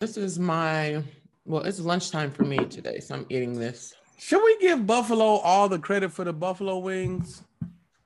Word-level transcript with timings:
This 0.00 0.16
is 0.16 0.38
my 0.38 1.02
well, 1.44 1.60
it's 1.62 1.78
lunchtime 1.78 2.30
for 2.30 2.44
me 2.44 2.56
today, 2.56 3.00
so 3.00 3.16
I'm 3.16 3.26
eating 3.28 3.58
this. 3.58 3.94
Should 4.18 4.42
we 4.42 4.56
give 4.58 4.86
Buffalo 4.86 5.24
all 5.24 5.68
the 5.68 5.78
credit 5.78 6.10
for 6.10 6.24
the 6.24 6.32
Buffalo 6.32 6.78
wings? 6.78 7.42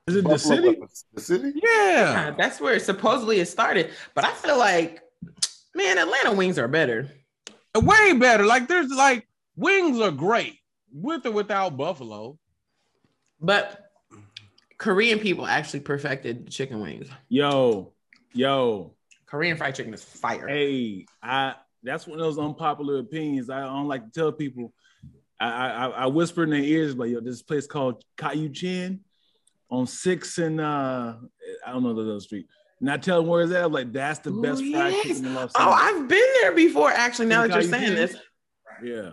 Is 0.09 0.17
it 0.17 0.25
the 0.25 0.37
city? 0.37 0.71
what, 0.71 0.91
The 1.15 1.21
city? 1.21 1.53
Yeah. 1.55 1.63
Yeah, 1.63 2.31
that's 2.37 2.61
where 2.61 2.79
supposedly 2.81 3.39
it 3.39 3.47
started. 3.47 3.91
But 4.15 4.25
I 4.25 4.33
feel 4.33 4.59
like, 4.59 5.03
man, 5.75 5.99
Atlanta 5.99 6.33
wings 6.33 6.59
are 6.59 6.67
better. 6.67 7.09
Way 7.77 8.15
better. 8.15 8.45
Like 8.45 8.67
there's 8.67 8.91
like 8.91 9.29
wings 9.55 10.01
are 10.01 10.11
great 10.11 10.59
with 10.93 11.25
or 11.27 11.31
without 11.31 11.77
Buffalo. 11.77 12.39
But 13.41 13.89
Korean 14.79 15.21
people 15.21 15.47
actually 15.47 15.81
perfected 15.81 16.51
chicken 16.51 16.81
wings. 16.81 17.09
Yo, 17.29 17.93
yo, 18.33 18.95
Korean 19.27 19.57
fried 19.57 19.77
chicken 19.77 19.95
is 19.95 20.03
fire. 20.03 20.49
hey, 20.49 21.07
I 21.23 21.55
that's 21.85 22.07
one 22.07 22.19
of 22.19 22.25
those 22.25 22.39
unpopular 22.39 22.99
opinions. 22.99 23.51
I 23.51 23.61
don't 23.61 23.89
like 23.89 24.05
to 24.05 24.11
tell 24.11 24.33
people. 24.33 24.73
I 25.41 25.49
I, 25.49 25.87
I 25.89 26.07
whisper 26.07 26.45
in 26.45 26.51
their 26.51 26.61
ears, 26.61 26.95
but 26.95 27.05
yo, 27.05 27.21
this 27.21 27.43
place 27.43 27.67
called 27.67 28.03
Kyochon 28.17 29.01
on 29.71 29.87
Six 29.87 30.39
and 30.39 30.61
uh 30.61 31.15
I 31.67 31.73
don't 31.73 31.83
know 31.83 31.95
the 31.95 32.11
other 32.11 32.21
street. 32.21 32.47
And 32.81 32.91
I 32.91 32.97
tell 32.97 33.21
them 33.21 33.29
where 33.29 33.43
is 33.43 33.51
that? 33.51 33.65
I'm 33.65 33.73
like, 33.73 33.93
that's 33.93 34.19
the 34.19 34.31
best 34.31 34.61
Ooh, 34.61 34.73
fried 34.73 34.93
yes. 34.93 35.03
chicken 35.07 35.27
in 35.27 35.35
Los 35.35 35.53
Oh, 35.55 35.71
I've 35.71 36.09
been 36.09 36.29
there 36.43 36.53
before. 36.53 36.91
Actually, 36.91 37.27
now 37.27 37.47
that 37.47 37.55
you're 37.55 37.63
saying 37.63 37.95
this, 37.95 38.17
yeah, 38.83 39.13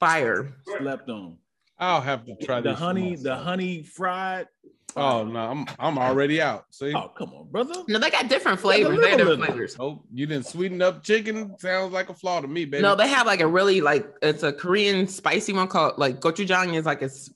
fire. 0.00 0.54
slept 0.78 1.08
on. 1.10 1.36
I'll 1.82 2.00
have 2.00 2.24
to 2.26 2.36
try 2.36 2.60
The 2.60 2.70
this 2.70 2.78
honey, 2.78 3.16
the 3.16 3.36
honey 3.36 3.82
fried. 3.82 4.46
Oh 4.94 5.24
no, 5.24 5.40
I'm 5.40 5.66
I'm 5.78 5.98
already 5.98 6.40
out. 6.40 6.66
See? 6.70 6.92
Oh, 6.94 7.08
come 7.16 7.32
on, 7.32 7.48
brother. 7.50 7.74
No, 7.88 7.98
they 7.98 8.10
got 8.10 8.28
different 8.28 8.60
flavors. 8.60 8.94
the 8.96 9.00
They 9.02 9.08
have 9.08 9.18
different 9.18 9.40
little. 9.40 9.54
flavors. 9.54 9.76
Oh, 9.80 10.02
you 10.12 10.26
didn't 10.26 10.46
sweeten 10.46 10.80
up 10.82 11.02
chicken. 11.02 11.56
Sounds 11.58 11.92
like 11.92 12.08
a 12.10 12.14
flaw 12.14 12.40
to 12.40 12.46
me, 12.46 12.66
baby. 12.66 12.82
No, 12.82 12.94
they 12.94 13.08
have 13.08 13.26
like 13.26 13.40
a 13.40 13.46
really 13.46 13.80
like 13.80 14.06
it's 14.22 14.42
a 14.42 14.52
Korean 14.52 15.08
spicy 15.08 15.52
one 15.54 15.66
called 15.68 15.94
like 15.98 16.20
gochujang 16.20 16.74
is 16.74 16.84
like 16.84 17.00
a 17.02 17.06
s- 17.06 17.30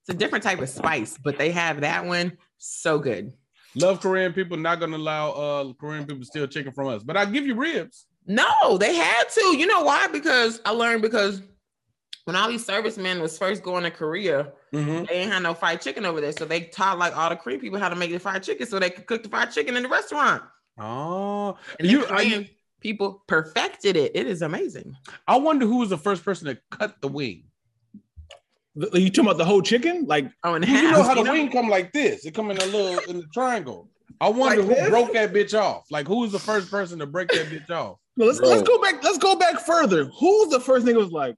it's 0.00 0.08
a 0.10 0.14
different 0.14 0.42
type 0.44 0.60
of 0.60 0.68
spice, 0.68 1.18
but 1.22 1.36
they 1.38 1.50
have 1.50 1.80
that 1.82 2.04
one 2.04 2.38
so 2.58 2.98
good. 3.00 3.32
Love 3.74 4.00
Korean 4.00 4.32
people. 4.32 4.56
Not 4.56 4.78
gonna 4.80 4.96
allow 4.96 5.30
uh 5.32 5.72
Korean 5.74 6.04
people 6.06 6.20
to 6.20 6.26
steal 6.26 6.46
chicken 6.46 6.72
from 6.72 6.86
us, 6.86 7.02
but 7.02 7.16
I 7.16 7.24
give 7.24 7.44
you 7.46 7.56
ribs. 7.56 8.06
No, 8.26 8.78
they 8.78 8.94
had 8.94 9.24
to. 9.30 9.56
You 9.58 9.66
know 9.66 9.82
why? 9.82 10.06
Because 10.06 10.60
I 10.64 10.70
learned 10.70 11.02
because 11.02 11.42
when 12.24 12.36
all 12.36 12.48
these 12.48 12.64
servicemen 12.64 13.20
was 13.20 13.36
first 13.36 13.62
going 13.62 13.82
to 13.84 13.90
Korea, 13.90 14.52
Mhm. 14.72 15.08
they 15.08 15.14
ain't 15.14 15.32
had 15.32 15.42
no 15.42 15.54
fried 15.54 15.80
chicken 15.80 16.04
over 16.06 16.20
there, 16.20 16.32
so 16.32 16.44
they 16.44 16.62
taught 16.62 16.98
like 16.98 17.16
all 17.16 17.28
the 17.28 17.36
Korean 17.36 17.60
people 17.60 17.78
how 17.78 17.88
to 17.88 17.96
make 17.96 18.10
the 18.12 18.18
fried 18.18 18.42
chicken, 18.42 18.66
so 18.66 18.78
they 18.78 18.90
could 18.90 19.06
cook 19.06 19.22
the 19.22 19.28
fried 19.28 19.50
chicken 19.52 19.76
in 19.76 19.82
the 19.82 19.88
restaurant. 19.88 20.42
Oh, 20.78 21.56
And 21.78 21.90
you. 21.90 22.00
the 22.02 22.06
Korean 22.06 22.48
people 22.80 23.22
perfected 23.26 23.96
it. 23.96 24.12
It 24.14 24.26
is 24.26 24.42
amazing. 24.42 24.96
I, 25.26 25.34
I 25.34 25.36
wonder 25.38 25.66
who 25.66 25.78
was 25.78 25.90
the 25.90 25.98
first 25.98 26.24
person 26.24 26.46
to 26.48 26.58
cut 26.70 27.00
the 27.00 27.08
wing. 27.08 27.44
The- 28.74 29.00
You 29.00 29.10
talking 29.10 29.26
about 29.26 29.38
the 29.38 29.44
whole 29.44 29.60
chicken? 29.62 30.06
Like, 30.06 30.30
Oh, 30.44 30.54
and 30.54 30.66
You, 30.66 30.74
you 30.74 30.82
know 30.90 30.96
half, 31.02 31.06
how 31.08 31.14
the 31.14 31.22
know? 31.24 31.32
wing 31.32 31.50
come 31.50 31.68
like 31.68 31.92
this? 31.92 32.24
It 32.24 32.32
come 32.34 32.50
in 32.50 32.56
a 32.58 32.64
little 32.66 32.98
in 33.10 33.18
the 33.18 33.26
triangle. 33.34 33.90
I 34.20 34.28
wonder 34.28 34.62
Like 34.62 34.68
who 34.68 34.74
this? 34.82 34.88
broke 34.90 35.12
that 35.14 35.32
bitch 35.32 35.58
off. 35.60 35.84
Like 35.90 36.06
who 36.06 36.20
was 36.20 36.32
the 36.32 36.38
first 36.38 36.70
person 36.70 36.98
to 37.00 37.06
break 37.06 37.28
that 37.32 37.46
bitch 37.48 37.68
off? 37.70 37.98
no, 38.16 38.26
let's 38.26 38.38
Bro. 38.38 38.48
let's 38.48 38.62
go 38.62 38.80
back. 38.80 39.02
Let's 39.02 39.18
go 39.18 39.36
back 39.36 39.60
further. 39.60 40.04
Who's 40.18 40.48
the 40.50 40.60
first 40.60 40.86
thing 40.86 40.96
was 40.96 41.10
like, 41.10 41.34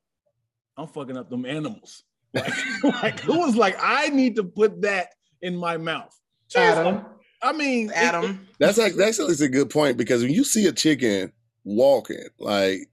I'm 0.76 0.86
fucking 0.88 1.16
up 1.16 1.30
them 1.30 1.44
animals? 1.46 2.04
Like, 2.34 2.52
like 2.82 3.20
who 3.20 3.38
was 3.38 3.54
like, 3.54 3.76
I 3.80 4.08
need 4.08 4.34
to 4.36 4.42
put 4.42 4.82
that 4.82 5.10
in 5.40 5.56
my 5.56 5.76
mouth? 5.76 6.12
Adam. 6.56 7.04
I 7.40 7.52
mean, 7.52 7.92
Adam. 7.94 8.48
That's 8.58 8.76
like 8.76 8.94
that's 8.94 9.20
actually 9.20 9.46
a 9.46 9.48
good 9.48 9.70
point 9.70 9.96
because 9.96 10.22
when 10.22 10.32
you 10.32 10.42
see 10.42 10.66
a 10.66 10.72
chicken 10.72 11.32
walking, 11.62 12.26
like 12.40 12.88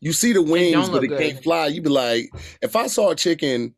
you 0.00 0.12
see 0.12 0.32
the 0.32 0.42
wings, 0.42 0.72
don't 0.74 0.92
but 0.92 1.02
look 1.02 1.10
it 1.10 1.18
can't 1.32 1.42
fly. 1.42 1.66
You'd 1.66 1.84
be 1.84 1.90
like, 1.90 2.30
if 2.62 2.76
I 2.76 2.86
saw 2.86 3.10
a 3.10 3.16
chicken 3.16 3.74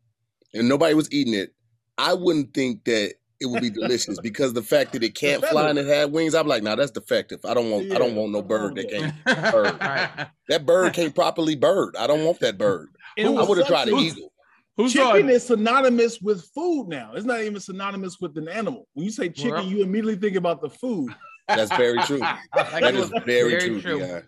and 0.53 0.69
nobody 0.69 0.95
was 0.95 1.11
eating 1.13 1.33
it, 1.33 1.55
I 1.97 2.13
wouldn't 2.13 2.53
think 2.53 2.85
that 2.85 3.15
it 3.41 3.47
would 3.47 3.63
be 3.63 3.70
delicious 3.81 4.19
because 4.20 4.53
the 4.53 4.63
fact 4.63 4.92
that 4.92 5.05
it 5.05 5.14
can't 5.14 5.45
fly 5.45 5.70
and 5.70 5.79
it 5.79 5.86
had 5.86 6.13
wings, 6.13 6.35
I'm 6.35 6.47
like, 6.47 6.63
nah, 6.63 6.75
that's 6.75 6.91
defective. 6.91 7.45
I 7.45 7.55
don't 7.55 7.70
want 7.70 7.92
I 7.92 7.98
don't 7.98 8.17
want 8.17 8.33
no 8.33 8.42
bird 8.42 8.75
that 8.77 8.91
can't 9.27 9.80
Right. 9.80 10.27
that 10.48 10.67
bird 10.67 10.92
can't 10.92 11.14
properly 11.14 11.55
bird. 11.55 11.97
I 11.97 12.07
don't 12.07 12.25
want 12.25 12.41
that 12.41 12.59
bird. 12.59 12.89
It 13.17 13.27
I 13.27 13.31
would 13.31 13.59
have 13.59 13.59
such 13.59 13.69
tried 13.69 13.89
an 13.89 13.99
eagle. 13.99 14.33
Who 14.77 14.89
saw 14.91 15.13
Chicken 15.15 15.31
is 15.31 15.47
synonymous 15.47 16.21
with 16.21 16.45
food 16.55 16.89
now. 16.89 17.13
It's 17.15 17.25
not 17.25 17.41
even 17.41 17.59
synonymous 17.61 18.21
with 18.21 18.37
an 18.37 18.47
animal. 18.49 18.87
When 18.93 19.05
you 19.07 19.11
say 19.11 19.31
chicken, 19.31 19.53
Well- 19.53 19.65
you 19.65 19.83
immediately 19.83 20.17
think 20.17 20.37
about 20.37 20.61
the 20.61 20.69
food. 20.69 21.15
That's 21.49 21.75
very 21.77 21.99
true. 22.03 22.19
That 22.55 22.95
is 22.95 23.09
very, 23.25 23.51
Very 23.53 23.69
true. 23.69 23.81
true. 23.81 23.99
Yeah. 24.01 24.21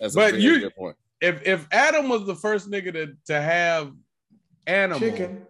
That's 0.00 0.14
a 0.14 0.18
But 0.18 0.30
very 0.32 0.42
you- 0.42 0.60
good 0.60 0.74
point. 0.74 0.96
If 1.20 1.46
if 1.46 1.66
Adam 1.72 2.08
was 2.08 2.26
the 2.26 2.34
first 2.34 2.70
nigga 2.70 2.92
to, 2.92 3.12
to 3.26 3.40
have 3.40 3.92
animal, 4.66 4.98
Chicken. 4.98 5.46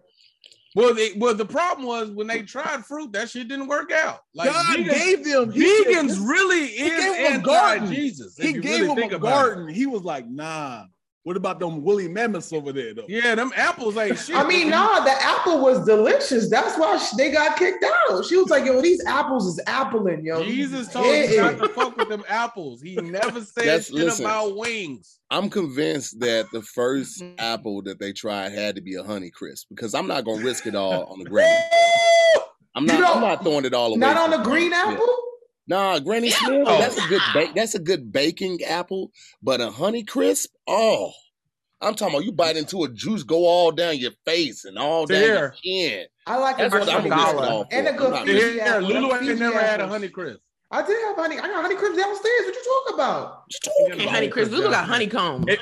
well, 0.75 0.93
they, 0.93 1.13
well, 1.17 1.33
the 1.33 1.43
problem 1.45 1.87
was 1.87 2.11
when 2.11 2.27
they 2.27 2.43
tried 2.43 2.85
fruit, 2.85 3.11
that 3.13 3.29
shit 3.29 3.47
didn't 3.47 3.67
work 3.67 3.91
out. 3.91 4.19
Like 4.35 4.51
God 4.51 4.77
vegans, 4.77 4.89
gave 4.93 5.23
them 5.25 5.51
he 5.51 5.83
said, 5.83 5.87
vegans 5.95 6.07
this- 6.09 6.17
really 6.19 6.67
he 6.67 6.83
is 6.87 7.03
gave 7.03 7.15
him 7.33 7.39
a 7.41 7.43
garden. 7.43 7.87
Jesus. 7.93 8.37
He 8.37 8.53
gave 8.53 8.87
them 8.87 8.97
a 8.99 9.17
garden. 9.19 9.67
He 9.69 9.85
was 9.87 10.03
like, 10.03 10.27
nah. 10.29 10.85
What 11.25 11.37
about 11.37 11.59
them 11.59 11.81
woolly 11.83 12.07
mammoths 12.07 12.53
over 12.53 12.71
there 12.71 12.93
though? 12.93 13.05
Yeah, 13.07 13.33
them 13.33 13.51
apples 13.55 13.97
ain't 13.97 14.15
shit. 14.19 14.35
I 14.35 14.47
mean, 14.47 14.69
nah, 14.69 15.03
the 15.03 15.09
apple 15.11 15.59
was 15.59 15.83
delicious. 15.83 16.51
That's 16.51 16.77
why 16.77 16.97
sh- 16.99 17.15
they 17.17 17.31
got 17.31 17.57
kicked 17.57 17.83
out. 17.83 18.23
She 18.25 18.37
was 18.37 18.49
like, 18.51 18.63
yo, 18.63 18.79
these 18.79 19.03
apples 19.07 19.47
is 19.47 19.59
appling, 19.65 20.23
yo. 20.23 20.43
Jesus 20.43 20.87
told 20.87 21.07
Yeah. 21.07 21.23
you 21.31 21.37
not 21.37 21.57
to 21.57 21.69
fuck 21.69 21.97
with 21.97 22.09
them 22.09 22.23
apples. 22.29 22.79
He 22.79 22.95
never 22.97 23.41
said 23.43 23.65
That's- 23.65 23.87
shit 23.87 23.95
listen. 23.95 24.23
about 24.25 24.55
wings. 24.55 25.19
I'm 25.31 25.49
convinced 25.49 26.19
that 26.19 26.45
the 26.53 26.61
first 26.61 27.19
Mhm. 27.23 27.33
apple 27.39 27.81
that 27.81 27.97
they 27.99 28.13
tried 28.13 28.51
had 28.51 28.75
to 28.75 28.81
be 28.81 28.93
a 28.93 29.01
honey 29.03 29.31
crisp 29.31 29.65
because 29.69 29.95
I'm 29.95 30.05
not 30.05 30.25
gonna 30.25 30.43
risk 30.43 30.67
it 30.67 30.75
all 30.75 31.05
on 31.05 31.17
the 31.17 31.25
granny. 31.29 31.59
I'm 32.75 32.85
not. 32.85 32.95
You 32.97 33.01
know, 33.01 33.13
I'm 33.13 33.21
not 33.21 33.41
throwing 33.43 33.65
it 33.65 33.73
all 33.73 33.87
away. 33.89 33.97
Not 33.97 34.15
on 34.17 34.31
for 34.31 34.37
the 34.37 34.43
green 34.43 34.69
yeah. 34.71 34.83
apple? 34.89 35.17
Nah, 35.67 35.99
Granny 35.99 36.29
Yeah. 36.29 36.37
Smith. 36.37 36.63
Oh. 36.67 36.79
That's 36.79 36.97
a 36.97 37.07
good. 37.07 37.21
Ba- 37.33 37.51
that's 37.55 37.75
a 37.75 37.79
good 37.79 38.11
baking 38.11 38.63
apple, 38.63 39.11
but 39.41 39.61
a 39.61 39.71
honey 39.71 40.03
crisp. 40.03 40.51
Oh, 40.67 41.11
I'm 41.81 41.95
talking 41.95 42.13
about 42.15 42.25
you 42.25 42.31
bite 42.31 42.55
into 42.57 42.83
a 42.83 42.89
juice, 42.89 43.23
go 43.23 43.45
all 43.45 43.71
down 43.71 43.97
your 43.97 44.11
face 44.25 44.65
and 44.65 44.77
all 44.77 45.05
down 45.05 45.21
Here. 45.21 45.35
your 45.35 45.55
chin. 45.63 46.05
I 46.27 46.37
like 46.37 46.57
That's 46.57 46.73
a 46.73 46.77
what 46.79 46.85
good 46.87 46.95
I'm 46.95 47.03
Fiji 47.03 47.09
gonna 47.09 47.23
risk 47.25 47.35
it 47.35 47.45
apple. 47.45 47.67
And 47.71 47.87
a 47.87 47.93
good 47.93 48.27
Fiji 48.27 48.57
Yeah, 48.57 48.63
apple. 48.63 48.81
Lulu 48.87 49.01
Them 49.01 49.11
ain't 49.11 49.19
Fiji 49.21 49.39
never 49.39 49.59
had 49.59 49.81
a 49.81 49.87
honey 49.87 50.09
crisp. 50.09 50.39
I 50.71 50.81
did 50.85 50.99
have 51.05 51.15
honey. 51.15 51.37
I 51.39 51.47
got 51.47 51.61
honey 51.61 51.75
crisp 51.75 51.95
downstairs. 51.97 52.41
What 52.45 52.55
you 52.55 52.63
talking 52.63 52.93
about? 52.95 53.43
And 53.91 54.01
honey 54.09 54.27
Chris, 54.29 54.49
Lulu 54.49 54.69
got 54.71 54.85
honeycomb. 54.85 55.45
If 55.47 55.59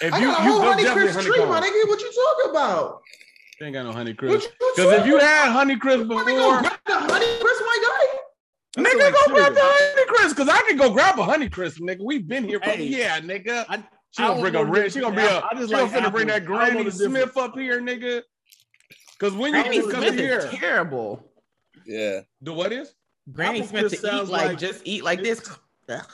if 0.00 0.12
I 0.12 0.18
you, 0.18 0.26
got 0.26 0.40
a 0.40 0.44
you 0.44 0.50
whole 0.50 0.60
go 0.62 0.68
honey 0.70 0.82
definitely 0.82 1.12
crisp 1.12 1.28
tree, 1.28 1.38
honeycomb. 1.40 1.48
my 1.50 1.60
nigga. 1.60 1.88
What 1.88 2.00
you 2.00 2.12
talking 2.12 2.50
about? 2.50 3.02
You 3.60 3.66
ain't 3.66 3.74
got 3.74 3.82
no 3.84 3.92
honey 3.92 4.14
crisp. 4.14 4.50
Because 4.76 4.92
if 5.00 5.06
you 5.06 5.18
had 5.18 5.52
honey 5.52 5.76
crisp 5.76 6.06
My 6.06 6.14
nigga, 6.22 6.62
before, 6.62 6.78
the 6.86 6.94
honey 7.12 7.26
crisp, 7.40 7.62
my 7.64 7.78
guy. 7.82 8.18
That's 8.76 8.94
nigga, 8.94 8.98
like 9.04 9.14
go 9.14 9.34
grab 9.34 9.46
sugar. 9.48 9.54
the 9.54 9.60
honey 9.62 10.06
crisp. 10.08 10.36
Because 10.36 10.48
I 10.48 10.62
can 10.68 10.76
go 10.76 10.90
grab 10.92 11.18
a 11.18 11.22
honey 11.24 11.48
crisp, 11.48 11.78
nigga. 11.80 12.04
We've 12.04 12.26
been 12.26 12.44
here. 12.44 12.58
For, 12.60 12.70
Hey. 12.70 12.84
yeah, 12.84 13.20
nigga. 13.20 13.64
I- 13.68 13.84
She 14.10 14.22
gonna 14.22 14.34
don't 14.34 14.40
bring 14.42 14.54
a 14.54 14.58
the 14.58 14.64
red. 14.70 14.92
She 14.92 15.00
gonna 15.00 15.16
be 15.16 15.22
a. 15.22 15.24
difference. 15.24 15.46
I 15.50 15.54
just 15.54 15.68
She 15.70 15.74
gonna 15.74 16.10
bring 16.10 16.26
that 16.28 16.42
apples. 16.42 16.58
I 16.60 16.64
don't 16.66 16.74
know 16.74 16.80
Granny 16.82 16.90
Smith 16.90 17.36
up 17.36 17.58
here, 17.58 17.80
nigga. 17.80 18.22
Because 19.18 19.34
when 19.34 19.72
you 19.72 19.90
come 19.90 20.02
here, 20.02 20.48
terrible. 20.52 21.30
Yeah, 21.86 22.20
the 22.40 22.52
what 22.52 22.72
is? 22.72 22.94
Granny 23.32 23.58
Apple 23.60 23.68
Smith 23.68 23.82
crisp 23.82 24.02
to 24.02 24.06
eat 24.06 24.10
sounds 24.10 24.30
like, 24.30 24.46
like- 24.48 24.58
just 24.58 24.82
eat 24.84 25.04
like 25.04 25.22
this. 25.22 25.48
Ugh. 25.88 26.06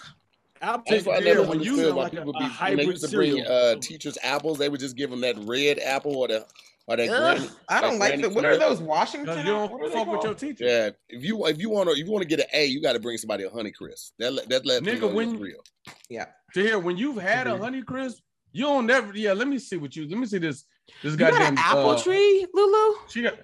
Apple 0.63 0.83
that's 0.89 1.07
why 1.07 1.17
I 1.17 1.21
never 1.21 1.43
when 1.43 1.61
you 1.61 1.73
understood 1.73 1.87
sound 1.87 1.97
why 1.97 2.03
like 2.05 2.13
a, 2.13 2.17
people 2.17 2.37
a 2.37 2.39
be 2.39 2.45
when 2.45 2.77
they 2.77 2.85
used 2.85 3.09
to 3.09 3.17
bring 3.17 3.47
uh, 3.47 3.77
teachers 3.81 4.19
apples. 4.23 4.59
They 4.59 4.69
would 4.69 4.81
just 4.81 4.95
give 4.97 5.09
them 5.11 5.23
that 5.23 5.37
red 5.47 5.79
apple 5.79 6.17
or 6.17 6.29
the 6.29 6.47
or 6.87 6.97
that 6.97 7.09
Ugh, 7.09 7.37
Granny. 7.39 7.51
I 7.69 7.81
don't 7.81 7.99
like 7.99 8.11
Granny 8.15 8.23
the. 8.23 8.31
What 8.31 8.45
are 8.45 8.57
those 8.59 8.81
Washington? 8.81 9.39
You 9.39 9.45
don't 9.45 9.93
fuck 9.93 10.07
with 10.09 10.25
your 10.25 10.35
teacher. 10.35 10.65
Yeah, 10.65 10.91
if 11.09 11.25
you 11.25 11.47
if 11.47 11.59
you 11.59 11.71
want 11.71 11.89
to 11.89 11.93
if 11.93 12.07
you 12.07 12.11
want 12.13 12.23
to 12.23 12.29
get 12.29 12.41
an 12.41 12.47
A, 12.53 12.67
you 12.67 12.83
got 12.83 12.95
to 12.95 13.01
bring 13.01 13.17
somebody 13.19 13.45
a 13.45 13.51
honey 13.51 13.71
crisp. 13.71 14.15
That 14.19 14.33
let- 14.33 14.49
that 14.49 14.67
let 14.67 14.83
Nigga, 14.83 14.93
people 14.95 15.11
when- 15.13 15.39
real. 15.39 15.63
Yeah. 16.09 16.27
To 16.55 16.61
hear 16.61 16.79
when 16.79 16.97
you've 16.97 17.19
had 17.19 17.47
a 17.47 17.55
Agreed. 17.55 17.65
honey 17.65 17.83
crisp, 17.83 18.19
you 18.53 18.65
don't 18.65 18.87
never. 18.87 19.17
Yeah, 19.17 19.33
let 19.35 19.47
me 19.49 19.59
see 19.59 19.77
what 19.77 19.95
you. 19.95 20.09
Let 20.09 20.19
me 20.19 20.27
see 20.27 20.39
this. 20.39 20.65
This 21.03 21.13
You 21.13 21.19
got 21.19 21.33
goddamn 21.33 21.53
an 21.53 21.59
apple 21.59 21.91
uh, 21.91 22.03
tree, 22.03 22.47
Lulu? 22.53 22.97
She 23.09 23.23
got. 23.23 23.35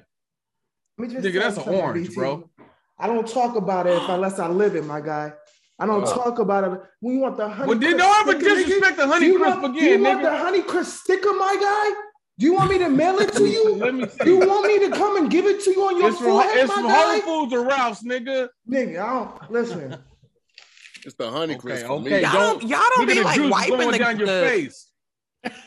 Let 0.98 1.08
me 1.08 1.14
just 1.14 1.26
Nigga, 1.26 1.40
that's 1.40 1.56
an 1.58 1.72
orange, 1.74 2.08
BT. 2.08 2.14
bro. 2.16 2.50
I 2.98 3.06
don't 3.06 3.28
talk 3.28 3.54
about 3.56 3.86
it 3.86 4.02
unless 4.08 4.38
I 4.38 4.48
live 4.48 4.74
it, 4.74 4.84
my 4.84 5.00
guy. 5.00 5.32
I 5.78 5.84
don't 5.86 6.02
Oh. 6.08 6.14
talk 6.14 6.38
about 6.38 6.64
it. 6.72 6.80
We 7.02 7.18
want 7.18 7.36
the 7.36 7.46
honey 7.48 7.68
Well, 7.68 7.78
then 7.78 7.92
crisp 7.92 8.06
don't 8.08 8.28
ever 8.28 8.40
sticker, 8.40 8.54
nigga, 8.54 8.64
disrespect 8.64 8.96
the 8.96 9.04
do 9.04 9.10
honey 9.12 9.26
you 9.26 9.38
crisp 9.38 9.60
want, 9.60 9.74
do 9.74 9.78
again, 9.80 9.98
you 9.98 10.04
want 10.06 10.22
the 10.22 10.28
nigga. 10.30 10.38
honey 10.38 10.62
crisp 10.62 11.00
sticker, 11.04 11.32
my 11.34 11.56
guy? 11.60 12.00
Do 12.38 12.44
you 12.46 12.52
want 12.54 12.70
me 12.70 12.78
to 12.78 12.88
mail 12.90 13.18
it 13.18 13.32
to 13.34 13.46
you? 13.46 13.76
Let 13.76 13.94
me 13.94 14.06
see. 14.08 14.24
Do 14.24 14.30
you 14.38 14.46
want 14.46 14.66
me 14.66 14.78
to 14.86 14.90
come 14.94 15.16
and 15.16 15.30
give 15.30 15.46
it 15.46 15.62
to 15.64 15.70
you 15.70 15.82
on 15.86 15.98
your 15.98 16.08
It's 16.10 16.18
from, 16.18 16.38
it's 16.44 16.68
my 16.68 16.74
from 16.74 16.86
guy? 16.88 17.18
Whole 17.20 17.44
Foods 17.44 17.54
or 17.54 17.64
Ralph's, 17.66 18.02
nigga. 18.02 18.48
Nigga, 18.68 18.98
I 19.02 19.14
don't 19.14 19.50
listen. 19.50 19.96
It's 21.04 21.14
the 21.14 21.30
honey 21.30 21.54
Okay, 21.54 21.60
crisp 21.60 21.86
for 21.86 21.92
okay. 21.94 22.04
me. 22.04 22.20
Y'all 22.20 22.32
don't- 22.32 22.60
don't, 22.60 22.68
y'all 22.70 22.80
don't 22.96 23.06
be 23.06 23.22
like 23.22 23.36
juice 23.36 23.50
wiping 23.50 23.76
going 23.78 23.90
the, 23.92 23.98
down 23.98 24.18
your 24.18 24.26
the- 24.26 24.48
face. 24.48 24.85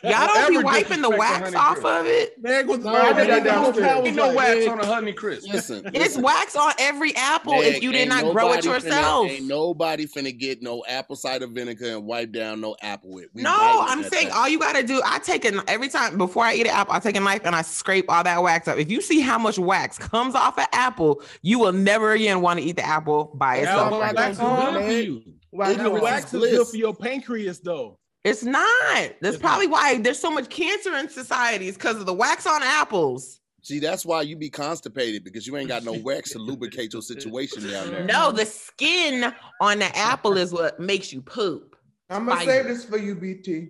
Y'all 0.03 0.27
don't 0.27 0.49
be 0.51 0.57
wiping 0.63 1.01
the 1.01 1.09
wax 1.09 1.43
Honey 1.45 1.55
off 1.57 1.73
Crisp. 1.79 1.85
of 1.87 2.05
it. 2.07 2.41
Man, 2.41 2.67
goes, 2.67 2.79
No, 2.79 2.89
I 2.93 3.13
they 3.13 3.19
did 3.21 3.27
got 3.27 3.27
that 3.27 3.43
downstairs. 3.43 3.77
downstairs. 3.87 4.07
Ain't 4.07 4.15
no 4.15 4.33
wax 4.33 4.59
Like, 4.65 4.69
on 4.71 4.79
a 4.79 4.85
honey 4.85 5.13
crisp. 5.13 5.47
Listen, 5.53 5.85
It's 5.87 5.97
listen. 5.97 6.21
wax 6.23 6.55
on 6.55 6.73
every 6.79 7.15
apple 7.15 7.61
if 7.61 7.83
you 7.83 7.91
did 7.91 8.09
not 8.09 8.31
grow 8.33 8.53
it 8.53 8.63
yourself. 8.65 9.27
Finna, 9.27 9.31
ain't 9.31 9.45
nobody 9.47 10.05
finna 10.07 10.37
get 10.37 10.61
no 10.61 10.83
apple 10.87 11.15
cider 11.15 11.47
vinegar 11.47 11.87
and 11.97 12.05
wipe 12.05 12.31
down 12.31 12.61
no 12.61 12.75
apple 12.81 13.11
with. 13.11 13.27
We 13.33 13.43
No, 13.43 13.55
I'm 13.57 14.03
saying 14.03 14.27
thing. 14.27 14.31
all 14.35 14.47
you 14.47 14.59
gotta 14.59 14.83
do. 14.83 15.01
I 15.05 15.19
take 15.19 15.45
an 15.45 15.61
every 15.67 15.89
time 15.89 16.17
before 16.17 16.43
I 16.45 16.53
eat 16.55 16.61
an 16.67 16.73
apple, 16.73 16.93
I 16.93 16.99
take 16.99 17.15
a 17.15 17.19
knife 17.19 17.41
and 17.45 17.55
I 17.55 17.61
scrape 17.61 18.05
all 18.09 18.23
that 18.23 18.41
wax 18.41 18.67
up. 18.67 18.77
If 18.77 18.89
you 18.91 19.01
see 19.01 19.19
how 19.19 19.37
much 19.37 19.59
wax 19.59 19.97
comes 19.97 20.35
off 20.35 20.57
an 20.57 20.67
apple, 20.71 21.21
you 21.41 21.59
will 21.59 21.73
never 21.73 22.11
again 22.13 22.41
want 22.41 22.59
to 22.59 22.65
eat 22.65 22.75
the 22.77 22.85
apple 22.85 23.31
by 23.35 23.57
Yeah, 23.57 23.61
itself. 23.63 23.91
what 23.91 24.01
I 24.01 24.13
wax 24.13 24.31
is 24.33 24.37
gonna 24.39 24.71
good 24.71 24.73
for 24.81 24.87
man? 24.87 25.03
you. 25.03 25.21
Wax 25.51 25.71
Ignorant. 25.71 26.01
Wax 26.03 26.33
is 26.33 26.41
good 26.57 26.67
for 26.67 26.77
your 26.77 26.93
pancreas, 26.95 27.59
though. 27.59 27.97
It's 28.23 28.43
not. 28.43 29.13
That's 29.21 29.35
It's 29.35 29.37
probably 29.37 29.67
why 29.67 29.97
there's 29.97 30.19
so 30.19 30.29
much 30.31 30.49
cancer 30.49 30.95
in 30.97 31.09
societies 31.09 31.75
because 31.75 31.97
of 31.97 32.05
the 32.05 32.13
wax 32.13 32.45
on 32.45 32.61
apples. 32.63 33.39
See, 33.61 33.79
that's 33.79 34.05
why 34.05 34.21
you 34.21 34.35
be 34.35 34.49
constipated 34.49 35.23
because 35.23 35.45
you 35.45 35.57
ain't 35.57 35.67
got 35.67 35.83
no 35.83 35.93
wax 35.93 36.31
to 36.31 36.39
lubricate 36.39 36.93
your 36.93 37.01
situation 37.01 37.69
down 37.69 37.91
there. 37.91 38.03
No, 38.05 38.31
the 38.31 38.45
skin 38.45 39.33
on 39.61 39.79
the 39.79 39.97
apple 39.97 40.37
is 40.37 40.53
what 40.53 40.79
makes 40.79 41.11
you 41.11 41.21
poop. 41.21 41.75
I'm 42.09 42.25
gonna 42.25 42.41
Spider. 42.41 42.51
save 42.51 42.67
this 42.67 42.85
for 42.85 42.97
you, 42.97 43.15
BT. 43.15 43.69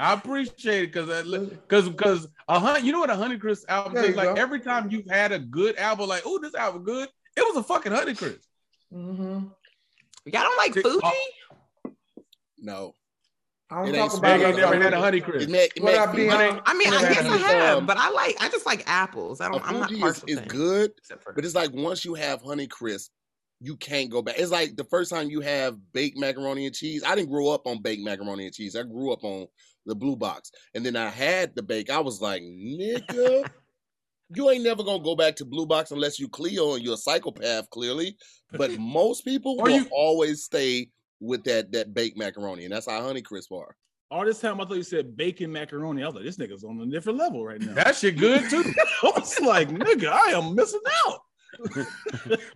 I 0.00 0.14
appreciate 0.14 0.84
it 0.84 0.92
because 0.92 1.08
because 1.48 1.88
because 1.88 2.28
a 2.48 2.58
honey, 2.58 2.86
you 2.86 2.92
know 2.92 3.00
what 3.00 3.10
a 3.10 3.16
honey 3.16 3.38
crisp 3.38 3.64
apple 3.68 3.92
There 3.92 4.12
like. 4.14 4.34
go. 4.34 4.40
Every 4.40 4.60
time 4.60 4.90
you've 4.90 5.08
had 5.08 5.32
a 5.32 5.38
good 5.38 5.76
apple, 5.78 6.06
like 6.06 6.22
oh 6.24 6.38
this 6.38 6.54
apple 6.54 6.80
good, 6.80 7.08
it 7.36 7.42
was 7.42 7.56
a 7.56 7.62
fucking 7.62 7.92
honey 7.92 8.14
crisp. 8.14 8.48
Mm-hmm. 8.92 9.46
Y'all 10.26 10.42
don't 10.42 10.56
like 10.56 10.74
Fuji? 10.74 11.94
No. 12.58 12.94
I 13.74 13.84
don't 13.84 13.94
It 13.94 13.98
talk 13.98 14.14
about 14.18 14.38
Meg 14.38 14.40
ain't 14.48 14.58
it. 14.58 14.60
never 14.60 14.82
had 14.82 14.92
a 14.94 15.00
honey 15.00 15.18
It 15.18 15.24
crisp. 15.24 15.48
make, 15.48 15.72
it 15.76 15.82
What 15.82 15.92
make 15.92 16.00
up, 16.00 16.10
Fuji- 16.10 16.28
Dion? 16.28 16.62
I 16.64 16.74
mean, 16.74 16.92
I 16.94 17.02
guess 17.12 17.24
I 17.26 17.36
have, 17.38 17.78
um, 17.78 17.86
but 17.86 17.96
I 17.96 18.10
like 18.10 18.36
I 18.40 18.48
just 18.48 18.66
like 18.66 18.84
apples. 18.86 19.40
I 19.40 19.48
a 19.48 19.50
don't. 19.52 19.66
I'm 19.66 19.80
not 19.80 19.88
Fuji 19.90 19.94
is, 20.02 20.20
partial 20.20 20.28
is 20.28 20.40
good, 20.52 20.92
for 21.20 21.32
but 21.32 21.44
it's 21.44 21.54
like 21.54 21.72
once 21.72 22.04
you 22.04 22.14
have 22.14 22.40
honey 22.42 22.66
crisp, 22.68 23.10
you 23.60 23.76
can't 23.76 24.10
go 24.10 24.22
back. 24.22 24.36
It's 24.38 24.50
like 24.52 24.76
the 24.76 24.84
first 24.84 25.10
time 25.10 25.28
you 25.30 25.40
have 25.40 25.76
baked 25.92 26.18
macaroni 26.18 26.66
and 26.66 26.74
cheese. 26.74 27.02
I 27.04 27.14
didn't 27.14 27.30
grow 27.30 27.48
up 27.48 27.66
on 27.66 27.82
baked 27.82 28.02
macaroni 28.02 28.46
and 28.46 28.54
cheese. 28.54 28.76
I 28.76 28.82
grew 28.82 29.12
up 29.12 29.24
on 29.24 29.46
the 29.86 29.94
blue 29.94 30.16
box. 30.16 30.50
And 30.74 30.84
then 30.86 30.96
I 30.96 31.08
had 31.08 31.54
the 31.54 31.62
bake. 31.62 31.90
I 31.90 32.00
was 32.00 32.20
like, 32.20 32.42
nigga, 32.42 33.48
you 34.34 34.50
ain't 34.50 34.64
never 34.64 34.82
gonna 34.82 35.02
go 35.02 35.14
back 35.16 35.36
to 35.36 35.44
blue 35.44 35.66
box 35.66 35.90
unless 35.90 36.18
you 36.18 36.28
Cleo 36.28 36.74
and 36.74 36.82
you're 36.84 36.94
a 36.94 36.98
psychopath, 36.98 37.68
clearly. 37.70 38.16
But 38.52 38.78
most 38.78 39.24
people 39.24 39.56
Or 39.58 39.64
will 39.64 39.70
you- 39.70 39.88
always 39.92 40.44
stay 40.44 40.88
with 41.20 41.44
that 41.44 41.72
that 41.72 41.94
baked 41.94 42.16
macaroni, 42.16 42.64
and 42.64 42.72
that's 42.72 42.86
how 42.86 43.02
honey 43.02 43.22
crisp 43.22 43.52
are. 43.52 43.76
All 44.10 44.24
this 44.24 44.40
time 44.40 44.60
I 44.60 44.64
thought 44.64 44.76
you 44.76 44.82
said 44.82 45.16
bacon 45.16 45.50
macaroni. 45.50 46.02
I 46.02 46.06
was 46.06 46.14
like, 46.14 46.24
this 46.24 46.36
nigga's 46.36 46.62
on 46.64 46.80
a 46.80 46.86
different 46.86 47.18
level 47.18 47.44
right 47.44 47.60
now. 47.60 47.74
That 47.74 47.96
shit 47.96 48.16
good 48.18 48.48
too. 48.48 48.62
I 49.02 49.12
was 49.16 49.40
like, 49.40 49.68
nigga, 49.70 50.08
I 50.08 50.38
am 50.38 50.54
missing 50.54 50.82
out. 51.06 51.20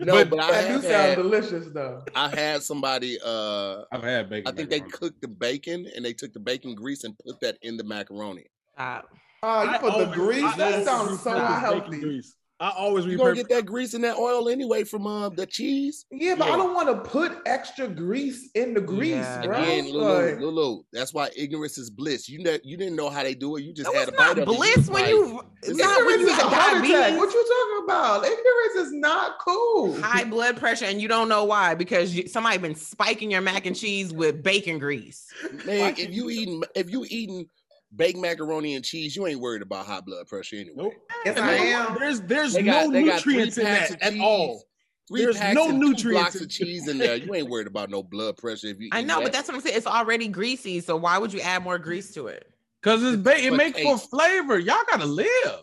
No, 0.01 0.13
But 0.13 0.31
but, 0.31 0.41
I 0.41 0.63
do 0.63 0.69
have 0.75 0.83
sound 0.83 0.93
had, 0.93 1.17
delicious 1.17 1.67
though. 1.73 2.03
I 2.15 2.29
had 2.29 2.63
somebody 2.63 3.19
uh 3.25 3.83
I've 3.93 4.03
had 4.03 4.29
bacon. 4.29 4.53
I 4.53 4.57
think 4.57 4.71
they 4.71 4.81
cooked 4.81 5.21
the 5.21 5.29
bacon 5.29 5.87
and 5.95 6.05
they 6.05 6.13
took 6.13 6.33
the 6.33 6.41
bacon 6.41 6.75
grease 6.75 7.05
and 7.05 7.17
put 7.19 7.39
that 7.41 7.59
in 7.63 7.77
the 7.77 7.85
macaroni. 7.85 8.47
Stop. 8.75 9.09
Oh, 9.43 9.63
you 9.63 9.71
I 9.71 9.79
put 9.79 9.99
the 9.99 10.13
grease? 10.13 10.43
I 10.45 10.57
That 10.57 10.73
always 10.73 10.87
sounds 10.87 11.23
so 11.23 11.31
repurpose 11.31 11.55
unhealthy. 11.57 12.23
Grease. 12.59 12.73
I 12.75 12.77
always 12.79 13.05
You 13.07 13.17
gonna 13.19 13.35
get 13.35 13.49
that 13.51 13.67
grease 13.67 13.95
and 13.95 14.05
that 14.05 14.17
oil 14.17 14.49
anyway 14.49 14.85
from 14.85 15.07
uh, 15.07 15.29
the 15.29 15.47
cheese. 15.47 16.07
Yeah, 16.11 16.35
but 16.35 16.49
Yeah. 16.49 16.55
I 16.55 16.57
don't 16.57 16.75
want 16.75 16.89
to 16.89 17.11
put 17.11 17.39
extra 17.47 17.89
grease 17.89 18.51
in 18.55 18.75
the 18.75 18.81
grease, 18.81 19.11
Yeah. 19.15 19.43
bro. 19.47 19.63
Again, 19.63 19.93
Lulu, 19.93 20.05
Like, 20.33 20.41
Lulu, 20.41 20.83
that's 20.93 21.15
why 21.15 21.31
ignorance 21.37 21.79
is 21.79 21.91
bliss. 21.91 22.29
You 22.29 22.41
know, 22.43 22.59
you 22.65 22.77
didn't 22.77 22.97
know 22.97 23.11
how 23.11 23.23
they 23.23 23.35
do 23.35 23.57
it. 23.57 23.63
You 23.65 23.73
just 23.73 23.91
That 23.93 23.99
had 23.99 24.09
a 24.09 24.13
bite 24.13 24.19
not 24.19 24.39
of 24.39 24.49
it. 24.49 24.57
bliss 24.57 24.89
when 24.89 25.09
you. 25.09 25.41
It's 25.63 25.77
not 25.79 26.05
when 26.07 26.21
you 26.21 26.29
is 26.29 26.37
got 26.37 26.51
diabetes. 26.53 27.19
What 27.19 27.33
you 27.35 27.45
talking 27.79 27.85
about? 27.85 28.25
Ignorance 28.25 28.87
is 28.89 28.93
not 28.93 29.39
cool. 29.45 30.01
high 30.01 30.25
blood 30.25 30.57
pressure 30.57 30.85
and 30.85 31.01
you 31.01 31.09
don't 31.09 31.29
know 31.29 31.45
why 31.45 31.75
because 31.75 32.15
you, 32.15 32.29
somebody 32.29 32.59
been 32.59 32.75
spiking 32.75 33.31
your 33.31 33.41
mac 33.41 33.67
and 33.67 33.75
cheese 33.77 34.13
with 34.13 34.43
bacon 34.43 34.79
grease. 34.79 35.27
man, 35.65 35.95
if 35.97 36.13
you 36.15 36.31
eating 36.31 36.63
if 36.75 36.91
you 36.91 37.05
eating 37.09 37.49
baked 37.94 38.19
macaroni 38.19 38.75
and 38.75 38.85
cheese, 38.85 39.17
you 39.17 39.26
ain't 39.26 39.40
worried 39.40 39.62
about 39.62 39.87
high 39.87 40.00
blood 40.00 40.26
pressure 40.26 40.56
anyway. 40.56 40.75
Nope. 40.76 40.94
Yes, 41.25 41.38
I 41.38 41.52
am. 41.55 41.96
There's 41.99 42.20
there's 42.23 42.52
They 42.55 42.62
got- 42.62 42.87
no 42.87 42.93
they 42.93 43.05
got 43.05 43.20
three 43.23 43.35
nutrients 43.37 43.58
in 43.58 43.64
that 43.64 44.02
at 44.02 44.19
all. 44.20 44.62
Three 45.08 45.23
There's 45.25 45.38
packs 45.38 45.55
no 45.55 45.70
and 45.70 45.81
two 45.81 45.88
nutrients 45.88 46.20
blocks 46.32 46.40
of 46.43 46.50
cheese 46.50 46.87
in 46.87 46.99
there. 46.99 47.17
You 47.17 47.35
ain't 47.35 47.49
worried 47.49 47.67
about 47.67 47.88
no 47.88 48.02
blood 48.02 48.37
pressure 48.37 48.67
if 48.67 48.79
you. 48.79 48.90
I 48.93 49.00
know, 49.00 49.17
that. 49.17 49.23
but 49.25 49.32
that's 49.32 49.49
what 49.49 49.55
I'm 49.55 49.62
saying. 49.62 49.76
It's 49.79 49.87
already 49.87 50.29
greasy, 50.29 50.81
so 50.81 50.96
why 50.96 51.17
would 51.17 51.32
you 51.32 51.40
add 51.40 51.62
more 51.62 51.79
grease 51.79 52.12
to 52.12 52.26
it? 52.26 52.46
Cause 52.82 53.02
it's 53.02 53.17
ba- 53.17 53.43
it 53.43 53.55
makes 53.55 53.81
for 53.81 53.96
flavor. 53.96 54.58
Y'all 54.58 54.76
gotta 54.90 55.06
live. 55.06 55.62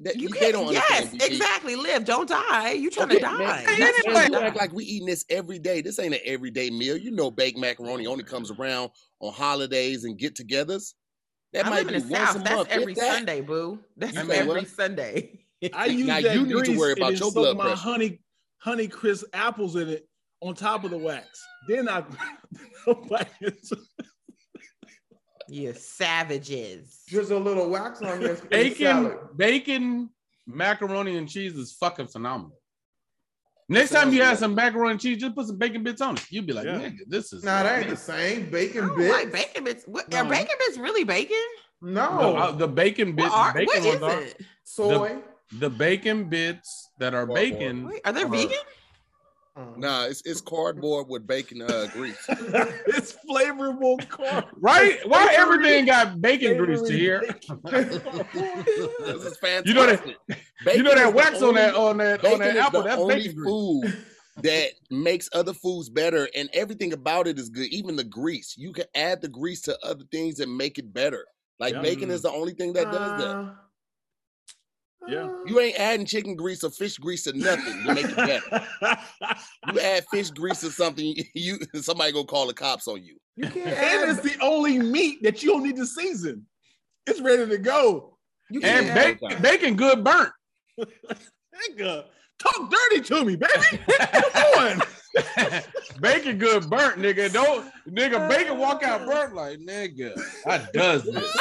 That- 0.00 0.16
You 0.16 0.28
they 0.28 0.38
can't. 0.40 0.52
don't 0.54 0.72
Yes, 0.72 1.12
exactly. 1.14 1.76
Live, 1.76 2.04
don't 2.04 2.28
die. 2.28 2.72
You 2.72 2.90
trying 2.90 3.06
Okay, 3.12 3.16
to 3.16 3.20
die? 3.22 3.38
man, 3.64 3.64
anyway. 3.68 4.12
man, 4.12 4.32
you 4.32 4.38
act 4.40 4.56
like 4.56 4.72
we 4.72 4.84
eating 4.84 5.06
this 5.06 5.24
every 5.30 5.60
day. 5.60 5.80
This 5.80 6.00
ain't 6.00 6.14
an 6.14 6.20
everyday 6.24 6.68
meal. 6.68 6.96
You 6.96 7.12
know, 7.12 7.30
baked 7.30 7.56
macaroni 7.58 8.08
only 8.08 8.24
comes 8.24 8.50
around 8.50 8.90
on 9.20 9.32
holidays 9.32 10.02
and 10.02 10.18
get-togethers. 10.18 10.94
That 11.54 11.66
I 11.66 11.70
might 11.70 11.86
live 11.86 11.94
in 12.02 12.08
the 12.08 12.16
South. 12.16 12.44
That's 12.44 12.70
every 12.70 12.94
that. 12.94 13.14
Sunday, 13.14 13.40
boo. 13.40 13.78
That's 13.96 14.14
You 14.14 14.30
every 14.30 14.46
what? 14.46 14.68
Sunday. 14.68 15.40
I 15.72 15.86
use 15.86 16.06
Now 16.06 16.20
that 16.20 16.34
you 16.34 16.44
need 16.46 16.64
to 16.66 16.76
worry 16.76 16.90
and 16.92 16.98
about 16.98 17.06
then 17.12 17.16
your 17.16 17.16
soak 17.30 17.34
blood 17.34 17.56
my 17.56 17.64
pressure. 17.64 17.76
honey 17.80 18.20
honey 18.58 18.88
crisp 18.88 19.24
apples 19.32 19.76
in 19.76 19.88
it 19.88 20.08
on 20.40 20.54
top 20.54 20.84
of 20.84 20.90
the 20.90 20.98
wax. 20.98 21.28
Then 21.68 21.88
I 21.88 22.02
you 25.48 25.72
savages. 25.74 27.02
Just 27.08 27.30
a 27.30 27.38
little 27.38 27.70
wax 27.70 28.02
on 28.02 28.20
this 28.20 28.40
Bacon, 28.50 28.76
salad. 28.86 29.18
bacon, 29.36 30.10
macaroni 30.46 31.16
and 31.16 31.28
cheese 31.28 31.54
is 31.56 31.72
fucking 31.72 32.08
phenomenal. 32.08 32.56
Next 33.68 33.90
time 33.92 34.12
you 34.12 34.22
have 34.22 34.38
some 34.38 34.54
macaroni 34.54 34.92
and 34.92 35.00
cheese, 35.00 35.18
just 35.18 35.34
put 35.34 35.46
some 35.46 35.56
bacon 35.56 35.82
bits 35.82 36.00
on 36.02 36.16
it. 36.16 36.26
You'd 36.30 36.46
be 36.46 36.52
like, 36.52 36.66
Yeah. 36.66 36.78
nigga, 36.78 36.98
this 37.08 37.32
is 37.32 37.42
Nah, 37.44 37.62
that 37.62 37.80
ain't 37.80 37.90
the 37.90 37.96
same. 37.96 38.50
Bacon 38.50 38.94
bits. 38.96 39.10
like 39.12 39.32
bacon 39.32 39.64
bits. 39.64 39.84
What, 39.86 40.12
Are 40.14 40.24
bacon 40.24 40.54
bits 40.58 40.76
really 40.78 41.04
bacon? 41.04 41.36
No, 41.80 42.20
No, 42.20 42.36
uh, 42.36 42.52
the 42.52 42.68
bacon 42.68 43.14
bits. 43.14 43.30
What, 43.30 43.38
are, 43.38 43.54
bacon 43.54 43.66
what 43.84 43.94
is 43.94 44.00
ones 44.00 44.14
are- 44.14 44.22
it? 44.22 44.40
soy. 44.64 45.16
The 45.58 45.70
bacon 45.70 46.28
bits 46.28 46.88
that 46.98 47.14
are 47.14 47.26
Cardboard. 47.26 47.36
bacon. 47.36 47.86
Wait, 47.88 48.00
are 48.04 48.12
they 48.12 48.22
are- 48.22 48.28
vegan? 48.28 48.58
Um, 49.56 49.74
Nah, 49.78 50.04
it's 50.06 50.20
it's 50.24 50.40
cardboard 50.40 51.08
with 51.08 51.26
bacon 51.26 51.62
uh, 51.62 51.86
grease. 51.92 52.16
it's 52.28 53.16
flavorful 53.28 54.08
corn. 54.10 54.44
Right? 54.56 54.98
Why 55.08 55.26
Savory- 55.26 55.36
everything 55.36 55.86
got 55.94 56.20
bacon 56.20 56.56
grease 56.56 56.82
to 56.82 56.92
here? 56.92 57.22
this 57.64 59.24
is 59.24 59.36
fantastic. 59.40 59.66
You 59.66 59.74
know 59.74 59.86
that- 59.86 60.04
Bacon 60.64 60.76
you 60.78 60.82
know 60.82 60.94
that 60.94 61.04
the 61.10 61.16
wax 61.16 61.42
on 61.42 61.54
that 61.54 61.74
on 61.74 61.98
that 61.98 62.22
Bacon 62.22 62.34
on 62.42 62.54
that 62.54 62.56
apple. 62.56 62.82
the 62.82 62.88
That's 62.88 63.00
only 63.00 63.14
bacon 63.28 63.44
food 63.44 63.96
that 64.42 64.70
makes 64.90 65.28
other 65.32 65.52
foods 65.52 65.88
better, 65.88 66.28
and 66.34 66.48
everything 66.52 66.92
about 66.92 67.28
it 67.28 67.38
is 67.38 67.48
good. 67.48 67.66
Even 67.68 67.94
the 67.94 68.02
grease, 68.04 68.56
you 68.58 68.72
can 68.72 68.86
add 68.96 69.20
the 69.22 69.28
grease 69.28 69.60
to 69.62 69.78
other 69.84 70.04
things 70.10 70.40
and 70.40 70.56
make 70.56 70.78
it 70.78 70.92
better. 70.92 71.24
Like 71.60 71.74
Yeah. 71.74 71.82
bacon 71.82 72.10
is 72.10 72.22
the 72.22 72.30
only 72.32 72.52
thing 72.54 72.72
that 72.72 72.90
does 72.90 73.20
that. 73.22 73.54
Yeah. 75.06 75.28
You 75.46 75.60
ain't 75.60 75.78
adding 75.78 76.06
chicken 76.06 76.34
grease 76.34 76.64
or 76.64 76.70
fish 76.70 76.96
grease 76.96 77.24
to 77.24 77.32
nothing 77.36 77.84
to 77.84 77.94
make 77.94 78.06
it 78.06 78.16
better. 78.16 78.66
You 79.72 79.80
add 79.80 80.04
fish 80.10 80.30
grease 80.30 80.60
to 80.60 80.70
something, 80.70 81.14
you 81.34 81.58
somebody 81.74 82.12
gonna 82.12 82.26
call 82.26 82.46
the 82.46 82.54
cops 82.54 82.86
on 82.86 83.02
you. 83.02 83.16
You 83.36 83.48
can't 83.48 83.66
and 83.66 83.76
add. 83.76 84.08
it's 84.10 84.20
the 84.20 84.36
only 84.42 84.78
meat 84.78 85.22
that 85.22 85.42
you 85.42 85.50
don't 85.50 85.62
need 85.62 85.76
to 85.76 85.86
season. 85.86 86.46
It's 87.06 87.20
ready 87.20 87.46
to 87.46 87.58
go. 87.58 88.16
You 88.50 88.60
And 88.62 88.86
can't 88.86 88.98
add. 88.98 89.20
bacon, 89.20 89.42
bacon 89.42 89.76
good 89.76 90.04
burnt. 90.04 90.30
Nigga, 90.80 92.04
talk 92.38 92.70
dirty 92.70 93.00
to 93.02 93.24
me, 93.24 93.36
baby. 93.36 93.80
Come 94.32 94.58
on. 94.58 94.82
bacon 96.00 96.38
good 96.38 96.68
burnt, 96.68 96.98
nigga. 96.98 97.32
Don't 97.32 97.70
nigga 97.88 98.28
bacon 98.28 98.58
walk 98.58 98.82
out 98.82 99.06
burnt 99.06 99.34
like 99.34 99.58
nigga. 99.60 100.12
I 100.46 100.66
does 100.72 101.04
this. 101.04 101.36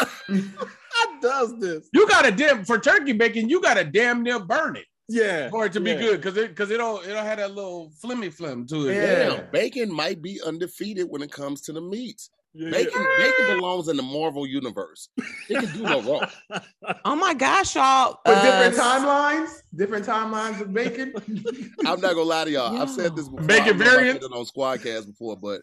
How 1.04 1.20
does 1.20 1.60
this? 1.60 1.90
You 1.94 2.08
gotta 2.08 2.32
damn 2.32 2.64
for 2.66 2.78
turkey 2.80 3.14
bacon, 3.14 3.50
you 3.50 3.62
gotta 3.62 3.84
damn 3.84 4.24
near 4.24 4.40
burn 4.40 4.76
it 4.76 4.86
Yeah. 5.10 5.50
for 5.50 5.66
it 5.66 5.74
to 5.74 5.80
be 5.80 5.92
Yeah. 5.92 6.00
good. 6.02 6.22
Cause 6.24 6.38
it 6.38 6.56
cause 6.56 6.72
it 6.72 6.78
don't 6.78 7.04
it 7.06 7.10
don't 7.10 7.26
have 7.26 7.38
that 7.38 7.54
little 7.54 7.92
flimmy 8.04 8.32
flim 8.34 8.66
to 8.68 8.88
it. 8.90 8.96
Yeah. 8.96 9.16
Damn, 9.36 9.52
bacon 9.52 9.94
might 9.94 10.22
be 10.22 10.40
undefeated 10.46 11.08
when 11.10 11.22
it 11.22 11.32
comes 11.32 11.62
to 11.62 11.74
the 11.74 11.82
meats. 11.82 12.30
Yeah, 12.56 12.70
Bacon, 12.70 13.04
bacon 13.18 13.56
belongs 13.58 13.88
in 13.88 13.98
the 13.98 14.04
Marvel 14.04 14.46
universe. 14.46 15.10
It 15.50 15.58
can 15.60 15.74
do 15.76 15.82
no 15.82 16.02
wrong. 16.04 16.28
Oh 17.04 17.16
my 17.16 17.34
gosh, 17.34 17.74
y'all! 17.76 18.20
But 18.24 18.38
uh, 18.38 18.44
different 18.70 18.76
timelines, 18.76 19.50
different 19.76 20.06
timelines 20.06 20.62
of 20.62 20.72
bacon. 20.72 21.14
I'm 21.86 22.00
not 22.00 22.14
gonna 22.14 22.22
lie 22.22 22.46
to 22.46 22.52
y'all. 22.52 22.80
I've 22.80 22.92
said 22.92 23.16
this 23.16 23.28
before. 23.28 23.48
Bacon 23.48 23.64
I 23.64 23.66
don't 23.70 23.80
know 23.80 23.86
if 23.86 23.92
variants? 23.92 24.26
on 24.28 24.46
Squadcast 24.46 25.08
before, 25.08 25.36
but 25.36 25.62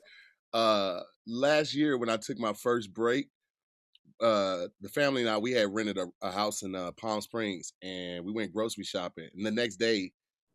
uh 0.52 0.98
last 1.28 1.74
year 1.74 1.96
when 1.96 2.08
I 2.08 2.16
took 2.16 2.38
my 2.40 2.52
first 2.54 2.92
break, 2.92 3.28
uh 4.20 4.68
the 4.80 4.88
family 4.88 5.22
and 5.22 5.30
I 5.30 5.38
we 5.38 5.52
had 5.52 5.72
rented 5.72 5.98
a, 5.98 6.06
a 6.22 6.30
house 6.30 6.62
in 6.62 6.74
uh, 6.74 6.92
Palm 6.92 7.20
Springs 7.20 7.72
and 7.82 8.24
we 8.24 8.32
went 8.32 8.52
grocery 8.52 8.84
shopping. 8.84 9.28
And 9.34 9.46
the 9.46 9.50
next 9.50 9.76
day, 9.76 10.12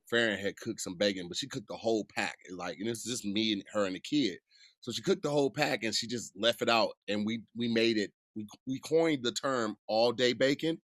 Farron 0.10 0.38
had 0.38 0.58
cooked 0.58 0.82
some 0.82 0.98
bacon, 0.98 1.28
but 1.28 1.38
she 1.38 1.48
cooked 1.48 1.68
the 1.68 1.78
whole 1.78 2.06
pack. 2.16 2.38
Like, 2.56 2.78
and 2.80 2.88
it's 2.88 3.04
just 3.04 3.26
me 3.26 3.54
and 3.54 3.64
her 3.74 3.86
and 3.86 3.96
the 3.96 4.00
kid. 4.00 4.38
So 4.82 4.92
she 4.92 5.02
cooked 5.02 5.24
the 5.24 5.32
whole 5.32 5.50
pack 5.50 5.84
and 5.84 5.96
she 5.96 6.08
just 6.08 6.32
left 6.38 6.62
it 6.62 6.70
out 6.70 6.92
and 7.08 7.26
we 7.26 7.42
we 7.56 7.68
made 7.68 7.98
it 7.98 8.12
we 8.36 8.48
we 8.68 8.80
coined 8.80 9.24
the 9.24 9.32
term 9.32 9.76
all 9.88 10.12
day 10.12 10.34
bacon, 10.34 10.80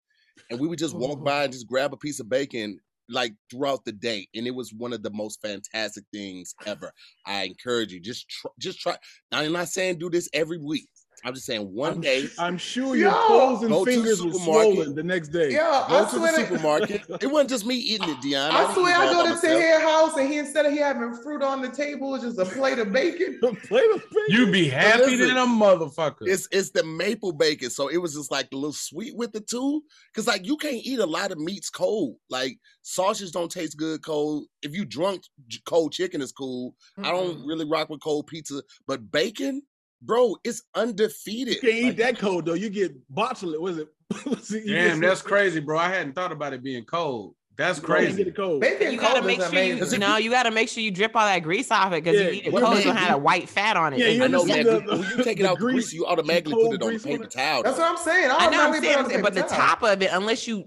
and 0.49 0.59
we 0.59 0.67
would 0.67 0.79
just 0.79 0.95
walk 0.95 1.23
by 1.23 1.43
and 1.43 1.53
just 1.53 1.67
grab 1.67 1.93
a 1.93 1.97
piece 1.97 2.19
of 2.19 2.29
bacon 2.29 2.79
like 3.09 3.33
throughout 3.49 3.83
the 3.85 3.91
day, 3.91 4.27
and 4.33 4.47
it 4.47 4.55
was 4.55 4.73
one 4.73 4.93
of 4.93 5.03
the 5.03 5.11
most 5.11 5.41
fantastic 5.41 6.05
things 6.13 6.55
ever. 6.65 6.91
I 7.25 7.43
encourage 7.43 7.91
you 7.91 7.99
just 7.99 8.29
try, 8.29 8.51
just 8.59 8.79
try. 8.79 8.97
I'm 9.31 9.51
not 9.51 9.67
saying 9.67 9.97
do 9.97 10.09
this 10.09 10.29
every 10.33 10.57
week. 10.57 10.89
I'm 11.23 11.33
just 11.35 11.45
saying 11.45 11.71
one 11.73 11.93
I'm, 11.93 12.01
day. 12.01 12.25
su- 12.25 12.41
I'm 12.41 12.57
sure 12.57 12.95
your 12.95 13.11
Yo, 13.11 13.27
toes 13.27 13.61
and 13.61 13.69
go 13.71 13.85
to 13.85 13.91
the 13.91 13.95
fingers 13.97 14.23
were 14.23 14.31
supermarket. 14.31 14.73
swollen 14.73 14.95
the 14.95 15.03
next 15.03 15.27
day. 15.29 15.51
Yeah, 15.51 15.85
Go 15.87 15.95
I 15.97 15.99
to 15.99 16.05
the 16.05 16.09
swear. 16.17 16.31
to- 16.31 16.37
supermarket. 16.47 17.01
It 17.21 17.27
wasn't 17.27 17.49
just 17.49 17.65
me 17.65 17.75
eating 17.75 18.09
it, 18.09 18.21
Dion. 18.21 18.51
I 18.51 18.61
didn't 18.61 18.73
swear, 18.75 18.95
I 18.95 19.05
go 19.05 19.17
by 19.17 19.23
to 19.23 19.29
myself. 19.35 19.41
Tahir 19.59 19.79
house 19.81 20.17
and 20.17 20.29
he 20.31 20.37
instead 20.39 20.65
of 20.65 20.71
he 20.71 20.79
having 20.79 21.13
fruit 21.23 21.43
on 21.43 21.61
the 21.61 21.69
table, 21.69 22.15
it's 22.15 22.23
just 22.23 22.39
a 22.39 22.45
plate 22.45 22.79
of 22.79 22.91
bacon. 22.91 23.39
Play 23.41 23.83
with 23.93 24.03
bacon. 24.09 24.25
You 24.29 24.51
be 24.51 24.67
happy 24.67 25.15
than 25.15 25.37
a 25.37 25.45
motherfucker. 25.45 26.21
It's 26.21 26.47
it's 26.51 26.71
the 26.71 26.83
maple 26.83 27.31
bacon, 27.33 27.69
so 27.69 27.87
it 27.89 27.97
was 27.97 28.13
just 28.15 28.31
like 28.31 28.47
a 28.51 28.55
little 28.55 28.73
sweet 28.73 29.15
with 29.15 29.31
the 29.31 29.41
two. 29.41 29.83
Cause 30.15 30.27
like 30.27 30.45
you 30.45 30.57
can't 30.57 30.81
eat 30.83 30.99
a 30.99 31.05
lot 31.05 31.31
of 31.31 31.37
meats 31.37 31.69
cold. 31.69 32.15
Like 32.29 32.57
sausage 32.81 33.31
don't 33.31 33.51
taste 33.51 33.77
good 33.77 34.03
cold. 34.03 34.45
If 34.63 34.73
you 34.75 34.85
drunk 34.85 35.23
cold 35.65 35.91
chicken 35.93 36.21
is 36.21 36.31
cool. 36.31 36.75
I 37.03 37.11
don't 37.11 37.45
really 37.45 37.65
rock 37.65 37.89
with 37.89 38.01
cold 38.01 38.27
pizza, 38.27 38.61
but 38.87 39.11
bacon, 39.11 39.61
bro, 40.01 40.35
it's 40.43 40.61
undefeated. 40.75 41.55
You 41.55 41.61
can't 41.61 41.73
eat 41.73 41.83
Like, 41.85 41.97
that 41.97 42.19
cold 42.19 42.45
though. 42.45 42.53
You 42.53 42.69
get 42.69 42.93
botulism. 43.13 43.59
Was 43.59 43.77
it? 43.77 43.87
Was 44.25 44.51
it 44.51 44.65
Damn, 44.67 44.99
get- 44.99 45.07
that's 45.07 45.21
crazy, 45.21 45.59
bro. 45.59 45.77
I 45.79 45.89
hadn't 45.89 46.13
thought 46.13 46.31
about 46.31 46.53
it 46.53 46.63
being 46.63 46.83
cold. 46.85 47.35
That's 47.57 47.79
crazy. 47.79 48.23
Get 48.23 48.35
cold. 48.35 48.63
You 48.63 48.97
gotta 48.97 49.21
make 49.21 49.39
sure 49.41 49.53
you, 49.63 49.73
amazing. 49.75 49.99
no, 49.99 50.17
you 50.17 50.31
gotta 50.31 50.49
make 50.51 50.67
sure 50.67 50.81
you 50.81 50.89
drip 50.89 51.15
all 51.15 51.25
that 51.25 51.39
grease 51.43 51.69
off 51.69 51.93
it 51.93 52.03
because 52.03 52.19
Yeah, 52.19 52.27
you 52.27 52.31
eat 52.33 52.45
it 52.47 52.53
what 52.53 52.61
cold, 52.63 52.73
man- 52.73 52.77
it's 52.79 52.87
gonna 52.87 52.99
have 52.99 53.15
a 53.15 53.19
white 53.19 53.47
fat 53.49 53.77
on 53.77 53.93
it. 53.93 53.99
Yeah, 53.99 54.07
you 54.07 54.23
I 54.23 54.27
know, 54.27 54.41
understand 54.41 54.67
man. 54.67 54.85
the- 54.85 54.97
When 54.97 55.17
you 55.17 55.23
take 55.23 55.39
it 55.39 55.45
out 55.45 55.59
grease, 55.59 55.73
grease- 55.73 55.93
you 55.93 56.05
automatically 56.07 56.53
put 56.53 56.73
it 56.75 56.81
on 56.81 56.89
grease 56.89 57.03
paper 57.03 57.25
towel. 57.27 57.61
That's 57.61 57.77
though. 57.77 57.83
what 57.83 57.91
I'm 57.91 57.97
saying. 57.97 58.31
I, 58.31 58.35
I 58.35 58.45
know 58.45 58.45
what 58.45 58.53
I'm 58.53 58.69
automatically 58.75 59.09
saying, 59.11 59.21
but 59.23 59.33
the 59.35 59.43
top 59.43 59.83
of 59.83 60.01
it, 60.01 60.09
unless 60.11 60.47
you 60.47 60.65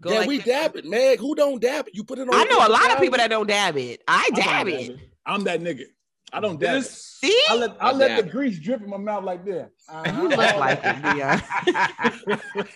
go 0.00 0.12
yeah, 0.12 0.18
like 0.20 0.28
we 0.28 0.36
this- 0.36 0.46
dab 0.46 0.76
it, 0.76 0.84
Meg. 0.84 1.18
Who 1.18 1.34
don't 1.34 1.60
dab 1.60 1.88
it? 1.88 1.94
You 1.96 2.04
put 2.04 2.18
it 2.20 2.28
on. 2.28 2.34
I 2.34 2.44
know 2.44 2.58
a 2.58 2.68
lot 2.68 2.82
of 2.84 2.88
towel. 2.92 3.00
people 3.00 3.18
that 3.18 3.28
don't 3.30 3.46
dab 3.48 3.76
it. 3.76 4.02
I 4.06 4.26
I 4.26 4.30
don't 4.30 4.36
dab 4.44 4.66
dab 4.66 4.68
it. 4.68 4.98
I'm 5.26 5.44
that 5.44 5.60
nigga. 5.60 5.84
I 6.32 6.40
don't 6.40 6.60
dab 6.60 6.76
it. 6.76 6.84
See? 6.84 7.36
I 7.48 7.56
let 7.56 7.76
I 7.82 7.88
I 7.88 7.92
let 7.92 8.20
the 8.20 8.26
it. 8.28 8.30
grease 8.30 8.58
drip 8.60 8.82
in 8.82 8.90
my 8.90 8.96
mouth 8.98 9.24
like 9.24 9.44
that. 9.46 9.70
You 10.06 10.28
look 10.28 10.38
uh-huh. 10.38 10.58
like 10.58 10.80
it, 10.84 11.02
Dion. 11.02 12.68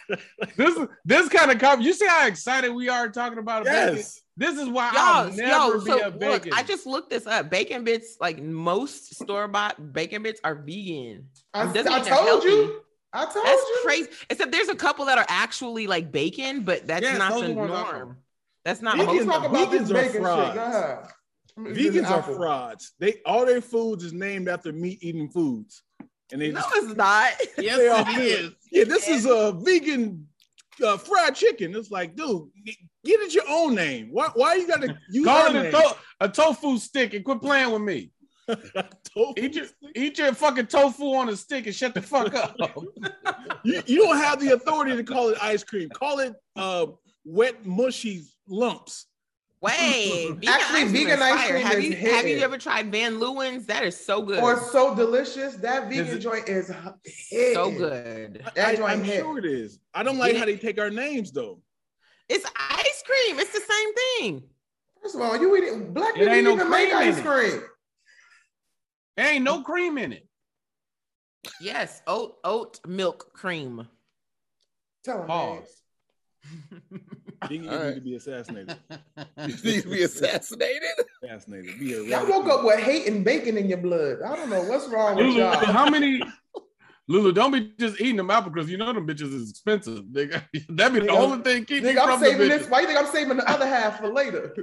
this, 0.56 0.78
this 1.04 1.28
kind 1.28 1.50
of 1.50 1.58
cup. 1.58 1.80
You 1.80 1.92
see 1.92 2.06
how 2.06 2.26
excited 2.26 2.70
we 2.70 2.88
are 2.88 3.08
talking 3.10 3.38
about 3.38 3.64
bacon? 3.64 3.96
yes. 3.96 4.20
This 4.36 4.58
is 4.58 4.68
why 4.68 4.86
Yo, 4.92 4.98
I'll 4.98 5.30
never 5.32 5.76
yo, 5.76 5.84
be 5.84 5.90
so 5.90 6.08
a 6.08 6.10
look. 6.10 6.48
I 6.56 6.62
just 6.62 6.86
looked 6.86 7.10
this 7.10 7.26
up. 7.26 7.50
Bacon 7.50 7.84
bits, 7.84 8.16
like 8.20 8.42
most 8.42 9.14
store 9.16 9.46
bought 9.48 9.92
bacon 9.92 10.22
bits, 10.22 10.40
are 10.42 10.54
vegan. 10.54 11.26
I, 11.52 11.70
Doesn't 11.70 11.92
I 11.92 12.00
told 12.00 12.08
healthy. 12.26 12.48
you. 12.48 12.80
I 13.12 13.24
told 13.26 13.44
That's 13.44 13.60
you. 13.60 13.80
crazy. 13.84 14.08
Except 14.30 14.50
there's 14.50 14.70
a 14.70 14.74
couple 14.74 15.04
that 15.04 15.18
are 15.18 15.26
actually 15.28 15.86
like 15.86 16.10
bacon, 16.10 16.62
but 16.62 16.86
that's 16.86 17.02
Yes, 17.02 17.18
not 17.18 17.32
those 17.32 17.42
the 17.42 17.52
are 17.52 17.54
ones 17.54 17.70
I 17.72 17.74
know. 17.82 17.90
norm. 17.98 18.16
That's 18.64 18.80
not 18.80 18.98
I'm 18.98 19.06
Vegans- 19.06 19.26
talk 19.26 19.44
about 19.44 19.70
this 19.70 19.82
vegans 19.82 19.90
are 19.90 19.94
bacon 19.94 20.12
shit. 20.12 20.22
Go 20.22 20.64
ahead. 20.64 20.98
I'm 21.56 21.64
gonna 21.64 21.76
use 21.78 21.94
Vegans 21.94 22.10
are 22.10 22.18
apple. 22.20 22.36
frauds. 22.36 22.92
They 22.98 23.20
all 23.26 23.44
their 23.46 23.60
foods 23.60 24.04
is 24.04 24.12
named 24.12 24.48
after 24.48 24.72
meat 24.72 24.98
eating 25.02 25.28
foods. 25.30 25.82
And 26.32 26.40
they 26.40 26.50
No, 26.50 26.60
just 26.60 26.76
it's 26.76 26.96
not. 26.96 27.30
yes, 27.58 27.76
they 27.76 27.88
are. 27.88 28.04
it 28.08 28.18
is. 28.18 28.50
Yeah, 28.70 28.84
this 28.84 29.08
is 29.08 29.26
a 29.26 29.52
vegan 29.52 30.26
uh, 30.82 30.96
fried 30.96 31.34
chicken. 31.34 31.74
It's 31.76 31.90
like, 31.90 32.16
dude, 32.16 32.48
get 32.64 33.20
it 33.20 33.34
your 33.34 33.44
own 33.48 33.74
name. 33.74 34.08
Why 34.12 34.28
why 34.34 34.54
you 34.54 34.66
gotta 34.66 34.96
use 35.10 35.26
Call 35.26 35.54
it 35.54 35.66
a, 35.66 35.70
to- 35.70 35.96
a 36.20 36.28
tofu 36.28 36.78
stick 36.78 37.12
and 37.14 37.24
quit 37.24 37.40
playing 37.42 37.70
with 37.72 37.82
me. 37.82 38.10
Tofu 38.48 39.34
Eat 39.36 39.54
your, 39.54 39.66
eat 39.94 40.18
your 40.18 40.34
fucking 40.34 40.66
tofu 40.66 41.14
on 41.14 41.28
a 41.28 41.36
stick 41.36 41.66
and 41.66 41.74
shut 41.74 41.94
the 41.94 42.02
fuck 42.02 42.34
up. 42.34 42.56
you, 43.64 43.80
you 43.86 43.98
don't 44.02 44.16
have 44.16 44.40
the 44.40 44.52
authority 44.54 44.96
to 44.96 45.04
call 45.04 45.28
it 45.28 45.38
ice 45.40 45.62
cream. 45.62 45.88
Call 45.90 46.18
it 46.18 46.34
uh, 46.56 46.86
wet 47.24 47.64
mushy 47.64 48.24
lumps. 48.48 49.06
Wait, 49.62 50.28
vegan 50.34 50.48
Actually, 50.48 50.82
ice 50.82 50.90
vegan 50.90 51.22
ice 51.22 51.48
cream 51.50 51.62
have 51.62 51.78
is 51.78 51.84
you 51.84 51.96
have 51.96 52.26
you 52.26 52.38
ever 52.38 52.58
tried 52.58 52.90
Van 52.90 53.14
Leeuwen's? 53.20 53.66
That 53.66 53.84
is 53.84 53.96
so 53.96 54.20
good. 54.22 54.40
Or 54.42 54.58
so 54.60 54.94
delicious. 54.94 55.54
That 55.56 55.88
vegan 55.88 56.16
it- 56.16 56.18
joint 56.18 56.48
is 56.48 56.66
so 57.54 57.70
good. 57.70 58.44
That 58.56 58.68
I, 58.68 58.74
joint 58.74 58.90
I'm 58.90 59.04
hit. 59.04 59.20
sure 59.20 59.38
it 59.38 59.44
is. 59.44 59.78
I 59.94 60.02
don't 60.02 60.18
like 60.18 60.32
Get 60.32 60.40
how 60.40 60.46
they 60.46 60.56
take 60.56 60.80
our 60.80 60.90
names 60.90 61.30
though. 61.30 61.60
It's 62.28 62.44
ice 62.44 63.02
cream. 63.06 63.38
It's 63.38 63.52
the 63.52 63.60
same 63.60 63.94
thing. 63.94 64.42
First 65.00 65.14
of 65.14 65.20
all, 65.20 65.36
you 65.36 65.56
eat 65.56 65.92
black 65.94 66.14
It 66.16 66.20
people 66.20 66.32
ain't 66.34 66.44
no 66.44 66.52
even 66.54 66.70
make 66.70 66.90
cream 66.90 67.02
in 67.02 67.08
ice 67.08 67.18
it. 67.18 67.24
cream. 67.24 67.62
There 69.16 69.32
ain't 69.32 69.44
no 69.44 69.62
cream 69.62 69.98
in 69.98 70.12
it. 70.12 70.26
Yes, 71.60 72.02
oat 72.06 72.36
oat 72.44 72.80
milk 72.86 73.32
cream. 73.32 73.86
Tell 75.04 75.20
him. 75.22 75.26
Pause. 75.26 75.82
You 77.50 77.58
need 77.58 77.94
to 77.94 78.00
be 78.00 78.14
assassinated. 78.16 78.76
You 79.38 79.54
need 79.64 79.82
to 79.82 79.88
be 79.88 80.02
assassinated. 80.02 80.82
Assassinated. 81.24 81.78
Be 81.78 81.86
Y'all 82.08 82.26
woke 82.28 82.46
up 82.46 82.64
with 82.64 82.80
hate 82.80 83.06
and 83.08 83.24
bacon 83.24 83.56
in 83.56 83.68
your 83.68 83.78
blood. 83.78 84.18
I 84.24 84.36
don't 84.36 84.48
know 84.50 84.62
what's 84.62 84.88
wrong 84.88 85.16
with 85.16 85.26
Lulu, 85.26 85.38
y'all. 85.40 85.54
how 85.66 85.88
many? 85.90 86.22
Lulu, 87.08 87.32
don't 87.32 87.50
be 87.50 87.72
just 87.78 88.00
eating 88.00 88.16
them 88.16 88.30
apple 88.30 88.52
crisps. 88.52 88.70
You 88.70 88.78
know 88.78 88.92
them 88.92 89.06
bitches 89.06 89.34
is 89.34 89.50
expensive. 89.50 90.04
Nigga. 90.04 90.42
That 90.70 90.92
be 90.92 91.00
the 91.00 91.08
only 91.10 91.42
thing 91.42 91.64
keep 91.64 91.82
me 91.82 91.90
Nigga, 91.92 92.00
I'm 92.02 92.08
from 92.10 92.20
the 92.20 92.26
saving 92.26 92.48
this. 92.48 92.68
Why 92.68 92.80
you 92.80 92.86
think 92.86 92.98
I'm 92.98 93.06
saving 93.12 93.36
the 93.36 93.50
other 93.50 93.66
half 93.66 93.98
for 93.98 94.12
later? 94.12 94.54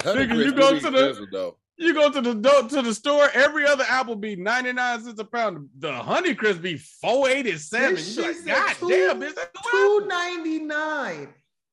Nigga, 0.00 0.36
you 0.44 0.52
go 0.52 0.78
to 0.78 0.90
the- 0.90 1.26
though. 1.32 1.56
You 1.78 1.92
go 1.92 2.10
to 2.10 2.20
the 2.22 2.32
to 2.70 2.80
the 2.82 2.94
store, 2.94 3.28
every 3.34 3.66
other 3.66 3.84
apple 3.86 4.16
be 4.16 4.34
99 4.34 5.02
cents 5.02 5.20
a 5.20 5.24
pound. 5.24 5.68
The 5.78 5.92
honey 5.92 6.34
crisp 6.34 6.62
be 6.62 6.78
487. 6.78 7.94
This 7.94 8.16
You 8.16 8.22
be 8.22 8.32
shit 8.32 8.46
like, 8.46 8.56
God 8.56 8.76
two- 8.76 8.88
damn, 8.88 9.20
bitch. 9.20 9.34
that's 9.34 9.70
Two 9.70 10.06
ninety 10.06 10.58
nine. 10.60 11.28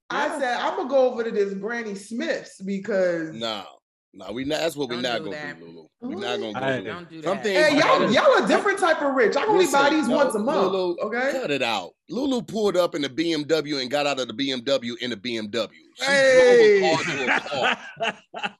I 0.09 0.39
said 0.39 0.57
I'm 0.57 0.77
gonna 0.77 0.89
go 0.89 1.11
over 1.11 1.23
to 1.23 1.31
this 1.31 1.53
Granny 1.53 1.95
Smith's 1.95 2.61
because 2.61 3.33
No, 3.33 3.63
no, 4.13 4.31
we 4.31 4.43
not. 4.43 4.59
That's 4.59 4.75
what 4.75 4.89
we're 4.89 5.01
Don't 5.01 5.23
do 5.23 5.31
gonna 5.31 5.55
do, 5.59 5.65
Lulu. 5.65 5.87
We're 6.01 6.19
not 6.19 6.39
gonna 6.39 6.53
go. 6.53 6.59
Do 6.59 6.83
that. 6.83 6.83
Don't 6.85 7.09
do 7.09 7.21
that. 7.21 7.27
Something- 7.27 7.53
hey, 7.55 7.77
y'all, 7.79 8.11
y'all 8.11 8.43
a 8.43 8.47
different 8.47 8.77
type 8.79 9.01
of 9.01 9.15
rich. 9.15 9.35
I 9.35 9.41
can 9.45 9.49
only 9.55 9.65
buy 9.71 9.89
these 9.89 10.07
no, 10.07 10.17
once 10.17 10.35
a 10.35 10.39
month. 10.39 10.71
Lulu, 10.71 10.95
okay. 11.01 11.31
Cut 11.39 11.49
it 11.51 11.61
out. 11.63 11.91
Lulu 12.09 12.41
pulled 12.43 12.77
up 12.77 12.93
in 12.95 13.01
the 13.01 13.09
BMW 13.09 13.81
and 13.81 13.89
got 13.89 14.05
out 14.05 14.19
of 14.19 14.27
the 14.27 14.33
BMW 14.33 14.97
in 15.01 15.09
the 15.09 15.17
BMW. 15.17 15.69
She 15.95 16.03
Hey. 16.03 16.79
drove 16.79 16.95
a 16.95 16.95
car 16.95 17.03
to 17.15 17.35
a 17.35 17.39
car. 17.39 18.55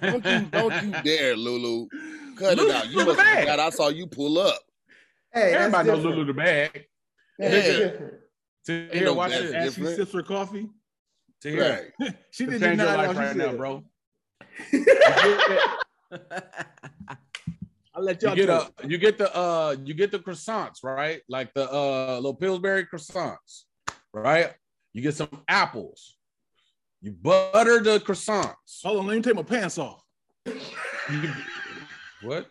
Don't 0.00 0.24
you, 0.24 0.46
don't 0.46 0.82
you 0.84 0.92
dare, 1.02 1.36
Lulu. 1.36 1.88
Cut 2.36 2.56
Lulu 2.56 2.70
it 2.70 2.74
out. 2.76 2.88
You 2.88 2.98
the 3.00 3.04
must 3.06 3.18
have 3.20 3.34
bag. 3.34 3.40
forgot 3.40 3.60
I 3.60 3.70
saw 3.70 3.88
you 3.88 4.06
pull 4.06 4.38
up. 4.38 4.58
Hey, 5.32 5.54
Everybody 5.54 5.88
knows. 5.90 6.04
Lulu 6.04 6.24
the 6.24 6.34
bag. 6.34 6.86
That's 7.38 7.66
Yeah. 7.68 7.76
different. 7.88 8.14
To, 8.66 8.72
Ain't 8.72 8.92
here, 8.94 9.04
no 9.06 9.14
watch 9.14 9.30
bad 9.30 9.42
this. 9.44 9.54
As 9.54 9.74
she 9.74 9.84
sips 9.84 10.12
her 10.12 10.22
coffee. 10.22 10.68
To 11.42 11.50
here. 11.50 11.90
Right. 12.00 12.14
She 12.30 12.44
To 12.46 12.50
did 12.52 12.60
change 12.60 12.78
your 12.80 12.88
deny 12.90 13.06
life 13.06 13.12
she 13.16 13.22
right 13.22 13.36
now, 13.36 13.48
said. 13.50 13.56
bro. 13.56 13.84
I'll 17.94 18.02
let 18.02 18.20
You 18.22 18.28
y'all 18.28 18.36
get 18.36 18.46
talk. 18.46 18.72
a 18.82 18.88
you 18.88 18.98
get 18.98 19.16
the 19.18 19.34
uh 19.34 19.76
you 19.84 19.94
get 19.94 20.10
the 20.12 20.18
croissants, 20.18 20.82
right? 20.84 21.22
Like 21.28 21.52
the 21.54 21.70
uh 21.72 22.16
little 22.16 22.34
Pillsbury 22.34 22.86
croissants, 22.86 23.64
right? 24.12 24.52
You 24.92 25.02
get 25.02 25.14
some 25.14 25.28
apples. 25.48 26.16
You 27.00 27.12
butter 27.12 27.80
the 27.82 28.00
croissants. 28.00 28.82
Hold 28.82 28.98
on, 29.00 29.06
let 29.06 29.16
me 29.16 29.22
take 29.22 29.34
my 29.36 29.42
pants 29.42 29.78
off. 29.78 30.02
You- 30.46 31.32
what? 32.22 32.50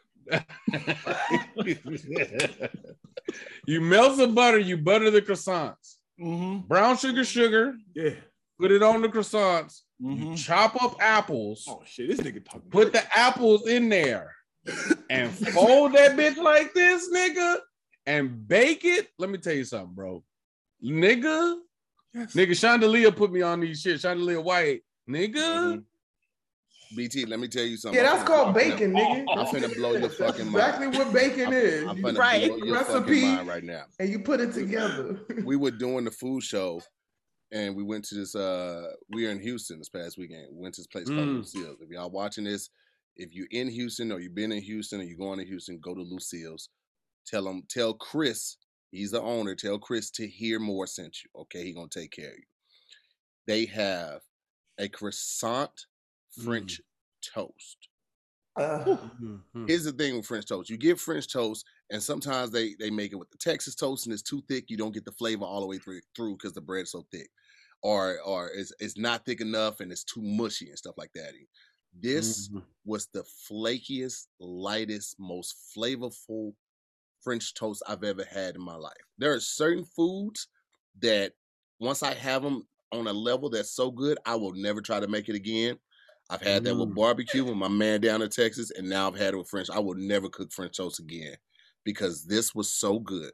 you 3.68 3.82
melt 3.82 4.18
the 4.18 4.28
butter, 4.28 4.58
you 4.60 4.78
butter 4.78 5.12
the 5.12 5.22
croissants. 5.22 5.95
Mm-hmm. 6.20 6.68
Brown 6.68 6.98
sugar, 6.98 7.24
sugar, 7.26 7.76
Yeah. 7.94 8.12
put 8.60 8.72
it 8.72 8.82
on 8.84 9.02
the 9.02 9.10
croissants. 9.10 9.82
Mm-hmm. 10.02 10.36
Chop 10.36 10.82
up 10.84 10.96
apples, 11.00 11.66
Oh 11.70 11.82
shit, 11.86 12.10
this 12.10 12.20
nigga 12.20 12.44
talking. 12.46 12.70
put 12.70 12.92
the 12.94 13.04
apples 13.18 13.68
in 13.68 13.88
there, 13.90 14.34
and 15.10 15.32
fold 15.32 15.94
that 15.94 16.18
bitch 16.18 16.38
like 16.38 16.74
this, 16.74 17.10
nigga, 17.14 17.58
and 18.06 18.48
bake 18.48 18.84
it. 18.86 19.08
Let 19.18 19.30
me 19.30 19.38
tell 19.38 19.54
you 19.54 19.64
something, 19.64 19.94
bro. 19.96 20.24
Nigga, 20.84 21.58
Yes. 22.14 22.34
nigga, 22.34 22.58
Chandelier 22.60 23.12
put 23.12 23.32
me 23.32 23.42
on 23.42 23.60
these 23.60 23.82
shit. 23.82 24.00
Chandelier 24.00 24.40
White, 24.42 24.84
nigga. 25.10 25.34
Mhm. 25.36 25.84
BT, 26.96 27.26
let 27.26 27.40
me 27.40 27.48
tell 27.48 27.64
you 27.64 27.78
something. 27.78 27.98
Yeah, 28.02 28.10
that's 28.12 28.24
finna- 28.24 28.28
call 28.28 28.46
I'm 28.48 28.54
finna- 28.54 28.72
bacon, 28.72 28.94
nigga. 28.94 29.26
I'm 29.38 29.46
finna 29.48 29.76
blow 29.76 29.92
your 29.92 30.02
That's 30.02 30.16
fucking 30.16 30.48
exactly 30.48 30.88
mind. 30.88 30.98
what 30.98 31.14
bacon 31.14 31.54
is. 31.54 31.88
I'm 31.88 31.98
You 31.98 32.04
finna 32.04 32.18
Right. 32.18 32.48
blow 32.48 32.58
your 32.58 32.76
Recipe. 32.76 33.00
fucking 33.22 33.36
mind 33.36 33.48
right 33.48 33.64
now. 33.64 33.84
and 34.00 34.10
you 34.10 34.20
put 34.20 34.40
it 34.40 34.54
together. 34.54 35.20
we 35.44 35.56
were 35.56 35.72
doing 35.72 36.06
the 36.06 36.12
food 36.12 36.42
show 36.44 36.82
and 37.52 37.76
we 37.76 37.84
went 37.84 38.04
to 38.06 38.16
this 38.16 38.34
uh 38.36 38.92
we 39.12 39.24
were 39.26 39.32
in 39.32 39.40
Houston 39.40 39.78
this 39.80 39.90
past 39.90 40.18
weekend. 40.18 40.48
We 40.52 40.62
went 40.62 40.76
to 40.76 40.82
this 40.82 40.88
place 40.88 41.08
called 41.08 41.20
Mm. 41.20 41.38
Lucille's. 41.38 41.82
If 41.82 41.90
y'all 41.90 42.10
watching 42.10 42.44
this, 42.46 42.70
if 43.18 43.34
you're 43.34 43.48
in 43.52 43.70
Houston 43.70 44.12
or 44.12 44.20
you've 44.20 44.36
been 44.36 44.52
in 44.52 44.62
Houston 44.62 45.00
or 45.00 45.04
you're 45.04 45.18
going 45.18 45.40
to 45.40 45.46
Houston, 45.46 45.80
go 45.80 45.94
to 45.94 46.02
Lucille's. 46.02 46.70
Tell 47.28 47.44
them, 47.46 47.64
tell 47.70 47.94
Chris, 47.94 48.58
he's 48.92 49.12
the 49.12 49.22
owner, 49.22 49.56
tell 49.56 49.80
Chris 49.80 50.10
Tahir 50.12 50.60
Moore 50.60 50.86
sent 50.88 51.18
you. 51.24 51.42
Okay, 51.42 51.64
he 51.64 51.72
gonna 51.74 51.88
take 51.90 52.12
care 52.12 52.30
of 52.32 52.38
you. 52.38 52.44
They 53.48 53.66
have 53.66 54.22
a 54.80 54.90
croissant 54.90 55.86
French 56.44 56.82
toast. 57.22 57.90
Uh, 58.56 59.10
Here's 59.66 59.84
the 59.86 59.92
thing 59.94 60.16
with 60.16 60.26
French 60.28 60.46
toast. 60.46 60.70
You 60.70 60.78
get 60.78 61.00
French 61.00 61.32
toast 61.32 61.66
And 61.90 62.02
sometimes 62.02 62.52
they 62.52 62.76
they 62.76 62.90
make 62.92 63.12
it 63.12 63.16
with 63.16 63.32
the 63.32 63.38
Texas 63.38 63.76
toast 63.76 64.06
and 64.06 64.14
it's 64.14 64.22
too 64.22 64.44
thick. 64.48 64.70
You 64.70 64.78
don't 64.78 64.94
get 64.94 65.06
the 65.06 65.12
flavor 65.12 65.46
all 65.46 65.62
the 65.62 65.68
way 65.68 65.80
through 65.80 66.02
through 66.16 66.38
because 66.38 66.54
the 66.54 66.62
bread's 66.62 66.92
so 66.92 67.08
thick, 67.12 67.30
or 67.82 68.20
or 68.22 68.50
it's 68.52 68.72
it's 68.80 68.98
not 68.98 69.26
thick 69.26 69.42
enough 69.42 69.80
and 69.80 69.92
it's 69.92 70.04
too 70.04 70.22
mushy 70.22 70.70
and 70.70 70.78
stuff 70.78 70.96
like 70.98 71.14
that. 71.14 71.34
This 71.94 72.50
Mhm. 72.50 72.66
was 72.86 73.08
the 73.08 73.24
flakiest, 73.24 74.28
lightest, 74.40 75.16
most 75.20 75.56
flavorful 75.76 76.54
French 77.22 77.54
toast 77.54 77.84
I've 77.88 78.04
ever 78.04 78.24
had 78.24 78.56
in 78.56 78.62
my 78.62 78.76
life. 78.76 78.94
There 79.18 79.34
are 79.34 79.40
certain 79.40 79.86
foods 79.86 80.48
that 81.00 81.34
once 81.80 82.04
I 82.04 82.14
have 82.14 82.44
them 82.44 82.68
on 82.92 83.08
a 83.08 83.14
level 83.14 83.50
that's 83.50 83.72
so 83.72 83.92
good, 83.92 84.18
I 84.26 84.36
will 84.36 84.54
never 84.54 84.82
try 84.82 85.00
to 85.00 85.08
make 85.08 85.28
it 85.30 85.36
again. 85.36 85.80
I've 86.30 86.42
had 86.42 86.64
that 86.64 86.76
with 86.76 86.90
Mm. 86.90 86.96
barbecue 86.96 87.44
with 87.44 87.56
my 87.56 87.68
man 87.68 88.02
down 88.02 88.22
in 88.22 88.30
Texas, 88.30 88.72
and 88.72 88.90
now 88.90 89.08
I've 89.08 89.16
had 89.18 89.34
it 89.34 89.38
with 89.38 89.50
French. 89.50 89.70
I 89.70 89.80
will 89.80 89.96
never 89.96 90.30
cook 90.30 90.52
French 90.52 90.78
toast 90.78 91.00
again 91.00 91.36
because 91.84 92.26
this 92.26 92.56
was 92.56 92.74
so 92.74 93.00
good. 93.00 93.32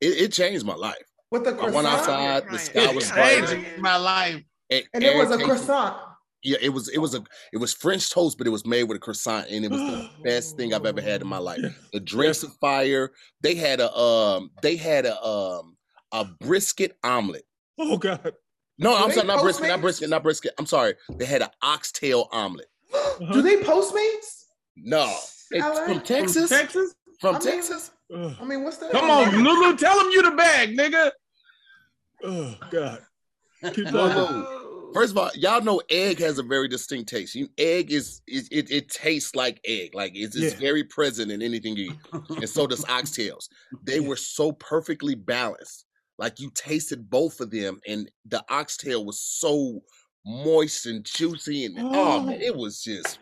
It, 0.00 0.18
it 0.18 0.32
changed 0.32 0.64
my 0.64 0.74
life. 0.74 1.02
With 1.30 1.44
the 1.44 1.50
I 1.50 1.64
went 1.70 1.86
croissant. 1.86 1.86
outside, 1.86 2.42
the 2.44 2.48
Right. 2.52 2.60
sky 2.60 2.90
was 2.92 3.08
Yeah. 3.08 3.14
bright. 3.14 3.48
Changed 3.48 3.78
my 3.78 3.96
life. 3.96 4.42
and 4.70 4.84
And 4.94 5.04
it 5.04 5.16
was 5.16 5.30
a 5.30 5.38
croissant. 5.44 6.02
Yeah, 6.42 6.58
it 6.60 6.68
was 6.70 6.88
it 6.88 6.98
was 6.98 7.14
a 7.14 7.24
it 7.52 7.56
was 7.58 7.72
French 7.74 8.10
toast, 8.10 8.38
but 8.38 8.46
it 8.46 8.50
was 8.50 8.64
made 8.66 8.84
with 8.84 8.96
a 8.96 9.00
croissant, 9.00 9.48
and 9.50 9.64
it 9.64 9.70
was 9.70 9.80
the 9.80 10.10
best 10.22 10.56
thing 10.56 10.72
I've 10.74 10.86
ever 10.86 11.00
had 11.00 11.20
in 11.22 11.26
my 11.28 11.38
life. 11.38 11.60
The 11.92 12.00
drinks 12.00 12.42
of 12.42 12.54
fire. 12.60 13.12
They 13.40 13.54
had 13.56 13.80
a 13.80 13.94
um 13.96 14.50
they 14.62 14.76
had 14.76 15.06
a 15.06 15.20
um 15.24 15.76
a 16.12 16.24
brisket 16.24 16.96
omelet. 17.02 17.44
Oh 17.78 17.96
God. 17.98 18.34
No, 18.78 18.90
Do 18.96 19.04
I'm 19.04 19.12
sorry, 19.12 19.26
not 19.26 19.42
brisket, 19.42 19.68
not 19.68 19.80
brisket, 19.80 20.10
not 20.10 20.22
brisket. 20.22 20.52
I'm 20.58 20.66
sorry. 20.66 20.94
They 21.16 21.24
had 21.24 21.42
an 21.42 21.48
oxtail 21.62 22.28
omelet. 22.32 22.66
Do 23.32 23.40
they 23.42 23.56
Postmates? 23.56 24.44
No, 24.76 25.06
it's 25.50 25.64
LA? 25.64 25.84
from 25.86 26.00
Texas. 26.02 26.50
Texas? 26.50 26.94
From 27.20 27.36
I 27.36 27.38
mean- 27.38 27.48
Texas. 27.48 27.90
Ugh. 28.14 28.36
I 28.40 28.44
mean, 28.44 28.62
what's 28.62 28.76
that? 28.76 28.92
Come 28.92 29.10
on, 29.10 29.42
Lulu, 29.42 29.76
tell 29.76 29.98
him 29.98 30.10
you 30.12 30.22
the 30.22 30.36
bag, 30.36 30.76
nigga. 30.76 31.10
Oh 32.22 32.54
God. 32.70 33.00
Keep 33.74 33.90
Lulu. 33.90 34.14
talking. 34.14 34.92
First 34.94 35.10
of 35.12 35.18
all, 35.18 35.30
y'all 35.34 35.60
know 35.60 35.82
egg 35.90 36.20
has 36.20 36.38
a 36.38 36.42
very 36.42 36.68
distinct 36.68 37.08
taste. 37.08 37.34
You, 37.34 37.48
egg 37.58 37.90
is 37.92 38.22
it, 38.26 38.46
it, 38.52 38.70
it 38.70 38.88
tastes 38.88 39.34
like 39.34 39.60
egg, 39.64 39.94
like 39.94 40.12
it's, 40.14 40.36
it's 40.36 40.54
Yeah. 40.54 40.60
very 40.60 40.84
present 40.84 41.32
in 41.32 41.42
anything 41.42 41.76
you 41.76 41.92
eat, 41.92 42.20
and 42.36 42.48
so 42.48 42.66
does 42.66 42.84
oxtails. 42.84 43.48
They 43.82 43.98
were 44.00 44.16
so 44.16 44.52
perfectly 44.52 45.14
balanced. 45.16 45.85
Like 46.18 46.40
you 46.40 46.50
tasted 46.54 47.10
both 47.10 47.40
of 47.40 47.50
them, 47.50 47.80
and 47.86 48.10
the 48.24 48.44
oxtail 48.48 49.04
was 49.04 49.20
so 49.20 49.80
moist 50.24 50.86
and 50.86 51.04
juicy, 51.04 51.64
and 51.66 51.76
oh, 51.78 52.20
man, 52.22 52.40
it 52.40 52.56
was 52.56 52.82
just 52.82 53.18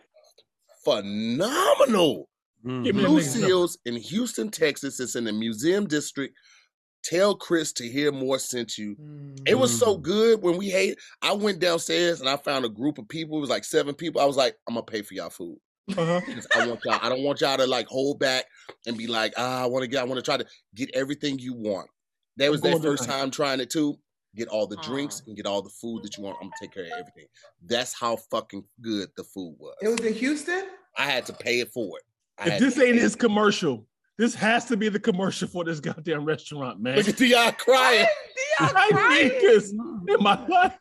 phenomenal. 0.85 2.29
Give 2.83 2.95
me 2.95 3.03
that 3.03 3.09
nigga 3.11 3.23
something. 3.23 3.43
Lucille's 3.43 3.79
in 3.85 3.97
Houston, 3.97 4.51
Texas. 4.51 5.01
It's 5.01 5.17
in 5.17 5.25
the 5.25 5.33
museum 5.33 5.87
district. 5.87 6.35
Tell 7.03 7.35
Chris 7.35 7.73
Tahir 7.75 8.13
Moore 8.13 8.39
sent 8.39 8.79
you. 8.79 8.97
It 9.47 9.57
was 9.57 9.79
so 9.79 9.99
good 9.99 10.41
when 10.43 10.57
we 10.57 10.73
ate. 10.73 10.97
I 11.21 11.35
went 11.35 11.59
downstairs 11.59 12.21
and 12.21 12.29
I 12.31 12.39
found 12.39 12.65
a 12.65 12.71
group 12.71 12.97
of 12.97 13.07
people. 13.09 13.37
It 13.37 13.41
was 13.43 13.51
like 13.51 13.65
seven 13.65 13.95
people. 13.95 14.23
I 14.23 14.25
was 14.25 14.39
like, 14.39 14.57
I'm 14.67 14.75
gonna 14.75 14.87
pay 14.87 15.03
for 15.03 15.13
y'all 15.13 15.29
food. 15.29 15.59
Uh-huh. 15.91 16.23
'Cause 16.23 16.47
I 16.57 16.67
want 16.67 16.81
y'all. 16.87 16.99
I 17.03 17.11
don't 17.11 17.23
want 17.23 17.43
y'all 17.43 17.59
to 17.59 17.67
like 17.67 17.87
hold 17.89 18.19
back 18.19 18.47
and 18.87 18.97
be 18.97 19.07
like, 19.07 19.35
ah, 19.37 19.65
I 19.65 19.67
want 19.67 19.83
to 19.83 19.87
get. 19.89 20.01
I 20.01 20.05
want 20.05 20.17
to 20.17 20.23
try 20.23 20.39
to 20.39 20.47
get 20.75 20.89
everything 20.95 21.39
you 21.39 21.53
want. 21.53 21.91
That 22.37 22.51
was 22.51 22.61
their 22.61 22.79
first 22.79 23.05
time 23.05 23.31
trying 23.31 23.61
it 23.61 23.71
too. 23.71 23.99
Get 24.37 24.49
all 24.49 24.67
the 24.67 24.77
drinks 24.79 25.23
and 25.27 25.37
get 25.37 25.47
all 25.47 25.63
the 25.63 25.71
food 25.71 26.03
that 26.03 26.17
you 26.17 26.25
want. 26.25 26.37
I'm 26.41 26.49
gonna 26.49 26.55
take 26.61 26.75
care 26.75 26.85
of 26.85 26.93
everything. 26.93 27.27
That's 27.65 27.95
how 27.95 28.17
fucking 28.17 28.65
good 28.81 29.09
the 29.17 29.23
food 29.23 29.55
was. 29.59 29.77
It 29.81 29.89
was 29.89 30.01
in 30.01 30.15
Houston. 30.15 30.65
I 30.97 31.05
had 31.05 31.25
to 31.27 31.33
pay 31.33 31.61
it 31.61 31.71
for 31.73 31.99
it. 31.99 32.05
I 32.39 32.55
If 32.55 32.61
this 32.61 32.79
ain't 32.81 32.97
his 32.97 33.15
commercial, 33.15 33.87
this 34.19 34.35
has 34.35 34.65
to 34.67 34.77
be 34.77 34.89
the 34.89 34.99
commercial 34.99 35.47
for 35.47 35.65
this 35.65 35.79
goddamn 35.79 36.25
restaurant, 36.25 36.81
man. 36.81 36.97
Look 36.97 37.09
at 37.09 37.17
Ti 37.17 37.53
crying. 37.59 38.07
I 38.59 39.19
need 39.23 39.33
this 39.41 39.71
in 39.71 40.17
my 40.21 40.45
life. 40.47 40.79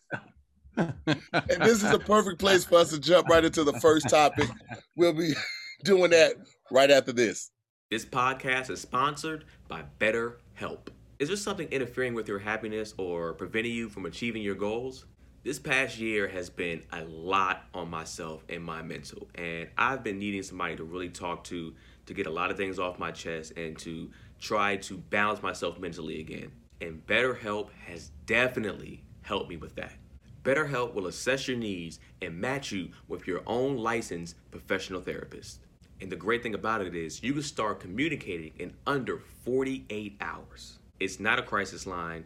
And 0.75 1.61
this 1.61 1.83
is 1.83 1.91
a 1.91 1.99
perfect 1.99 2.39
place 2.39 2.65
for 2.65 2.79
us 2.79 2.89
to 2.89 2.99
jump 2.99 3.27
right 3.29 3.43
into 3.43 3.63
the 3.63 3.73
first 3.73 4.09
topic. 4.09 4.49
We'll 4.95 5.13
be 5.13 5.33
doing 5.83 6.11
that 6.11 6.33
right 6.71 6.89
after 6.89 7.11
this. 7.11 7.51
This 7.91 8.05
podcast 8.05 8.69
is 8.71 8.81
sponsored 8.81 9.45
by 9.67 9.83
BetterHelp. 9.99 10.87
Is 11.19 11.27
there 11.27 11.37
something 11.37 11.67
interfering 11.67 12.15
with 12.15 12.27
your 12.27 12.39
happiness 12.39 12.95
or 12.97 13.33
preventing 13.33 13.71
you 13.71 13.87
from 13.87 14.07
achieving 14.07 14.41
your 14.41 14.55
goals? 14.55 15.05
This 15.43 15.59
past 15.59 15.99
year 15.99 16.27
has 16.27 16.49
been 16.49 16.81
a 16.91 17.03
lot 17.03 17.65
on 17.71 17.87
myself 17.87 18.43
and 18.49 18.63
my 18.63 18.81
mental, 18.81 19.29
and 19.35 19.69
I've 19.77 20.03
been 20.03 20.17
needing 20.17 20.41
somebody 20.41 20.75
to 20.75 20.83
really 20.83 21.09
talk 21.09 21.43
to 21.45 21.75
to 22.07 22.13
get 22.15 22.25
a 22.25 22.31
lot 22.31 22.49
of 22.49 22.57
things 22.57 22.79
off 22.79 22.97
my 22.97 23.11
chest 23.11 23.53
and 23.55 23.77
to 23.79 24.09
try 24.39 24.77
to 24.77 24.97
balance 24.97 25.43
myself 25.43 25.79
mentally 25.79 26.19
again. 26.19 26.51
And 26.81 27.05
BetterHelp 27.05 27.69
has 27.85 28.09
definitely 28.25 29.03
helped 29.21 29.49
me 29.49 29.57
with 29.57 29.75
that. 29.75 29.93
BetterHelp 30.41 30.95
will 30.95 31.07
assess 31.07 31.47
your 31.47 31.57
needs 31.57 31.99
and 32.23 32.41
match 32.41 32.71
you 32.71 32.89
with 33.07 33.27
your 33.27 33.43
own 33.45 33.77
licensed 33.77 34.35
professional 34.49 34.99
therapist. 34.99 35.59
And 36.01 36.11
the 36.11 36.15
great 36.15 36.41
thing 36.41 36.55
about 36.55 36.81
it 36.81 36.95
is 36.95 37.21
you 37.21 37.33
can 37.33 37.43
start 37.43 37.79
communicating 37.79 38.53
in 38.57 38.73
under 38.87 39.19
48 39.45 40.17
hours. 40.19 40.79
It's 41.03 41.19
not 41.19 41.37
a 41.37 41.43
crisis 41.43 41.85
line, 41.85 42.23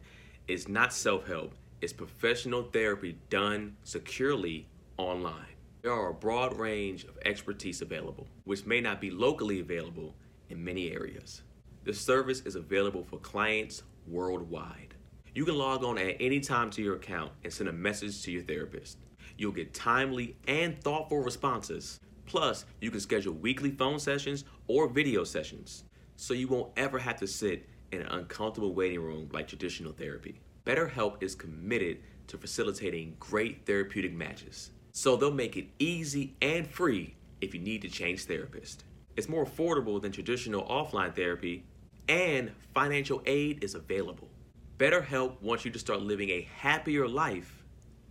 it's 0.47 0.67
not 0.67 0.93
self 0.93 1.25
help, 1.25 1.55
it's 1.81 1.91
professional 1.91 2.61
therapy 2.61 3.17
done 3.31 3.75
securely 3.83 4.67
online. 4.97 5.55
There 5.81 5.91
are 5.91 6.11
a 6.11 6.13
broad 6.13 6.55
range 6.59 7.03
of 7.05 7.17
expertise 7.25 7.81
available, 7.81 8.27
which 8.43 8.67
may 8.67 8.79
not 8.79 9.01
be 9.01 9.09
locally 9.09 9.61
available 9.61 10.13
in 10.51 10.63
many 10.63 10.91
areas. 10.91 11.41
The 11.85 11.93
service 11.93 12.41
is 12.41 12.53
available 12.53 13.03
for 13.03 13.17
clients 13.17 13.81
worldwide. 14.05 14.93
You 15.33 15.43
can 15.43 15.57
log 15.57 15.83
on 15.83 15.97
at 15.97 16.17
any 16.19 16.39
time 16.39 16.69
to 16.69 16.83
your 16.83 16.97
account 16.97 17.31
and 17.43 17.51
send 17.51 17.69
a 17.69 17.73
message 17.73 18.21
to 18.25 18.31
your 18.31 18.43
therapist. 18.43 18.99
You'll 19.39 19.53
get 19.53 19.73
timely 19.73 20.35
and 20.47 20.79
thoughtful 20.83 21.23
responses. 21.23 21.99
Plus, 22.27 22.65
you 22.79 22.91
can 22.91 22.99
schedule 22.99 23.33
weekly 23.33 23.71
phone 23.71 23.97
sessions 23.97 24.45
or 24.67 24.87
video 24.87 25.23
sessions, 25.23 25.83
so 26.15 26.35
you 26.35 26.47
won't 26.47 26.73
ever 26.77 26.99
have 26.99 27.15
to 27.15 27.25
sit 27.25 27.65
in 27.91 28.01
an 28.01 28.07
uncomfortable 28.07 28.73
waiting 28.73 29.01
room 29.01 29.29
like 29.31 29.47
traditional 29.47 29.91
therapy. 29.91 30.39
BetterHelp 30.65 31.21
is 31.21 31.35
committed 31.35 31.99
to 32.27 32.37
facilitating 32.37 33.15
great 33.19 33.65
therapeutic 33.65 34.13
matches, 34.13 34.71
so 34.91 35.15
they'll 35.15 35.31
make 35.31 35.55
it 35.57 35.67
easy 35.79 36.35
and 36.41 36.67
free 36.67 37.15
if 37.41 37.53
you 37.53 37.59
need 37.59 37.81
to 37.81 37.89
change 37.89 38.25
therapist. 38.25 38.83
It's 39.15 39.29
more 39.29 39.45
affordable 39.45 40.01
than 40.01 40.11
traditional 40.11 40.63
offline 40.65 41.15
therapy, 41.15 41.63
and 42.09 42.51
financial 42.73 43.21
aid 43.25 43.63
is 43.63 43.75
available. 43.75 44.29
BetterHelp 44.77 45.41
wants 45.41 45.65
you 45.65 45.71
to 45.71 45.79
start 45.79 46.01
living 46.01 46.29
a 46.29 46.47
happier 46.55 47.07
life 47.07 47.63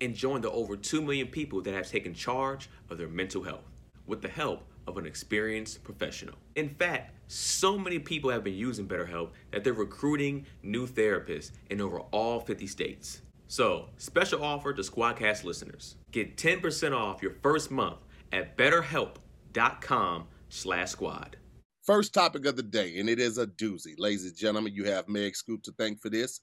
and 0.00 0.14
join 0.14 0.40
the 0.40 0.50
over 0.50 0.76
2 0.76 1.02
million 1.02 1.26
people 1.26 1.60
that 1.62 1.74
have 1.74 1.90
taken 1.90 2.14
charge 2.14 2.68
of 2.90 2.98
their 2.98 3.08
mental 3.08 3.42
health 3.42 3.64
with 4.06 4.22
the 4.22 4.28
help 4.28 4.62
of 4.86 4.96
an 4.96 5.06
experienced 5.06 5.82
professional. 5.82 6.36
In 6.54 6.68
fact, 6.68 7.12
so 7.28 7.76
many 7.76 7.98
people 7.98 8.30
have 8.30 8.44
been 8.44 8.54
using 8.54 8.86
BetterHelp 8.86 9.30
that 9.50 9.64
they're 9.64 9.72
recruiting 9.72 10.46
new 10.62 10.86
therapists 10.86 11.50
in 11.70 11.80
over 11.80 12.00
all 12.12 12.40
50 12.40 12.66
states. 12.68 13.22
So, 13.48 13.88
special 13.96 14.44
offer 14.44 14.72
to 14.72 14.82
Squadcast 14.82 15.44
listeners. 15.44 15.96
Get 16.12 16.36
10% 16.36 16.96
off 16.96 17.22
your 17.22 17.34
first 17.42 17.70
month 17.70 17.98
at 18.32 18.56
betterhelp.com 18.56 20.26
slash 20.48 20.90
squad. 20.90 21.36
First 21.84 22.14
topic 22.14 22.46
of 22.46 22.56
the 22.56 22.64
day, 22.64 22.98
and 22.98 23.08
it 23.08 23.20
is 23.20 23.38
a 23.38 23.46
doozy. 23.46 23.94
Ladies 23.98 24.24
and 24.24 24.36
gentlemen, 24.36 24.72
you 24.74 24.84
have 24.84 25.08
Meg 25.08 25.36
Scoop 25.36 25.62
to 25.62 25.72
thank 25.72 26.00
for 26.00 26.10
this. 26.10 26.40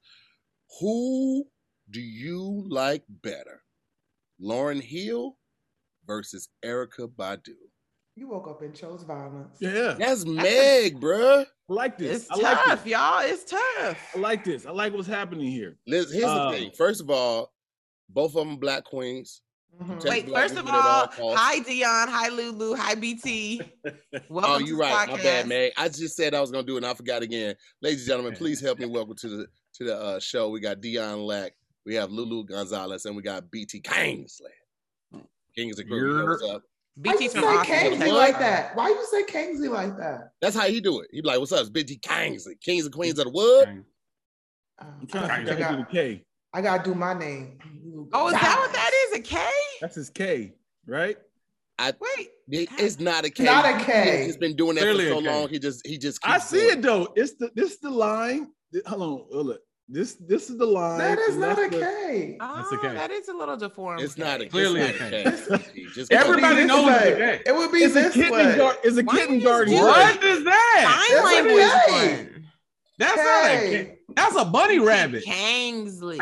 Who 0.79 1.45
do 1.89 2.01
you 2.01 2.65
like 2.69 3.03
better? 3.21 3.61
Lauryn 4.41 4.81
Hill 4.81 5.37
versus 6.05 6.49
Erykah 6.65 7.09
Badu. 7.15 7.53
You 8.15 8.27
woke 8.29 8.47
up 8.47 8.61
and 8.61 8.75
chose 8.75 9.03
violence. 9.03 9.57
Yeah. 9.59 9.95
That's 9.97 10.25
Meg, 10.25 10.99
bruh. 10.99 11.45
I 11.45 11.73
like 11.73 11.97
this. 11.97 12.23
It's 12.23 12.31
I 12.31 12.35
like 12.35 12.57
tough, 12.65 12.83
this. 12.83 12.91
y'all. 12.91 13.19
It's 13.21 13.43
tough. 13.43 14.11
I 14.15 14.19
like 14.19 14.43
this. 14.43 14.65
I 14.65 14.71
like 14.71 14.93
what's 14.93 15.07
happening 15.07 15.47
here. 15.51 15.77
Liz, 15.87 16.11
here's 16.11 16.25
Um, 16.25 16.51
the 16.51 16.57
thing. 16.57 16.71
First 16.77 17.01
of 17.01 17.09
all, 17.09 17.51
both 18.09 18.35
of 18.35 18.45
them 18.45 18.57
black 18.57 18.83
queens. 18.83 19.41
Mhm. 19.81 20.09
Wait, 20.09 20.29
first 20.29 20.55
of 20.55 20.67
all 20.67 21.09
all, 21.19 21.35
hi 21.35 21.59
Dion, 21.59 22.07
hi 22.07 22.29
Lulu, 22.29 22.75
hi 22.75 22.93
BT. 22.95 23.61
Welcome 24.29 24.51
Oh, 24.51 24.59
to 24.59 24.65
you 24.65 24.77
right. 24.79 25.09
My 25.09 25.17
bad, 25.17 25.47
Meg. 25.47 25.71
I 25.77 25.89
just 25.89 26.15
said 26.15 26.35
I 26.35 26.41
was 26.41 26.51
gonna 26.51 26.65
do 26.65 26.75
it 26.75 26.77
and 26.77 26.85
I 26.85 26.93
forgot 26.93 27.23
again. 27.23 27.55
Ladies 27.81 28.01
and 28.01 28.07
gentlemen, 28.07 28.35
please 28.35 28.61
help 28.61 28.77
me 28.79 28.85
welcome 28.89 29.15
to 29.15 29.29
the 29.29 29.47
to 29.75 29.83
the 29.83 29.99
uh, 29.99 30.19
show. 30.19 30.49
We 30.49 30.59
got 30.59 30.79
Dion 30.79 31.21
Lack, 31.21 31.53
we 31.85 31.95
have 31.95 32.11
Lulu 32.11 32.45
Gonzalez, 32.45 33.05
and 33.05 33.15
we 33.15 33.23
got 33.23 33.49
BT 33.49 33.79
Kingsley. 33.79 34.51
Kingsley 35.55 35.85
Crew, 35.85 35.97
you 35.97 36.17
know 36.17 36.25
what's 36.25 36.43
up? 36.43 36.61
Why 36.95 37.13
you 37.13 37.17
BT 37.17 37.29
say 37.29 37.39
from 37.39 37.57
Austin. 37.57 37.75
Kingsley 37.79 38.11
like 38.11 38.39
that? 38.39 38.75
Why 38.75 38.89
you 38.89 39.05
say 39.09 39.23
Kingsley 39.23 39.69
like 39.69 39.97
that? 39.97 40.33
That's 40.41 40.55
how 40.55 40.67
he 40.67 40.79
do 40.81 40.99
it. 41.01 41.07
He 41.11 41.21
be 41.21 41.27
like, 41.27 41.39
"What's 41.39 41.51
up, 41.51 41.61
it's 41.61 41.69
BT 41.69 41.97
Kingsley, 41.97 42.55
Kings 42.61 42.85
and 42.85 42.93
Queens 42.93 43.17
of 43.17 43.25
the 43.25 43.31
Wood." 43.31 43.83
I'm 44.79 45.07
trying 45.07 45.27
to 45.27 45.33
I, 45.33 45.37
figure 45.37 45.53
out 45.53 45.61
how 45.61 45.69
to 45.69 45.75
do 45.77 45.83
got, 45.83 45.91
the 45.91 45.97
K. 45.97 46.25
I 46.53 46.61
gotta 46.61 46.83
do 46.83 46.93
my 46.95 47.13
name. 47.13 47.57
Oh, 48.13 48.27
is 48.27 48.33
that 48.33 48.57
what 48.59 48.73
that 48.73 48.91
is? 49.11 49.19
A 49.19 49.21
K? 49.21 49.41
That's 49.81 49.95
his 49.95 50.09
K, 50.09 50.53
right? 50.87 51.17
Wait. 51.79 52.29
It- 52.49 52.69
it's 52.77 52.99
not 52.99 53.25
a 53.25 53.29
K. 53.29 53.43
Not 53.43 53.65
a 53.65 53.83
K. 53.83 54.23
He's 54.25 54.37
been 54.37 54.55
doing 54.55 54.75
that 54.75 54.81
Clearly 54.81 55.05
for 55.05 55.11
so 55.15 55.19
long. 55.19 55.49
He 55.49 55.59
just 55.59 55.85
he 55.85 55.97
just. 55.97 56.19
I 56.23 56.37
see 56.37 56.59
doing 56.59 56.71
it 56.73 56.81
though. 56.81 57.07
It's 57.15 57.33
the 57.35 57.51
this 57.55 57.71
is 57.73 57.79
the 57.79 57.89
line. 57.89 58.51
Hold 58.85 59.01
on, 59.01 59.25
hold 59.31 59.49
up. 59.51 59.59
This 59.89 60.13
this 60.15 60.49
is 60.49 60.57
the 60.57 60.65
line. 60.65 60.97
That 60.99 61.19
is 61.19 61.29
and 61.35 61.39
not 61.41 61.55
that's 61.57 61.75
a 61.75 61.79
the- 61.79 61.85
K. 61.85 62.37
Oh, 62.39 62.69
a 62.71 62.77
K. 62.79 62.93
that 62.93 63.11
is 63.11 63.27
a 63.27 63.33
little 63.33 63.57
deformed. 63.57 64.01
It's 64.01 64.17
not 64.17 64.39
a 64.41 64.45
Clearly 64.47 64.81
it's 64.81 65.49
not 65.49 65.61
K. 65.73 65.85
Just 65.93 66.11
Everybody 66.13 66.61
It 66.61 66.61
would 66.61 66.61
be 66.61 66.67
knows 66.67 66.85
this 66.85 67.01
it's 67.07 67.17
a 67.17 67.19
way. 67.19 67.37
K. 67.37 67.43
It 67.47 67.55
would 67.55 67.71
be 67.71 67.77
It's 67.79 67.95
a 67.95 68.09
kitten 68.11 68.31
way. 68.31 68.57
guard. 68.57 68.77
It's 68.83 68.97
a 68.97 69.03
Why 69.03 69.15
kitten 69.17 69.35
you 69.35 69.41
just 69.41 69.51
guardian. 69.51 69.79
do 69.79 69.85
What 69.85 70.23
is 70.23 70.43
that? 70.45 71.05
Sign 71.09 71.17
That's 71.17 71.21
a 71.21 71.25
language 71.25 71.85
K. 71.87 72.23
one. 72.23 72.45
That's 72.99 73.17
not 73.17 73.45
a 73.45 73.57
K. 73.57 73.97
That's 74.15 74.35
a 74.37 74.45
bunny 74.45 74.79
rabbit. 74.79 75.23
Kingsley. 75.23 76.19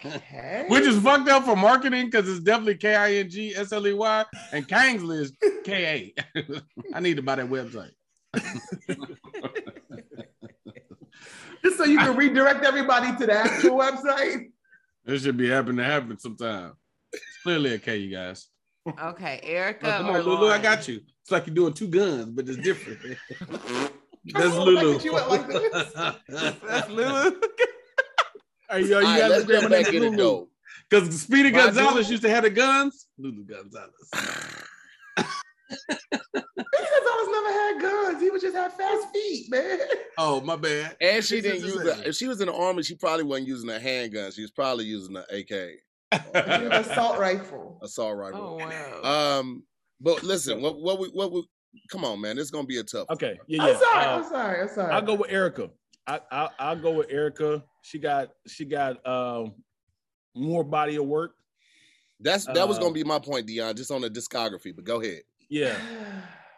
K? 0.00 0.64
Which 0.68 0.84
is 0.84 0.98
fucked 1.02 1.28
up 1.28 1.44
for 1.44 1.56
marketing 1.56 2.06
because 2.06 2.28
it's 2.28 2.40
definitely 2.40 2.76
K 2.76 2.94
I 2.94 3.12
N 3.14 3.30
G 3.30 3.54
S 3.54 3.72
L 3.72 3.86
E 3.86 3.92
Y 3.92 4.24
and 4.52 4.66
Kingsley 4.68 5.18
is 5.18 5.32
K 5.64 6.14
A. 6.36 6.42
I 6.94 7.00
need 7.00 7.16
to 7.16 7.22
buy 7.22 7.36
that 7.36 7.48
website. 7.48 7.90
Just 11.64 11.76
so 11.78 11.84
you 11.84 11.98
can 11.98 12.16
redirect 12.16 12.64
everybody 12.64 13.16
to 13.18 13.26
the 13.26 13.32
actual 13.34 13.78
website. 13.78 14.46
This 15.04 15.22
should 15.22 15.36
be 15.36 15.48
happening 15.48 15.78
to 15.78 15.84
happen 15.84 16.18
sometime. 16.18 16.72
It's 17.12 17.22
clearly 17.42 17.74
a 17.74 17.78
K, 17.78 17.96
you 17.96 18.14
guys. 18.14 18.46
Okay, 19.02 19.40
Oh, 19.42 19.48
Erykah. 19.48 19.80
come 19.98 20.06
on, 20.10 20.22
Lulu, 20.22 20.48
I 20.48 20.58
got 20.58 20.86
you. 20.88 21.00
It's 21.22 21.30
like 21.30 21.46
you're 21.46 21.54
doing 21.54 21.72
two 21.74 21.88
guns, 21.88 22.26
but 22.26 22.48
it's 22.48 22.58
different. 22.58 22.98
That's 24.30 24.54
Oh, 24.54 24.64
Lulu. 24.64 24.80
look 24.88 24.96
at 24.98 25.04
you 25.04 25.12
went 25.14 25.28
like. 25.30 25.46
That's 26.66 26.88
Lulu. 26.90 27.40
Hey, 28.70 28.80
yo, 28.80 28.86
you 28.86 28.94
All 28.96 29.02
right, 29.02 29.18
guys 29.20 29.30
let's 29.30 29.42
agree 29.44 29.60
jump 29.60 29.70
back 29.70 29.88
in 29.88 29.94
it 29.94 30.00
Lulu? 30.10 30.16
though. 30.16 30.48
Because 30.90 31.20
Speedy 31.22 31.52
Why 31.52 31.64
Gonzalez 31.66 32.06
do- 32.06 32.12
used 32.12 32.22
to 32.22 32.30
have 32.30 32.44
the 32.44 32.50
guns. 32.50 33.06
Lulu 33.18 33.44
Gonzalez. 33.44 33.92
Speedy 35.70 35.98
Gonzalez 36.40 37.28
never 37.30 37.52
had 37.52 37.80
guns. 37.80 38.22
He 38.22 38.30
would 38.30 38.40
just 38.40 38.56
have 38.56 38.74
fast 38.74 39.08
feet, 39.12 39.46
man. 39.50 39.78
Oh, 40.18 40.40
my 40.40 40.56
bad. 40.56 40.96
And 41.00 41.24
she 41.24 41.40
This 41.40 41.52
didn't 41.62 41.66
use 41.68 41.78
the 41.78 41.84
the. 42.02 42.08
If 42.08 42.14
she 42.16 42.26
was 42.26 42.40
in 42.40 42.46
the 42.46 42.54
army, 42.54 42.82
she 42.82 42.94
probably 42.94 43.24
wasn't 43.24 43.48
using 43.48 43.70
a 43.70 43.78
handgun. 43.78 44.30
She 44.32 44.42
was 44.42 44.50
probably 44.50 44.84
using 44.84 45.16
an 45.16 45.24
AK, 45.30 45.52
An 46.34 46.72
assault 46.72 47.18
rifle. 47.18 47.78
assault 47.82 48.16
rifle. 48.16 48.58
Oh 48.60 48.66
wow. 49.04 49.38
Um, 49.38 49.62
but 50.00 50.22
listen, 50.22 50.60
what 50.60 50.80
what 50.80 50.98
we 50.98 51.08
what 51.08 51.32
we 51.32 51.44
come 51.90 52.04
on, 52.04 52.20
man, 52.20 52.38
it's 52.38 52.50
gonna 52.50 52.66
be 52.66 52.78
a 52.78 52.84
tough. 52.84 53.06
Okay, 53.10 53.38
yeah, 53.46 53.62
I'm 53.62 53.68
yeah. 53.68 53.78
sorry. 53.78 54.04
Uh, 54.04 54.16
I'm 54.16 54.24
sorry. 54.24 54.60
I'm 54.62 54.68
sorry. 54.68 54.92
I'll 54.92 55.02
go 55.02 55.14
with 55.14 55.30
Erykah. 55.30 55.70
I, 56.06 56.20
I 56.32 56.48
I'll 56.58 56.76
go 56.76 56.92
with 56.92 57.08
Erykah. 57.10 57.62
She 57.82 57.98
got 57.98 58.30
she 58.46 58.64
got 58.64 59.04
um 59.06 59.54
more 60.34 60.64
body 60.64 60.96
of 60.96 61.06
work. 61.06 61.34
That's 62.20 62.46
that 62.46 62.66
was 62.68 62.78
Uh, 62.78 62.82
gonna 62.82 62.94
be 62.94 63.04
my 63.04 63.18
point, 63.18 63.46
Dion, 63.46 63.74
just 63.76 63.90
on 63.90 64.00
the 64.00 64.10
discography. 64.10 64.74
But 64.74 64.84
go 64.84 65.00
ahead. 65.00 65.20
Yeah, 65.48 65.78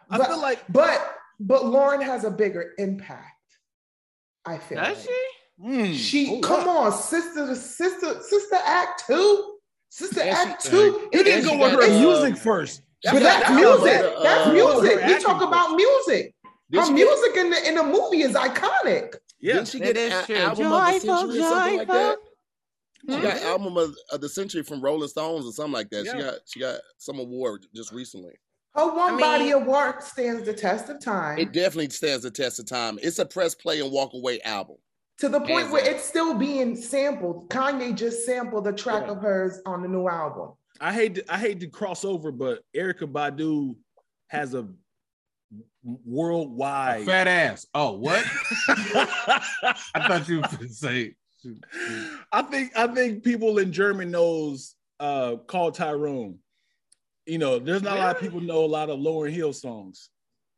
I 0.09 0.17
but, 0.17 0.27
feel 0.27 0.41
like 0.41 0.59
but 0.69 1.15
but 1.39 1.63
Lauryn 1.63 2.03
has 2.03 2.23
a 2.23 2.31
bigger 2.31 2.73
impact. 2.77 3.25
I 4.45 4.57
feel. 4.57 4.79
Does 4.79 4.97
like. 4.97 5.05
she? 5.05 5.27
mm, 5.63 5.93
She 5.95 6.29
oh, 6.31 6.39
come 6.41 6.65
wow. 6.65 6.77
on, 6.85 6.91
sister, 6.91 7.45
the 7.45 7.55
sister, 7.55 8.19
sister 8.21 8.57
act 8.65 9.03
two, 9.05 9.57
sister 9.89 10.21
And 10.21 10.35
she- 10.35 10.43
act 10.51 10.65
two. 10.65 10.77
You 10.77 11.09
It 11.13 11.23
didn't 11.23 11.45
go 11.45 11.57
with 11.59 11.71
her 11.73 11.87
the, 11.87 11.99
music 11.99 12.37
first. 12.37 12.81
But 13.03 13.13
that's, 13.21 13.23
that's 13.23 13.49
got 13.49 13.55
music. 13.55 14.13
That's 14.23 14.47
uh, 14.47 14.53
music. 14.53 14.99
her 15.01 15.07
We 15.07 15.19
talk 15.23 15.41
about 15.41 15.75
music. 15.75 16.33
Did 16.71 16.79
Her 16.79 16.85
she 16.87 16.93
get- 16.93 17.05
music 17.05 17.35
in 17.37 17.49
the 17.51 17.67
in 17.69 17.75
the 17.75 17.83
movie 17.83 18.21
is 18.23 18.33
iconic. 18.33 19.15
Yeah, 19.41 19.53
Didn't 19.55 19.67
she 19.69 19.79
get 19.79 19.97
is 19.97 20.13
a- 20.13 20.25
true. 20.25 20.35
album 20.35 20.65
of 20.67 20.71
the 20.71 20.91
Joyful, 20.99 21.17
century 21.17 21.39
or 21.39 21.43
something 21.49 21.77
like 21.79 21.87
that? 21.87 22.15
joyful. 22.15 22.27
She 23.09 23.15
Hmm? 23.15 23.21
got 23.23 23.41
album 23.41 23.77
of, 23.77 23.95
of 24.11 24.21
the 24.21 24.29
century 24.29 24.61
from 24.63 24.79
Rolling 24.81 25.09
Stones 25.09 25.45
or 25.45 25.51
something 25.51 25.73
like 25.73 25.89
that. 25.89 26.05
She 26.05 26.11
got 26.19 26.35
she 26.45 26.59
got 26.59 26.79
some 26.99 27.17
award 27.19 27.65
just 27.75 27.91
recently. 27.91 28.33
Her 28.75 28.87
one 28.95 29.15
I 29.15 29.19
body 29.19 29.51
of 29.53 29.65
work 29.65 30.01
stands 30.01 30.45
the 30.45 30.53
test 30.53 30.87
of 30.89 31.01
time 31.01 31.37
It 31.39 31.51
definitely 31.51 31.89
stands 31.89 32.23
the 32.23 32.31
test 32.31 32.59
of 32.59 32.67
time. 32.67 32.99
It's 33.01 33.19
a 33.19 33.25
press 33.25 33.53
play 33.55 33.81
and 33.81 33.91
walk 33.91 34.13
away 34.13 34.39
album. 34.41 34.77
to 35.17 35.29
the 35.29 35.39
point 35.39 35.51
hands 35.51 35.71
where 35.73 35.83
it's 35.89 36.03
still 36.03 36.35
being 36.35 36.75
sampled. 36.75 37.49
Kanye 37.49 37.95
just 37.95 38.25
sampled 38.25 38.67
a 38.67 38.71
track 38.73 39.03
Yeah. 39.07 39.11
of 39.13 39.17
hers 39.21 39.59
on 39.65 39.81
the 39.81 39.87
new 39.87 40.07
album. 40.07 40.51
I 40.79 40.93
hate 40.93 41.15
to, 41.15 41.33
I 41.33 41.37
hate 41.37 41.59
to 41.61 41.67
cross 41.67 42.05
over, 42.05 42.31
but 42.31 42.63
Erykah 42.75 43.11
Badu 43.11 43.75
has 44.29 44.53
a 44.53 44.67
worldwide. 45.83 47.05
Fat 47.05 47.27
ass. 47.27 47.65
Oh, 47.73 47.93
what? 47.93 48.23
I 48.67 50.07
thought 50.07 50.27
you 50.27 50.41
would 50.61 50.73
say. 50.73 51.15
I 52.31 52.41
think 52.43 52.71
I 52.77 52.87
think 52.87 53.23
people 53.23 53.57
in 53.57 53.71
German 53.71 54.11
knows 54.11 54.75
uh 54.99 55.37
called 55.47 55.75
Tyrone. 55.75 56.37
You 57.25 57.37
know, 57.37 57.59
there's 57.59 57.81
not 57.81 57.97
a 57.97 57.99
lot 57.99 58.15
of 58.15 58.21
people 58.21 58.41
know 58.41 58.63
a 58.63 58.67
lot 58.67 58.89
of 58.89 58.99
Lauryn 58.99 59.31
Hill 59.31 59.53
songs. 59.53 60.09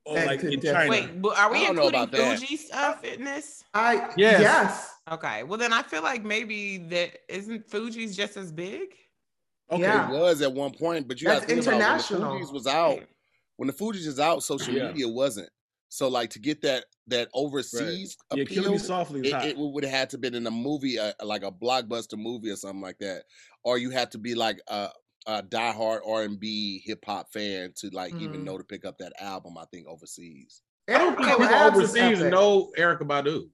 Or 0.06 0.18
And 0.18 0.28
like 0.28 0.42
to 0.42 0.52
in 0.52 0.60
death. 0.60 0.76
China. 0.76 0.90
Wait, 0.90 1.22
but 1.22 1.38
are 1.38 1.50
we 1.52 1.60
I 1.60 1.66
don't 1.68 1.76
know 1.78 1.84
including 1.88 2.02
about 2.02 2.12
that. 2.12 2.40
Fugees 2.40 2.58
stuff 2.60 3.04
in 3.06 3.24
this? 3.24 3.64
I 3.74 4.10
Yes. 4.18 4.42
yes. 4.42 4.90
Okay. 5.10 5.44
Well, 5.44 5.58
then 5.58 5.72
I 5.72 5.82
feel 5.84 6.04
like 6.04 6.26
maybe 6.26 6.78
that 6.90 7.20
isn't 7.30 7.70
Fugees 7.70 8.14
just 8.16 8.36
as 8.36 8.52
big. 8.52 8.90
Okay. 9.72 9.82
Yeah. 9.84 10.10
It 10.10 10.20
was 10.20 10.42
at 10.42 10.52
one 10.52 10.72
point, 10.72 11.08
but 11.08 11.22
you 11.22 11.28
That's 11.28 11.46
got 11.46 11.52
about 11.54 11.64
international. 11.68 12.34
when 12.34 12.46
the 12.46 12.52
was 12.52 12.68
out. 12.68 13.00
When 13.64 13.68
the 13.68 13.74
Fugees 13.74 14.06
is 14.08 14.20
out, 14.20 14.44
social 14.44 14.74
Yeah. 14.74 14.90
media 14.90 15.08
wasn't. 15.08 15.48
So 15.88 16.10
like 16.10 16.32
to 16.32 16.40
get 16.40 16.62
that 16.64 16.84
that 17.08 17.30
overseas 17.34 18.18
Yeah, 18.34 18.44
appeal, 18.44 18.64
Killing 18.64 18.72
Me 18.74 18.78
Softly 18.78 19.22
it, 19.22 19.34
it 19.46 19.58
would 19.58 19.86
have 19.86 19.94
had 19.94 20.10
to 20.10 20.18
been 20.18 20.36
in 20.36 20.46
a 20.48 20.52
movie, 20.52 21.00
uh, 21.00 21.14
like 21.24 21.44
a 21.44 21.52
blockbuster 21.52 22.18
movie 22.18 22.50
or 22.50 22.58
something 22.58 22.82
like 22.82 22.98
that, 23.00 23.24
or 23.64 23.78
you 23.78 23.90
had 23.90 24.12
to 24.12 24.18
be 24.18 24.36
like 24.36 24.60
a, 24.68 24.90
a 25.28 25.44
diehard 25.44 26.02
R 26.06 26.24
and 26.24 26.38
B 26.42 26.82
hip 26.86 27.06
hop 27.06 27.32
fan 27.32 27.72
to 27.78 27.90
like 27.94 28.14
even 28.16 28.42
Mhm. 28.42 28.44
know 28.44 28.58
to 28.58 28.66
pick 28.66 28.84
up 28.84 28.98
that 28.98 29.14
album. 29.18 29.58
I 29.58 29.64
think 29.72 29.88
overseas. 29.88 30.62
I 30.90 30.98
don't 30.98 31.16
think 31.16 31.28
people 31.40 31.46
overseas 31.56 32.20
know 32.20 32.70
Erykah 32.78 33.08
Badu. 33.08 33.50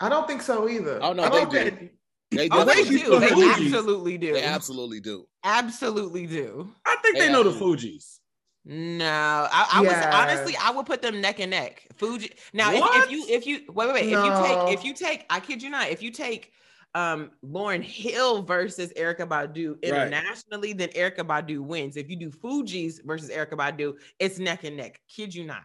I 0.00 0.08
don't 0.08 0.26
think 0.26 0.40
so 0.40 0.70
either. 0.70 1.00
Oh, 1.02 1.12
no, 1.12 1.24
I 1.24 1.28
they 1.28 1.36
don't 1.40 1.50
do. 1.52 1.58
think- 1.58 1.92
They 2.30 2.48
Oh, 2.50 2.64
they 2.64 2.84
do. 2.84 3.18
They 3.18 3.26
absolutely 3.26 4.16
do. 4.16 4.32
They 4.32 4.42
absolutely 4.44 5.00
do. 5.00 5.26
Absolutely 5.44 6.26
do. 6.26 6.72
I 6.86 6.96
think 7.02 7.18
They 7.18 7.26
they 7.26 7.32
know 7.32 7.42
the 7.42 7.50
absolutely- 7.50 7.88
Fugees. 7.98 8.19
No, 8.64 9.48
I, 9.50 9.68
I 9.72 9.80
was 9.80 9.92
honestly, 10.12 10.54
I 10.60 10.70
would 10.70 10.86
put 10.86 11.00
them 11.00 11.20
neck 11.20 11.40
and 11.40 11.50
neck. 11.50 11.86
Fugees. 11.96 12.32
Now, 12.52 12.70
if, 12.72 13.04
if 13.04 13.10
you, 13.10 13.24
if 13.28 13.46
you, 13.46 13.60
wait, 13.72 13.86
wait, 13.86 13.94
wait. 13.94 14.12
If 14.12 14.24
you 14.24 14.30
take, 14.42 14.78
if 14.78 14.84
you 14.84 14.94
take, 14.94 15.26
I 15.30 15.40
kid 15.40 15.62
you 15.62 15.70
not, 15.70 15.88
if 15.88 16.02
you 16.02 16.10
take 16.10 16.52
um 16.94 17.30
Lauryn 17.44 17.82
Hill 17.82 18.42
versus 18.42 18.92
Erykah 18.96 19.28
Badu 19.28 19.80
internationally, 19.82 20.72
then 20.72 20.88
Erykah 20.90 21.26
Badu 21.26 21.60
wins. 21.60 21.96
If 21.96 22.10
you 22.10 22.16
do 22.16 22.30
Fugees 22.30 23.02
versus 23.04 23.30
Erykah 23.30 23.52
Badu, 23.52 23.94
it's 24.18 24.38
neck 24.38 24.64
and 24.64 24.76
neck. 24.76 25.00
Kid 25.08 25.34
you 25.34 25.44
not. 25.44 25.62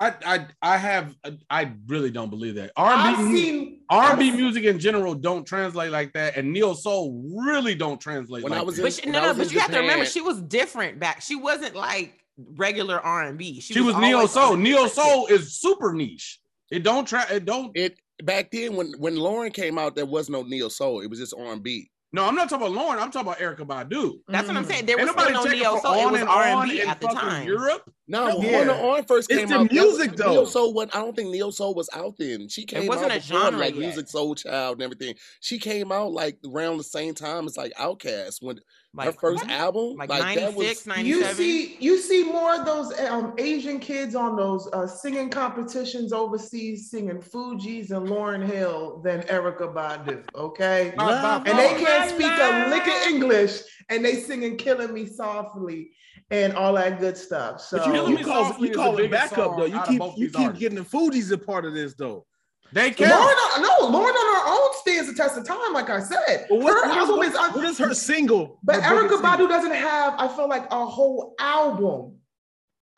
I 0.00 0.14
I 0.24 0.46
I 0.62 0.76
have 0.78 1.14
I 1.50 1.72
really 1.86 2.10
don't 2.10 2.30
believe 2.30 2.54
that. 2.54 2.72
I've 2.76 3.18
R&B 3.18 3.32
seen 3.36 3.80
R&B 3.90 4.28
I've- 4.30 4.36
music 4.36 4.64
in 4.64 4.78
general 4.78 5.14
don't 5.14 5.44
translate 5.44 5.90
like 5.90 6.12
that, 6.14 6.36
and 6.36 6.52
neo 6.52 6.72
soul 6.74 7.22
really 7.44 7.74
don't 7.74 8.00
translate. 8.00 8.42
When 8.42 8.52
like 8.52 8.60
I 8.60 8.64
was 8.64 8.76
that. 8.76 8.80
in- 8.82 8.86
But 8.86 8.92
she, 8.94 9.02
when 9.02 9.12
no, 9.12 9.18
I 9.18 9.22
no, 9.26 9.34
but 9.34 9.46
in 9.48 9.52
you 9.52 9.58
have 9.60 9.70
to 9.72 9.78
remember, 9.80 10.06
she 10.06 10.20
was 10.22 10.40
different 10.40 10.98
back. 10.98 11.20
She 11.20 11.36
wasn't 11.36 11.74
like 11.76 12.14
regular 12.56 12.98
R 12.98 13.24
and 13.24 13.36
B. 13.36 13.60
she 13.60 13.80
was 13.82 13.94
neo 13.96 14.16
always 14.16 14.30
soul. 14.30 14.52
on 14.54 14.62
Neo 14.62 14.86
soul 14.86 15.26
is 15.26 15.58
super 15.60 15.92
niche. 15.92 16.40
It 16.70 16.82
don't 16.82 17.06
try. 17.06 17.26
It 17.30 17.44
don't. 17.44 17.70
It 17.76 17.98
back 18.24 18.50
then 18.50 18.76
when 18.76 18.92
when 18.98 19.16
Lauryn 19.16 19.52
came 19.52 19.76
out, 19.78 19.96
there 19.96 20.06
was 20.06 20.30
no 20.30 20.42
neo 20.42 20.68
soul. 20.68 21.00
It 21.00 21.10
was 21.10 21.18
just 21.18 21.34
R 21.36 21.52
and 21.52 21.62
B. 21.62 21.90
No, 22.12 22.24
I'm 22.24 22.34
not 22.34 22.48
talking 22.48 22.66
about 22.66 22.76
Lauryn. 22.76 23.00
I'm 23.00 23.10
talking 23.12 23.28
about 23.28 23.38
Erykah 23.38 23.66
Badu. 23.68 24.14
That's 24.26 24.48
what 24.48 24.56
I'm 24.56 24.64
Mm. 24.64 24.68
saying. 24.68 24.86
There 24.86 24.98
Ain't 24.98 25.14
was 25.14 25.22
still 25.24 25.32
no 25.32 25.44
taking 25.44 25.60
neo 25.60 25.78
soul. 25.80 25.94
It 25.94 26.04
On 26.06 26.12
was 26.12 26.22
R 26.22 26.48
On 26.48 26.62
and 26.62 26.70
B 26.70 26.80
at 26.80 27.00
the 27.00 27.06
time. 27.08 27.46
Europe. 27.46 27.88
No, 28.10 28.40
Yeah. 28.42 28.60
On 28.60 28.66
the 28.66 28.74
On 28.74 29.04
first 29.04 29.30
It's 29.30 29.38
came 29.38 29.48
the 29.48 29.54
out. 29.54 29.68
that 29.68 29.72
music, 29.72 30.10
was- 30.12 30.18
though. 30.20 30.30
Neo 30.32 30.44
Soul, 30.44 30.74
was, 30.74 30.88
I 30.92 30.98
don't 30.98 31.14
think 31.14 31.30
Neo 31.30 31.50
Soul 31.50 31.74
was 31.74 31.88
out 31.94 32.16
then. 32.18 32.48
She 32.48 32.64
came 32.64 32.86
wasn't 32.86 33.12
out 33.12 33.18
a 33.18 33.20
genre 33.20 33.58
like 33.60 33.76
yet. 33.76 33.94
Musiq 33.96 34.12
Soulchild 34.12 34.72
and 34.72 34.82
everything. 34.82 35.14
She 35.40 35.58
came 35.58 35.92
out 35.92 36.12
like 36.12 36.36
around 36.44 36.78
the 36.78 36.84
same 36.84 37.14
time 37.14 37.46
as 37.46 37.56
like 37.56 37.72
Outkast 37.74 38.42
when 38.42 38.56
her 38.56 38.62
Like 39.06 39.20
first 39.20 39.44
album. 39.48 39.94
like, 39.96 40.08
that 40.08 40.20
96, 40.36 40.56
was 40.56 40.86
97. 40.88 41.06
You 41.06 41.24
see, 41.34 41.76
you 41.78 41.98
see 41.98 42.24
more 42.24 42.56
of 42.56 42.66
those 42.66 42.98
um, 42.98 43.34
Asian 43.38 43.78
kids 43.78 44.16
on 44.16 44.34
those 44.34 44.68
uh, 44.72 44.88
singing 44.88 45.30
competitions 45.30 46.12
overseas, 46.12 46.90
singing 46.90 47.18
Fugees 47.20 47.92
and 47.92 48.08
Lauryn 48.08 48.44
Hill 48.44 49.00
than 49.04 49.20
Erykah 49.22 49.72
Badu. 49.72 50.24
Okay, 50.34 50.92
Love 50.98 51.46
and 51.46 51.56
they 51.56 51.74
can't 51.84 52.10
speak 52.10 52.32
a 52.32 52.68
lick 52.68 52.86
of 52.88 53.12
English, 53.12 53.60
and 53.90 54.04
they 54.04 54.14
singing 54.16 54.56
"Killing 54.56 54.92
Me 54.94 55.06
Softly" 55.06 55.90
and 56.30 56.52
all 56.54 56.72
that 56.74 56.98
good 57.00 57.16
stuff. 57.16 57.60
So 57.60 57.78
But 57.78 57.86
you, 57.88 58.08
you 58.08 58.16
Me 58.16 58.24
call 58.24 58.44
Softly 58.46 58.68
you 58.68 58.74
call 58.74 58.94
it 58.94 59.10
biggest 59.10 59.30
backup 59.30 59.56
though. 59.58 59.64
You 59.66 59.80
keep 59.86 60.00
you 60.16 60.28
keep 60.28 60.38
artists. 60.38 60.60
getting 60.60 60.78
the 60.78 60.84
Fugees 60.84 61.30
a 61.32 61.38
part 61.38 61.64
of 61.66 61.74
this 61.74 61.94
though. 61.94 62.24
They 62.72 62.92
can't. 62.92 63.10
on- 63.12 63.62
no, 63.62 63.88
Lauryn 63.98 64.14
on 64.14 64.36
her 64.36 64.42
own 64.46 64.70
stands 64.80 65.08
the 65.10 65.14
test 65.14 65.36
of 65.36 65.44
time. 65.44 65.72
Like 65.72 65.90
I 65.90 65.98
said, 66.00 66.46
But 66.48 66.60
what, 66.60 66.72
her 66.72 66.88
what 66.88 66.90
is, 66.90 66.96
album 66.96 67.16
what- 67.16 67.26
is 67.26 67.34
un- 67.34 67.52
what 67.52 67.64
is 67.64 67.78
her 67.78 67.94
single? 67.94 68.60
But 68.62 68.80
her 68.82 68.94
Erykah 68.94 69.02
biggest 69.08 69.22
single? 69.22 69.46
Badu 69.46 69.48
doesn't 69.48 69.74
have, 69.74 70.14
I 70.18 70.28
feel 70.28 70.48
like, 70.48 70.66
a 70.70 70.86
whole 70.86 71.34
album. 71.40 72.14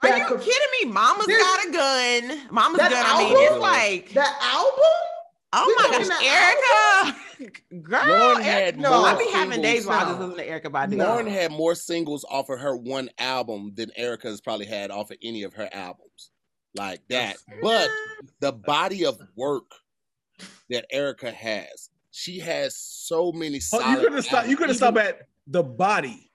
Are 0.03 0.19
you 0.19 0.25
could- 0.27 0.41
kidding 0.41 0.69
me? 0.83 0.93
Mama's 0.93 1.27
There's- 1.27 1.43
got 1.43 1.65
a 1.67 1.71
gun. 1.71 2.41
Mama's 2.51 2.81
That 2.81 2.91
gun. 2.91 3.05
I 3.07 3.19
mean, 3.25 3.37
it's 3.39 3.57
like 3.57 4.13
That 4.13 4.37
album? 4.43 4.83
Oh 5.55 5.67
We 5.67 5.75
my 5.75 5.99
talking 5.99 6.09
gosh, 6.09 6.25
Erykah, 7.43 7.83
girl, 7.83 8.01
Lauryn 8.03 8.37
Erykah- 8.37 8.43
had 8.43 8.79
no, 8.81 8.91
more 8.91 9.09
I 9.09 9.19
be 9.19 9.31
having 9.33 9.61
days 9.61 9.85
where 9.87 9.99
I 9.99 10.05
just 10.05 10.19
No. 10.19 10.27
listen 10.27 10.45
to 10.45 10.51
Erykah 10.51 10.73
Badu. 10.73 10.95
Lauryn 10.97 11.31
had 11.31 11.53
more 11.53 11.75
singles 11.75 12.25
off 12.31 12.49
of 12.49 12.59
her 12.61 12.75
one 12.77 13.11
album 13.19 13.73
than 13.75 13.91
Erykah 13.99 14.23
has 14.25 14.41
probably 14.41 14.67
had 14.67 14.91
off 14.91 15.11
of 15.11 15.19
any 15.23 15.43
of 15.43 15.53
her 15.55 15.69
albums, 15.73 16.31
like 16.75 17.03
that. 17.11 17.37
But 17.61 17.91
the 18.41 18.53
body 18.53 19.05
of 19.05 19.21
work 19.37 19.71
that 20.71 20.87
Erykah 20.93 21.35
has, 21.35 21.91
she 22.13 22.39
has 22.39 22.75
so 22.77 23.31
many. 23.33 23.57
Oh, 23.57 23.81
Solid 23.81 23.91
you 23.91 23.99
could 24.05 24.13
have 24.15 24.25
stopped. 24.25 24.49
You 24.49 24.57
could 24.57 24.69
have 24.69 24.77
stopped 24.77 24.97
at 24.99 25.29
the 25.47 25.63
body 25.63 26.31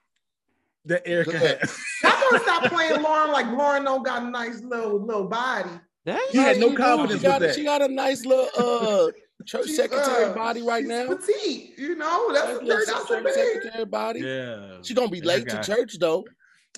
that 0.86 1.06
Erykah 1.06 1.26
Good. 1.26 1.42
had. 1.42 1.70
I'm 2.04 2.30
gonna 2.32 2.44
stop 2.44 2.64
playing 2.72 3.00
Lauryn 3.04 3.32
like 3.32 3.48
Lauryn 3.48 3.84
don't 3.84 4.04
got 4.06 4.24
a 4.24 4.30
nice 4.30 4.62
little 4.62 5.00
little 5.04 5.28
body. 5.28 5.70
There 6.08 6.18
You 6.34 6.40
had 6.40 6.58
no 6.58 6.70
She 6.70 6.76
do. 6.76 6.78
confidence 6.78 7.20
She 7.22 7.28
got, 7.28 7.42
with 7.42 7.50
that. 7.50 7.56
she 7.58 7.64
got 7.66 7.82
a 7.82 7.88
nice 7.90 8.26
little 8.26 8.48
uh 8.58 9.12
church 9.46 9.68
secretary 9.68 10.26
uh, 10.26 10.34
body 10.34 10.62
right 10.62 10.82
she's 10.82 10.88
now. 10.90 11.08
Petite, 11.16 11.78
you 11.78 11.96
know. 11.96 12.34
That's 12.34 12.62
Nice 12.62 12.62
a 12.62 12.66
that's 12.66 13.08
church 13.10 13.34
secretary 13.34 13.86
body. 13.86 14.20
Yeah. 14.22 14.78
She 14.84 14.94
gonna 14.94 15.10
be 15.10 15.22
late 15.22 15.46
guy. 15.46 15.62
to 15.62 15.64
church 15.76 15.98
though. 16.00 16.26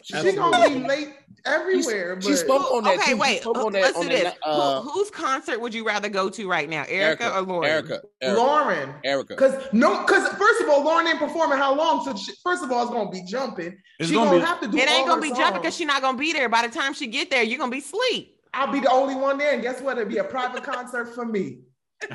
She's 0.04 0.22
She 0.22 0.32
gonna 0.34 0.68
be 0.70 0.80
late 0.88 1.10
everywhere. 1.46 2.20
she 2.22 2.30
but 2.30 2.38
spoke 2.38 2.72
on 2.74 2.84
that. 2.86 2.98
okay, 3.00 3.12
too. 3.12 3.18
Wait. 3.18 3.42
spoke 3.42 3.58
on 3.58 3.74
that- 3.74 3.82
Let's 3.84 3.98
on 3.98 4.04
do 4.04 4.10
the 4.10 4.16
this. 4.24 4.34
na- 4.46 4.52
uh, 4.52 4.82
Who, 4.82 4.90
whose 4.90 5.12
concert 5.12 5.60
would 5.62 5.74
you 5.74 5.86
rather 5.86 6.10
go 6.10 6.30
to 6.30 6.50
right 6.50 6.68
now, 6.70 6.84
Erykah, 6.86 7.36
or 7.36 7.46
Lauryn? 7.46 7.82
Erykah. 7.84 8.00
Erykah. 8.24 8.36
Lauryn. 8.36 8.94
Erykah. 9.06 9.38
Cause 9.38 9.54
no, 9.74 10.04
cause 10.06 10.28
first 10.30 10.62
of 10.62 10.70
all, 10.70 10.84
Lauryn 10.86 11.06
ain't 11.08 11.20
performing 11.20 11.58
how 11.58 11.76
long? 11.76 12.04
So 12.04 12.16
she, 12.16 12.32
first 12.44 12.64
of 12.64 12.72
all, 12.72 12.84
it's 12.84 12.92
gonna 12.92 13.12
be 13.12 13.24
jumping. 13.28 13.78
It's 14.00 14.10
she 14.10 14.16
gonna 14.16 14.32
gonna, 14.32 14.40
be- 14.40 14.46
have 14.46 14.62
to 14.62 14.68
do. 14.70 14.78
It 14.78 14.82
ain't 14.90 15.02
all 15.02 15.06
gonna 15.18 15.28
her 15.28 15.34
be 15.34 15.38
jumping 15.40 15.62
because 15.62 15.76
she's 15.76 15.88
not 15.88 16.02
gonna 16.02 16.18
be 16.18 16.34
there. 16.34 16.50
By 16.50 16.66
the 16.68 16.74
time 16.74 16.94
she 16.94 17.08
get 17.08 17.30
there, 17.30 17.44
you're 17.44 17.60
gonna 17.60 17.72
be 17.72 17.80
asleep. 17.80 18.36
I'll 18.54 18.72
be 18.72 18.80
the 18.80 18.90
only 18.92 19.16
one 19.16 19.38
there, 19.38 19.54
and 19.54 19.62
guess 19.62 19.82
what? 19.82 19.98
It'll 19.98 20.10
be 20.10 20.18
a 20.18 20.24
private 20.24 20.64
concert 20.64 21.14
for 21.14 21.26
me. 21.26 21.60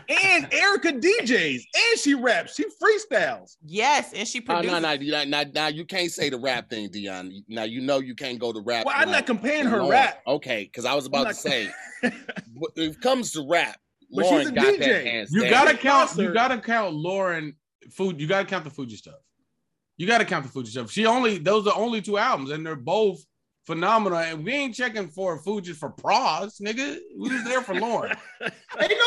And 0.09 0.51
Erykah 0.51 0.99
DJs, 1.03 1.61
and 1.77 2.01
she 2.01 2.15
raps, 2.15 2.55
she 2.55 2.65
freestyles. 2.83 3.57
Yes, 3.65 4.15
and 4.15 4.27
she 4.27 4.41
Oh, 4.41 4.55
produced. 4.63 4.73
no, 4.73 4.79
no, 4.81 4.97
no, 4.97 5.25
now, 5.25 5.45
now 5.55 5.67
you 5.67 5.85
can't 5.85 6.11
say 6.11 6.31
the 6.31 6.39
rap 6.39 6.71
thing, 6.71 6.89
Dion. 6.91 7.45
Now 7.49 7.65
you 7.65 7.83
know 7.83 7.99
you 7.99 8.15
can't 8.15 8.39
go 8.39 8.51
to 8.51 8.61
rap. 8.61 8.87
Well, 8.87 8.95
I'm 8.97 9.11
not 9.11 9.27
comparing 9.27 9.67
her 9.67 9.81
Lauryn. 9.81 9.91
rap. 9.91 10.23
Okay, 10.27 10.65
because 10.65 10.87
I 10.87 10.95
was 10.95 11.05
about 11.05 11.29
to 11.29 11.35
say, 11.35 11.69
when 12.03 12.13
it 12.77 12.99
comes 13.03 13.33
to 13.33 13.47
rap, 13.47 13.79
But 14.11 14.25
she's 14.25 14.47
Lauryn 14.47 14.49
a 14.49 14.53
got 14.53 14.75
DJ. 14.75 14.79
that 14.79 15.07
hands 15.07 15.31
You 15.33 15.51
gotta 15.51 15.77
count. 15.77 16.09
Concert. 16.09 16.23
You 16.23 16.33
gotta 16.33 16.59
count 16.59 16.95
Lauryn 16.97 17.53
food. 17.93 18.19
You 18.21 18.27
gotta 18.27 18.47
count 18.47 18.65
the 18.65 18.71
Fugees 18.71 18.97
stuff. 18.97 19.21
You 19.99 20.07
gotta 20.07 20.25
count 20.25 20.51
the 20.51 20.59
Fugees 20.61 20.69
stuff. 20.69 20.91
She 20.91 21.05
only 21.05 21.37
those 21.37 21.67
are 21.67 21.77
only 21.77 22.01
two 22.01 22.17
albums, 22.17 22.51
and 22.51 22.65
they're 22.65 22.75
both 22.75 23.23
phenomenal. 23.67 24.19
And 24.19 24.45
we 24.45 24.53
ain't 24.53 24.75
checking 24.75 25.09
for 25.09 25.41
Fugees 25.43 25.77
for 25.77 25.91
pros, 25.91 26.59
nigga. 26.59 26.99
We 27.19 27.31
was 27.33 27.45
there 27.45 27.63
for 27.63 27.75
Lauryn. 27.75 28.17
Ain't 28.43 28.53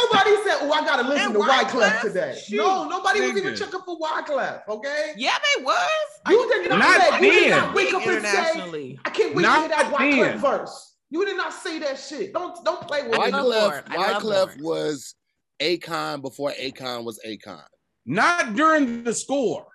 nobody 0.01 0.35
said, 0.45 0.57
"Oh, 0.61 0.71
I 0.73 0.85
gotta 0.85 1.07
listen 1.07 1.25
And 1.27 1.33
to 1.35 1.39
Wyclef 1.39 1.89
Wyclef? 1.89 2.01
today." 2.01 2.41
Shoot, 2.47 2.57
no, 2.57 2.87
nobody 2.87 3.21
was 3.21 3.37
even 3.37 3.55
checking 3.55 3.79
for 3.85 3.97
Wyclef. 3.99 4.61
Okay, 4.67 5.13
Yeah, 5.17 5.37
they 5.57 5.63
was. 5.63 5.89
you 6.29 6.49
did 6.51 6.69
not, 6.69 6.79
Not 6.79 7.01
say, 7.19 7.25
you 7.25 7.31
did 7.33 7.49
not 7.51 7.73
wake 7.75 7.93
up 7.93 8.05
and 8.07 8.25
say, 8.25 8.97
"I 9.05 9.09
can't 9.09 9.35
wait 9.35 9.41
Not 9.43 9.55
to 9.55 9.59
hear 9.61 9.69
that 9.69 9.93
Wyclef 9.93 10.25
then. 10.31 10.37
verse." 10.39 10.93
You 11.09 11.25
did 11.25 11.37
not 11.37 11.53
say 11.53 11.79
that 11.79 11.97
shit. 11.99 12.33
Don't 12.33 12.63
don't 12.65 12.85
play 12.87 13.07
with 13.07 13.17
I 13.19 13.27
me. 13.27 13.31
Wyclef, 13.33 13.83
Lauryn. 13.87 13.95
I 13.97 14.17
love 14.17 14.23
Wyclef 14.23 14.61
was 14.61 15.15
Akon 15.61 16.21
before 16.21 16.51
Akon 16.61 17.03
was 17.05 17.19
Akon. 17.25 17.63
Not 18.05 18.55
during 18.55 19.03
the 19.03 19.13
score. 19.13 19.65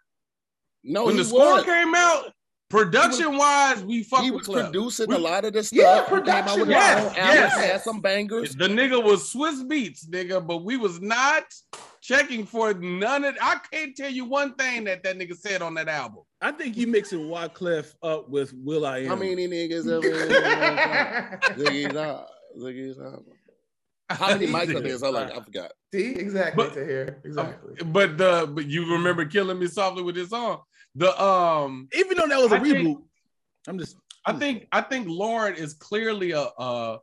No, 0.84 1.04
when 1.04 1.14
he 1.14 1.20
the 1.20 1.24
score 1.28 1.54
was. 1.54 1.64
came 1.64 1.94
out, 1.94 2.32
production 2.72 3.36
wise, 3.36 3.84
we 3.84 4.02
fucked 4.02 4.24
He 4.24 4.30
was 4.30 4.46
Clef. 4.46 4.64
producing 4.72 5.08
We- 5.08 5.14
a 5.16 5.18
lot 5.18 5.44
of 5.44 5.52
the 5.52 5.62
stuff. 5.62 5.78
Yeah, 5.78 5.94
He 5.94 5.94
came 5.94 6.02
out 6.02 6.08
production 6.24 6.60
with 6.60 6.68
Yes, 6.70 7.12
yes. 7.16 7.54
had 7.60 7.80
some 7.82 8.00
bangers. 8.00 8.54
The 8.56 8.66
nigga 8.66 9.02
was 9.02 9.32
Swizz 9.32 9.62
Beatz, 9.68 10.06
nigga, 10.08 10.44
but 10.44 10.64
we 10.64 10.76
was 10.76 11.00
not 11.00 11.44
checking 12.00 12.46
for 12.46 12.72
none 12.74 13.24
of. 13.24 13.36
I 13.40 13.58
can't 13.70 13.94
tell 13.94 14.10
you 14.10 14.24
one 14.24 14.54
thing 14.54 14.84
that 14.84 15.02
that 15.04 15.18
nigga 15.18 15.36
said 15.36 15.62
on 15.62 15.74
that 15.74 15.88
album. 15.88 16.22
I 16.40 16.50
think 16.50 16.76
you 16.76 16.86
mixing 16.88 17.28
Wyclef 17.28 17.94
up 18.02 18.28
with 18.28 18.52
Will 18.54 18.84
I 18.86 18.98
Am. 19.00 19.06
How 19.06 19.16
many 19.16 19.46
niggas 19.46 19.86
ever? 19.86 21.38
Ziggy 21.56 21.92
Ziggy 22.58 23.22
How 24.10 24.28
many 24.28 24.46
mics 24.46 24.74
are 24.74 24.80
there? 24.80 24.98
So 24.98 25.10
like, 25.10 25.30
I 25.30 25.40
forgot. 25.40 25.72
See, 25.94 26.14
exactly 26.16 26.64
But- 26.64 26.74
to 26.74 26.84
hear 26.84 27.20
exactly. 27.24 27.74
Uh, 27.80 27.84
but 27.84 28.18
the 28.18 28.50
but 28.52 28.66
you 28.66 28.90
remember 28.92 29.24
killing 29.26 29.58
me 29.58 29.66
softly 29.66 30.02
with 30.02 30.14
this 30.14 30.30
song. 30.30 30.62
The 30.94 31.22
um 31.22 31.88
even 31.96 32.16
though 32.18 32.26
that 32.28 32.38
was 32.40 32.52
a 32.52 32.56
I 32.56 32.60
think- 32.60 32.76
reboot, 32.78 33.02
I'm 33.68 33.78
just 33.78 33.96
I 34.26 34.32
think 34.34 34.66
I 34.72 34.80
think 34.82 35.08
Lauryn 35.08 35.56
is 35.56 35.74
clearly 35.74 36.32
a 36.32 36.40
uh 36.42 36.98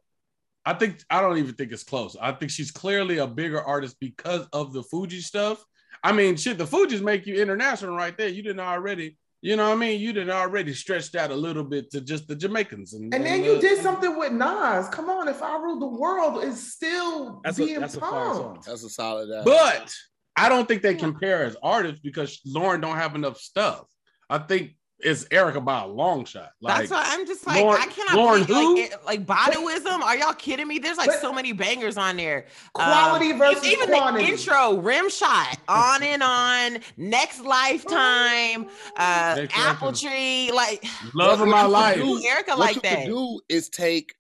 I 0.66 0.74
think 0.74 1.02
I 1.10 1.22
don't 1.22 1.38
even 1.38 1.56
think 1.56 1.72
it's 1.72 1.84
close. 1.84 2.16
I 2.22 2.32
think 2.34 2.52
she's 2.52 2.70
clearly 2.72 3.18
a 3.18 3.28
bigger 3.28 3.62
artist 3.62 3.96
because 4.00 4.46
of 4.54 4.74
the 4.74 4.84
Fugees 4.84 5.24
stuff. 5.24 5.64
I 6.04 6.12
mean, 6.12 6.36
shit, 6.36 6.58
the 6.58 6.66
Fugees 6.66 7.02
make 7.02 7.26
you 7.26 7.42
international 7.42 7.96
right 7.96 8.16
there. 8.18 8.28
You 8.30 8.44
didn't 8.44 8.60
already, 8.60 9.18
you 9.42 9.56
know 9.56 9.68
what 9.70 9.76
I 9.76 9.80
mean? 9.80 10.00
You 10.00 10.14
didn't 10.14 10.30
already 10.30 10.74
stretched 10.74 11.16
out 11.16 11.32
a 11.32 11.36
little 11.36 11.64
bit 11.64 11.90
to 11.92 12.02
just 12.02 12.28
the 12.28 12.36
Jamaicans. 12.36 12.94
And, 12.94 13.14
And 13.14 13.26
then 13.26 13.38
and, 13.38 13.46
you 13.46 13.54
uh, 13.54 13.62
did 13.62 13.82
something 13.82 14.18
with 14.18 14.32
Nas. 14.32 14.88
Come 14.90 15.10
on, 15.10 15.28
if 15.28 15.42
I 15.42 15.58
rule 15.58 15.80
the 15.80 15.88
world 15.88 16.44
is 16.44 16.74
still 16.74 17.42
that's 17.44 17.58
being 17.58 17.80
that's 17.80 17.96
a 17.96 18.00
fire 18.02 18.34
song. 18.34 18.44
pumped. 18.54 18.66
That's 18.68 18.84
a 18.84 18.90
solid 18.90 19.30
album. 19.32 19.46
But 19.46 19.94
I 20.40 20.50
don't 20.50 20.68
think 20.68 20.82
they 20.82 20.96
compare 20.96 21.44
as 21.44 21.56
artists 21.62 22.00
because 22.00 22.40
Lauryn 22.48 22.82
don't 22.82 22.96
have 22.98 23.16
enough 23.16 23.38
stuff. 23.40 23.86
I 24.30 24.38
think 24.40 24.76
it's 25.02 25.24
Erykah 25.30 25.64
by 25.64 25.84
a 25.84 25.88
long 25.88 26.26
shot. 26.26 26.50
Like 26.62 26.78
That's 26.80 26.92
why 26.92 27.04
I'm 27.06 27.26
just 27.26 27.48
like 27.48 27.64
Lauryn- 27.64 27.80
I 27.80 27.86
cannot 27.88 28.18
Lauryn 28.18 28.46
believe 28.48 28.48
who? 28.48 28.76
like 28.76 28.92
it- 28.92 29.06
like 29.06 29.26
Baduizm. 29.26 30.02
Are 30.02 30.18
y'all 30.18 30.34
kidding 30.34 30.68
me? 30.68 30.78
There's 30.78 30.98
like 30.98 31.08
But- 31.10 31.22
so 31.22 31.32
many 31.32 31.54
bangers 31.54 31.98
on 31.98 32.18
there. 32.18 32.48
Quality 32.74 33.32
Um, 33.32 33.38
versus 33.40 33.64
even 33.66 33.88
quantity. 33.88 34.26
the 34.26 34.32
intro, 34.32 34.76
rim 34.78 35.10
shot, 35.10 35.58
on 35.70 36.04
and 36.04 36.22
on, 36.22 36.80
next 36.98 37.40
lifetime, 37.42 38.68
uh, 38.98 39.36
Next 39.38 39.58
apple 39.58 39.88
Lifetime. 39.90 40.12
tree, 40.12 40.52
like 40.52 40.84
love 41.16 41.40
of 41.42 41.48
my 41.48 41.64
life. 41.66 41.96
do- 41.96 42.22
Erykah 42.22 42.48
what 42.50 42.60
like 42.60 42.76
you 42.76 42.82
that. 42.82 42.98
could 43.06 43.06
do 43.08 43.40
is 43.50 43.70
take, 43.70 44.14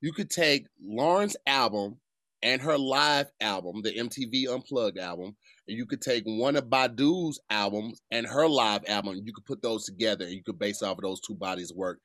you 0.00 0.12
could 0.12 0.30
take 0.30 0.68
Lauryn's 0.84 1.36
album 1.44 1.96
and 2.42 2.62
her 2.62 2.78
live 2.78 3.26
album, 3.40 3.82
the 3.82 3.92
MTV 3.92 4.48
Unplugged 4.48 4.98
album, 4.98 5.36
and 5.66 5.76
you 5.76 5.86
could 5.86 6.00
take 6.00 6.24
one 6.24 6.56
of 6.56 6.64
Badu's 6.64 7.40
albums 7.50 8.00
and 8.10 8.26
her 8.26 8.46
live 8.48 8.82
album. 8.88 9.20
You 9.24 9.32
could 9.32 9.44
put 9.44 9.62
those 9.62 9.84
together. 9.84 10.24
and 10.24 10.34
You 10.34 10.42
could 10.42 10.58
base 10.58 10.82
off 10.82 10.98
of 10.98 11.02
those 11.02 11.20
two 11.20 11.34
bodies 11.34 11.72
work. 11.74 11.98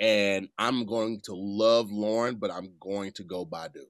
And 0.00 0.48
I'm 0.58 0.86
going 0.86 1.20
to 1.24 1.34
love 1.34 1.88
Lauryn, 1.88 2.40
but 2.40 2.50
I'm 2.50 2.72
going 2.80 3.12
to 3.12 3.24
go 3.24 3.46
Badu. 3.46 3.84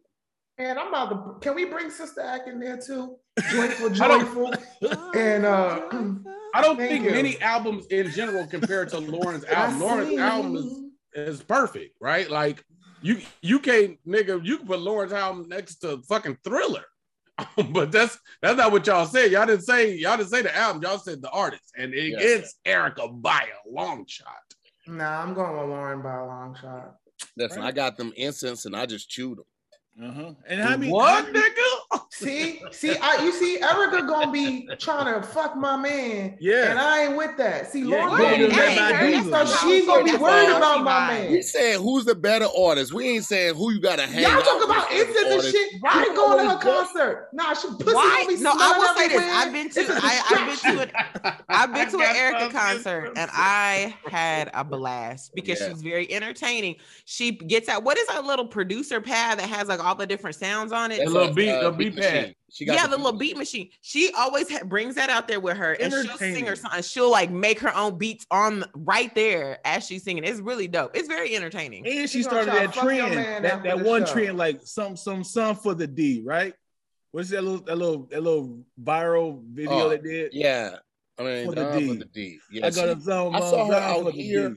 And 0.58 0.78
I'm 0.78 0.88
about 0.88 1.08
to. 1.10 1.40
Can 1.40 1.56
we 1.56 1.64
bring 1.64 1.90
Sister 1.90 2.20
Act 2.20 2.48
in 2.48 2.60
there 2.60 2.76
too? 2.76 3.16
Joyful, 3.50 3.90
joyful. 3.90 4.52
And, 5.16 5.44
uh, 5.44 5.80
I 6.54 6.60
don't 6.60 6.76
think 6.76 7.04
you. 7.04 7.10
many 7.10 7.40
albums 7.40 7.86
in 7.86 8.10
general 8.12 8.46
compare 8.46 8.84
to 8.86 8.96
Lauryn's 9.00 9.44
I 9.46 9.52
album. 9.52 9.80
Lauryn's 9.80 10.18
album 10.18 10.56
is, 10.56 11.38
is 11.38 11.42
perfect, 11.42 11.96
right? 12.00 12.30
Like 12.30 12.64
you 13.04 13.18
you 13.42 13.58
can't 13.60 13.98
nigga, 14.06 14.44
you 14.44 14.56
can 14.56 14.66
put 14.66 14.80
Lauryn's 14.80 15.12
album 15.12 15.46
next 15.48 15.76
to 15.76 16.00
fucking 16.08 16.38
thriller. 16.42 16.84
but 17.70 17.92
that's 17.92 18.18
that's 18.40 18.56
not 18.56 18.72
what 18.72 18.86
y'all 18.86 19.04
said. 19.04 19.30
Y'all 19.30 19.44
didn't 19.44 19.64
say 19.64 19.94
y'all 19.94 20.16
didn't 20.16 20.30
say 20.30 20.40
the 20.40 20.56
album, 20.56 20.82
y'all 20.82 20.98
said 20.98 21.20
the 21.20 21.28
artist. 21.30 21.72
And 21.76 21.92
it 21.92 22.12
Yeah. 22.12 22.18
gets 22.18 22.54
Erykah 22.66 23.20
by 23.20 23.42
a 23.42 23.70
long 23.70 24.06
shot. 24.08 24.28
Nah, 24.86 25.22
I'm 25.22 25.34
going 25.34 25.52
with 25.52 25.68
Lauryn 25.76 26.02
by 26.02 26.14
a 26.14 26.24
long 26.26 26.56
shot. 26.60 26.96
Listen, 27.36 27.62
I 27.62 27.72
got 27.72 27.96
them 27.98 28.12
incense 28.16 28.64
and 28.64 28.74
I 28.74 28.86
just 28.86 29.10
chewed 29.10 29.38
them. 29.38 29.44
Uh-huh. 30.02 30.32
And 30.48 30.60
how 30.60 30.76
many 30.76 30.90
what 30.90 31.24
how 31.24 31.30
nigga? 31.32 32.00
See, 32.10 32.62
see, 32.70 32.96
I 32.96 33.24
you 33.24 33.32
see, 33.32 33.58
Erykah 33.60 34.06
gonna 34.08 34.30
be 34.30 34.68
trying 34.78 35.12
to 35.20 35.26
fuck 35.26 35.56
my 35.56 35.76
man, 35.76 36.36
Yeah. 36.40 36.70
and 36.70 36.78
I 36.78 37.04
ain't 37.06 37.16
with 37.16 37.36
that. 37.38 37.70
See, 37.72 37.80
Yeah, 37.82 38.08
Lauryn 38.08 38.12
you 38.12 38.18
gonna 38.18 38.36
be 38.36 38.42
gonna 38.46 38.56
mad, 38.56 38.74
do 38.76 38.76
that 38.76 38.96
Hey, 38.96 39.30
so 39.30 39.46
she's 39.68 39.80
she- 39.82 39.86
gonna 39.86 40.04
be 40.04 40.16
worried 40.16 40.48
about 40.56 40.76
she 40.78 40.82
my 40.84 41.06
man. 41.08 41.26
We 41.28 41.32
man. 41.34 41.42
saying 41.42 41.82
who's 41.82 42.04
the 42.04 42.14
better 42.14 42.46
artist. 42.56 42.92
We 42.92 43.08
ain't 43.08 43.24
saying 43.24 43.54
who 43.56 43.72
you 43.72 43.80
got 43.80 43.96
to 43.96 44.06
hang 44.06 44.22
Y'all 44.22 44.42
talk 44.42 44.64
about 44.64 44.92
as 44.92 45.00
an 45.00 45.08
incense 45.08 45.44
and 45.44 45.52
shit. 45.54 45.70
I 45.84 46.04
ain't 46.04 46.14
going 46.16 46.44
to 46.46 46.50
her 46.54 46.58
concert. 46.60 47.28
Nah, 47.32 47.52
she 47.54 47.68
pussy 47.68 47.94
Why? 47.94 48.24
gonna 48.24 48.36
be 48.36 48.42
No, 48.42 48.52
I 48.56 48.78
will 48.78 48.94
say 48.94 49.08
this. 49.08 49.16
everywhere. 49.16 49.36
I've 49.36 49.52
been 49.52 49.70
to 49.70 49.80
It's 49.80 49.90
a 49.90 49.94
I, 50.00 50.20
I've 50.30 50.46
been 50.46 50.56
to 50.56 50.84
distraction. 50.84 51.24
it. 51.24 51.34
I've 51.48 51.74
been 51.74 51.90
to 51.90 51.98
an 51.98 52.14
Erykah 52.14 52.50
concert 52.52 53.12
and 53.16 53.30
I 53.32 53.94
had 54.08 54.50
a 54.54 54.62
blast 54.64 55.32
because 55.34 55.58
she's 55.58 55.82
very 55.82 56.10
entertaining. 56.12 56.76
She 57.06 57.32
gets 57.32 57.68
out. 57.68 57.82
What 57.82 57.98
is 57.98 58.06
that 58.06 58.24
little 58.24 58.46
producer 58.46 59.00
pad 59.00 59.40
that 59.40 59.48
has 59.48 59.66
like 59.66 59.80
all 59.84 59.94
the 59.94 60.06
different 60.06 60.36
sounds 60.36 60.72
on 60.72 60.90
it? 60.90 61.04
The 61.04 61.10
little 61.10 61.32
beat- 61.34 61.50
uh, 61.50 61.70
the 61.70 61.76
beat 61.76 61.96
pad. 61.96 62.14
machine. 62.14 62.34
She 62.50 62.64
got 62.64 62.74
yeah, 62.76 62.86
the 62.86 62.96
little 62.96 63.12
beat 63.18 63.36
machine. 63.36 63.68
She 63.80 64.10
always 64.16 64.48
ha- 64.50 64.64
brings 64.64 64.94
that 64.94 65.10
out 65.10 65.26
there 65.28 65.40
with 65.40 65.56
her, 65.56 65.72
and 65.72 65.92
she'll 65.92 66.02
sing 66.02 66.10
Entertaining. 66.10 66.48
or 66.48 66.56
something. 66.56 66.82
She'll 66.82 67.10
like 67.10 67.30
make 67.30 67.58
her 67.60 67.74
own 67.74 67.98
beats 67.98 68.26
on 68.30 68.64
right 68.74 69.12
there 69.14 69.58
as 69.64 69.84
she's 69.86 70.04
singing. 70.04 70.24
It's 70.24 70.40
really 70.40 70.68
dope. 70.68 70.96
It's 70.96 71.08
very 71.08 71.34
entertaining. 71.36 71.86
And 71.86 72.08
she 72.08 72.18
You 72.18 72.24
started 72.24 72.52
that 72.54 72.72
trend, 72.72 73.44
that, 73.44 73.62
that 73.64 73.80
one 73.80 74.06
show. 74.06 74.12
trend, 74.12 74.38
like 74.38 74.60
some 74.64 74.96
some 74.96 75.24
some 75.24 75.56
for 75.56 75.74
the 75.74 75.86
D, 75.86 76.22
right? 76.24 76.54
What's 77.10 77.30
that 77.30 77.42
little 77.42 77.60
that 77.66 77.76
little 77.76 78.06
that 78.10 78.22
little 78.22 78.60
viral 78.82 79.42
video 79.52 79.72
Oh, 79.72 79.88
that 79.88 80.02
did? 80.02 80.32
Yeah. 80.32 80.76
I 81.18 81.22
mean, 81.22 81.46
For 81.46 81.54
the 81.54 81.68
uh, 81.68 81.78
D. 81.78 81.88
for 81.88 81.94
the 81.94 82.04
D. 82.06 82.38
Yeah, 82.52 82.66
I 82.66 82.70
got 82.70 82.84
she- 82.84 82.88
a 82.90 83.00
zone. 83.00 83.34
I 83.34 83.40
saw 83.40 83.66
her 83.66 83.74
out 83.74 84.12
here. 84.12 84.56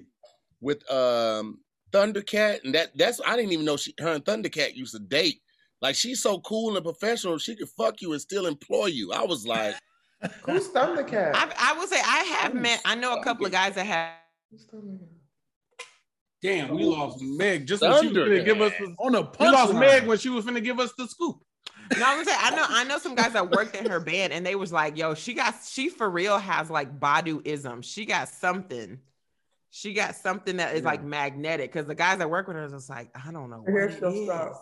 With 0.62 0.90
um 0.92 1.60
Thundercat, 1.92 2.64
and 2.64 2.76
that 2.76 2.90
that's 2.96 3.22
I 3.26 3.36
didn't 3.36 3.52
even 3.52 3.66
know 3.66 3.78
she 3.78 3.94
her 4.00 4.14
and 4.14 4.26
Thundercat 4.26 4.76
used 4.76 4.94
to 4.94 5.00
date. 5.00 5.42
Like 5.82 5.96
she's 5.96 6.22
so 6.22 6.40
cool 6.42 6.76
and 6.76 6.84
professional, 6.84 7.38
she 7.38 7.56
could 7.56 7.70
fuck 7.70 8.02
you 8.02 8.14
and 8.14 8.22
still 8.22 8.46
employ 8.48 8.88
you. 8.88 9.12
I 9.14 9.24
was 9.24 9.46
like, 9.46 9.76
Who's 10.46 10.70
Thundercat? 10.70 11.32
I, 11.36 11.54
I 11.60 11.78
would 11.78 11.90
say 11.90 12.00
I 12.04 12.24
have 12.42 12.54
met. 12.54 12.82
I 12.86 12.96
know 12.96 13.16
a 13.16 13.24
couple 13.24 13.46
of 13.46 13.52
guys 13.52 13.76
that 13.76 13.86
have. 13.86 14.12
Who's 14.52 14.66
Thundercat? 14.66 15.08
Damn, 16.42 16.76
we 16.76 16.84
lost 16.84 17.20
Meg 17.22 17.66
just 17.66 17.82
when 17.82 17.92
she 18.02 18.08
was 18.10 18.16
Thunder. 18.18 18.26
finna 18.28 18.46
give 18.46 18.62
us 18.62 18.72
the, 18.80 18.96
On 19.00 19.12
the 19.12 19.22
we 19.40 19.50
lost 19.50 19.74
punchline. 19.74 19.80
Meg 19.80 20.08
when 20.08 20.18
she 20.18 20.30
was 20.30 20.46
finna 20.46 20.64
give 20.64 20.80
us 20.80 20.94
the 20.98 21.08
scoop. 21.08 21.38
No, 21.98 22.04
I'm 22.06 22.18
gonna 22.18 22.26
say 22.26 22.36
I 22.38 22.56
know. 22.56 22.66
I 22.68 22.84
know 22.84 22.98
some 22.98 23.16
guys 23.16 23.34
that 23.34 23.50
worked 23.50 23.76
in 23.76 23.90
her 23.90 24.00
band, 24.00 24.34
and 24.34 24.46
they 24.46 24.56
was 24.56 24.72
like, 24.72 24.98
"Yo, 24.98 25.14
she 25.14 25.34
got 25.34 25.56
she 25.66 25.90
for 25.90 26.10
real 26.10 26.38
has 26.38 26.70
like 26.70 27.00
Badu-ism. 27.00 27.82
She 27.82 28.06
got 28.06 28.28
something. 28.30 29.00
She 29.70 29.94
got 29.94 30.16
something 30.16 30.58
that 30.58 30.76
is 30.76 30.84
like 30.84 31.04
magnetic." 31.04 31.72
Because 31.72 31.88
the 31.88 31.96
guys 31.96 32.18
that 32.20 32.30
work 32.30 32.48
with 32.48 32.56
her 32.56 32.66
is 32.66 32.72
just 32.72 32.90
like, 32.90 33.10
I 33.16 33.32
don't 33.32 33.50
know 33.50 33.58
what 33.58 33.70
Here 33.70 33.86
it 33.88 34.00
she'll 34.00 34.26
stop. 34.26 34.54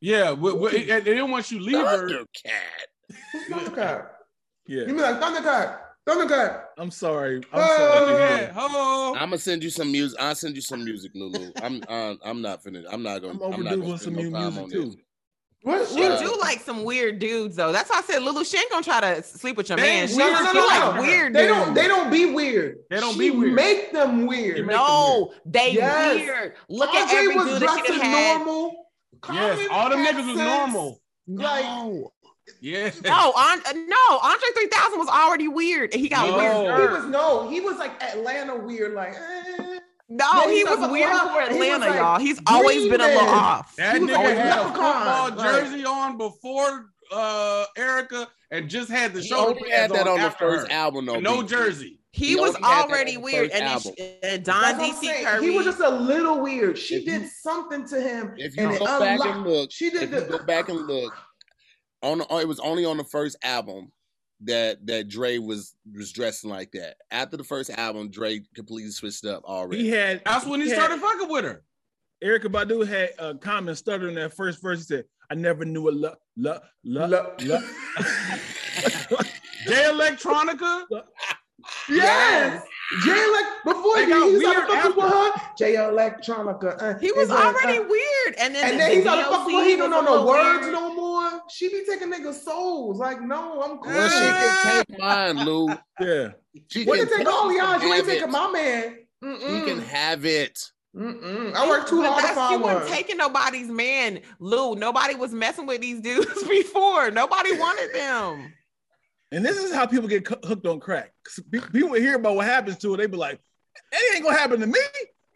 Yeah, 0.00 0.32
we, 0.32 0.52
we, 0.52 0.90
and, 0.90 1.06
and 1.06 1.18
then 1.18 1.30
once 1.30 1.50
you 1.50 1.60
leave 1.60 1.76
her, 1.76 2.08
Thundercat. 2.08 3.16
Who's 3.32 3.44
Thundercat? 3.48 4.06
Yeah, 4.66 4.80
You 4.82 4.86
mean 4.88 4.98
like 4.98 5.20
Thundercat? 5.20 5.78
Thundercat. 6.06 6.64
I'm 6.76 6.90
sorry. 6.90 7.36
I'm 7.52 7.60
Oh. 7.60 7.76
sorry. 7.76 8.12
yeah, 8.18 8.52
ho. 8.52 9.14
I'm 9.14 9.30
gonna 9.30 9.38
send 9.38 9.62
you 9.62 9.70
some 9.70 9.90
music. 9.90 10.18
I'll 10.20 10.34
send 10.34 10.54
you 10.56 10.60
some 10.60 10.84
music, 10.84 11.12
Lulu. 11.14 11.50
I'm 11.62 11.82
uh, 11.88 12.14
I'm 12.24 12.42
not 12.42 12.62
finna. 12.62 12.84
I'm 12.90 13.02
not 13.02 13.22
gonna. 13.22 13.34
I'm 13.34 13.42
I'm, 13.54 13.64
not 13.64 13.72
overdue 13.74 13.80
gonna 13.80 13.92
with 13.92 14.02
some 14.02 14.14
spend 14.14 14.32
no 14.32 14.50
new 14.50 14.50
music 14.60 14.72
too. 14.72 14.84
this. 14.90 14.96
What? 15.64 15.88
She 15.88 16.00
what? 16.00 16.20
do 16.20 16.36
like 16.40 16.60
some 16.60 16.84
weird 16.84 17.18
dudes 17.18 17.56
though. 17.56 17.72
That's 17.72 17.88
why 17.88 17.98
I 17.98 18.02
said 18.02 18.22
Lulu. 18.22 18.44
She 18.44 18.58
ain't 18.58 18.70
gonna 18.70 18.82
try 18.84 19.00
to 19.00 19.22
sleep 19.22 19.56
with 19.56 19.70
your 19.70 19.76
They 19.78 19.82
man. 19.82 20.02
ain't 20.02 20.10
She, 20.10 20.16
weird. 20.18 20.36
she 20.36 20.42
No, 20.44 20.52
no, 20.52 20.60
no, 20.60 20.66
like 20.66 20.94
no. 20.96 21.00
weird. 21.02 21.32
They 21.32 21.46
don't. 21.46 21.72
They 21.74 21.88
don't 21.88 22.10
be 22.10 22.26
weird. 22.34 22.76
They 22.90 23.00
don't 23.00 23.14
She 23.14 23.18
be 23.18 23.30
weird. 23.30 23.54
Make 23.54 23.90
them 23.92 24.26
weird. 24.26 24.58
You 24.58 24.64
make 24.64 24.76
no, 24.76 25.32
they 25.46 25.72
Yes. 25.72 26.16
weird. 26.20 26.52
Look 26.68 26.90
at 26.94 27.02
Andre 27.04 27.18
every 27.18 27.36
was 27.36 27.46
dude 27.46 27.62
that 27.62 27.84
she 27.86 27.98
had. 27.98 28.38
normal. 28.38 28.88
Yes, 29.32 29.66
all 29.70 29.88
them 29.88 30.00
niggas 30.04 30.26
was 30.26 30.36
normal. 30.36 31.00
Like 31.26 31.64
No, 31.64 32.12
Yeah. 32.60 32.90
no, 33.02 33.32
on, 33.32 33.58
no. 33.88 34.18
Andre 34.22 34.48
3000 34.54 34.98
was 34.98 35.08
already 35.08 35.48
weird, 35.48 35.94
and 35.94 36.00
he 36.02 36.10
got 36.10 36.28
No. 36.28 36.36
weird. 36.36 36.90
he 36.90 36.94
was 36.94 37.04
no. 37.06 37.48
He 37.48 37.60
was 37.60 37.78
like 37.78 38.02
Atlanta 38.02 38.54
weird. 38.54 38.92
Like 38.92 39.14
eh. 39.14 39.78
No, 40.08 40.48
he 40.48 40.58
he 40.58 40.64
was 40.64 40.78
was 40.78 40.90
weird 40.90 41.10
wild. 41.10 41.30
for 41.48 41.54
He 41.54 41.60
Atlanta, 41.70 41.86
like 41.86 41.94
y'all. 41.98 42.18
He's 42.20 42.40
always 42.46 42.88
been 42.88 43.00
a 43.00 43.06
little 43.06 43.20
off. 43.28 43.74
That 43.76 43.94
He 43.96 44.00
was 44.02 44.10
nigga 44.10 44.16
always 44.18 44.38
had 44.38 44.58
a 44.58 44.62
leprechaun, 44.64 45.26
football 45.30 45.36
like- 45.36 45.64
jersey 45.64 45.84
on 45.84 46.18
before 46.18 46.86
uh 47.12 47.64
Erykah 47.78 48.26
and 48.50 48.68
just 48.68 48.90
had 48.90 49.12
the 49.14 49.20
He 49.20 49.28
shoulder 49.28 49.58
only 49.60 49.70
had 49.70 49.90
that 49.92 50.06
on 50.08 50.20
the 50.20 50.30
first 50.30 50.66
her. 50.68 50.72
album, 50.72 51.06
though. 51.06 51.20
No 51.20 51.42
B. 51.42 51.48
jersey. 51.48 52.00
He, 52.12 52.28
He 52.28 52.36
was 52.36 52.54
only 52.54 52.68
had 52.68 52.82
that 52.84 52.90
already 52.90 53.16
weird, 53.16 53.50
and, 53.50 53.80
he, 53.80 54.18
and 54.22 54.44
Don 54.44 54.62
That's 54.62 54.78
what 54.78 54.88
I'm 54.90 54.94
DC. 55.02 55.24
Curry. 55.24 55.42
He 55.50 55.56
was 55.56 55.66
just 55.66 55.80
a 55.80 55.90
little 55.90 56.40
weird. 56.40 56.78
She 56.78 56.96
If 56.96 57.04
did 57.06 57.22
you- 57.22 57.28
something 57.42 57.86
to 57.88 58.00
him, 58.00 58.34
If 58.36 58.56
you 58.56 58.64
and 58.66 58.74
it 58.74 58.78
go 58.78 58.84
back 59.00 59.20
unlocked. 59.20 59.30
and 59.36 59.44
look, 59.46 59.72
she 59.72 59.90
did 59.90 60.04
if 60.04 60.10
you 60.12 60.20
the. 60.20 60.38
go 60.38 60.44
back 60.44 60.68
and 60.68 60.86
look, 60.86 61.12
on 62.02 62.18
the, 62.18 62.36
it 62.36 62.46
was 62.46 62.60
only 62.60 62.84
on 62.84 62.98
the 62.98 63.04
first 63.04 63.36
album 63.42 63.90
that 64.44 64.86
that 64.86 65.08
Dre 65.08 65.38
was 65.38 65.74
was 65.94 66.12
dressing 66.12 66.50
like 66.50 66.72
that. 66.72 66.96
After 67.10 67.36
the 67.36 67.44
first 67.44 67.70
album, 67.70 68.10
Dre 68.10 68.40
completely 68.54 68.90
switched 68.90 69.24
up 69.24 69.44
already. 69.44 69.82
He 69.84 69.90
had. 69.90 70.22
That's 70.24 70.46
when 70.46 70.60
he 70.60 70.68
had- 70.68 70.78
started 70.78 71.00
fucking 71.00 71.28
with 71.28 71.44
her. 71.44 71.62
Erykah 72.22 72.46
Badu 72.46 72.86
had 72.86 73.10
a 73.18 73.34
comment 73.34 73.76
stutter 73.76 74.08
in 74.08 74.14
that 74.14 74.32
first 74.34 74.62
verse. 74.62 74.78
He 74.78 74.84
said, 74.84 75.04
"I 75.30 75.34
never 75.34 75.64
knew 75.64 75.88
a 75.88 75.92
love, 75.92 76.16
love, 76.36 76.62
love, 76.84 77.10
Lo- 77.10 77.34
love." 77.42 77.64
Jay 79.66 79.84
Electronica. 79.90 80.84
Yes. 81.88 82.62
Jay 83.04 83.10
like 83.32 83.46
before 83.64 83.96
he, 83.98 84.06
got 84.06 84.28
he 84.28 84.38
started 84.38 84.68
weird 84.68 84.82
fucking 84.82 84.96
with 84.96 85.12
her. 85.12 85.32
Jay 85.56 85.74
Electronica. 85.76 86.82
Uh, 86.82 86.98
he 86.98 87.10
was 87.12 87.28
is, 87.28 87.30
already 87.30 87.78
uh, 87.78 87.82
weird, 87.88 88.34
and 88.38 88.54
then 88.54 88.64
and 88.64 88.74
the 88.74 88.78
then 88.78 88.90
he 88.92 89.00
started 89.00 89.22
DOC 89.22 89.32
fucking 89.32 89.56
with. 89.56 89.66
He 89.66 89.76
don't 89.76 89.88
know 89.90 90.02
no 90.02 90.26
words 90.26 90.60
weird. 90.60 90.72
no 90.72 90.72
more. 90.72 90.73
She 91.50 91.68
be 91.68 91.84
taking 91.88 92.12
niggas' 92.12 92.42
souls. 92.42 92.98
Like 92.98 93.20
no, 93.20 93.62
I'm 93.62 93.78
cool. 93.78 93.92
well, 93.92 94.08
she 94.08 94.18
can 94.18 94.84
take 94.88 94.98
mine, 94.98 95.44
Lou. 95.44 95.68
yeah, 96.00 96.28
She 96.68 96.84
What 96.84 96.98
can 96.98 97.08
you 97.08 97.16
take 97.18 97.26
all 97.28 97.52
y'all? 97.56 97.80
You 97.80 97.86
ain't 97.92 97.96
have 97.96 98.06
taking 98.06 98.30
my 98.30 98.50
man. 98.50 98.98
She 99.22 99.26
Mm-mm. 99.28 99.64
can 99.64 99.80
have 99.80 100.24
it. 100.24 100.58
Mm-mm. 100.96 101.54
I 101.54 101.68
worked 101.68 101.88
too 101.88 102.02
But 102.02 102.10
hard 102.10 102.16
to 102.20 102.22
that's- 102.22 102.34
find 102.36 102.52
You 102.60 102.66
one. 102.66 102.74
weren't 102.76 102.88
taking 102.88 103.16
nobody's 103.16 103.68
man, 103.68 104.20
Lou. 104.38 104.74
Nobody 104.76 105.14
was 105.16 105.32
messing 105.32 105.66
with 105.66 105.80
these 105.80 106.00
dudes 106.00 106.42
before. 106.48 107.10
Nobody 107.10 107.52
wanted 107.58 107.92
them. 107.94 108.52
and 109.32 109.44
this 109.44 109.56
is 109.56 109.72
how 109.74 109.86
people 109.86 110.08
get 110.08 110.24
cu- 110.24 110.46
hooked 110.46 110.66
on 110.66 110.78
crack. 110.80 111.12
People 111.50 111.94
hear 111.94 112.14
about 112.16 112.36
what 112.36 112.46
happens 112.46 112.78
to 112.78 112.92
her, 112.92 112.96
they 112.96 113.06
be 113.06 113.16
like, 113.16 113.40
"It 113.92 114.14
ain't 114.16 114.24
gonna 114.24 114.38
happen 114.38 114.60
to 114.60 114.66
me." 114.66 114.78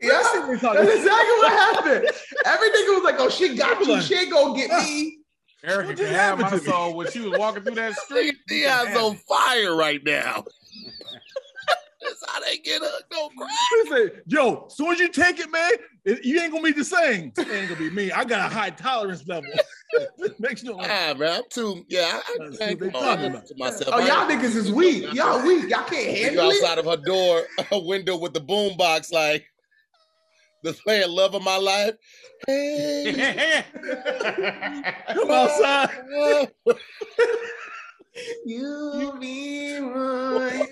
Yeah, 0.00 0.10
Let's 0.10 0.30
see 0.32 0.38
what 0.38 0.48
we 0.50 0.58
talking 0.58 0.84
That's 0.84 0.96
exactly 0.96 1.34
what 1.38 1.52
happened. 1.52 2.10
Everything 2.46 2.84
was 2.94 3.02
like, 3.02 3.16
oh, 3.18 3.28
she 3.28 3.56
got 3.56 3.84
you. 3.84 4.00
She 4.00 4.14
ain't 4.14 4.30
gonna 4.32 4.54
get 4.56 4.70
me. 4.70 5.17
Erykah 5.64 5.76
What 5.78 5.86
can 5.86 5.96
just 5.96 6.12
have 6.12 6.38
my 6.38 6.48
to 6.50 6.56
me? 6.56 6.62
soul 6.62 6.94
when 6.94 7.10
she 7.10 7.20
was 7.20 7.38
walking 7.38 7.62
through 7.64 7.74
that 7.76 7.94
street. 8.04 8.36
you 8.50 8.62
can 8.62 8.84
Dion's 8.84 8.96
on 8.96 9.16
fire 9.16 9.74
right 9.76 10.00
now. 10.04 10.44
That's 12.00 12.24
how 12.28 12.40
they 12.40 12.58
get 12.58 12.80
hooked 12.80 13.12
on 13.12 13.30
crack. 13.36 13.50
They 13.84 13.90
say, 13.90 14.20
"Yo, 14.28 14.66
as 14.68 14.76
soon 14.76 14.92
as 14.92 15.00
you 15.00 15.08
take 15.08 15.40
it, 15.40 15.50
man, 15.50 15.72
it- 16.04 16.24
you 16.24 16.40
ain't 16.40 16.52
gonna 16.52 16.62
be 16.62 16.70
the 16.72 16.84
same. 16.84 17.32
It 17.36 17.48
ain't 17.50 17.68
gonna 17.68 17.74
be 17.80 17.90
me. 17.90 18.12
I 18.12 18.24
got 18.24 18.50
a 18.50 18.54
high 18.54 18.70
tolerance 18.70 19.26
level." 19.26 19.50
Makes 20.38 20.62
no 20.62 20.74
like, 20.74 20.88
Ah, 20.88 21.14
man, 21.18 21.32
I'm 21.38 21.42
too. 21.50 21.84
Yeah, 21.88 22.08
I, 22.12 22.18
I 22.18 22.56
can't 22.56 22.78
they 22.80 22.90
talking 22.90 23.24
about. 23.26 23.46
to 23.46 23.54
myself. 23.56 23.88
Oh, 23.92 24.00
I 24.00 24.06
y'all 24.06 24.28
niggas 24.30 24.54
is 24.54 24.70
weak. 24.70 25.12
Y'all 25.12 25.44
weak. 25.44 25.68
Y'all 25.68 25.82
can't 25.84 25.90
Nigga 26.16 26.22
handle 26.24 26.50
it. 26.50 26.62
outside 26.62 26.78
of 26.78 26.84
her 26.84 26.96
door, 26.98 27.42
a 27.72 27.78
window 27.78 28.16
with 28.16 28.32
the 28.32 28.40
boom 28.40 28.76
box, 28.76 29.10
like 29.10 29.44
the 30.62 30.72
playing 30.72 31.10
"Love 31.10 31.34
of 31.34 31.42
My 31.42 31.56
Life." 31.56 31.94
Hey, 32.46 33.64
come 35.12 35.30
outside. 35.30 36.50
You 38.44 39.16
be 39.20 39.78
mine. 39.80 40.66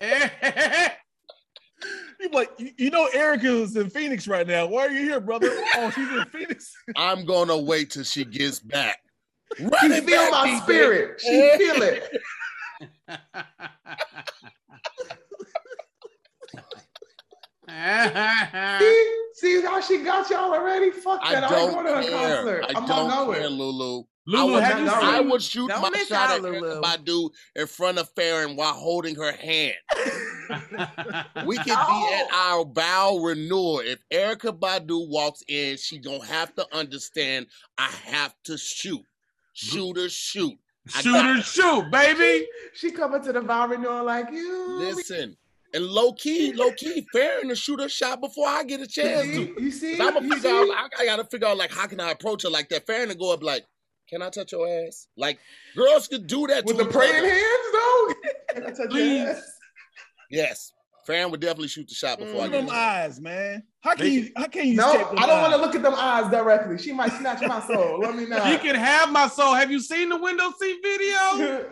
You 2.18 2.30
like, 2.30 2.50
you, 2.78 2.90
know, 2.90 3.08
Erykah 3.14 3.62
is 3.62 3.76
in 3.76 3.90
Phoenix 3.90 4.26
right 4.26 4.46
now. 4.46 4.66
Why 4.66 4.86
are 4.86 4.90
you 4.90 5.02
here, 5.02 5.20
brother? 5.20 5.48
Oh, 5.76 5.90
she's 5.90 6.08
in 6.08 6.24
Phoenix. 6.32 6.74
I'm 6.96 7.26
gonna 7.26 7.56
wait 7.56 7.90
till 7.90 8.02
she 8.02 8.24
gets 8.24 8.58
back. 8.58 8.98
She 9.56 9.64
Run 9.64 9.92
it 9.92 10.04
feel 10.04 10.30
my 10.30 10.58
spirit. 10.60 11.20
She 11.20 11.52
feel 11.58 11.82
it. 11.82 12.10
See, 17.68 19.14
see 19.34 19.62
how 19.62 19.80
she 19.80 19.98
got 20.02 20.28
y'all 20.30 20.52
already? 20.54 20.90
Fuck 20.90 21.20
that. 21.22 21.44
I, 21.44 21.60
ain't 21.60 21.72
don't 21.72 21.84
going 21.84 21.86
to 21.86 21.94
her 21.94 22.02
care. 22.02 22.36
concert. 22.36 22.64
I 22.64 22.68
I'm 22.78 22.86
don't 22.86 23.08
not 23.08 23.32
care, 23.32 23.42
going. 23.42 23.52
Lulu. 23.58 24.02
Lulu, 24.28 24.52
would 24.54 24.62
have 24.64 24.78
you 24.80 24.84
not- 24.86 25.00
seen? 25.00 25.08
I 25.08 25.20
would 25.20 25.42
shoot 25.42 25.68
Don't 25.68 25.82
my 25.82 25.90
miss 25.90 26.08
shot 26.08 26.30
out, 26.30 26.36
at 26.36 26.42
Lulu. 26.42 26.80
Badu 26.82 27.30
in 27.54 27.66
front 27.68 27.98
of 27.98 28.08
Farron 28.16 28.56
while 28.56 28.72
holding 28.74 29.14
her 29.16 29.32
hand. 29.32 29.74
We 31.46 31.56
could 31.58 31.72
Oh. 31.76 32.08
be 32.08 32.14
at 32.14 32.28
our 32.32 32.64
bow 32.64 33.18
renewal. 33.18 33.80
If 33.80 33.98
Erykah 34.12 34.56
Badu 34.60 35.08
walks 35.08 35.42
in, 35.48 35.76
she 35.76 35.98
gonna 35.98 36.24
have 36.24 36.54
to 36.54 36.66
understand 36.76 37.46
I 37.78 37.88
have 38.04 38.32
to 38.44 38.56
shoot. 38.56 39.02
Shoot 39.54 39.98
or 39.98 40.08
shoot. 40.08 40.54
Shoot 40.88 41.12
got- 41.12 41.38
or 41.38 41.42
shoot, 41.42 41.90
baby. 41.90 42.46
She 42.74 42.92
coming 42.92 43.22
to 43.22 43.32
the 43.32 43.40
vow 43.40 43.66
renewal 43.66 44.04
like 44.04 44.30
you. 44.30 44.66
Listen. 44.78 45.36
And 45.76 45.84
low 45.86 46.12
key, 46.14 46.52
low 46.54 46.72
key, 46.76 47.06
Farron 47.12 47.48
to 47.48 47.54
shoot 47.54 47.80
her 47.80 47.88
shot 47.88 48.20
before 48.20 48.48
I 48.48 48.64
get 48.64 48.80
a 48.80 48.86
chance 48.86 49.26
to. 49.26 49.54
You 49.62 49.70
see? 49.70 49.92
I'm 50.00 50.14
gonna 50.14 50.26
You 50.26 50.34
figure 50.36 50.50
out. 50.50 50.64
see? 50.64 50.72
I, 50.72 50.88
I 51.00 51.04
gotta 51.06 51.24
figure 51.24 51.46
out 51.48 51.58
like 51.58 51.70
how 51.70 51.86
can 51.86 52.00
I 52.00 52.10
approach 52.12 52.42
her 52.44 52.50
like 52.50 52.68
that. 52.70 52.86
Farron 52.86 53.08
to 53.10 53.14
go 53.14 53.32
up 53.32 53.42
like, 53.42 53.64
can 54.08 54.22
I 54.22 54.30
touch 54.30 54.52
your 54.52 54.66
ass? 54.66 55.06
Like 55.16 55.38
girls 55.76 56.08
could 56.08 56.26
do 56.26 56.46
that 56.46 56.64
With 56.64 56.78
to 56.78 56.84
the 56.84 56.90
praying 56.90 57.16
other. 57.18 57.28
hands, 57.28 57.72
though. 57.72 58.14
Can 58.54 58.62
I 58.64 58.68
touch 58.70 58.78
your 58.78 58.88
Please. 58.88 59.20
ass? 59.28 59.42
Yes, 60.30 60.72
Farron 61.06 61.30
would 61.30 61.40
definitely 61.40 61.68
shoot 61.68 61.86
the 61.88 61.94
shot 61.94 62.18
mm. 62.18 62.24
before 62.24 62.40
I 62.40 62.44
Look 62.44 62.52
get 62.52 62.58
at 62.58 62.62
a 62.62 62.66
them 62.66 62.74
chance. 62.74 63.16
eyes, 63.16 63.20
man. 63.20 63.62
How 63.80 63.94
can 63.96 64.04
They- 64.06 64.10
you? 64.12 64.30
How 64.36 64.46
can 64.46 64.66
you? 64.68 64.74
No, 64.76 64.92
them 64.92 65.06
I 65.18 65.26
don't 65.26 65.40
want 65.42 65.52
to 65.54 65.58
look 65.60 65.74
at 65.74 65.82
them 65.82 65.94
eyes 65.94 66.30
directly. 66.30 66.78
She 66.78 66.92
might 66.92 67.12
snatch 67.12 67.42
my 67.46 67.60
soul. 67.66 67.98
Let 68.00 68.16
me 68.16 68.24
know. 68.28 68.42
She 68.50 68.56
can 68.58 68.76
have 68.76 69.10
my 69.12 69.28
soul. 69.28 69.52
Have 69.54 69.70
you 69.70 69.80
seen 69.80 70.08
the 70.08 70.16
window 70.16 70.52
seat 70.58 70.78
video? 70.82 71.70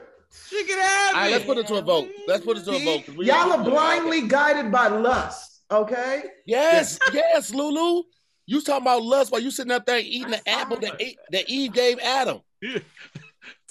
She 0.49 0.65
can 0.65 0.79
have 0.81 1.15
All 1.15 1.21
right, 1.23 1.29
it. 1.29 1.33
let's 1.33 1.45
put 1.45 1.59
it 1.59 1.67
to 1.69 1.75
a 1.77 1.83
vote. 1.83 2.09
Let's 2.27 2.45
put 2.45 2.59
it 2.59 2.65
to 2.65 2.73
a 2.73 2.85
vote. 2.85 3.09
we- 3.17 3.27
Y'all 3.27 3.53
are 3.53 3.63
blindly 3.65 4.23
guided 4.29 4.71
by 4.71 4.89
lust. 4.89 5.63
Okay. 5.71 6.25
Yes, 6.47 6.99
yes, 7.13 7.53
Lulu. 7.53 8.03
You 8.47 8.61
talking 8.61 8.83
about 8.83 9.03
lust 9.03 9.33
while 9.33 9.41
you 9.41 9.51
sitting 9.51 9.73
up 9.73 9.87
there 9.87 9.99
eating 9.99 10.31
the 10.31 10.49
apple 10.49 10.77
that, 10.81 10.97
ate, 11.01 11.17
that 11.33 11.49
Eve 11.49 11.73
gave 11.73 11.99
Adam. 12.01 12.41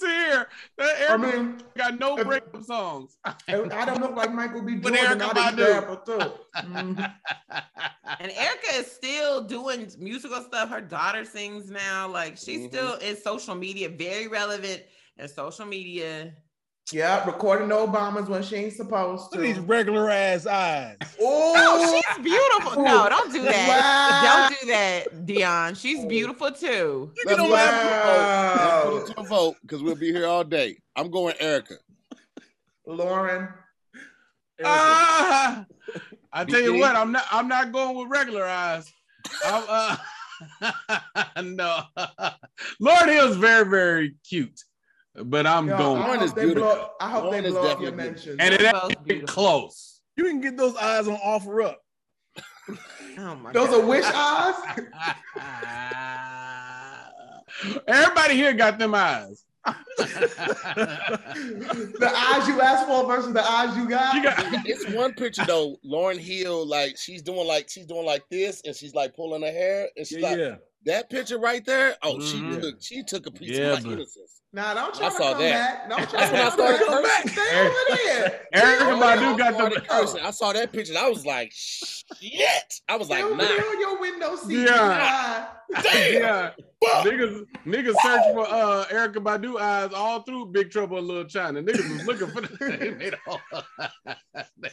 Tear. 0.00 0.48
That 0.78 1.10
I 1.10 1.16
mean, 1.16 1.58
got 1.76 1.98
no 1.98 2.18
if- 2.18 2.26
breakup 2.26 2.62
songs. 2.64 3.16
I 3.24 3.34
don't 3.48 4.00
look 4.00 4.16
like 4.16 4.32
Michael 4.32 4.62
B. 4.62 4.74
But 4.76 4.94
Jordan. 4.94 5.18
Erykah 5.20 5.36
I 5.36 5.50
did 5.50 5.58
Badu. 5.58 5.66
the 5.66 5.74
apple 5.76 5.96
too. 5.98 6.32
Mhm. 6.56 7.14
And 8.20 8.30
Erykah 8.32 8.80
is 8.80 8.90
still 8.90 9.42
doing 9.42 9.90
musical 9.98 10.40
stuff. 10.42 10.68
Her 10.70 10.80
daughter 10.80 11.24
sings 11.24 11.70
now. 11.70 12.08
Like 12.08 12.36
she's 12.36 12.60
Mhm. 12.62 12.68
still 12.68 12.94
in 12.96 13.16
social 13.16 13.54
media, 13.54 13.88
very 13.88 14.26
relevant 14.28 14.82
in 15.18 15.28
social 15.28 15.66
media. 15.66 16.32
Yeah, 16.92 17.24
recording 17.24 17.68
the 17.68 17.76
Obamas 17.76 18.28
when 18.28 18.42
she 18.42 18.56
ain't 18.56 18.74
supposed 18.74 19.32
to. 19.32 19.38
Look 19.38 19.46
at 19.48 19.54
these 19.54 19.64
regular 19.64 20.10
ass 20.10 20.46
eyes. 20.46 20.98
Oh, 21.18 22.02
she's 22.06 22.22
beautiful. 22.22 22.82
No, 22.82 23.08
don't 23.08 23.32
do 23.32 23.42
that. 23.42 24.48
Don't 24.50 24.60
do 24.60 24.66
that, 24.68 25.24
Dion. 25.26 25.74
She's 25.74 26.04
beautiful 26.04 26.52
too. 26.52 27.10
Let's 27.24 27.38
don't 27.38 27.48
put 27.48 27.58
it 27.58 27.62
Wow. 27.62 28.82
to 28.82 28.92
a 28.92 28.94
vote. 28.94 28.94
Let's 28.94 29.08
put 29.08 29.10
it 29.10 29.14
to 29.14 29.20
a 29.20 29.24
vote 29.24 29.56
because 29.62 29.82
we'll 29.82 29.94
be 29.94 30.12
here 30.12 30.26
all 30.26 30.44
day. 30.44 30.76
I'm 30.94 31.10
going 31.10 31.34
Erykah. 31.36 31.78
Lauryn. 32.86 33.50
Ah, 34.62 35.64
I 36.32 36.44
tell 36.44 36.60
you 36.60 36.74
what, 36.78 36.94
I'm 36.94 37.12
not. 37.12 37.24
I'm 37.32 37.48
not 37.48 37.72
going 37.72 37.96
with 37.96 38.08
regular 38.08 38.44
eyes. 38.44 38.92
I'm, 39.46 39.64
uh, 39.68 39.96
no, 41.42 41.80
Lauryn 42.82 43.08
Hill's 43.08 43.36
very, 43.36 43.68
very 43.68 44.14
cute, 44.28 44.60
but 45.24 45.46
I'm 45.46 45.68
Yo, 45.68 45.78
going, 45.78 46.02
I 46.02 46.16
hope 46.16 46.34
they 46.34 46.44
beautiful. 46.44 46.68
blow, 46.70 46.88
I 47.00 47.10
hope 47.10 47.24
Lauryn 47.24 47.42
they 47.42 47.48
is 47.48 47.54
blow 47.54 47.68
up 47.68 47.80
your 47.80 47.92
mentions. 47.92 48.36
and 48.40 48.54
it 48.54 48.74
ain't 49.10 49.26
close. 49.28 50.00
You 50.16 50.24
can 50.24 50.40
get 50.40 50.56
those 50.56 50.76
eyes 50.76 51.08
on 51.08 51.14
offer 51.16 51.62
up. 51.62 51.80
Oh 53.18 53.34
my 53.36 53.52
Those 53.52 53.68
god. 53.68 53.80
are 53.80 53.86
wish 53.86 54.04
eyes. 54.06 54.54
Everybody 57.86 58.34
here 58.34 58.52
got 58.52 58.78
them 58.78 58.94
eyes. 58.94 59.44
the 59.96 60.04
eyes 62.14 62.48
you 62.48 62.60
asked 62.60 62.86
for 62.86 63.06
versus 63.06 63.32
the 63.32 63.42
eyes 63.42 63.74
you 63.76 63.88
got. 63.88 64.14
You 64.14 64.22
got- 64.24 64.66
It's 64.66 64.86
one 64.90 65.14
picture 65.14 65.44
though. 65.46 65.76
Lauryn 65.84 66.18
Hill, 66.18 66.66
like 66.66 66.98
she's 66.98 67.22
doing 67.22 67.46
like 67.46 67.70
she's 67.70 67.86
doing 67.86 68.04
like 68.04 68.24
this, 68.30 68.60
and 68.66 68.74
she's 68.74 68.94
like 68.94 69.14
pulling 69.14 69.42
her 69.42 69.52
hair, 69.52 69.88
and 69.96 70.06
she's 70.06 70.18
Yeah, 70.18 70.28
like 70.30 70.38
yeah. 70.38 70.54
That 70.86 71.08
picture 71.10 71.38
right 71.38 71.64
there. 71.64 71.96
Oh, 72.02 72.16
Mhm. 72.16 72.30
she 72.54 72.60
took 72.60 72.74
she 72.82 73.02
took 73.02 73.26
a 73.26 73.30
piece 73.30 73.50
Yeah, 73.58 73.72
of 73.72 73.82
my 73.84 73.90
but- 73.90 73.92
innocence. 73.98 74.40
Nah, 74.52 74.72
don't 74.72 74.94
try 74.94 75.06
I 75.06 75.10
to 75.10 75.16
saw 75.16 75.32
come 75.32 75.42
that. 75.42 75.88
back. 75.88 75.88
Don't 75.90 76.10
try 76.10 76.20
That's 76.20 76.32
when 76.32 76.40
I 76.40 76.44
to 76.44 76.50
started 76.52 76.86
come 76.86 77.02
back. 77.02 77.28
Stay 77.28 77.60
over 77.60 77.74
there. 78.04 78.40
Erykah 78.54 79.02
Badu 79.02 79.36
got 79.38 79.74
the. 79.74 79.80
cursing. 79.88 80.20
I 80.20 80.30
saw 80.30 80.52
that 80.52 80.72
picture. 80.72 80.94
I 80.96 81.08
was 81.08 81.26
like, 81.26 81.50
shit. 81.52 82.74
I 82.88 82.96
was 82.96 83.08
like, 83.10 83.24
over 83.24 83.34
nah. 83.34 83.42
there 83.42 83.68
on 83.68 83.80
your 83.80 83.98
window 84.00 84.36
seat. 84.36 84.58
Yeah. 84.60 85.48
Nah. 85.72 85.82
Damn. 85.82 86.12
Yeah, 86.22 86.50
Fuck. 86.84 87.04
niggas, 87.06 87.44
niggas 87.66 87.94
search 88.00 88.22
for 88.32 88.46
uh 88.48 88.84
Erykah 88.92 89.16
Badu 89.16 89.58
eyes 89.58 89.92
all 89.92 90.22
through 90.22 90.46
Big 90.52 90.70
Trouble 90.70 90.98
in 90.98 91.08
Little 91.08 91.24
China. 91.24 91.60
Niggas 91.60 91.90
was 91.92 92.06
looking 92.06 92.28
for 92.28 92.42
the. 92.42 92.76
they 92.78 92.90
made 92.90 93.16
all- 93.26 93.40
Big 94.60 94.72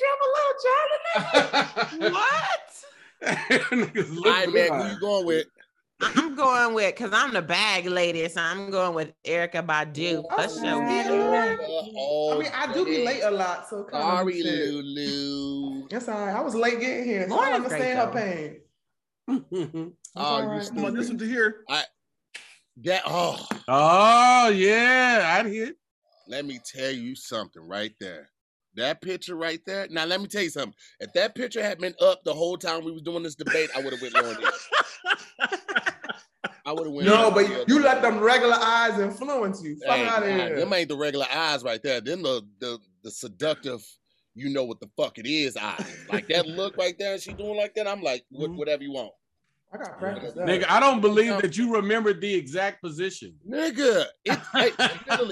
Trouble 0.00 0.28
Little 0.34 0.56
China. 0.64 2.12
What? 2.14 2.84
Niggas 3.24 4.08
All 4.10 4.14
looking 4.14 4.32
right, 4.32 4.44
for 4.46 4.52
man. 4.52 4.80
Who 4.82 4.94
you 4.94 5.00
going 5.00 5.26
with? 5.26 5.46
I'm 6.00 6.36
going 6.36 6.74
with 6.74 6.94
because 6.94 7.12
I'm 7.12 7.32
the 7.32 7.42
bag 7.42 7.86
lady, 7.86 8.28
so 8.28 8.40
I'm 8.40 8.70
going 8.70 8.94
with 8.94 9.12
Erykah 9.24 9.66
Badu. 9.66 10.22
Oh, 10.30 10.34
Let's 10.36 10.54
show 10.56 10.62
yeah. 10.62 11.56
Oh, 11.96 12.34
I 12.34 12.38
mean, 12.38 12.52
I 12.54 12.72
do 12.72 12.84
be 12.84 13.00
oh, 13.00 13.04
late 13.04 13.22
a 13.22 13.30
lot, 13.30 13.68
so 13.68 13.82
kind 13.82 14.04
Sorry. 14.04 14.42
Lulu. 14.42 15.88
That's 15.88 16.08
all 16.08 16.26
right. 16.26 16.36
I 16.36 16.40
was 16.40 16.54
late 16.54 16.78
getting 16.78 17.04
here, 17.04 17.28
so 17.28 17.40
I 17.40 17.50
Lauryn's 17.50 17.68
great, 17.68 17.96
understand 17.96 17.98
her 17.98 18.62
pain. 19.26 19.94
Oh, 20.16 20.22
all 20.22 20.42
you 20.42 20.48
right. 20.48 20.68
Come 20.68 20.84
on, 20.86 20.94
this 20.94 21.08
one 21.08 21.18
to 21.18 21.26
here. 21.26 21.64
That 22.82 23.02
oh, 23.06 23.46
oh 23.68 24.48
yeah, 24.48 25.36
I'd 25.38 25.46
hit. 25.46 25.76
let 26.28 26.44
me 26.44 26.58
tell 26.64 26.90
you 26.90 27.14
something 27.14 27.62
right 27.62 27.92
there. 28.00 28.30
That 28.78 29.02
picture 29.02 29.34
right 29.34 29.60
there. 29.66 29.88
Now 29.90 30.04
let 30.04 30.20
me 30.20 30.28
tell 30.28 30.42
you 30.42 30.50
something. 30.50 30.74
If 31.00 31.12
that 31.14 31.34
picture 31.34 31.62
had 31.62 31.78
been 31.78 31.94
up 32.00 32.22
the 32.24 32.32
whole 32.32 32.56
time 32.56 32.84
we 32.84 32.92
was 32.92 33.02
doing 33.02 33.24
this 33.24 33.34
debate, 33.34 33.70
I 33.76 33.80
would 33.82 33.92
have 33.92 34.00
went 34.00 34.14
Lauryn 34.14 34.38
Hill. 34.38 35.48
I 36.64 36.72
would 36.72 36.86
have 36.86 36.92
went. 36.94 37.06
No, 37.08 37.30
but 37.30 37.46
Hill. 37.46 37.64
you 37.66 37.80
let 37.82 38.02
them 38.02 38.20
regular 38.20 38.54
eyes 38.56 38.98
influence 39.00 39.62
you. 39.62 39.76
Fuck 39.84 39.96
Hey, 39.96 40.06
out 40.06 40.22
of 40.22 40.28
here. 40.28 40.56
them 40.60 40.72
ain't 40.72 40.88
the 40.88 40.96
regular 40.96 41.26
eyes 41.34 41.64
right 41.64 41.82
there. 41.82 42.00
Then 42.00 42.22
the 42.22 42.42
the 42.60 42.78
the 43.02 43.10
seductive, 43.10 43.84
you 44.34 44.48
know 44.50 44.64
what 44.64 44.78
the 44.80 44.88
fuck 44.96 45.18
it 45.18 45.26
is 45.26 45.56
eyes. 45.56 46.04
Like 46.08 46.28
that 46.28 46.46
look 46.46 46.76
right 46.76 46.94
there. 46.98 47.18
She 47.18 47.32
doing 47.32 47.56
like 47.56 47.74
that. 47.74 47.88
I'm 47.88 48.02
like, 48.02 48.24
what, 48.30 48.50
Mhm. 48.50 48.56
whatever 48.58 48.82
you 48.84 48.92
want, 48.92 49.12
I 49.72 49.78
got 49.78 49.98
practice 49.98 50.34
that. 50.34 50.46
Nigga, 50.46 50.66
I 50.68 50.78
don't 50.78 51.00
believe 51.00 51.40
that 51.42 51.56
you 51.56 51.74
remembered 51.74 52.20
the 52.20 52.32
exact 52.32 52.80
position. 52.82 53.34
nigga. 53.48 54.04
It, 54.24 54.38
it, 54.54 54.74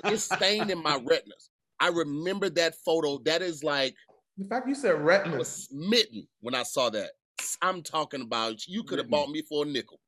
it's 0.07 0.25
stained 0.25 0.71
in 0.71 0.83
my 0.83 0.97
retinas. 1.05 1.51
I 1.81 1.89
remember 1.89 2.49
that 2.51 2.75
photo. 2.85 3.19
That 3.25 3.43
is 3.43 3.63
like 3.65 3.95
The 4.39 4.47
fact 4.47 4.69
you 4.69 4.75
said 4.75 4.93
I 4.93 4.99
retina. 4.99 5.37
was 5.37 5.49
smitten 5.69 6.27
when 6.41 6.55
I 6.55 6.63
saw 6.63 6.91
that. 6.91 7.11
I'm 7.63 7.83
talking 7.83 8.23
about 8.23 8.67
you 8.67 8.83
could 8.83 8.99
have 8.99 9.11
bought 9.11 9.31
me 9.31 9.43
for 9.43 9.65
a 9.65 9.67
nickel. 9.69 10.01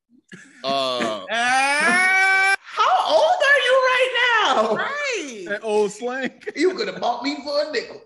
Uh, 0.65 1.25
How 1.31 3.07
old 3.07 3.37
are 3.43 3.61
you 3.67 3.75
right 3.75 4.45
now? 4.45 4.75
Right. 4.77 5.45
That 5.49 5.61
old 5.63 5.93
slang. 5.93 6.43
You 6.57 6.75
could 6.75 6.89
have 6.89 7.01
bought 7.01 7.23
me 7.23 7.37
for 7.45 7.69
a 7.69 7.73
nickel. 7.73 8.03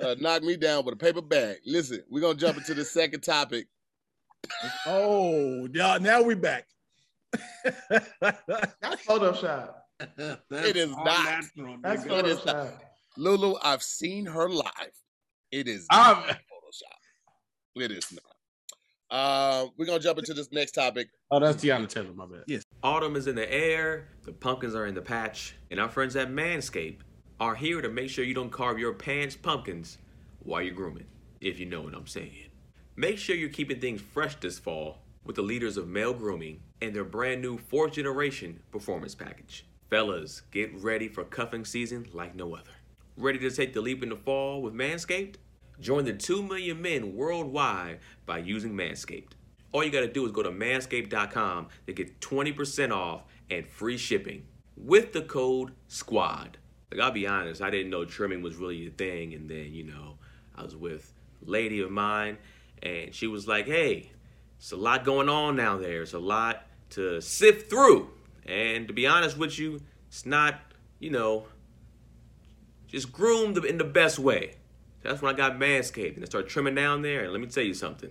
uh, 0.00 0.14
knock 0.20 0.42
me 0.42 0.56
down 0.56 0.84
with 0.84 0.94
a 0.94 0.96
paper 0.96 1.22
bag. 1.22 1.56
Listen, 1.64 2.02
we're 2.10 2.20
gonna 2.20 2.34
jump 2.38 2.56
into 2.58 2.74
the 2.74 2.84
second 2.84 3.20
topic. 3.22 3.66
Oh, 4.86 5.68
yeah. 5.72 5.98
Now 6.00 6.22
we 6.22 6.34
back. 6.34 6.66
That's 7.90 9.04
Photoshop. 9.06 9.74
It 10.18 10.76
is 10.76 10.90
not. 10.90 11.04
natural, 11.24 11.76
That's 11.82 12.04
nigga. 12.04 12.18
It 12.20 12.26
is 12.26 12.38
Photoshop. 12.38 12.72
Lulu, 13.16 13.54
I've 13.62 13.82
seen 13.82 14.26
her 14.26 14.48
live. 14.48 14.92
It 15.50 15.68
is 15.68 15.86
I'm- 15.90 16.16
not 16.26 16.28
Photoshop. 16.28 17.82
It 17.82 17.90
is 17.90 18.12
not. 18.12 18.22
Uh, 19.08 19.68
we're 19.78 19.86
gonna 19.86 20.00
jump 20.00 20.18
into 20.18 20.34
this 20.34 20.50
next 20.50 20.72
topic. 20.72 21.08
Oh, 21.30 21.38
that's 21.38 21.62
Teyana 21.62 21.88
Taylor. 21.88 22.12
My 22.12 22.26
bad. 22.26 22.42
Yes. 22.48 22.64
Autumn 22.82 23.14
is 23.14 23.26
in 23.28 23.36
the 23.36 23.50
air, 23.52 24.08
the 24.24 24.32
pumpkins 24.32 24.74
are 24.74 24.86
in 24.86 24.94
the 24.94 25.02
patch, 25.02 25.54
and 25.70 25.78
our 25.78 25.88
friends 25.88 26.16
at 26.16 26.28
Manscaped 26.30 27.00
are 27.38 27.54
here 27.54 27.80
to 27.80 27.88
make 27.88 28.10
sure 28.10 28.24
you 28.24 28.34
don't 28.34 28.50
carve 28.50 28.78
your 28.80 28.92
pants 28.94 29.36
pumpkins 29.36 29.98
while 30.40 30.60
you're 30.60 30.74
grooming, 30.74 31.06
if 31.40 31.60
you 31.60 31.66
know 31.66 31.82
what 31.82 31.94
I'm 31.94 32.06
saying. 32.06 32.48
Make 32.96 33.18
sure 33.18 33.36
you're 33.36 33.48
keeping 33.50 33.78
things 33.78 34.00
fresh 34.00 34.34
this 34.40 34.58
fall 34.58 35.02
with 35.24 35.36
the 35.36 35.42
leaders 35.42 35.76
of 35.76 35.86
male 35.86 36.14
grooming 36.14 36.60
and 36.82 36.94
their 36.94 37.04
brand 37.04 37.40
new 37.42 37.58
fourth 37.58 37.92
generation 37.92 38.58
performance 38.72 39.14
package. 39.14 39.66
Fellas, 39.88 40.42
get 40.50 40.74
ready 40.74 41.08
for 41.08 41.22
cuffing 41.22 41.64
season 41.64 42.08
like 42.12 42.34
no 42.34 42.54
other. 42.54 42.72
Ready 43.16 43.38
to 43.38 43.50
take 43.50 43.72
the 43.72 43.80
leap 43.80 44.02
in 44.02 44.08
the 44.08 44.16
fall 44.16 44.60
with 44.60 44.74
Manscaped? 44.74 45.36
Join 45.80 46.04
the 46.04 46.12
2 46.12 46.42
million 46.42 46.82
men 46.82 47.14
worldwide 47.14 48.00
by 48.24 48.38
using 48.38 48.72
Manscaped. 48.72 49.32
All 49.70 49.84
you 49.84 49.90
gotta 49.90 50.08
do 50.08 50.26
is 50.26 50.32
go 50.32 50.42
to 50.42 50.50
manscaped.com 50.50 51.68
to 51.86 51.92
get 51.92 52.20
20% 52.20 52.92
off 52.92 53.22
and 53.48 53.66
free 53.66 53.96
shipping 53.96 54.46
with 54.76 55.12
the 55.12 55.22
code 55.22 55.72
SQUAD. 55.88 56.58
Like, 56.90 57.00
I'll 57.00 57.12
be 57.12 57.26
honest, 57.26 57.62
I 57.62 57.70
didn't 57.70 57.90
know 57.90 58.04
trimming 58.04 58.42
was 58.42 58.56
really 58.56 58.86
a 58.88 58.90
thing. 58.90 59.34
And 59.34 59.48
then, 59.48 59.72
you 59.72 59.84
know, 59.84 60.18
I 60.56 60.62
was 60.62 60.74
with 60.74 61.12
a 61.46 61.50
lady 61.50 61.80
of 61.80 61.90
mine, 61.90 62.38
and 62.82 63.14
she 63.14 63.26
was 63.26 63.46
like, 63.46 63.66
hey, 63.66 64.10
it's 64.58 64.72
a 64.72 64.76
lot 64.76 65.04
going 65.04 65.28
on 65.28 65.56
now 65.56 65.76
there. 65.76 66.02
It's 66.02 66.14
a 66.14 66.18
lot 66.18 66.66
to 66.90 67.20
sift 67.20 67.70
through. 67.70 68.10
And 68.46 68.86
to 68.88 68.94
be 68.94 69.06
honest 69.06 69.36
with 69.36 69.58
you, 69.58 69.80
it's 70.08 70.24
not, 70.24 70.60
you 70.98 71.10
know, 71.10 71.46
just 72.86 73.12
groomed 73.12 73.58
in 73.64 73.78
the 73.78 73.84
best 73.84 74.18
way. 74.18 74.54
That's 75.02 75.20
when 75.20 75.34
I 75.34 75.36
got 75.36 75.58
Manscaped 75.58 76.14
and 76.14 76.22
I 76.22 76.26
started 76.26 76.48
trimming 76.48 76.74
down 76.74 77.02
there. 77.02 77.24
And 77.24 77.32
let 77.32 77.40
me 77.40 77.46
tell 77.46 77.64
you 77.64 77.74
something 77.74 78.10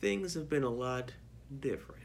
things 0.00 0.32
have 0.32 0.48
been 0.48 0.62
a 0.62 0.70
lot 0.70 1.12
different. 1.60 2.00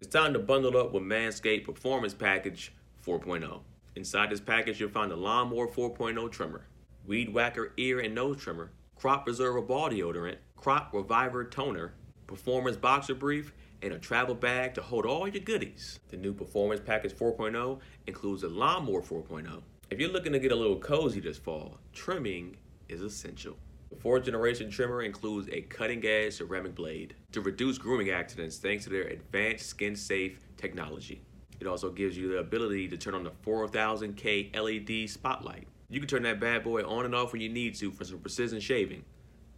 It's 0.00 0.10
time 0.10 0.34
to 0.34 0.38
bundle 0.38 0.76
up 0.76 0.92
with 0.92 1.02
Manscaped 1.02 1.64
Performance 1.64 2.14
Package 2.14 2.72
4.0. 3.06 3.60
Inside 3.96 4.30
this 4.30 4.40
package, 4.40 4.78
you'll 4.78 4.90
find 4.90 5.10
the 5.10 5.16
Lawnmower 5.16 5.68
4.0 5.68 6.30
trimmer, 6.30 6.66
Weed 7.06 7.32
Whacker 7.32 7.72
ear 7.76 8.00
and 8.00 8.14
nose 8.14 8.36
trimmer, 8.38 8.70
Crop 8.96 9.24
Preserver 9.24 9.62
ball 9.62 9.90
deodorant, 9.90 10.36
Crop 10.56 10.92
Reviver 10.92 11.44
toner, 11.44 11.94
Performance 12.26 12.76
boxer 12.76 13.14
brief, 13.14 13.52
and 13.82 13.92
a 13.92 13.98
travel 13.98 14.34
bag 14.34 14.74
to 14.74 14.82
hold 14.82 15.06
all 15.06 15.28
your 15.28 15.42
goodies. 15.42 16.00
The 16.08 16.16
new 16.16 16.32
Performance 16.32 16.80
Package 16.84 17.12
4.0 17.12 17.78
includes 18.06 18.42
a 18.42 18.48
Lawnmower 18.48 19.02
4.0. 19.02 19.62
If 19.90 19.98
you're 19.98 20.10
looking 20.10 20.32
to 20.32 20.38
get 20.38 20.52
a 20.52 20.56
little 20.56 20.78
cozy 20.78 21.20
this 21.20 21.38
fall, 21.38 21.78
trimming 21.92 22.56
is 22.88 23.02
essential. 23.02 23.56
The 23.90 23.96
fourth 23.96 24.24
generation 24.24 24.70
trimmer 24.70 25.02
includes 25.02 25.48
a 25.50 25.62
cutting 25.62 26.04
edge 26.06 26.34
ceramic 26.34 26.76
blade 26.76 27.14
to 27.32 27.40
reduce 27.40 27.76
grooming 27.76 28.10
accidents 28.10 28.58
thanks 28.58 28.84
to 28.84 28.90
their 28.90 29.02
advanced 29.02 29.66
skin 29.66 29.96
safe 29.96 30.38
technology. 30.56 31.22
It 31.58 31.66
also 31.66 31.90
gives 31.90 32.16
you 32.16 32.28
the 32.28 32.38
ability 32.38 32.88
to 32.88 32.96
turn 32.96 33.14
on 33.14 33.24
the 33.24 33.32
4000K 33.44 34.56
LED 34.56 35.10
spotlight. 35.10 35.66
You 35.88 35.98
can 35.98 36.08
turn 36.08 36.22
that 36.22 36.38
bad 36.38 36.62
boy 36.62 36.82
on 36.82 37.04
and 37.04 37.14
off 37.14 37.32
when 37.32 37.42
you 37.42 37.48
need 37.48 37.74
to 37.76 37.90
for 37.90 38.04
some 38.04 38.20
precision 38.20 38.60
shaving. 38.60 39.04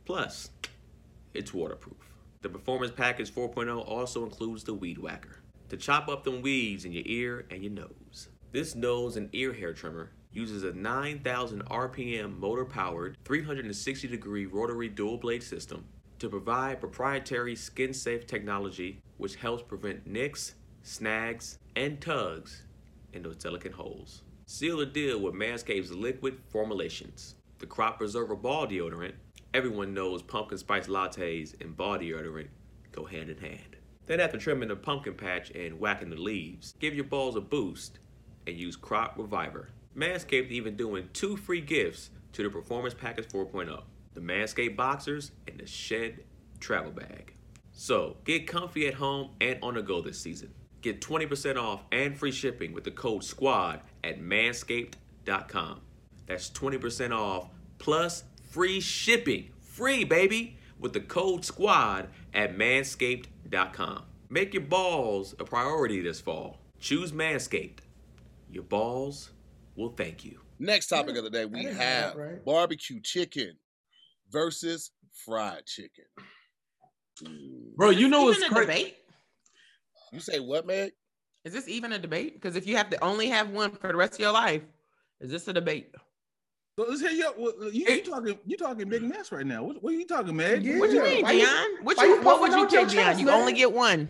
Plus, 0.06 0.50
it's 1.34 1.52
waterproof. 1.52 2.11
The 2.42 2.48
Performance 2.48 2.90
Package 2.90 3.32
4.0 3.32 3.88
also 3.88 4.24
includes 4.24 4.64
the 4.64 4.74
Weed 4.74 4.98
Whacker 4.98 5.38
to 5.68 5.76
chop 5.76 6.08
up 6.08 6.24
them 6.24 6.42
weeds 6.42 6.84
in 6.84 6.92
your 6.92 7.04
ear 7.06 7.46
and 7.52 7.62
your 7.62 7.72
nose. 7.72 8.28
This 8.50 8.74
nose 8.74 9.16
and 9.16 9.30
ear 9.32 9.52
hair 9.52 9.72
trimmer 9.72 10.10
uses 10.32 10.64
a 10.64 10.72
9,000 10.72 11.64
RPM 11.66 12.36
motor 12.36 12.64
powered 12.64 13.16
360 13.24 14.08
degree 14.08 14.46
rotary 14.46 14.88
dual 14.88 15.18
blade 15.18 15.44
system 15.44 15.84
to 16.18 16.28
provide 16.28 16.80
proprietary 16.80 17.54
skin 17.54 17.94
safe 17.94 18.26
technology 18.26 19.00
which 19.18 19.36
helps 19.36 19.62
prevent 19.62 20.04
nicks, 20.04 20.56
snags, 20.82 21.58
and 21.76 22.00
tugs 22.00 22.62
in 23.12 23.22
those 23.22 23.36
delicate 23.36 23.72
holes. 23.72 24.22
Seal 24.46 24.78
the 24.78 24.86
deal 24.86 25.20
with 25.20 25.34
Manscaped's 25.34 25.92
liquid 25.92 26.40
formulations. 26.48 27.36
The 27.60 27.66
Crop 27.66 27.98
Preserver 27.98 28.34
Ball 28.34 28.66
Deodorant. 28.66 29.14
Everyone 29.54 29.92
knows 29.92 30.22
pumpkin 30.22 30.56
spice 30.56 30.86
lattes 30.86 31.60
and 31.60 31.76
body 31.76 32.10
deodorant 32.10 32.48
go 32.90 33.04
hand 33.04 33.28
in 33.28 33.36
hand. 33.36 33.76
Then 34.06 34.18
after 34.18 34.38
trimming 34.38 34.68
the 34.68 34.76
pumpkin 34.76 35.14
patch 35.14 35.50
and 35.50 35.78
whacking 35.78 36.08
the 36.08 36.16
leaves, 36.16 36.74
give 36.80 36.94
your 36.94 37.04
balls 37.04 37.36
a 37.36 37.40
boost 37.40 37.98
and 38.46 38.56
use 38.56 38.76
Crop 38.76 39.14
Reviver. 39.18 39.68
Manscaped 39.96 40.50
even 40.50 40.74
doing 40.74 41.08
two 41.12 41.36
free 41.36 41.60
gifts 41.60 42.10
to 42.32 42.42
the 42.42 42.48
Performance 42.48 42.94
Package 42.94 43.28
4.0 43.28 43.82
the 44.14 44.20
Manscaped 44.20 44.76
Boxers 44.76 45.32
and 45.48 45.58
the 45.58 45.66
Shed 45.66 46.24
Travel 46.60 46.92
Bag. 46.92 47.34
So 47.72 48.18
get 48.24 48.46
comfy 48.46 48.86
at 48.86 48.94
home 48.94 49.30
and 49.40 49.58
on 49.62 49.74
the 49.74 49.82
go 49.82 50.02
this 50.02 50.20
season. 50.20 50.52
Get 50.82 51.00
20% 51.00 51.56
off 51.56 51.82
and 51.92 52.16
free 52.16 52.32
shipping 52.32 52.72
with 52.72 52.84
the 52.84 52.90
code 52.90 53.24
SQUAD 53.24 53.80
at 54.04 54.20
manscaped.com. 54.20 55.80
That's 56.26 56.50
20% 56.50 57.12
off 57.12 57.48
plus 57.78 58.24
free 58.52 58.80
shipping. 58.80 59.48
Free, 59.62 60.04
baby, 60.04 60.58
with 60.78 60.92
the 60.92 61.00
code 61.00 61.42
SQUAD 61.44 62.08
at 62.34 62.56
manscaped.com. 62.56 64.02
Make 64.28 64.52
your 64.52 64.62
balls 64.62 65.34
a 65.40 65.44
priority 65.44 66.00
this 66.02 66.20
fall. 66.20 66.58
Choose 66.78 67.12
Manscaped. 67.12 67.78
Your 68.50 68.64
balls 68.64 69.30
will 69.76 69.90
thank 69.90 70.24
you. 70.24 70.38
Next 70.58 70.88
topic 70.88 71.16
of 71.16 71.24
the 71.24 71.30
day, 71.30 71.46
we 71.46 71.60
I 71.60 71.62
didn't 71.62 71.78
know 71.78 71.82
have 71.84 72.14
that, 72.14 72.20
right? 72.20 72.44
barbecue 72.44 73.00
chicken 73.00 73.56
versus 74.30 74.90
fried 75.24 75.64
chicken. 75.66 76.04
Mm. 77.22 77.74
Bro, 77.76 77.90
you 77.90 78.08
know 78.08 78.28
Even 78.28 78.40
what's 78.40 78.42
a 78.42 78.48
crazy? 78.48 78.66
debate? 78.66 78.96
You 80.12 80.20
say 80.20 80.40
what, 80.40 80.66
man? 80.66 80.90
Is 81.44 81.52
this 81.54 81.68
even 81.68 81.92
a 81.92 81.98
debate? 81.98 82.34
Because 82.34 82.54
if 82.56 82.66
you 82.66 82.76
have 82.76 82.90
to 82.90 83.02
only 83.02 83.28
have 83.28 83.48
one 83.50 83.70
for 83.72 83.88
the 83.88 83.96
rest 83.96 84.14
of 84.14 84.20
your 84.20 84.32
life, 84.32 84.62
is 85.20 85.30
this 85.30 85.48
a 85.48 85.52
debate? 85.52 85.94
So 86.78 86.86
let's 86.88 87.00
hear 87.02 87.10
you. 87.10 87.70
You, 87.72 87.86
you 87.86 88.02
talking? 88.02 88.38
You 88.46 88.56
talking 88.56 88.88
big 88.88 89.02
mess 89.02 89.30
right 89.30 89.46
now? 89.46 89.62
What, 89.62 89.82
what 89.82 89.92
are 89.92 89.96
you 89.96 90.06
talking, 90.06 90.34
man? 90.34 90.62
Yeah. 90.64 90.78
What 90.78 90.90
you 90.90 91.02
mean, 91.02 91.22
why 91.22 91.32
you- 91.32 91.40
Dion? 91.44 91.68
What 91.84 91.96
you, 91.98 92.04
you 92.16 92.22
what 92.22 92.40
would 92.40 92.52
you 92.52 92.66
pick, 92.66 92.88
Dion? 92.88 93.18
You 93.18 93.26
man? 93.26 93.34
only 93.34 93.52
get 93.52 93.70
one. 93.72 94.08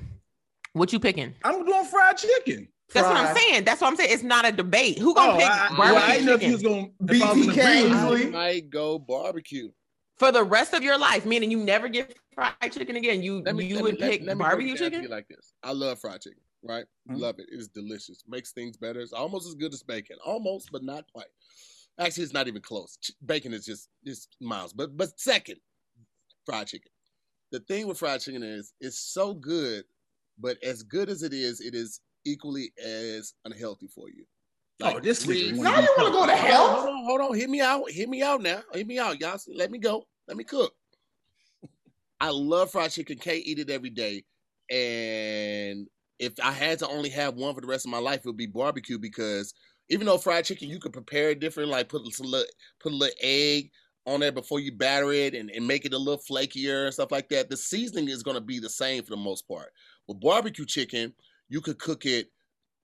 What 0.75 0.93
you 0.93 1.01
picking? 1.01 1.35
I'm 1.45 1.65
doing 1.65 1.85
fried 1.87 2.17
chicken. 2.19 2.69
That's 2.95 3.07
what 3.09 3.17
I'm 3.17 3.35
saying. 3.37 3.65
That's 3.65 3.81
what 3.81 3.89
I'm 3.89 3.97
saying. 3.97 4.11
It's 4.13 4.23
not 4.23 4.47
a 4.47 4.53
debate. 4.53 4.99
Who 4.99 5.15
gonna 5.15 5.33
Oh, 5.33 5.37
pick 5.39 5.47
I, 5.47 5.69
I, 5.71 5.77
barbecue 5.77 5.79
well, 5.95 5.97
I 5.97 6.13
didn't 6.13 6.27
know 6.27 6.33
if 6.35 6.41
chicken 6.41 6.49
you 6.49 6.55
was 6.55 6.63
gonna. 6.63 7.15
if 7.17 7.23
I 7.23 7.33
was 7.33 7.47
BTK. 7.47 7.57
gonna 7.91 8.07
agree 8.07 8.25
with 8.27 8.29
I 8.29 8.31
might 8.31 8.71
go 8.71 8.99
barbecue. 8.99 9.71
for 10.19 10.31
the 10.31 10.45
rest 10.45 10.73
of 10.75 10.83
your 10.83 10.99
life? 10.99 11.27
Meaning 11.27 11.51
you 11.51 11.59
never 11.59 11.89
get 11.89 12.17
fried 12.35 12.55
chicken 12.71 12.97
again. 12.97 13.23
You 13.23 13.43
me, 13.43 13.65
you 13.67 13.83
would 13.83 13.95
me, 13.95 14.01
pick 14.01 14.23
let 14.25 14.39
barbecue 14.39 14.75
it 14.75 14.79
down 14.79 14.91
to 14.91 14.97
chicken? 14.99 15.11
like 15.11 15.27
this. 15.29 15.55
I 15.65 15.73
love 15.73 15.99
fried 16.01 16.21
chicken, 16.21 16.41
right? 16.63 16.85
Mhm. 17.11 17.19
Love 17.19 17.39
it. 17.39 17.47
It's 17.51 17.67
delicious. 17.69 18.23
Makes 18.29 18.53
things 18.53 18.77
better. 18.77 19.01
It's 19.01 19.13
almost 19.15 19.49
as 19.49 19.55
good 19.55 19.73
as 19.75 19.83
bacon. 19.83 20.17
Almost, 20.25 20.71
but 20.71 20.83
not 20.85 21.05
quite. 21.13 21.27
Actually, 21.99 22.25
it's 22.25 22.33
not 22.33 22.49
even 22.49 22.63
close. 22.63 22.99
Bacon 23.27 23.53
is 23.53 23.65
just 23.65 23.89
it's 24.05 24.29
miles. 24.41 24.73
But 24.73 24.97
but 24.97 25.19
second, 25.21 25.59
fried 26.47 26.67
chicken. 26.67 26.91
The 27.51 27.61
thing 27.61 27.87
with 27.87 27.99
fried 27.99 28.21
chicken 28.21 28.43
is 28.43 28.73
it's 28.81 28.99
so 28.99 29.35
good, 29.35 29.85
but 30.39 30.57
as 30.63 30.83
good 30.83 31.09
as 31.11 31.23
it 31.23 31.33
is, 31.35 31.61
it 31.61 31.75
is 31.75 32.01
equally 32.25 32.73
as 32.83 33.35
unhealthy 33.45 33.89
for 33.89 34.09
you. 34.09 34.25
Oh, 34.81 34.99
this 34.99 35.25
three- 35.25 35.53
nigga 35.53 35.63
Now 35.63 35.81
you 35.81 35.89
want 35.97 36.09
to 36.09 36.13
go 36.13 36.27
to 36.27 36.35
hell? 36.37 36.69
hold 36.77 36.89
on, 36.89 37.05
hold 37.05 37.21
on. 37.21 37.35
Hear 37.37 37.49
me 37.49 37.61
out. 37.61 37.91
Hit 37.91 38.09
me 38.09 38.23
out 38.23 38.41
now. 38.43 38.63
Hit 38.73 38.87
me 38.87 38.99
out, 38.99 39.21
y'all. 39.21 39.39
Let 39.55 39.71
me 39.71 39.79
go. 39.79 40.07
Let 40.27 40.37
me 40.37 40.45
cook. 40.45 40.73
I 42.21 42.31
love 42.31 42.71
fried 42.71 42.91
chicken. 42.91 43.19
Can't 43.19 43.45
eat 43.45 43.59
it 43.59 43.71
every 43.71 43.91
day. 43.91 44.25
And 44.71 45.89
if 46.19 46.33
I 46.43 46.53
had 46.53 46.79
to 46.79 46.89
only 46.89 47.11
have 47.11 47.35
one 47.35 47.55
for 47.55 47.61
the 47.61 47.67
rest 47.67 47.85
of 47.85 47.91
my 47.91 47.99
life, 47.99 48.21
it 48.21 48.27
would 48.27 48.37
be 48.37 48.47
barbecue 48.47 48.99
because 48.99 49.53
even 49.89 50.07
though 50.07 50.19
fried 50.19 50.45
chicken 50.45 50.69
you 50.69 50.79
could 50.79 50.93
prepare 50.93 51.31
it 51.31 51.41
different, 51.41 51.71
like 51.71 51.89
put 51.89 52.07
some 52.13 52.27
little, 52.27 52.47
put 52.81 52.93
a 52.93 52.97
little 52.97 53.17
egg 53.21 53.71
on 54.07 54.21
there 54.21 54.33
before 54.33 54.61
you 54.61 54.73
batter 54.73 55.13
it 55.13 55.35
and, 55.35 55.51
and 55.51 55.67
make 55.67 55.85
it 55.85 55.95
a 55.95 55.99
little 55.99 56.23
flakier 56.29 56.85
and 56.85 56.95
stuff 56.95 57.13
like 57.13 57.29
that. 57.29 57.49
The 57.49 57.57
seasoning 57.57 58.09
is 58.09 58.23
going 58.23 58.37
to 58.37 58.41
be 58.41 58.59
the 58.59 58.71
same 58.71 59.03
for 59.03 59.11
the 59.11 59.17
most 59.17 59.47
part. 59.47 59.71
With 60.09 60.21
barbecue 60.21 60.67
chicken, 60.67 61.15
you 61.49 61.61
could 61.61 61.79
cook 61.79 62.07
it 62.07 62.29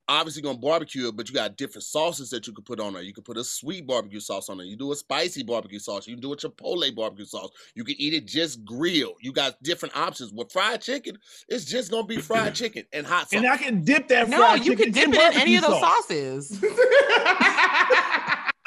obviously 0.09 0.43
gonna 0.43 0.59
barbecue 0.59 1.09
it, 1.09 1.17
but 1.17 1.29
you 1.29 1.35
got 1.35 1.57
different 1.57 1.85
sauces 1.85 2.31
that 2.31 2.47
you 2.47 2.53
could 2.53 2.65
put 2.65 2.81
on 2.81 2.95
there. 2.95 3.03
You 3.03 3.13
could 3.13 3.25
put 3.25 3.37
a 3.37 3.45
sweet 3.45 3.87
barbecue 3.87 4.21
sauce 4.21 4.49
on 4.49 4.59
there. 4.59 4.67
You 4.67 4.77
do 4.77 4.93
a 4.93 4.97
spicy 4.97 5.43
barbecue 5.43 5.79
sauce. 5.79 6.07
You 6.07 6.15
can 6.15 6.23
do 6.23 6.33
a 6.33 6.37
chipotle 6.37 6.95
barbecue 6.95 7.27
sauce. 7.27 7.51
You 7.75 7.85
can 7.85 7.95
eat 7.99 8.15
it 8.15 8.27
just 8.27 8.65
grilled. 8.65 9.17
You 9.21 9.33
got 9.33 9.63
different 9.63 9.97
options. 9.97 10.33
With 10.33 10.51
fried 10.51 10.81
chicken, 10.81 11.19
it's 11.49 11.65
just 11.65 11.91
gonna 11.91 12.07
be 12.07 12.19
fried 12.19 12.55
chicken 12.55 12.85
and 12.93 13.07
hot 13.07 13.31
sauce. 13.31 13.39
And 13.39 13.47
I 13.47 13.57
can 13.57 13.85
dip 13.85 14.09
that. 14.09 14.29
No, 14.29 14.55
you 14.55 14.77
chicken 14.77 14.93
can 14.93 15.13
dip 15.13 15.21
it 15.21 15.35
in 15.35 15.41
any 15.41 15.57
of 15.57 15.63
those 15.63 15.81
sauce. 15.81 16.09
sauces. 16.09 16.61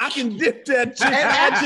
I 0.04 0.10
can 0.10 0.36
dip 0.36 0.64
that 0.66 0.96
chicken, 0.96 1.14
And 1.14 1.56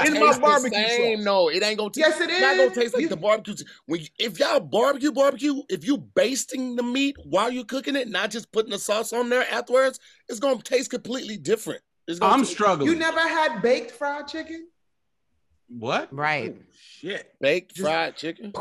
chicken 0.00 0.16
in 0.16 0.20
my 0.20 0.38
barbecue 0.38 0.78
same. 0.88 1.16
sauce. 1.18 1.24
No, 1.24 1.48
it 1.48 1.62
ain't 1.62 1.78
gonna 1.78 1.90
taste. 1.90 2.06
yes, 2.08 2.20
it 2.20 2.30
It's 2.30 2.40
not 2.40 2.56
gonna 2.56 2.74
taste 2.74 2.94
like 2.94 3.02
You- 3.02 3.08
the 3.08 3.16
barbecue. 3.16 3.54
When 3.86 4.00
you, 4.00 4.06
if 4.18 4.38
y'all 4.38 4.60
barbecue 4.60 5.12
barbecue, 5.12 5.62
if 5.68 5.86
you 5.86 5.98
basting 5.98 6.76
the 6.76 6.82
meat 6.82 7.16
while 7.24 7.50
you're 7.50 7.64
cooking 7.64 7.94
it, 7.96 8.08
not 8.08 8.30
just 8.30 8.50
putting 8.52 8.70
the 8.70 8.78
sauce 8.78 9.12
on 9.12 9.28
there 9.28 9.46
afterwards, 9.52 10.00
it's 10.28 10.40
gonna 10.40 10.60
taste 10.62 10.90
completely 10.90 11.36
different. 11.36 11.80
It's 12.08 12.18
gonna 12.18 12.32
I'm 12.32 12.40
taste 12.40 12.52
struggling. 12.52 12.90
You 12.90 12.96
never 12.98 13.20
had 13.20 13.62
baked 13.62 13.90
fried 13.92 14.26
chicken? 14.28 14.68
what? 15.68 16.12
right. 16.12 16.54
Oh, 16.58 16.62
shit. 17.00 17.34
baked 17.40 17.74
Just- 17.74 17.86
fried 17.86 18.16
chicken. 18.16 18.52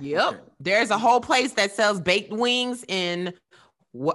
Yep. 0.00 0.28
Okay. 0.34 0.40
There's 0.60 0.90
a 0.90 0.98
whole 0.98 1.20
place 1.20 1.52
that 1.52 1.72
sells 1.72 2.00
baked 2.00 2.32
wings 2.32 2.84
in 2.88 3.32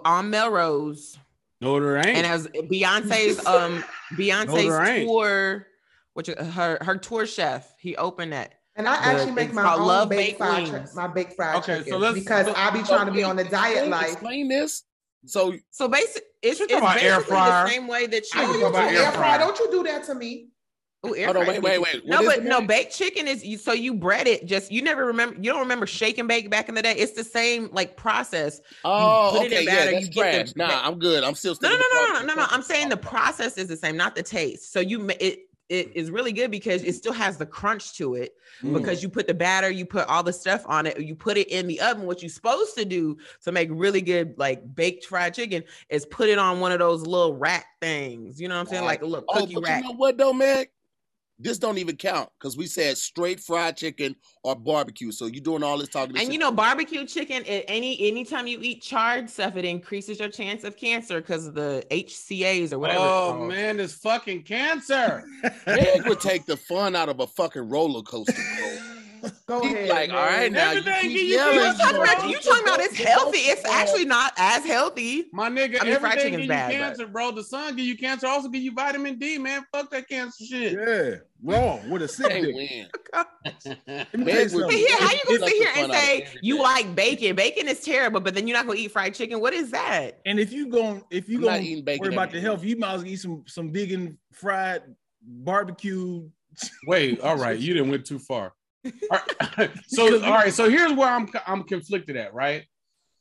on 0.05 0.29
Melrose. 0.29 1.17
No, 1.61 1.79
there 1.79 1.97
ain't. 1.97 2.07
and 2.17 2.25
as 2.25 2.47
Beyonce's 2.47 3.45
um 3.45 3.79
No. 3.79 3.83
Beyonce's 4.17 5.05
tour, 5.05 5.67
which 6.13 6.27
her 6.27 6.77
her 6.81 6.97
tour 6.97 7.25
chef, 7.25 7.73
he 7.79 7.95
opened 7.95 8.33
that. 8.33 8.55
And 8.75 8.87
I 8.87 8.95
The- 8.97 9.03
actually 9.19 9.31
make 9.33 9.53
my 9.53 9.63
called 9.63 9.81
own 9.81 9.87
Love 9.87 10.09
baked 10.09 10.39
Baked 10.39 10.67
fried 10.71 10.85
chi- 10.85 10.85
my 10.95 11.07
baked 11.07 11.33
fried 11.33 11.55
Okay, 11.57 11.77
so 11.79 11.83
chicken 11.83 11.99
let's- 12.01 12.19
because 12.19 12.45
so- 12.47 12.53
I 12.55 12.69
be 12.71 12.81
trying 12.83 13.05
to 13.07 13.11
be 13.11 13.23
on 13.23 13.35
the 13.35 13.43
diet 13.43 13.71
Explain- 13.73 13.91
life. 13.91 14.11
Explain 14.13 14.47
this. 14.47 14.83
So 15.25 15.53
So 15.71 15.87
basically, 15.87 16.21
it's, 16.41 16.59
You're 16.59 16.65
it's 16.67 16.77
about 16.77 16.95
basically 16.95 17.09
air 17.09 17.21
fryer. 17.21 17.65
the 17.65 17.69
same 17.71 17.87
way 17.87 18.07
that 18.07 18.23
I 18.33 18.45
know 18.45 18.51
you. 18.53 18.57
you 18.57 18.61
talking 18.63 18.71
do 18.71 18.79
about 18.79 18.91
air 18.93 19.03
air 19.03 19.11
fry. 19.11 19.21
fryer. 19.37 19.39
Don't 19.39 19.59
you 19.59 19.71
do 19.71 19.83
that 19.83 20.03
to 20.05 20.15
me? 20.15 20.47
Ooh, 21.05 21.15
air 21.15 21.25
hold 21.25 21.37
on, 21.37 21.47
wait, 21.47 21.61
wait, 21.63 21.81
wait. 21.81 22.05
No, 22.05 22.23
but 22.23 22.43
no, 22.43 22.61
baked 22.61 22.95
chicken 22.95 23.27
is 23.27 23.43
you. 23.43 23.57
So 23.57 23.73
you 23.73 23.93
bread 23.93 24.27
it. 24.27 24.45
Just 24.45 24.71
you 24.71 24.83
never 24.83 25.05
remember. 25.05 25.35
You 25.41 25.51
don't 25.51 25.59
remember 25.61 25.87
shake 25.87 26.19
and 26.19 26.27
bake 26.27 26.49
back 26.51 26.69
in 26.69 26.75
the 26.75 26.81
day. 26.83 26.93
It's 26.93 27.13
the 27.13 27.23
same 27.23 27.69
like 27.71 27.97
process. 27.97 28.61
Oh, 28.85 29.29
put 29.31 29.43
it 29.47 29.51
in 29.51 29.57
okay, 29.57 29.65
batter, 29.65 29.91
yeah, 29.91 29.99
that's 29.99 30.15
trash. 30.15 30.55
Nah, 30.55 30.87
I'm 30.87 30.99
good. 30.99 31.23
I'm 31.23 31.33
still 31.33 31.57
No, 31.59 31.69
no, 31.69 31.75
no, 31.75 31.83
no, 32.05 32.19
no, 32.19 32.25
no, 32.27 32.33
no. 32.35 32.45
I'm 32.51 32.61
saying 32.61 32.89
the 32.89 32.97
process 32.97 33.57
is 33.57 33.67
the 33.67 33.77
same, 33.77 33.97
not 33.97 34.13
the 34.15 34.21
taste. 34.21 34.71
So 34.71 34.79
you 34.79 35.09
it 35.19 35.47
it 35.69 35.95
is 35.95 36.11
really 36.11 36.33
good 36.33 36.51
because 36.51 36.83
it 36.83 36.93
still 36.93 37.13
has 37.13 37.37
the 37.37 37.45
crunch 37.45 37.93
to 37.97 38.15
it 38.15 38.35
Mm. 38.61 38.73
because 38.73 39.01
you 39.01 39.07
put 39.09 39.25
the 39.25 39.33
batter, 39.33 39.71
you 39.71 39.85
put 39.85 40.05
all 40.07 40.21
the 40.21 40.33
stuff 40.33 40.61
on 40.67 40.85
it, 40.85 40.99
you 40.99 41.15
put 41.15 41.35
it 41.37 41.47
in 41.47 41.65
the 41.65 41.79
oven. 41.81 42.05
What 42.05 42.21
you're 42.21 42.29
supposed 42.29 42.75
to 42.77 42.85
do 42.85 43.17
to 43.43 43.51
make 43.51 43.69
really 43.71 44.01
good 44.01 44.35
like 44.37 44.75
baked 44.75 45.05
fried 45.05 45.33
chicken 45.33 45.63
is 45.89 46.05
put 46.05 46.29
it 46.29 46.37
on 46.37 46.59
one 46.59 46.71
of 46.73 46.77
those 46.79 47.07
little 47.07 47.33
rack 47.35 47.65
things. 47.79 48.39
You 48.39 48.49
know 48.49 48.55
what 48.55 48.61
I'm 48.61 48.67
saying? 48.67 48.83
Like 48.83 49.01
a 49.01 49.05
little 49.05 49.25
Oh, 49.29 49.39
cookie 49.39 49.55
but 49.55 49.63
rack. 49.63 49.81
you 49.81 49.89
know 49.89 49.95
what 49.95 50.17
though, 50.17 50.33
Meg? 50.33 50.69
This 51.41 51.57
don't 51.57 51.77
even 51.77 51.95
count 51.95 52.29
because 52.39 52.55
we 52.55 52.67
said 52.67 52.97
straight 52.97 53.39
fried 53.39 53.75
chicken 53.77 54.15
or 54.43 54.55
barbecue. 54.55 55.11
So 55.11 55.25
you're 55.25 55.43
doing 55.43 55.63
all 55.63 55.77
this 55.77 55.89
talking. 55.89 56.13
This 56.13 56.23
And 56.23 56.33
you 56.33 56.39
shit. 56.39 56.41
know, 56.41 56.51
barbecue 56.51 57.05
chicken, 57.05 57.43
a- 57.45 57.63
any 57.67 57.99
anytime 58.07 58.47
you 58.47 58.59
eat 58.61 58.81
charred 58.81 59.29
stuff, 59.29 59.55
it 59.55 59.65
increases 59.65 60.19
your 60.19 60.29
chance 60.29 60.63
of 60.63 60.77
cancer 60.77 61.19
because 61.21 61.47
of 61.47 61.53
the 61.55 61.83
HCAs 61.89 62.73
or 62.73 62.79
whatever. 62.79 62.99
Oh 63.03 63.45
man, 63.45 63.77
this 63.77 63.93
fucking 63.95 64.43
cancer. 64.43 65.23
Meg 65.65 66.07
would 66.07 66.19
take 66.21 66.45
the 66.45 66.57
fun 66.57 66.95
out 66.95 67.09
of 67.09 67.19
a 67.19 67.27
fucking 67.27 67.67
roller 67.69 68.01
coaster. 68.03 68.33
Bro. 69.21 69.31
Go 69.47 69.61
He's 69.67 69.73
ahead. 69.73 69.89
like, 69.89 70.09
all 70.09 70.15
right, 70.17 70.51
man. 70.51 70.53
now 70.53 70.71
you 70.71 70.77
Everything 70.79 71.01
keep 71.01 71.11
you- 71.11 71.17
you 71.25 71.35
yelling. 71.35 71.55
You 71.55 71.61
Yes, 71.61 71.77
talking 71.77 72.01
about 72.01 72.29
you 72.29 72.39
talking 72.39 72.63
about 72.63 72.79
it's 72.79 72.97
healthy. 72.97 73.37
It's 73.39 73.65
actually 73.65 74.05
not 74.05 74.33
as 74.37 74.65
healthy. 74.65 75.25
My 75.33 75.49
nigga, 75.49 75.81
I 75.81 75.85
mean, 75.85 75.99
fried 75.99 76.17
everything 76.17 76.17
chicken's 76.17 76.31
give 76.31 76.41
you 76.41 76.47
bad, 76.47 76.67
but- 76.71 76.77
cancer, 76.77 77.07
bro. 77.07 77.31
The 77.31 77.43
sun 77.43 77.75
give 77.75 77.85
you 77.85 77.97
cancer, 77.97 78.27
also 78.27 78.49
give 78.49 78.61
you 78.61 78.71
vitamin 78.73 79.17
D, 79.19 79.37
man. 79.37 79.65
Fuck 79.73 79.91
that 79.91 80.07
cancer 80.07 80.45
shit. 80.45 80.73
Yeah, 80.73 81.15
wrong 81.43 81.89
with 81.89 82.01
a 82.03 82.07
sick 82.07 82.29
They 82.29 82.41
dick. 82.41 82.55
win. 82.55 82.87
Let 83.87 84.13
me 84.13 84.23
Meg 84.25 84.33
tell 84.33 84.35
you 84.35 84.43
would- 84.43 84.51
But 84.51 84.51
something. 84.51 84.77
here, 84.77 84.97
how 84.97 85.11
you 85.11 85.19
It's 85.25 85.37
gonna 85.39 85.47
sit 85.51 85.57
here 85.57 85.67
and 85.67 85.75
fun 85.75 85.91
out 85.91 85.95
of 85.95 85.95
say 86.03 86.27
you 86.41 86.55
day. 86.57 86.61
like 86.63 86.95
bacon? 86.95 87.35
Bacon 87.35 87.67
is 87.67 87.79
terrible, 87.81 88.19
but 88.21 88.33
then 88.35 88.47
you're 88.47 88.57
not 88.57 88.65
gonna 88.67 88.79
eat 88.79 88.91
fried 88.91 89.13
chicken. 89.15 89.39
What 89.39 89.53
is 89.53 89.71
that? 89.71 90.19
And 90.25 90.39
if 90.39 90.51
you 90.53 90.67
going 90.69 91.03
if 91.11 91.27
you 91.29 91.37
I'm 91.39 91.43
not 91.43 91.49
going 91.53 91.63
eating 91.65 91.77
to 91.77 91.83
bacon 91.83 92.01
worry 92.05 92.13
about 92.13 92.27
every 92.29 92.39
the 92.39 92.41
day. 92.41 92.45
health, 92.47 92.63
you 92.63 92.77
might 92.77 92.93
as 92.93 93.01
well 93.03 93.07
eat 93.11 93.17
some 93.17 93.43
some 93.47 93.71
vegan 93.73 94.17
fried 94.31 94.83
barbecue. 95.23 96.29
Wait, 96.87 97.19
all 97.21 97.37
right, 97.37 97.57
you 97.59 97.73
didn't 97.73 97.89
went 97.91 98.05
too 98.05 98.19
far. 98.19 98.53
All 98.85 99.19
right, 99.57 99.71
so 99.87 100.23
all 100.23 100.31
right, 100.31 100.53
so 100.53 100.69
here's 100.69 100.93
where 100.93 101.09
I'm 101.09 101.29
I'm 101.45 101.63
conflicted 101.63 102.15
at, 102.17 102.33
right? 102.33 102.65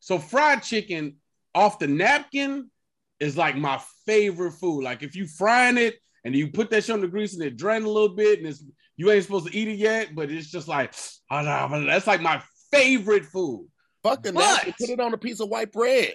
So 0.00 0.18
fried 0.18 0.62
chicken 0.62 1.16
off 1.54 1.78
the 1.78 1.86
napkin 1.86 2.70
is 3.18 3.36
like 3.36 3.56
my 3.56 3.80
favorite 4.06 4.52
food. 4.52 4.82
Like 4.82 5.02
if 5.02 5.14
you 5.14 5.26
frying 5.26 5.76
it 5.76 5.96
and 6.24 6.34
you 6.34 6.48
put 6.50 6.70
that 6.70 6.84
shit 6.84 6.94
on 6.94 7.00
the 7.00 7.08
grease 7.08 7.34
and 7.34 7.42
it 7.42 7.56
drain 7.56 7.82
a 7.82 7.88
little 7.88 8.14
bit 8.16 8.38
and 8.38 8.48
it's 8.48 8.64
you 8.96 9.11
ain't 9.11 9.24
supposed 9.24 9.46
to 9.48 9.56
eat 9.56 9.68
it 9.68 9.78
yet, 9.78 10.14
but 10.14 10.30
it's 10.30 10.50
just 10.50 10.68
like 10.68 10.94
that's 11.30 12.06
like 12.06 12.20
my 12.22 12.42
favorite 12.70 13.24
food. 13.26 13.68
Fuck 14.02 14.22
the 14.22 14.32
But- 14.32 14.40
napkin. 14.64 14.74
Put 14.78 14.88
it 14.90 15.00
on 15.00 15.12
a 15.12 15.18
piece 15.18 15.40
of 15.40 15.48
white 15.48 15.72
bread. 15.72 16.14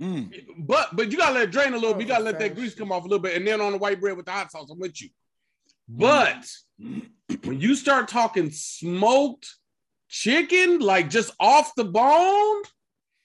Mm. 0.00 0.32
But 0.58 0.96
but 0.96 1.10
you 1.12 1.18
gotta 1.18 1.34
let 1.34 1.42
it 1.42 1.50
drain 1.50 1.72
a 1.74 1.76
little 1.76 1.90
Oh, 1.90 1.94
bit. 1.94 2.02
You 2.02 2.08
gotta 2.08 2.24
let 2.24 2.38
that 2.38 2.54
grease 2.54 2.74
come 2.74 2.90
off 2.90 3.02
a 3.04 3.06
little 3.06 3.18
bit, 3.18 3.36
and 3.36 3.46
then 3.46 3.60
on 3.60 3.72
the 3.72 3.78
white 3.78 4.00
bread 4.00 4.16
with 4.16 4.24
the 4.26 4.32
hot 4.32 4.50
sauce, 4.50 4.70
I'm 4.70 4.78
with 4.78 5.00
you. 5.02 5.10
But 5.88 6.46
when 7.44 7.60
you 7.60 7.74
start 7.74 8.08
talking 8.08 8.50
smoked 8.50 9.54
chicken, 10.08 10.80
like 10.80 11.10
just 11.10 11.32
off 11.38 11.74
the 11.76 11.84
bone, 11.84 12.62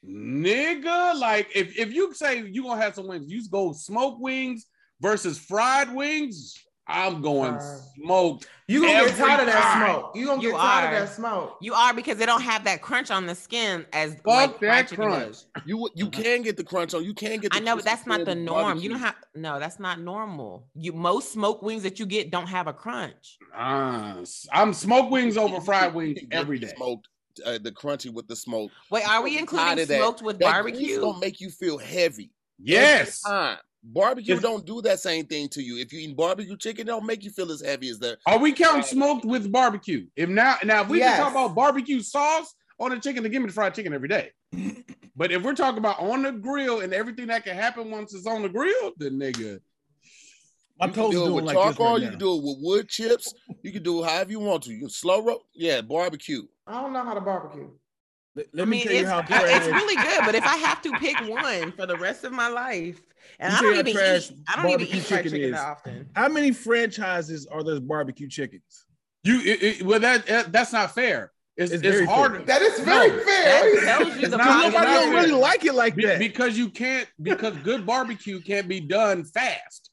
nigga, 0.07 1.19
like 1.19 1.49
if, 1.55 1.77
if 1.77 1.93
you 1.93 2.13
say 2.13 2.43
you 2.47 2.63
gonna 2.63 2.81
have 2.81 2.95
some 2.95 3.07
wings, 3.07 3.29
you 3.29 3.41
go 3.49 3.73
smoke 3.73 4.19
wings 4.19 4.65
versus 5.01 5.37
fried 5.37 5.93
wings. 5.93 6.55
I'm 6.88 7.21
going 7.21 7.53
Fried. 7.53 7.79
smoked. 7.95 8.47
You 8.67 8.81
gonna 8.81 9.05
get 9.07 9.17
tired 9.17 9.39
of 9.41 9.45
that 9.47 9.61
time. 9.73 9.86
smoke. 9.89 10.11
You 10.15 10.25
gonna 10.27 10.41
You 10.41 10.51
get 10.51 10.57
tired 10.57 10.93
are. 10.93 11.01
of 11.01 11.07
that 11.07 11.15
smoke. 11.15 11.57
You 11.61 11.73
are 11.73 11.93
because 11.93 12.17
they 12.17 12.25
don't 12.25 12.41
have 12.41 12.63
that 12.65 12.81
crunch 12.81 13.09
on 13.11 13.25
the 13.25 13.33
skin 13.36 13.86
as 13.93 14.11
like 14.25 14.51
Fuck 14.51 14.59
fried 14.59 14.71
that 14.71 14.89
chicken 14.89 15.05
crunch. 15.05 15.25
does. 15.25 15.45
You 15.65 15.89
you 15.95 16.09
can 16.09 16.41
get 16.43 16.57
the 16.57 16.63
crunch 16.63 16.93
on. 16.93 17.03
You 17.03 17.13
can 17.13 17.39
get. 17.39 17.51
The 17.51 17.57
I 17.57 17.59
know, 17.61 17.75
but 17.75 17.86
that's 17.86 18.05
not 18.05 18.25
the 18.25 18.36
norm. 18.36 18.61
barbecue. 18.61 18.83
You 18.83 18.89
don't 18.89 18.99
have 19.03 19.15
no, 19.36 19.59
that's 19.59 19.79
not 19.79 19.99
normal. 19.99 20.67
You 20.75 20.93
most 20.93 21.31
smoke 21.31 21.61
wings 21.61 21.83
that 21.83 21.99
you 21.99 22.05
get 22.05 22.29
don't 22.31 22.47
have 22.47 22.67
a 22.67 22.73
crunch. 22.73 23.38
Uh, 23.55 24.23
I'm 24.51 24.73
smoke 24.73 25.09
wings 25.09 25.38
over 25.38 25.59
fried 25.61 25.93
wings 25.93 26.19
can 26.19 26.29
get 26.29 26.39
every 26.39 26.59
the 26.59 26.67
day. 26.67 26.73
Smoked, 26.75 27.07
uh, 27.45 27.57
the 27.61 27.71
crunchy 27.71 28.13
with 28.13 28.27
the 28.27 28.36
smoke. 28.36 28.71
Wait, 28.91 29.07
are 29.07 29.23
we 29.23 29.38
including 29.38 29.65
tired 29.67 29.79
of 29.79 29.88
that. 29.88 29.97
smoked 29.99 30.21
with 30.21 30.39
That 30.39 30.61
grease 30.61 30.73
barbecue? 30.75 31.01
gonna 31.01 31.19
make 31.19 31.39
you 31.41 31.49
feel 31.49 31.77
heavy. 31.77 32.31
Yes. 32.59 33.21
Every 33.25 33.38
time. 33.38 33.57
Barbecue 33.88 34.33
Yes. 34.33 34.41
don't 34.41 34.65
do 34.65 34.81
that 34.81 34.99
same 34.99 35.25
thing 35.27 35.47
to 35.49 35.61
you. 35.61 35.77
If 35.77 35.93
you 35.93 35.99
eat 35.99 36.17
barbecue 36.17 36.57
chicken, 36.57 36.88
it 36.88 36.91
don't 36.91 37.05
make 37.05 37.23
you 37.23 37.29
feel 37.29 37.51
as 37.51 37.61
heavy 37.61 37.89
as 37.89 37.99
that. 37.99 38.17
Are 38.25 38.39
we 38.39 38.51
counting 38.51 38.81
smoked 38.81 39.25
with 39.25 39.51
barbecue? 39.51 40.07
If 40.15 40.27
now, 40.27 40.55
now 40.63 40.81
if 40.81 40.89
we 40.89 40.97
Yes. 40.97 41.17
can 41.17 41.25
talk 41.25 41.33
about 41.33 41.55
barbecue 41.55 42.01
sauce 42.01 42.53
on 42.79 42.89
the 42.89 42.99
chicken, 42.99 43.21
then 43.23 43.31
give 43.31 43.41
me 43.43 43.47
the 43.47 43.53
fried 43.53 43.75
chicken 43.75 43.93
every 43.93 44.07
day. 44.07 44.31
but 45.15 45.31
if 45.31 45.43
we're 45.43 45.53
talking 45.53 45.77
about 45.77 45.99
on 45.99 46.23
the 46.23 46.31
grill 46.31 46.79
and 46.81 46.93
everything 46.93 47.27
that 47.27 47.43
can 47.43 47.55
happen 47.55 47.91
once 47.91 48.13
it's 48.15 48.25
on 48.25 48.41
the 48.41 48.49
grill, 48.49 48.91
then 48.97 49.19
nigga, 49.19 49.59
My 50.79 50.88
you 50.88 50.91
can 50.91 51.03
toes 51.03 51.11
do 51.13 51.21
it 51.21 51.25
doing 51.25 51.36
with 51.36 51.43
like 51.45 51.55
charcoal. 51.55 51.93
this 51.93 52.03
you 52.03 52.09
can 52.09 52.19
do 52.19 52.33
it 52.38 52.43
with 52.43 52.57
wood 52.61 52.89
chips. 52.89 53.33
You 53.61 53.71
can 53.71 53.83
do 53.83 54.03
it 54.03 54.07
however 54.09 54.31
you 54.31 54.39
want 54.39 54.63
to. 54.63 54.71
You 54.73 54.79
can 54.79 54.89
slow 54.89 55.21
roast. 55.23 55.45
Yeah, 55.53 55.81
barbecue. 55.81 56.41
I 56.65 56.81
don't 56.81 56.91
know 56.91 57.03
how 57.03 57.13
to 57.13 57.21
barbecue. 57.21 57.69
Let, 58.36 58.47
let 58.53 58.63
I 58.63 58.65
me 58.65 58.77
mean, 58.77 58.83
tell 58.83 58.93
you 58.93 58.99
it's, 59.01 59.09
how 59.09 59.19
it's 59.29 59.67
really 59.67 59.95
good, 59.95 60.19
but 60.25 60.36
if 60.36 60.43
I 60.45 60.57
have 60.57 60.81
to 60.81 60.91
pick 60.93 61.15
one 61.29 61.71
for 61.71 61.86
the 61.86 61.95
rest 61.97 62.23
of 62.25 62.33
my 62.33 62.49
life, 62.49 62.99
and 63.39 63.51
Let 63.53 63.59
I 63.61 63.63
don't 63.63 63.79
even 63.79 63.93
trash 63.93 64.31
eat, 64.31 64.38
I 64.47 64.55
don't 64.61 64.65
even 64.65 64.77
barbecue 64.79 64.97
eat 64.99 65.03
fried 65.05 65.23
chicken 65.23 65.31
chicken 65.31 65.51
that 65.51 65.65
often. 65.65 66.09
How 66.15 66.27
many 66.27 66.51
franchises 66.51 67.47
are 67.47 67.63
there 67.63 67.79
barbecue 67.79 68.27
chickens? 68.27 68.86
you 69.23 69.39
it, 69.39 69.63
it- 69.63 69.81
well 69.83 69.99
that, 69.99 70.25
that- 70.27 70.51
that's 70.51 70.71
not 70.73 70.93
fair. 70.93 71.31
It's, 71.57 71.71
It's 71.71 71.83
it's, 71.86 72.05
harder 72.05 72.36
fair. 72.39 72.45
That 72.45 72.61
is 72.61 72.79
very 72.81 73.09
No, 73.11 73.19
fair. 73.23 73.75
that 73.75 73.81
tells 73.86 74.07
you 74.15 74.21
It's 74.23 74.29
the 74.31 74.38
not- 74.38 74.45
Because 74.47 74.65
it's 74.65 74.73
nobody 74.73 74.91
don't 74.91 75.13
fair. 75.13 75.21
really 75.23 75.31
like 75.39 75.63
it 75.65 75.73
like 75.73 75.95
Be- 75.95 76.05
that. 76.05 76.19
because 76.19 76.57
you 76.57 76.69
can't 76.69 77.07
because 77.21 77.55
good 77.63 77.86
barbecue 77.86 78.41
can't 78.41 78.67
be 78.67 78.81
done 78.81 79.23
fast. 79.23 79.89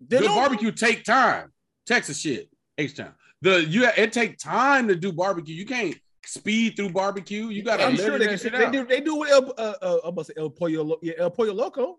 They 0.00 0.18
good 0.18 0.24
don't- 0.26 0.34
barbecue 0.36 0.72
take 0.72 1.04
time. 1.04 1.52
Texas 1.86 2.18
shit, 2.18 2.50
H 2.76 2.96
town. 2.96 3.14
The 3.42 3.64
you 3.64 3.86
it 3.86 4.12
take 4.12 4.38
time 4.38 4.88
to 4.88 4.96
do 4.96 5.12
barbecue. 5.12 5.54
You 5.54 5.64
can't 5.64 5.96
speed 6.28 6.76
through 6.76 6.90
barbecue. 6.90 7.48
You 7.48 7.62
gotta. 7.62 7.84
I'm 7.84 7.96
sure 7.96 8.18
they 8.18 8.26
that 8.26 8.28
can. 8.30 8.38
shit 8.38 8.52
They 8.52 8.70
do. 8.70 8.84
They 8.86 9.00
do 9.00 9.16
with 9.16 9.30
El, 9.30 9.52
uh, 9.56 9.74
uh, 9.82 9.98
I'm 10.04 10.08
about 10.10 10.26
to 10.26 10.32
say 10.32 10.34
El 10.36 10.50
Pollo, 10.50 10.82
Lo- 10.84 10.98
yeah, 11.02 11.14
El 11.18 11.30
Pollo 11.30 11.52
Loco. 11.54 11.98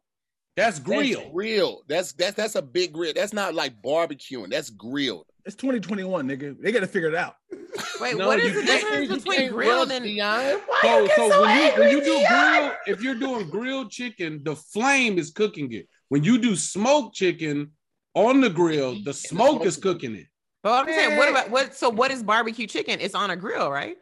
That's 0.55 0.77
That's 0.79 0.79
grill. 0.79 1.29
grill. 1.31 1.81
That's 1.87 2.11
that's 2.13 2.35
that's 2.35 2.55
a 2.55 2.61
big 2.61 2.93
grill. 2.93 3.13
That's 3.15 3.33
not 3.33 3.53
like 3.55 3.81
barbecuing. 3.81 4.49
That's 4.49 4.69
grilled. 4.69 5.25
It's 5.45 5.55
2021, 5.55 6.27
nigga. 6.27 6.61
They 6.61 6.71
got 6.71 6.81
to 6.81 6.87
figure 6.87 7.07
it 7.07 7.15
out. 7.15 7.35
Wait, 8.01 8.17
No, 8.17 8.27
what 8.27 8.39
you 8.39 8.49
is 8.49 8.55
the 8.55 8.63
difference 8.63 9.07
between 9.07 9.37
can't 9.39 9.53
grilled 9.53 9.91
and 9.91 10.03
Dion. 10.03 10.59
Why 10.67 10.79
So, 10.81 10.99
you 10.99 11.07
get 11.07 11.15
so 11.15 11.29
so 11.29 11.41
when 11.41 11.57
you 11.57 11.79
when 11.79 11.89
you 11.91 12.03
do 12.03 12.19
Dion? 12.19 12.53
grill, 12.59 12.71
if 12.87 13.01
you're 13.01 13.15
doing 13.15 13.49
grilled 13.49 13.89
chicken, 13.89 14.41
the 14.43 14.55
flame 14.55 15.17
is 15.17 15.31
cooking 15.31 15.71
it. 15.73 15.87
When 16.09 16.23
you 16.23 16.37
do 16.39 16.55
smoked 16.55 17.15
chicken 17.15 17.71
on 18.13 18.41
the 18.41 18.49
grill, 18.49 18.95
the 19.03 19.13
smoke 19.13 19.49
smoke 19.51 19.65
is 19.65 19.77
is- 19.77 19.83
cooking 19.83 20.15
it. 20.15 20.25
But 20.61 20.89
I'm 20.89 20.93
saying, 20.93 21.17
what 21.17 21.29
about 21.29 21.49
what? 21.51 21.73
So 21.73 21.89
what 21.89 22.11
is 22.11 22.21
barbecue 22.21 22.67
chicken? 22.67 22.99
It's 22.99 23.15
on 23.15 23.29
a 23.31 23.35
grill, 23.37 23.71
right? 23.71 23.95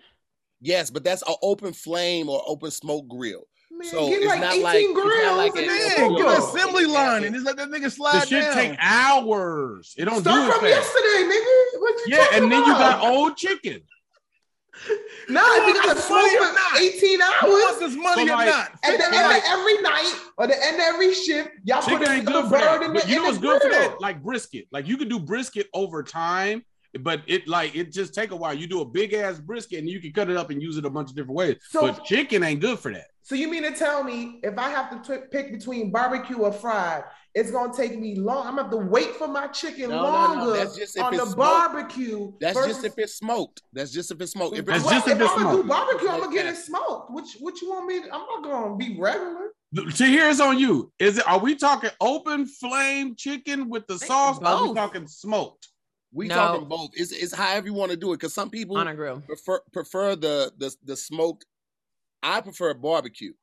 Yes, 0.61 0.89
but 0.89 1.03
that's 1.03 1.21
an 1.27 1.35
open 1.41 1.73
flame 1.73 2.29
or 2.29 2.41
open 2.47 2.71
smoke 2.71 3.07
grill. 3.07 3.43
Man, 3.71 3.87
So 3.89 4.07
get 4.07 4.17
it's 4.23 4.25
like 4.27 4.39
not 4.39 4.53
18 4.53 4.63
like- 4.63 4.75
it's 4.79 4.93
not 4.95 5.03
grills 5.03 5.37
like 5.37 5.55
and 5.55 5.65
a- 5.65 5.67
then 5.67 6.11
Man, 6.11 6.15
get 6.15 6.25
an 6.27 6.41
assembly 6.43 6.85
line 6.85 7.23
and 7.25 7.35
just 7.35 7.45
let 7.45 7.57
that 7.57 7.67
nigga 7.69 7.83
The 7.83 7.89
slide 7.91 8.27
shit 8.27 8.41
down. 8.41 8.53
take 8.55 8.75
hours. 8.79 9.93
It 9.97 10.05
don't 10.05 10.21
Start 10.21 10.45
do 10.47 10.51
from 10.51 10.61
fast. 10.61 10.71
yesterday, 10.95 11.35
nigga. 11.35 11.79
What 11.81 11.93
you 12.07 12.15
Yeah, 12.15 12.27
and 12.33 12.51
then 12.51 12.59
you 12.65 12.73
got 12.73 13.01
old 13.07 13.37
chicken. 13.37 13.81
Nah, 15.29 15.41
if 15.41 15.67
you 15.67 15.73
want 15.73 15.85
gotta 15.85 15.95
this 15.95 16.05
smoke 16.05 16.21
money 16.21 16.37
for 16.37 16.53
not? 16.53 16.79
18 16.79 17.11
You 17.11 17.17
want 17.19 17.43
hours. 17.73 17.79
this 17.79 17.95
money 17.97 18.27
So, 18.27 18.33
or 18.33 18.37
like- 18.37 18.47
not? 18.49 18.71
At 18.83 18.97
the 18.97 19.05
end 19.05 19.13
like- 19.15 19.37
of 19.37 19.43
every 19.49 19.81
night 19.81 20.13
or 20.37 20.47
the 20.47 20.65
end 20.65 20.75
of 20.75 20.81
every 20.81 21.13
shift, 21.13 21.49
y'all 21.65 21.81
put 21.81 21.99
Chicken 21.99 22.19
a, 22.19 22.23
good 22.23 22.49
bird 22.49 22.83
in 22.83 22.93
the, 22.93 22.99
But 22.99 23.09
you 23.09 23.15
in 23.17 23.21
know 23.23 23.27
what's 23.27 23.37
good 23.39 23.61
for 23.61 23.67
grill. 23.69 23.89
that? 23.89 23.99
Like 24.01 24.23
brisket. 24.23 24.67
Like 24.71 24.87
you 24.87 24.95
could 24.97 25.09
do 25.09 25.19
brisket 25.19 25.67
over 25.73 26.03
time, 26.03 26.63
but 27.03 27.21
it 27.27 27.47
like 27.47 27.75
it 27.75 27.91
just 27.91 28.13
take 28.13 28.31
a 28.31 28.35
while. 28.35 28.53
You 28.53 28.67
do 28.67 28.81
a 28.81 28.85
big 28.85 29.13
ass 29.13 29.39
brisket 29.39 29.79
and 29.79 29.89
you 29.89 29.99
can 29.99 30.11
cut 30.13 30.29
it 30.29 30.37
up 30.37 30.49
and 30.49 30.61
use 30.61 30.77
it 30.77 30.85
a 30.85 30.89
bunch 30.89 31.09
of 31.09 31.15
different 31.15 31.35
ways. 31.37 31.55
So- 31.69 31.81
but 31.81 32.03
chicken 32.05 32.43
ain't 32.43 32.61
good 32.61 32.79
for 32.79 32.91
that. 32.93 33.07
So 33.23 33.35
you 33.35 33.49
mean 33.49 33.63
to 33.63 33.71
tell 33.71 34.05
me 34.05 34.39
if 34.41 34.57
I 34.57 34.69
have 34.69 34.89
to 34.89 35.05
twi- 35.05 35.27
pick 35.29 35.51
between 35.51 35.91
barbecue 35.91 36.37
or 36.37 36.53
fried, 36.53 37.03
it's 37.35 37.51
gonna 37.51 37.73
take 37.75 37.99
me 37.99 38.15
long? 38.15 38.47
I'm 38.47 38.55
gonna 38.55 38.61
have 38.63 38.71
to 38.71 38.77
wait 38.77 39.17
for 39.17 39.27
my 39.27 39.47
chicken 39.47 39.89
No, 39.89 39.97
no, 39.97 40.03
no, 40.03 40.09
longer 40.45 40.51
that's 40.53 40.77
just 40.77 40.95
if 40.95 41.03
on 41.03 41.13
it's 41.13 41.23
the 41.25 41.29
smoked. 41.31 41.37
barbecue. 41.73 42.31
That's 42.39 42.57
versus- 42.57 42.75
just 42.77 42.85
if 42.85 42.93
it's 42.97 43.15
smoked. 43.15 43.63
That's 43.73 43.91
just 43.91 44.11
if 44.11 44.21
it's 44.21 44.31
smoked. 44.31 44.57
If 44.57 44.65
That's 44.65 44.77
it's 44.77 44.85
Well, 44.85 44.95
just 44.95 45.07
if 45.09 45.15
if 45.17 45.21
it's 45.23 45.31
I'm 45.33 45.43
gonna 45.43 45.61
do 45.61 45.67
barbecue, 45.67 46.07
I'm 46.09 46.19
gonna 46.21 46.33
get 46.33 46.45
it 46.45 46.55
smoked. 46.55 47.11
Which 47.11 47.35
what 47.41 47.61
you 47.61 47.69
want 47.69 47.85
me? 47.87 47.99
To, 47.99 48.05
I'm 48.05 48.21
not 48.21 48.43
gonna 48.43 48.75
be 48.77 48.97
regular. 48.97 49.49
So 49.93 50.05
here's 50.05 50.39
on 50.39 50.57
you. 50.57 50.93
Is 50.97 51.17
it 51.17 51.27
are 51.27 51.37
we 51.39 51.55
talking 51.55 51.89
open 51.99 52.45
flame 52.45 53.13
chicken 53.17 53.67
with 53.69 53.85
the 53.87 53.97
think 53.97 54.07
sauce? 54.07 54.39
Or 54.39 54.45
are 54.47 54.67
we 54.69 54.73
talking 54.73 55.05
smoked? 55.05 55.67
We 56.17 56.27
No. 56.27 56.35
talking 56.35 56.67
both. 56.67 56.89
It's, 56.95 57.11
it's 57.11 57.33
however 57.33 57.67
you 57.67 57.73
want 57.73 57.91
to 57.91 57.97
do 57.97 58.11
it. 58.11 58.15
Because 58.19 58.33
some 58.33 58.49
people 58.49 58.77
On 58.77 58.87
a 58.87 58.95
grill. 58.95 59.21
prefer 59.21 59.61
prefer 59.71 60.15
the 60.15 60.51
the 60.57 60.75
the 60.83 60.97
smoked. 60.97 61.45
I 62.23 62.41
prefer 62.41 62.73
barbecue. 62.73 63.33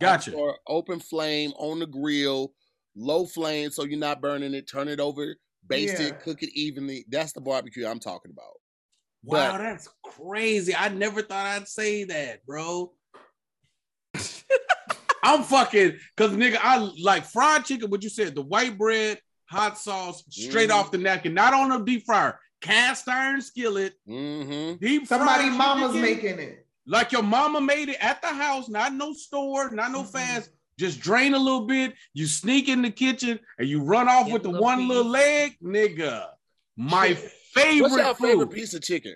Gotcha. 0.00 0.30
prefer 0.32 0.54
open 0.68 1.00
flame 1.00 1.52
on 1.56 1.78
the 1.78 1.86
grill, 1.86 2.52
low 2.94 3.24
flame, 3.24 3.70
so 3.70 3.84
you're 3.84 3.98
not 3.98 4.20
burning 4.20 4.52
it. 4.54 4.68
Turn 4.68 4.88
it 4.88 5.00
over, 5.00 5.34
baste 5.66 6.00
Yeah. 6.00 6.08
it, 6.08 6.20
cook 6.20 6.42
it 6.42 6.50
evenly. 6.54 7.04
That's 7.08 7.32
the 7.32 7.40
barbecue 7.40 7.86
I'm 7.86 8.00
talking 8.00 8.30
about. 8.32 8.54
Wow, 9.24 9.52
But- 9.52 9.58
that's 9.58 9.88
crazy. 10.04 10.74
I 10.74 10.88
never 10.88 11.22
thought 11.22 11.46
I'd 11.46 11.68
say 11.68 12.04
that, 12.04 12.44
bro. 12.44 12.92
I'm 15.24 15.44
fucking 15.44 15.98
because 16.16 16.32
nigga, 16.36 16.58
I 16.60 16.78
like 17.00 17.24
fried 17.24 17.64
chicken. 17.64 17.88
What 17.90 18.02
you 18.02 18.10
said, 18.10 18.34
the 18.34 18.42
white 18.42 18.76
bread, 18.76 19.20
hot 19.52 19.78
sauce, 19.78 20.24
straight 20.30 20.70
Mhm. 20.70 20.74
off 20.74 20.90
the 20.90 20.98
napkin, 20.98 21.34
not 21.34 21.52
on 21.54 21.70
a 21.72 21.84
deep 21.84 22.04
fryer, 22.06 22.40
cast 22.62 23.06
iron 23.08 23.40
skillet, 23.42 23.94
Mm-hmm. 24.08 24.84
deep 24.84 25.06
Somebody 25.06 25.50
mama's 25.50 25.92
chicken, 25.92 26.00
making 26.02 26.38
it. 26.38 26.66
like 26.86 27.12
your 27.12 27.22
mama 27.22 27.60
made 27.60 27.90
it 27.90 27.98
at 28.00 28.22
the 28.22 28.28
house, 28.28 28.68
not 28.68 28.94
no 28.94 29.12
store, 29.12 29.70
not 29.70 29.90
no 29.92 30.02
Mhm. 30.02 30.12
fast. 30.12 30.50
Just 30.78 31.00
drain 31.00 31.34
a 31.34 31.38
little 31.38 31.66
bit. 31.66 31.92
You 32.14 32.26
sneak 32.26 32.68
in 32.68 32.80
the 32.82 32.90
kitchen 32.90 33.38
and 33.58 33.68
you 33.68 33.82
run 33.82 34.08
off 34.08 34.26
Get 34.26 34.32
with 34.32 34.42
the 34.42 34.48
little 34.48 34.64
one 34.64 34.78
piece. 34.78 34.88
little 34.88 35.04
leg, 35.04 35.56
nigga. 35.62 36.28
My 36.76 37.08
What's 37.10 37.22
favorite 37.52 37.90
your 38.04 38.14
favorite 38.14 38.46
food. 38.46 38.50
piece 38.50 38.72
of 38.74 38.82
chicken? 38.82 39.14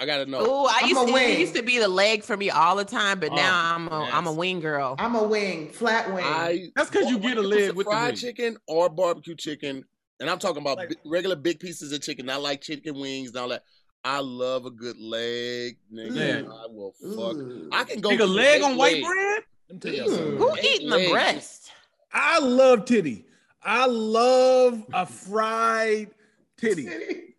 I 0.00 0.06
gotta 0.06 0.26
know. 0.26 0.38
Oh, 0.40 0.66
I 0.66 0.80
I'm 0.82 0.88
used 0.88 1.06
to, 1.06 1.12
wing. 1.12 1.30
it 1.30 1.38
used 1.38 1.54
to 1.54 1.62
be 1.62 1.78
the 1.78 1.88
leg 1.88 2.22
for 2.24 2.36
me 2.36 2.50
all 2.50 2.76
the 2.76 2.84
time, 2.84 3.20
but 3.20 3.30
Oh, 3.32 3.36
now 3.36 3.74
I'm 3.74 3.88
a 3.88 4.04
am 4.12 4.26
a 4.26 4.32
wing 4.32 4.60
girl. 4.60 4.96
I'm 4.98 5.14
a 5.14 5.22
wing, 5.22 5.70
flat 5.70 6.12
wing. 6.12 6.24
I 6.24 6.70
That's 6.76 6.90
'cause 6.90 7.08
you 7.10 7.18
get 7.18 7.36
a 7.36 7.40
it 7.40 7.46
leg 7.46 7.72
with 7.74 7.86
fried 7.86 8.08
wing. 8.12 8.16
chicken 8.16 8.56
or 8.66 8.88
barbecue 8.88 9.34
chicken, 9.34 9.84
and 10.20 10.30
I'm 10.30 10.38
talking 10.38 10.62
about 10.62 10.76
Like- 10.78 10.88
bi- 10.90 10.94
regular 11.04 11.36
big 11.36 11.60
pieces 11.60 11.92
of 11.92 12.00
chicken, 12.02 12.28
I 12.30 12.36
like 12.36 12.60
chicken 12.60 12.98
wings 12.98 13.28
and 13.30 13.36
all 13.38 13.48
that. 13.48 13.64
I 14.04 14.18
love 14.18 14.66
a 14.66 14.70
good 14.70 14.98
leg, 14.98 15.76
nigga. 15.92 16.44
Yeah. 16.44 16.52
I 16.52 16.66
will 16.68 16.92
fuck. 17.00 17.36
Ooh. 17.36 17.68
I 17.70 17.84
can 17.84 18.00
go 18.00 18.10
Nigga, 18.10 18.16
through 18.18 18.26
leg 18.26 18.62
on 18.62 18.76
white 18.76 18.94
legs. 18.94 19.06
bread? 19.06 19.42
Let 19.68 19.74
me 19.74 19.78
tell 19.80 19.94
y'all 19.94 20.06
Mm. 20.08 20.16
something. 20.18 20.36
Who 20.38 20.54
Eight 20.56 20.64
eating 20.64 20.90
the 20.90 21.08
breast? 21.10 21.70
I 22.12 22.38
love 22.40 22.84
titty. 22.84 23.26
I 23.62 23.86
love 23.86 24.82
a 24.92 25.06
fried 25.06 26.10
titty. 26.56 27.31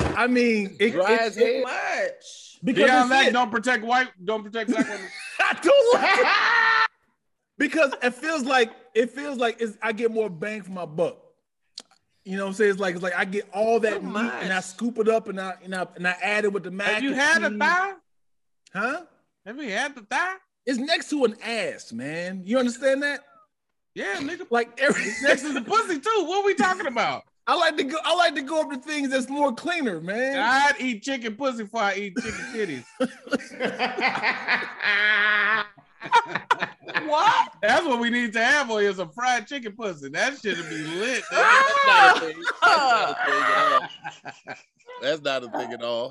I 0.00 0.26
mean, 0.26 0.76
it, 0.80 0.92
Dry 0.92 1.14
it- 1.14 1.20
as 1.20 1.36
it- 1.36 1.54
hell. 1.56 1.62
Much. 1.64 2.58
because 2.64 2.90
Deion 2.90 3.00
it's 3.02 3.08
Mack 3.10 3.26
it. 3.28 3.32
don't 3.32 3.50
protect 3.50 3.84
white, 3.84 4.08
don't 4.24 4.42
protect 4.42 4.70
black 4.70 4.86
women. 4.88 5.06
I 5.40 5.52
don't 5.62 5.94
like 6.02 6.18
it. 6.18 6.90
because 7.58 7.92
it 8.02 8.14
feels 8.14 8.44
like 8.44 8.70
it 8.94 9.10
feels 9.10 9.38
like 9.38 9.60
it's, 9.60 9.76
I 9.82 9.92
get 9.92 10.10
more 10.10 10.28
bang 10.30 10.62
for 10.62 10.72
my 10.72 10.84
buck. 10.86 11.18
You 12.24 12.36
know 12.36 12.44
what 12.44 12.48
I'm 12.50 12.54
saying? 12.54 12.70
It's 12.72 12.80
like 12.80 12.94
it's 12.94 13.02
like 13.02 13.16
I 13.16 13.24
get 13.24 13.48
all 13.54 13.80
that 13.80 14.00
Too 14.00 14.06
meat 14.06 14.30
and 14.42 14.52
I 14.52 14.60
scoop 14.60 14.98
it 14.98 15.08
up 15.08 15.28
and 15.28 15.40
I 15.40 15.54
and 15.64 15.74
I 15.74 15.86
and 15.96 16.06
I 16.06 16.14
add 16.22 16.44
it 16.44 16.52
with 16.52 16.64
the 16.64 16.70
mac. 16.70 16.88
Have 16.88 17.02
you 17.02 17.10
and 17.12 17.20
had 17.20 17.42
a 17.44 17.48
cheese. 17.50 17.58
thigh? 17.58 17.92
Huh? 18.74 19.02
Have 19.46 19.56
you 19.62 19.70
had 19.70 19.94
the 19.94 20.02
thigh? 20.02 20.34
It's 20.66 20.78
next 20.78 21.08
to 21.10 21.24
an 21.24 21.34
ass, 21.42 21.92
man. 21.92 22.42
You 22.44 22.58
understand 22.58 23.02
that? 23.02 23.20
Yeah, 23.94 24.16
nigga. 24.18 24.46
Like 24.50 24.78
every 24.80 25.02
It's 25.02 25.22
next 25.22 25.42
to 25.42 25.52
the 25.54 25.62
pussy 25.62 25.98
too. 25.98 26.24
What 26.26 26.42
are 26.44 26.46
we 26.46 26.54
talking 26.54 26.86
about? 26.86 27.24
I 27.46 27.56
like 27.56 27.76
to 27.78 27.84
go. 27.84 27.96
I 28.04 28.14
like 28.14 28.34
to 28.36 28.42
go 28.42 28.60
up 28.60 28.70
to 28.70 28.76
things 28.76 29.10
that's 29.10 29.28
more 29.28 29.52
cleaner, 29.52 30.00
man. 30.00 30.38
I'd 30.38 30.74
eat 30.78 31.02
chicken 31.02 31.34
pussy 31.36 31.64
before 31.64 31.82
I 31.82 31.94
eat 31.94 32.16
chicken 32.16 32.44
titties. 32.52 32.84
what? 37.06 37.52
That's 37.62 37.86
what 37.86 37.98
we 37.98 38.10
need 38.10 38.32
to 38.34 38.44
have 38.44 38.70
on 38.70 38.80
here, 38.80 38.92
some 38.94 39.10
fried 39.10 39.46
chicken 39.46 39.72
pussy. 39.72 40.08
That 40.10 40.38
should 40.38 40.56
be 40.68 40.76
lit. 40.76 41.24
That's 41.30 41.86
not 41.86 42.16
a 42.16 42.20
thing. 42.20 42.36
That's 42.62 42.62
not 42.62 43.02
a 43.10 43.14
thing 43.16 43.42
at 43.42 43.52
all. 43.72 43.82
That's 45.02 45.22
not 45.22 45.44
a 45.44 45.48
thing 45.48 45.72
at 45.72 45.82
all. 45.82 46.10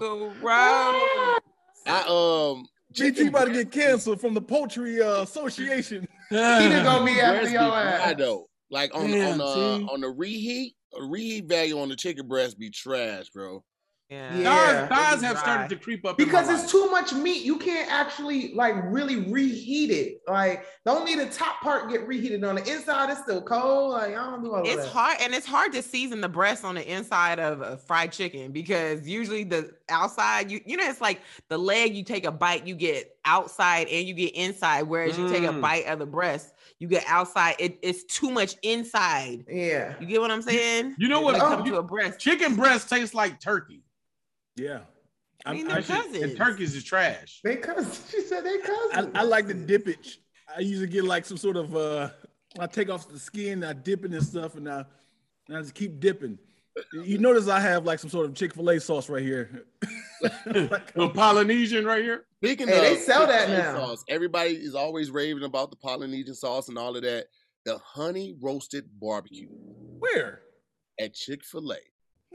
I 1.88 2.00
um 2.02 2.68
GT 2.94 3.30
about 3.30 3.46
to 3.46 3.54
get 3.54 3.72
canceled 3.72 4.20
from 4.20 4.34
the 4.34 4.42
Poultry 4.42 5.02
uh, 5.02 5.22
Association. 5.22 6.06
He 6.30 6.36
didn't 6.36 6.84
gonna 6.84 7.06
be 7.06 7.22
after 7.22 7.40
breast 7.40 7.48
be 7.48 7.54
your 7.54 7.70
dry 7.70 7.84
ass. 7.84 8.16
though. 8.18 8.50
Like 8.72 8.94
on 8.96 9.10
Damn, 9.10 9.42
on 9.42 9.44
uh, 9.88 9.92
on 9.92 10.02
the 10.02 10.10
reheat, 10.10 10.76
a 10.98 11.04
reheat 11.04 11.46
value 11.46 11.80
on 11.80 11.90
the 11.90 11.96
chicken 11.96 12.28
breast 12.28 12.58
be 12.60 12.70
trash, 12.70 13.30
bro. 13.30 13.64
Yeah. 14.10 14.40
Yeah. 14.40 14.88
Thighs, 14.88 14.90
thighs 14.90 15.22
have 15.22 15.34
dry. 15.34 15.42
started 15.44 15.70
to 15.70 15.76
creep 15.76 16.04
up 16.04 16.20
in 16.20 16.26
Because 16.26 16.48
my 16.48 16.54
it's 16.54 16.64
life. 16.64 16.72
too 16.72 16.90
much 16.90 17.14
meat. 17.14 17.44
You 17.46 17.58
can't 17.60 17.92
actually 17.92 18.54
like 18.56 18.74
really 18.86 19.18
reheat 19.32 19.92
it. 19.92 20.22
Like, 20.28 20.66
don't 20.84 21.06
need 21.06 21.20
the 21.20 21.28
top 21.28 21.62
part 21.62 21.92
get 21.92 22.08
reheated 22.08 22.44
on 22.44 22.56
the 22.56 22.68
inside. 22.72 23.12
It's 23.12 23.22
still 23.22 23.44
cold. 23.44 23.92
Like, 23.92 24.16
I 24.16 24.32
don't 24.32 24.44
do 24.44 24.52
all 24.52 24.62
of 24.62 24.66
It's 24.68 24.84
that. 24.84 24.90
hard 24.92 25.18
and 25.22 25.36
it's 25.36 25.46
hard 25.46 25.74
to 25.74 25.84
season 25.84 26.22
the 26.22 26.30
breast 26.30 26.66
on 26.66 26.74
the 26.74 26.92
inside 26.92 27.40
of 27.40 27.62
a 27.62 27.78
fried 27.78 28.12
chicken 28.12 28.52
because 28.52 29.08
usually 29.08 29.44
the 29.44 29.76
outside 29.90 30.50
you 30.50 30.60
you 30.66 30.76
know 30.76 30.88
it's 30.90 31.02
like 31.02 31.22
the 31.50 31.58
leg 31.58 31.96
you 31.96 32.04
take 32.04 32.26
a 32.26 32.32
bite 32.32 32.66
you 32.66 32.74
get 32.76 33.16
outside 33.26 33.88
and 33.90 34.08
you 34.08 34.16
get 34.16 34.34
inside 34.36 34.84
whereas 34.84 35.18
you 35.20 35.30
take 35.30 35.44
a 35.44 35.54
Mm. 35.54 35.62
bite 35.62 35.86
of 35.86 36.00
the 36.00 36.06
breast 36.08 36.54
you 36.80 36.88
get 36.88 37.04
outside 37.08 37.56
it, 37.60 37.78
it's 37.82 38.04
too 38.06 38.32
much 38.32 38.56
inside 38.64 39.46
Yeah. 39.50 39.96
you 40.00 40.08
get 40.08 40.22
what 40.22 40.32
I'm 40.32 40.42
saying 40.42 40.96
You 40.98 41.08
know 41.10 41.22
when 41.22 41.34
what? 41.34 41.36
it 41.36 41.40
comes 41.56 41.66
You- 41.66 41.74
to 41.74 41.78
a 41.80 41.84
breast 41.84 42.20
chicken 42.20 42.56
breast 42.56 42.90
tastes 42.90 43.14
like 43.14 43.40
turkey. 43.40 43.84
Yeah. 44.56 44.80
I 45.46 45.54
mean, 45.54 45.68
I, 45.68 45.76
they're 45.76 45.80
I, 45.80 45.82
cousins. 45.84 46.24
And 46.24 46.36
turkeys 46.38 46.76
is 46.76 46.84
trash. 46.84 47.40
They 47.44 47.56
cousins. 47.58 48.06
She 48.12 48.22
said 48.22 48.44
they 48.44 48.58
cousins. 48.58 49.12
I, 49.16 49.20
I 49.20 49.24
like 49.24 49.48
to 49.48 49.54
dip 49.54 49.88
it. 49.88 50.18
I 50.54 50.60
usually 50.62 50.88
get 50.88 51.04
like 51.06 51.26
some 51.26 51.38
sort 51.38 51.56
of 51.58 51.76
uh 51.76 52.10
I 52.60 52.66
take 52.68 52.90
off 52.90 53.08
the 53.08 53.20
skin, 53.20 53.64
I 53.64 53.74
dip 53.74 54.04
it 54.06 54.12
and 54.12 54.24
stuff, 54.24 54.56
and 54.56 54.68
I, 54.68 54.84
and 55.48 55.58
I 55.58 55.62
just 55.62 55.76
keep 55.76 56.00
dipping. 56.00 56.40
You 56.94 57.18
notice 57.18 57.48
I 57.48 57.60
have 57.60 57.86
like 57.86 58.00
some 58.00 58.10
sort 58.10 58.26
of 58.26 58.36
Chick-fil-A 58.36 58.80
sauce 58.80 59.10
right 59.10 59.24
here. 59.24 59.66
The 60.46 61.12
Polynesian 61.14 61.86
right 61.86 62.04
here. 62.04 62.26
Speaking 62.44 62.68
Hey, 62.68 62.76
of 62.78 62.82
they 62.82 62.96
sell 62.98 63.26
that 63.28 63.50
now. 63.50 63.74
sauce, 63.74 64.04
everybody 64.10 64.52
is 64.52 64.76
always 64.76 65.12
raving 65.12 65.44
about 65.44 65.70
the 65.72 65.78
Polynesian 65.78 66.36
sauce 66.36 66.68
and 66.68 66.78
all 66.78 66.96
of 66.98 67.04
that. 67.04 67.28
The 67.66 67.78
honey 67.78 68.36
roasted 68.42 68.86
barbecue 69.00 69.48
Where? 70.00 70.42
at 71.00 71.14
Chick 71.14 71.44
Fil 71.46 71.72
A. 71.72 71.78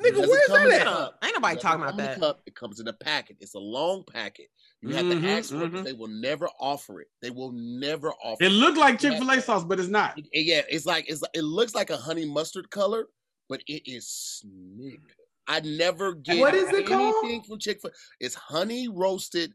Nigga, 0.02 0.26
where's 0.28 0.48
that 0.48 0.70
at? 0.80 0.86
cup. 0.86 1.18
ain't 1.24 1.34
nobody 1.36 1.60
talking 1.60 1.82
about 1.82 1.90
come 1.92 2.00
in 2.00 2.04
a 2.06 2.08
that 2.08 2.20
cup. 2.20 2.40
It 2.46 2.54
comes 2.54 2.80
in 2.80 2.88
a 2.88 2.92
packet. 2.94 3.36
It's 3.40 3.54
a 3.54 3.58
long 3.58 4.02
packet. 4.10 4.46
You 4.80 4.94
have 4.94 5.06
Mhm, 5.06 5.22
to 5.22 5.28
ask 5.28 5.50
for 5.50 5.56
it. 5.56 5.58
mhm. 5.58 5.70
because 5.72 5.84
They 5.84 5.92
will 5.92 6.08
never 6.08 6.48
offer 6.58 7.00
it. 7.00 7.08
They 7.22 7.30
will 7.30 7.52
never 7.52 8.12
offer 8.22 8.42
It 8.42 8.46
It 8.46 8.54
looked 8.54 8.78
like 8.78 8.98
Chick 8.98 9.18
Fil 9.18 9.30
A 9.30 9.40
sauce, 9.40 9.64
but 9.64 9.78
it's 9.78 9.88
not. 9.88 10.18
It- 10.18 10.26
yeah, 10.32 10.62
it's 10.68 10.86
like 10.86 11.04
it's 11.08 11.22
it 11.34 11.42
looks 11.44 11.74
like 11.74 11.90
a 11.90 11.96
honey 11.96 12.24
mustard 12.26 12.70
color, 12.70 13.06
but 13.48 13.60
it 13.66 13.82
is 13.90 14.08
snick. 14.08 15.00
I 15.46 15.60
never 15.60 16.14
get 16.14 16.40
What 16.40 16.54
is 16.54 16.68
it 16.68 16.74
anything 16.90 17.40
called? 17.40 17.46
from 17.46 17.58
Chick 17.58 17.80
Fil. 17.82 17.90
It's 18.20 18.34
honey 18.34 18.88
roasted 18.88 19.52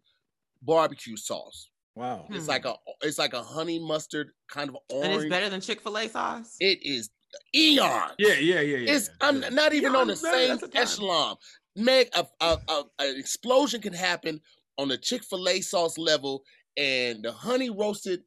barbecue 0.61 1.17
sauce. 1.17 1.69
Wow. 1.95 2.27
It's 2.29 2.43
Hmm. 2.45 2.49
like 2.49 2.65
a 2.65 2.75
it's 3.01 3.17
like 3.17 3.33
a 3.33 3.41
honey 3.43 3.79
mustard 3.79 4.31
kind 4.49 4.69
of 4.69 4.77
orange. 4.89 5.05
and 5.13 5.21
it's 5.23 5.29
better 5.29 5.49
than 5.49 5.61
Chick-fil-A 5.61 6.09
sauce 6.09 6.55
It 6.59 6.79
is 6.83 7.09
eon. 7.55 8.11
Yeah, 8.17 8.33
yeah, 8.35 8.61
yeah, 8.61 8.77
yeah. 8.77 8.93
It's 8.93 9.09
I'm 9.21 9.41
yeah. 9.41 9.49
not 9.49 9.73
even 9.73 9.93
Yeah, 9.93 9.99
on 9.99 10.07
the 10.07 10.15
same 10.15 10.49
that's 10.49 10.63
a 10.63 10.67
time. 10.67 10.81
echelon. 10.83 11.35
Meg, 11.75 12.09
a, 12.13 12.25
a, 12.41 12.57
a, 12.67 12.83
an 12.99 13.15
explosion 13.17 13.81
can 13.81 13.93
happen 13.93 14.41
on 14.77 14.87
the 14.89 14.97
Chick 14.97 15.23
Fil 15.23 15.47
A 15.49 15.61
sauce 15.61 15.97
level, 15.97 16.43
and 16.77 17.23
the 17.23 17.31
honey 17.31 17.69
roasted 17.69 18.21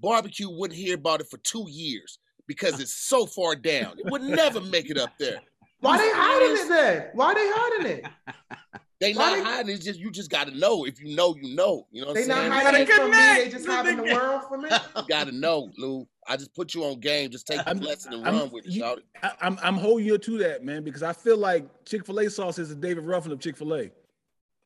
barbecue 0.00 0.48
wouldn't 0.50 0.78
hear 0.78 0.94
about 0.94 1.20
it 1.20 1.28
for 1.30 1.38
two 1.38 1.66
years 1.70 2.18
because 2.46 2.80
it's 2.80 2.92
so 2.92 3.26
far 3.26 3.54
down. 3.56 3.98
It 3.98 4.10
would 4.10 4.22
never 4.22 4.60
make 4.60 4.90
it 4.90 4.98
up 4.98 5.10
there. 5.18 5.40
Why 5.80 5.98
they 5.98 6.10
hiding 6.12 6.56
it 6.64 6.68
then? 6.68 7.06
Why 7.14 7.34
they 7.34 7.48
hiding 7.48 7.98
it? 7.98 8.06
They 8.98 9.12
Why 9.12 9.28
not 9.28 9.36
they- 9.36 9.42
hiding. 9.42 9.74
It's 9.76 9.84
just 9.84 10.00
you 10.00 10.10
just 10.10 10.30
got 10.30 10.46
to 10.48 10.56
know. 10.56 10.86
If 10.86 10.98
you 11.02 11.14
know, 11.14 11.36
you 11.38 11.54
know. 11.54 11.86
You 11.92 12.00
know 12.00 12.06
what 12.08 12.14
They 12.14 12.22
I'm 12.22 12.28
not 12.28 12.36
saying? 12.38 12.50
hiding 12.52 12.80
it 12.80 12.88
gotta 12.88 13.02
from 13.02 13.10
me. 13.10 13.44
They 13.44 13.50
just 13.50 13.64
You 13.66 13.70
hiding 13.70 13.96
the 13.98 14.02
world 14.04 14.42
from 14.48 14.62
me. 14.62 14.70
You 14.96 15.02
got 15.06 15.26
to 15.26 15.32
know, 15.32 15.70
Lou. 15.76 16.08
I 16.26 16.38
just 16.38 16.54
put 16.54 16.74
you 16.74 16.82
on 16.84 16.98
game. 17.00 17.28
Just 17.30 17.46
take 17.46 17.58
the 17.58 17.68
I'm- 17.68 17.78
blessing 17.78 18.14
and 18.14 18.24
I'm- 18.24 18.38
run 18.38 18.50
with 18.50 18.64
it, 18.64 18.72
you- 18.72 18.86
it. 18.86 19.04
I, 19.22 19.32
I'm 19.42 19.58
I'm 19.62 19.74
holding 19.76 20.06
you 20.06 20.16
to 20.16 20.38
that, 20.38 20.64
man, 20.64 20.82
because 20.82 21.02
I 21.02 21.12
feel 21.12 21.36
like 21.36 21.66
Chick-fil-A 21.84 22.30
sauce 22.30 22.58
is 22.58 22.70
the 22.70 22.74
David 22.74 23.04
Ruffin 23.04 23.32
of 23.32 23.38
Chick-fil-A. 23.38 23.90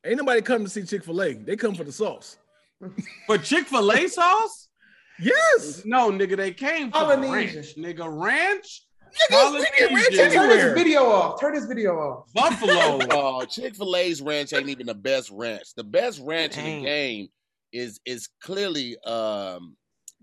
Ain't 0.05 0.15
nobody 0.17 0.41
come 0.41 0.63
to 0.63 0.69
see 0.69 0.83
Chick-fil-A. 0.83 1.33
They 1.33 1.57
come 1.57 1.75
for 1.75 1.83
the 1.83 1.91
sauce. 1.91 2.37
For 3.27 3.37
Chick 3.37 3.67
Fil 3.67 3.91
A 3.91 4.07
sauce? 4.07 4.69
Yes. 5.19 5.83
No, 5.85 6.11
nigga, 6.11 6.37
they 6.37 6.51
came 6.51 6.87
for 6.91 6.99
Polynesian. 6.99 7.55
ranch, 7.55 7.75
nigga. 7.97 8.23
Ranch, 8.23 8.83
Niggas, 9.29 9.53
we 9.53 9.59
get 9.59 9.91
ranch 9.91 9.91
Polynesian, 9.91 10.17
Turn 10.17 10.35
everywhere. 10.49 10.65
this 10.69 10.73
video 10.83 11.03
off. 11.05 11.39
Turn 11.41 11.53
this 11.53 11.65
video 11.65 11.95
off. 11.97 12.33
buffalo. 12.33 12.99
Oh, 13.11 13.45
Chick 13.45 13.75
Fil 13.75 13.95
A's 13.97 14.21
ranch 14.21 14.53
ain't 14.53 14.69
even 14.69 14.87
the 14.87 14.93
best 14.95 15.29
ranch. 15.31 15.73
The 15.75 15.83
best 15.83 16.21
ranch 16.23 16.57
in 16.57 16.65
Ain't. 16.65 16.83
the 16.83 16.89
game 16.89 17.27
is 17.73 17.99
is 18.05 18.29
clearly 18.41 18.97
um, 19.05 19.75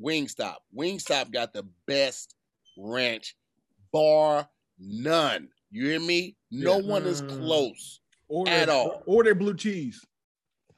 Wingstop. 0.03 0.57
Wingstop 0.77 1.33
got 1.33 1.53
the 1.53 1.67
best 1.87 2.35
ranch, 2.79 3.37
bar 3.93 4.49
none. 4.79 5.49
You 5.71 5.87
hear 5.89 6.01
me? 6.01 6.37
No 6.51 6.79
Yeah. 6.79 6.87
one 6.87 7.07
is 7.07 7.21
Mm. 7.23 7.39
close. 7.39 8.01
Or 8.29 8.49
At 8.49 8.67
their, 8.67 8.75
all. 8.75 9.03
Or 9.07 9.23
their 9.25 9.35
blue 9.35 9.55
cheese. 9.57 10.03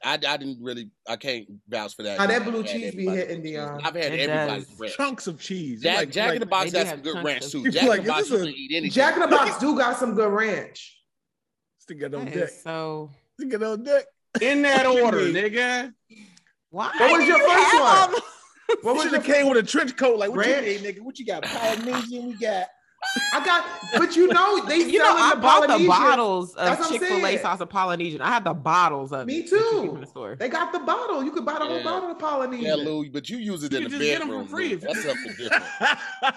I, 0.03 0.13
I 0.13 0.17
didn't 0.17 0.57
really. 0.61 0.89
I 1.07 1.15
can't 1.15 1.45
vouch 1.69 1.95
for 1.95 2.03
that. 2.03 2.17
Now, 2.17 2.27
that 2.27 2.41
I've 2.41 2.47
blue 2.51 2.63
had 2.63 2.71
cheese 2.71 2.95
be 2.95 3.07
everybody's 3.07 3.21
hitting, 3.27 3.41
blue 3.41 3.49
cheese. 3.51 3.59
Um, 3.59 3.79
I've 3.83 3.95
had 3.95 4.11
everybody's 4.13 4.65
does. 4.67 4.79
ranch. 4.79 4.97
Chunks 4.97 5.27
of 5.27 5.39
cheese. 5.39 5.81
Jack, 5.81 5.97
like, 5.97 6.11
Jack 6.11 6.33
in 6.33 6.39
the 6.39 6.45
Box 6.45 6.71
They 6.71 6.79
do 6.79 6.83
got 6.85 6.89
some 6.91 7.01
good 7.01 7.23
ranch 7.23 7.45
of- 7.45 7.51
too. 7.51 7.59
You're 7.61 7.71
Jack 7.71 7.87
like, 7.87 7.99
in 8.01 8.05
the 8.07 8.11
is 8.13 8.17
Box 8.17 8.29
this 8.29 8.45
you 8.47 8.53
eat 8.55 8.71
anything. 8.71 8.91
Jack 8.91 9.13
in 9.15 9.19
the 9.21 9.27
Box 9.27 9.57
do 9.59 9.77
got 9.77 9.97
some 9.97 10.15
good 10.15 10.31
ranch. 10.31 10.97
Stick 11.79 12.01
it 12.01 12.13
on 12.15 12.25
That 12.25 12.33
deck. 12.33 12.43
is 12.49 12.61
so 12.63 13.11
Stick 13.39 13.53
it 13.53 13.63
on 13.63 13.83
deck. 13.83 14.05
In 14.41 14.61
that 14.63 14.85
order, 14.85 15.17
nigga. 15.19 15.93
why 16.69 16.91
What 16.97 17.19
was 17.19 17.27
your 17.27 17.37
first 17.39 17.79
one? 17.79 18.21
What 18.81 18.95
was 18.95 19.03
Should 19.03 19.11
your 19.11 19.21
came 19.21 19.49
with 19.49 19.57
a 19.57 19.63
trench 19.63 19.97
coat. 19.97 20.17
Like, 20.17 20.29
what 20.31 20.39
Ranch? 20.45 20.65
you 20.65 20.79
need, 20.79 20.81
nigga? 20.95 21.01
What 21.01 21.19
you 21.19 21.25
got? 21.25 21.43
Polynesian, 21.43 22.27
we 22.27 22.33
got. 22.35 22.67
I 23.33 23.43
got, 23.43 23.65
but 23.97 24.15
you 24.15 24.27
know 24.27 24.63
they 24.65 24.77
You 24.77 24.99
know, 24.99 25.05
selling 25.05 25.23
I 25.23 25.35
the 25.35 25.41
bought 25.41 25.61
the 25.61 25.67
Polynesian. 25.67 25.87
bottles 25.87 26.53
That's 26.53 26.71
of 26.73 26.79
what 26.79 26.85
I'm 26.93 26.99
Chick 26.99 27.07
Fil 27.09 27.25
A 27.25 27.37
sauce 27.39 27.59
of 27.59 27.69
Polynesian. 27.69 28.21
I 28.21 28.27
have 28.29 28.43
the 28.45 28.53
bottles 28.53 29.11
of 29.11 29.27
Me 29.27 29.39
it 29.39 29.49
too. 29.49 29.91
in 29.95 29.99
the 30.01 30.07
store. 30.07 30.35
They 30.37 30.47
got 30.47 30.71
the 30.71 30.79
bottle. 30.79 31.23
You 31.23 31.31
could 31.31 31.45
buy 31.45 31.59
the 31.59 31.65
whole 31.65 31.83
bottle 31.83 32.09
of 32.11 32.19
Polynesian. 32.19 32.65
Yeah, 32.65 32.75
Lou, 32.75 33.09
but 33.09 33.29
you 33.29 33.37
use 33.37 33.63
it 33.63 33.71
You 33.73 33.79
in 33.79 33.83
the 33.85 33.89
can 33.89 33.99
just 33.99 34.11
get 34.11 34.21
'em 34.21 34.27
for 34.27 34.33
bedroom. 34.33 34.47
free 34.47 34.69
Lou. 34.69 34.75
if 34.75 34.81
you 34.81 34.87
That's 34.87 35.03
something 35.03 35.33
different. 35.37 35.63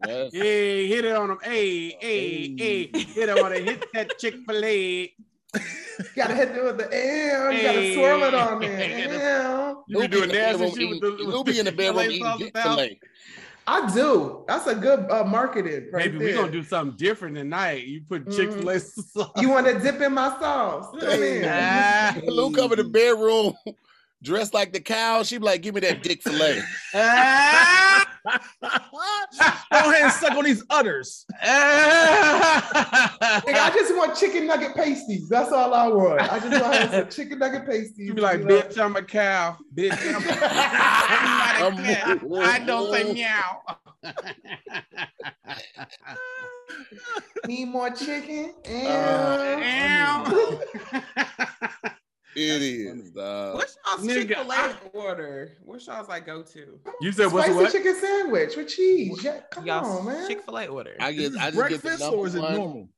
That's- 0.00 0.32
Hey, 0.32 0.86
hit 0.86 1.04
it 1.04 1.14
on 1.16 1.28
them. 1.28 1.38
Hey, 1.42 1.90
hey, 2.00 2.54
hey. 2.56 2.90
Hit 2.92 3.28
it 3.28 3.38
on 3.38 3.52
it. 3.52 3.64
Hit 3.64 3.84
that 3.94 4.18
Chick 4.18 4.34
Fil 4.48 4.64
A. 4.64 5.12
You 5.54 6.04
gotta 6.14 6.34
hit 6.34 6.48
it 6.50 6.62
with 6.64 6.76
the 6.78 6.84
L. 6.84 7.52
You 7.52 7.62
gotta 7.62 7.94
swirl 7.94 8.22
it 8.24 8.34
on 8.34 8.60
there. 8.60 9.74
You 9.90 10.00
be 10.00 10.08
doing 10.08 10.24
in 10.24 10.28
the 10.28 10.34
nasty 10.34 10.58
bedroom 10.64 10.76
shit 10.76 10.90
with 10.90 11.00
the 11.00 11.24
Lou 11.24 11.42
be 11.44 11.58
in 11.58 11.64
the 11.64 11.72
bedroom 11.72 12.04
Chick-fil-A 12.10 12.10
eating 12.10 12.22
sauce 12.24 12.38
Dick 12.38 12.46
without- 12.54 12.62
filet. 12.76 13.00
I 13.70 13.90
do. 13.92 14.44
That's 14.48 14.66
a 14.66 14.74
good 14.74 15.10
uh, 15.10 15.24
marketing 15.24 15.88
right 15.92 16.10
Maybe 16.10 16.24
we're 16.24 16.34
gonna 16.34 16.50
do 16.50 16.62
something 16.62 16.96
different 16.96 17.36
tonight. 17.36 17.84
You 17.84 18.00
put 18.08 18.24
Mhm. 18.24 18.34
Chick 18.36 18.50
Fil 18.52 18.70
A 18.70 18.80
sauce. 18.80 19.30
You 19.36 19.50
want 19.50 19.66
to 19.66 19.78
dip 19.78 20.00
in 20.00 20.14
my 20.14 20.30
sauce? 20.40 20.86
Come 20.98 21.22
in. 21.22 21.44
Ah. 21.46 22.16
Lou 22.24 22.50
come 22.50 22.72
in 22.72 22.78
the 22.78 22.84
bedroom 22.84 23.52
dressed 24.22 24.54
like 24.54 24.72
the 24.72 24.80
cow. 24.80 25.22
She 25.22 25.36
be 25.36 25.44
like, 25.44 25.60
"Give 25.60 25.74
me 25.74 25.82
that 25.82 26.02
dick 26.02 26.22
fillet." 26.22 26.62
Go 29.70 29.90
ahead 29.90 30.02
and 30.02 30.12
suck 30.12 30.32
on 30.32 30.44
these 30.44 30.64
udders. 30.70 31.24
Nigga, 33.46 33.54
I 33.54 33.70
just 33.70 33.96
want 33.96 34.16
chicken 34.16 34.46
nugget 34.46 34.74
pasties. 34.74 35.28
That's 35.28 35.52
all 35.52 35.72
I 35.74 35.88
want. 35.88 36.20
I 36.20 36.38
just 36.38 36.62
want 36.62 36.90
some 36.90 37.08
chicken 37.10 37.38
nugget 37.38 37.66
pasties. 37.66 37.98
You 37.98 38.14
be 38.14 38.20
like, 38.20 38.40
you 38.40 38.44
know? 38.46 38.60
bitch, 38.62 38.78
I'm 38.82 38.96
a 38.96 39.02
cow. 39.02 39.56
Bitch, 39.74 39.92
I'm, 40.14 40.22
I'm 41.60 41.74
not 41.74 41.80
a 41.80 41.82
cat. 41.82 42.20
I 42.42 42.58
don't 42.64 42.92
say 42.92 43.12
meow. 43.12 43.62
Need 47.46 47.66
more 47.66 47.90
chicken? 47.90 48.54
Uh, 48.66 49.56
Ew. 49.58 50.60
It 52.36 52.62
is. 52.62 53.10
dog. 53.10 53.54
What's 53.56 53.76
y'all's 53.84 54.06
Chick 54.06 54.28
Fil 54.28 54.52
I- 54.52 54.74
A 54.84 54.88
order? 54.96 55.52
What's 55.64 55.86
y'all's 55.86 56.08
like 56.08 56.26
go 56.26 56.42
to? 56.42 56.78
you 57.00 57.10
said 57.10 57.32
what's 57.32 57.48
the 57.48 57.54
what? 57.54 57.72
chicken 57.72 57.96
sandwich 57.96 58.54
with 58.56 58.68
cheese. 58.68 59.18
Yeah, 59.24 59.40
come 59.50 59.62
on, 59.62 59.66
Y'all's 59.66 60.04
man. 60.06 60.28
Chick 60.28 60.42
Fil 60.42 60.58
A 60.58 60.66
order, 60.68 60.94
I 61.00 61.10
Is 61.10 61.16
get. 61.16 61.32
this 61.32 61.40
I 61.40 61.50
just 61.50 61.56
get 61.56 61.64
the 61.70 61.78
breakfast 61.78 62.00
number 62.02 62.16
or 62.16 62.26
is 62.26 62.34
it 62.36 62.40
one. 62.42 62.54
normal? 62.54 62.88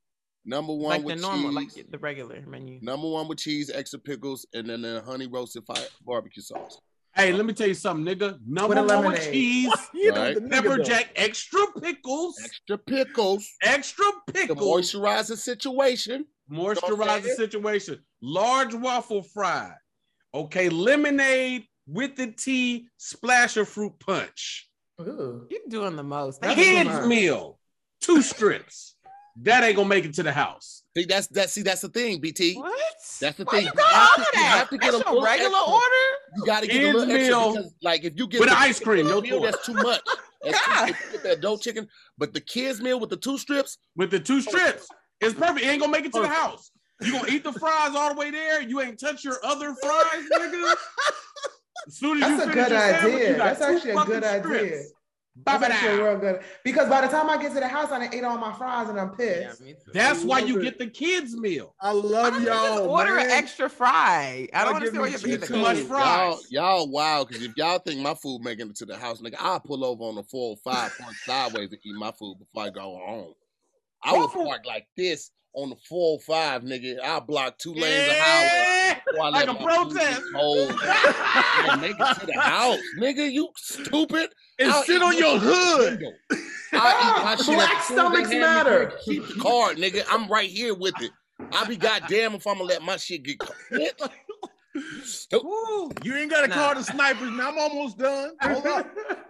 Number 0.44 0.72
one 0.74 0.90
like 0.90 1.00
the 1.02 1.06
with 1.06 1.20
normal, 1.20 1.48
cheese. 1.62 1.76
like 1.76 1.90
the 1.90 1.98
regular 1.98 2.40
menu. 2.46 2.78
Number 2.82 3.08
one 3.08 3.28
with 3.28 3.38
cheese, 3.38 3.70
extra 3.72 3.98
pickles, 3.98 4.46
and 4.54 4.68
then 4.68 4.82
the 4.82 5.02
honey 5.02 5.26
roasted 5.26 5.64
fi- 5.66 5.86
barbecue 6.04 6.42
sauce. 6.42 6.80
Hey, 7.14 7.32
let 7.32 7.44
me 7.44 7.52
tell 7.52 7.66
you 7.66 7.74
something, 7.74 8.06
nigga. 8.14 8.38
Number 8.46 8.80
With 8.82 8.90
one 8.90 9.04
with 9.12 9.22
cheese, 9.32 9.72
You 9.94 10.12
know 10.12 10.20
Right. 10.22 10.34
the 10.36 10.40
nigga 10.40 10.50
pepper 10.50 10.78
jack, 10.78 11.10
extra 11.16 11.60
pickles, 11.82 12.38
Extra 12.44 12.78
pickles. 12.78 13.48
extra 13.62 14.04
The 14.28 14.32
pickles, 14.32 14.92
moisturizer 14.94 15.36
situation. 15.36 16.24
moisturize 16.50 17.22
the 17.22 17.34
situation. 17.34 17.98
Large 18.22 18.74
waffle 18.74 19.22
fry. 19.22 19.72
Okay, 20.32 20.68
lemonade 20.68 21.64
with 21.86 22.14
the 22.16 22.28
tea, 22.32 22.86
splash 22.96 23.56
of 23.56 23.68
fruit 23.68 23.92
punch. 23.98 24.68
Ooh. 25.00 25.46
You're 25.50 25.60
doing 25.68 25.96
the 25.96 26.02
most. 26.04 26.40
That's 26.40 26.54
Thank 26.54 26.86
you. 26.86 26.92
Kids 26.92 27.06
meal, 27.08 27.58
two 28.00 28.22
strips. 28.22 28.94
That 29.42 29.64
ain't 29.64 29.76
gonna 29.76 29.88
make 29.88 30.04
it 30.04 30.12
to 30.14 30.22
the 30.22 30.32
house. 30.32 30.82
See, 30.96 31.04
that's 31.04 31.28
that. 31.28 31.50
See, 31.50 31.62
that's 31.62 31.80
the 31.80 31.88
thing, 31.88 32.20
BT. 32.20 32.54
What? 32.56 32.72
That's 33.20 33.36
the 33.38 33.44
Why 33.44 33.52
thing. 33.52 33.60
you 33.66 33.66
You 33.68 33.72
got 33.74 33.86
have 33.92 34.08
all 34.10 34.14
to- 34.16 34.20
of 34.22 34.26
you 34.34 34.40
that? 34.42 34.58
have 34.58 34.68
to 34.70 34.78
get 34.78 34.92
That's 34.92 34.94
a 34.94 34.98
your 35.06 35.14
little 35.14 35.22
regular 35.24 35.56
extra. 35.58 35.72
order. 35.74 36.06
You 36.36 36.44
got 36.46 36.60
to 36.60 36.66
get 36.66 36.72
Kids 36.74 36.94
a 36.94 36.98
little 36.98 37.14
extra 37.14 37.36
meal 37.36 37.52
because, 37.54 37.74
like, 37.82 38.04
if 38.04 38.12
you 38.16 38.26
get 38.28 38.40
with 38.40 38.48
the 38.50 38.58
ice 38.58 38.80
cream, 38.80 39.06
no 39.06 39.20
meal, 39.20 39.38
pork. 39.38 39.52
that's 39.52 39.66
too 39.66 39.74
much. 39.74 40.00
That's 40.42 40.58
too, 40.58 40.72
if 40.84 40.88
you 41.04 41.12
get 41.12 41.22
that 41.24 41.40
dough 41.42 41.58
chicken, 41.58 41.86
but 42.16 42.32
the 42.32 42.40
kids 42.40 42.80
meal 42.80 42.98
with 42.98 43.10
the 43.10 43.16
two 43.18 43.36
strips, 43.36 43.76
With 43.94 44.10
the 44.10 44.18
two 44.18 44.40
strips, 44.40 44.88
it's 45.20 45.34
perfect. 45.34 45.62
You 45.66 45.70
ain't 45.70 45.80
gonna 45.82 45.92
make 45.92 46.06
it 46.06 46.14
to 46.14 46.20
the 46.22 46.28
house. 46.28 46.70
You 47.02 47.12
gonna 47.12 47.28
eat 47.30 47.44
the 47.44 47.52
fries 47.52 47.94
all 47.94 48.14
the 48.14 48.18
way 48.18 48.30
there. 48.30 48.62
You 48.62 48.80
ain't 48.80 48.98
touch 48.98 49.22
your 49.22 49.36
other 49.44 49.74
fries, 49.82 50.24
nigga. 50.32 50.74
As 51.86 51.96
soon 51.98 52.22
as 52.22 52.38
That's 52.38 52.44
you 52.46 52.50
a 52.50 52.54
finish 52.54 52.54
good 52.54 52.70
your 52.70 52.80
sandwich, 52.80 53.28
you 53.28 53.34
got 53.36 53.44
That's 53.44 53.58
two 53.58 53.64
actually 53.76 53.90
a 53.90 53.94
fucking 53.94 54.14
good 54.14 54.24
idea. 54.24 54.82
Strips. 55.32 55.44
That's 55.60 55.62
actually 55.74 56.02
real 56.02 56.18
good. 56.18 56.40
Because 56.64 56.88
by 56.88 57.00
the 57.02 57.08
time 57.08 57.28
I 57.30 57.40
get 57.40 57.52
to 57.54 57.60
the 57.60 57.68
house, 57.68 57.90
I 57.90 57.98
done 57.98 58.14
ate 58.14 58.24
all 58.24 58.38
my 58.38 58.52
fries 58.52 58.88
and 58.88 58.98
I'm 58.98 59.10
pissed. 59.10 59.60
me 59.60 59.72
too. 59.74 59.90
That's 59.92 60.24
why 60.24 60.40
you 60.40 60.54
Love 60.54 60.62
get 60.64 60.78
the 60.78 60.86
kids 60.88 61.36
meal. 61.36 61.74
I 61.80 61.92
Why 61.92 61.92
love 61.92 62.32
don't 62.32 62.42
you 62.42 62.48
just 62.48 62.74
y'all. 62.78 62.88
order 62.90 63.14
man. 63.16 63.26
an 63.26 63.30
extra 63.32 63.68
fry. 63.70 64.48
I 64.52 64.64
don't 64.64 64.80
give 64.80 64.94
understand 64.94 65.00
why 65.00 65.04
me 65.06 65.10
you 65.10 65.12
have 65.12 65.22
to 65.22 65.28
get 65.28 65.40
the 65.40 65.46
too 65.46 65.56
much 65.60 65.78
fries. 65.78 66.50
y'all, 66.50 66.78
y'all 66.78 66.88
wow. 66.90 67.24
Because 67.24 67.42
if 67.42 67.56
y'all 67.56 67.78
think 67.78 68.00
my 68.00 68.14
food 68.14 68.40
making 68.42 68.68
it 68.70 68.76
to 68.76 68.86
the 68.86 68.96
house, 68.96 69.20
nigga, 69.20 69.36
I'll 69.38 69.60
pull 69.60 69.84
over 69.84 70.04
on 70.04 70.16
the 70.16 70.24
405 70.24 70.98
park 70.98 71.14
sideways 71.24 71.70
to 71.70 71.76
eat 71.76 71.94
my 71.94 72.12
food 72.12 72.36
before 72.38 72.64
I 72.64 72.70
go 72.70 72.80
home. 73.04 73.32
I 74.02 74.12
will 74.12 74.20
Waffle- 74.20 74.46
park 74.46 74.66
like 74.66 74.86
this 74.96 75.30
on 75.54 75.70
the 75.70 75.76
405, 75.88 76.62
nigga. 76.62 77.00
I'll 77.02 77.20
block 77.20 77.58
two 77.58 77.74
lanes 77.74 78.08
of 78.10 78.16
highway. 78.18 79.02
I 79.20 79.28
Like 79.30 79.48
a 79.48 79.52
my 79.52 79.58
food 79.84 79.96
get 79.96 80.20
protest. 80.20 80.22
and 81.70 81.80
make 81.80 81.96
it 81.98 82.20
to 82.20 82.26
the 82.26 82.40
house, 82.40 82.78
nigga. 82.98 83.30
You 83.30 83.48
stupid. 83.56 84.30
And 84.58 84.70
I'll 84.70 84.82
sit 84.84 85.02
on 85.02 85.16
your 85.16 85.40
shit 85.40 85.42
at 85.92 85.98
the 85.98 86.06
hood. 86.28 86.40
I'll 86.72 87.18
eat 87.20 87.24
my 87.24 87.36
shit 87.36 87.46
Black 87.56 87.76
as 87.76 87.84
soon 87.86 87.98
as 87.98 88.12
they 88.12 88.24
stomachs 88.24 88.30
matter. 88.30 88.92
Keep 89.04 89.26
the 89.26 89.34
card, 89.40 89.76
nigga. 89.78 90.04
I'm 90.08 90.28
right 90.28 90.48
here 90.48 90.74
with 90.74 90.94
it. 91.00 91.10
I'll 91.52 91.66
be 91.66 91.76
goddamn 91.76 92.34
if 92.34 92.46
I'm 92.46 92.54
gonna 92.58 92.64
let 92.68 92.82
my 92.82 92.96
shit 92.96 93.22
get 93.24 93.38
cold. 93.38 93.90
Bitch. 94.76 95.26
You. 95.32 95.40
Woo, 95.42 95.90
you 96.04 96.16
ain't 96.16 96.30
got 96.30 96.42
to 96.42 96.48
Nah. 96.48 96.54
call 96.54 96.74
the 96.74 96.82
snipers. 96.84 97.30
Now 97.30 97.48
I'm 97.50 97.58
almost 97.58 97.98
done. 97.98 98.32
Hold 98.42 98.66
up. 98.66 98.86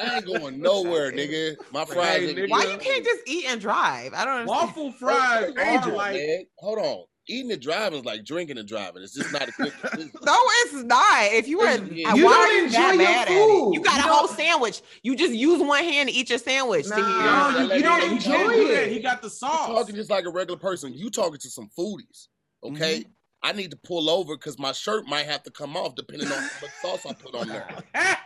I 0.00 0.16
ain't 0.16 0.26
going 0.26 0.60
nowhere, 0.60 1.10
nigga. 1.10 1.56
My 1.72 1.84
fries. 1.84 2.18
Hey, 2.20 2.28
ain't 2.28 2.38
nigga. 2.38 2.50
Why 2.50 2.62
you 2.64 2.78
can't 2.78 3.04
just 3.04 3.20
eat 3.26 3.46
and 3.48 3.60
drive? 3.60 4.14
I 4.14 4.24
don't 4.24 4.40
understand. 4.40 4.46
Waffle 4.48 4.92
fries 4.92 5.44
Hold 5.46 5.58
are 5.58 5.82
on, 5.90 5.94
like 5.94 6.14
man. 6.14 6.44
Hold 6.58 6.78
on. 6.78 7.04
Eating 7.30 7.52
and 7.52 7.60
driving 7.60 7.98
is 7.98 8.04
like 8.06 8.24
drinking 8.24 8.56
and 8.56 8.66
driving. 8.66 9.02
It's 9.02 9.12
just 9.12 9.32
not 9.32 9.48
a 9.48 9.52
good 9.52 9.72
decision. 9.82 10.10
No, 10.22 10.34
it's 10.62 10.74
not. 10.84 11.24
If 11.32 11.46
you 11.48 11.58
were, 11.58 11.64
Yes, 11.64 11.80
it 11.80 11.92
is. 11.92 12.06
why 12.06 12.14
You 12.14 12.26
are 12.28 12.46
don't 12.46 12.54
you 12.64 12.70
that 12.70 12.90
enjoy 12.94 13.02
your 13.02 13.06
bad 13.12 13.28
at 13.28 13.32
it? 13.34 13.74
You 13.74 13.80
got 13.82 13.94
You 14.04 14.10
a 14.10 14.12
whole 14.14 14.26
don't- 14.28 14.36
sandwich. 14.36 14.82
You 15.02 15.16
just 15.16 15.34
use 15.34 15.60
one 15.60 15.84
hand 15.84 16.08
to 16.08 16.14
eat 16.14 16.30
your 16.30 16.38
sandwich. 16.38 16.84
to 16.86 16.90
Nah. 16.90 16.96
hear. 16.96 17.60
Yeah, 17.60 17.62
you- 17.66 17.74
you 17.74 17.82
don't 17.82 18.12
enjoy 18.12 18.30
can't 18.32 18.52
it. 18.70 18.92
He 18.92 19.00
got 19.00 19.20
the 19.20 19.26
You 19.26 19.30
sauce. 19.30 19.66
talking 19.66 19.94
just 19.96 20.08
like 20.08 20.24
a 20.24 20.30
regular 20.30 20.58
person. 20.58 20.94
You 20.94 21.10
talking 21.10 21.38
to 21.38 21.50
some 21.50 21.68
foodies, 21.78 22.28
okay? 22.64 23.00
Mm-hmm. 23.00 23.10
I 23.42 23.52
need 23.52 23.70
to 23.70 23.76
pull 23.76 24.10
over 24.10 24.36
because 24.36 24.58
my 24.58 24.72
shirt 24.72 25.06
might 25.06 25.26
have 25.26 25.42
to 25.44 25.50
come 25.50 25.76
off 25.76 25.94
depending 25.94 26.28
on 26.30 26.42
what 26.60 26.70
sauce 26.82 27.06
I 27.06 27.12
put 27.14 27.34
on 27.34 27.48
there. 27.48 27.68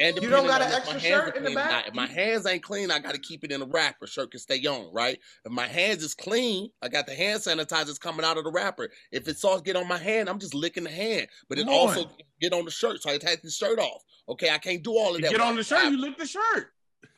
And 0.00 0.16
You 0.22 0.30
don't 0.30 0.46
got 0.46 0.62
an 0.62 0.68
if 0.68 0.74
extra 0.76 0.94
my 0.94 1.00
hands 1.00 1.24
shirt 1.24 1.36
in 1.36 1.42
the 1.42 1.48
clean 1.48 1.58
or 1.58 1.60
back? 1.60 1.70
not. 1.72 1.88
If 1.88 1.94
my 1.94 2.06
hands 2.06 2.46
ain't 2.46 2.62
clean, 2.62 2.92
I 2.92 3.00
got 3.00 3.14
to 3.14 3.20
keep 3.20 3.42
it 3.42 3.50
in 3.50 3.58
the 3.58 3.66
wrapper. 3.66 4.06
Shirt 4.06 4.30
can 4.30 4.38
stay 4.38 4.64
on, 4.64 4.92
right? 4.92 5.18
If 5.44 5.50
my 5.50 5.66
hands 5.66 6.04
is 6.04 6.14
clean, 6.14 6.70
I 6.80 6.88
got 6.88 7.06
the 7.06 7.16
hand 7.16 7.40
sanitizers 7.42 7.98
coming 7.98 8.24
out 8.24 8.38
of 8.38 8.44
the 8.44 8.52
wrapper. 8.52 8.90
If 9.10 9.24
the 9.24 9.34
sauce 9.34 9.60
get 9.62 9.74
on 9.74 9.88
my 9.88 9.98
hand, 9.98 10.28
I'm 10.28 10.38
just 10.38 10.54
licking 10.54 10.84
the 10.84 10.90
hand. 10.90 11.26
But 11.48 11.58
it 11.58 11.64
Come 11.64 11.74
also 11.74 12.04
on. 12.04 12.10
get 12.40 12.52
on 12.52 12.64
the 12.64 12.70
shirt, 12.70 13.02
so 13.02 13.10
I 13.10 13.18
take 13.18 13.42
the 13.42 13.50
shirt 13.50 13.80
off. 13.80 14.04
Okay, 14.28 14.50
I 14.50 14.58
can't 14.58 14.84
do 14.84 14.92
all 14.92 15.16
of 15.16 15.20
You 15.20 15.22
that. 15.22 15.32
get 15.32 15.40
on 15.40 15.56
the 15.56 15.60
I'm 15.60 15.64
shirt, 15.64 15.78
you 15.86 15.96
driving. 15.96 16.00
lick 16.00 16.18
the 16.18 16.26
shirt. 16.26 16.72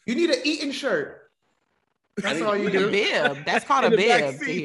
You 0.06 0.14
need 0.14 0.30
an 0.30 0.40
eating 0.44 0.72
shirt. 0.72 1.19
That's 2.16 2.40
all 2.42 2.56
you 2.56 2.64
With 2.64 2.74
a 2.74 2.78
do. 2.78 2.90
bib. 2.90 3.44
That's 3.46 3.64
called 3.64 3.84
a 3.84 3.86
In 3.88 3.92
the 3.92 4.08
back 4.08 4.20
bib 4.32 4.38
to 4.40 4.44
seat. 4.44 4.62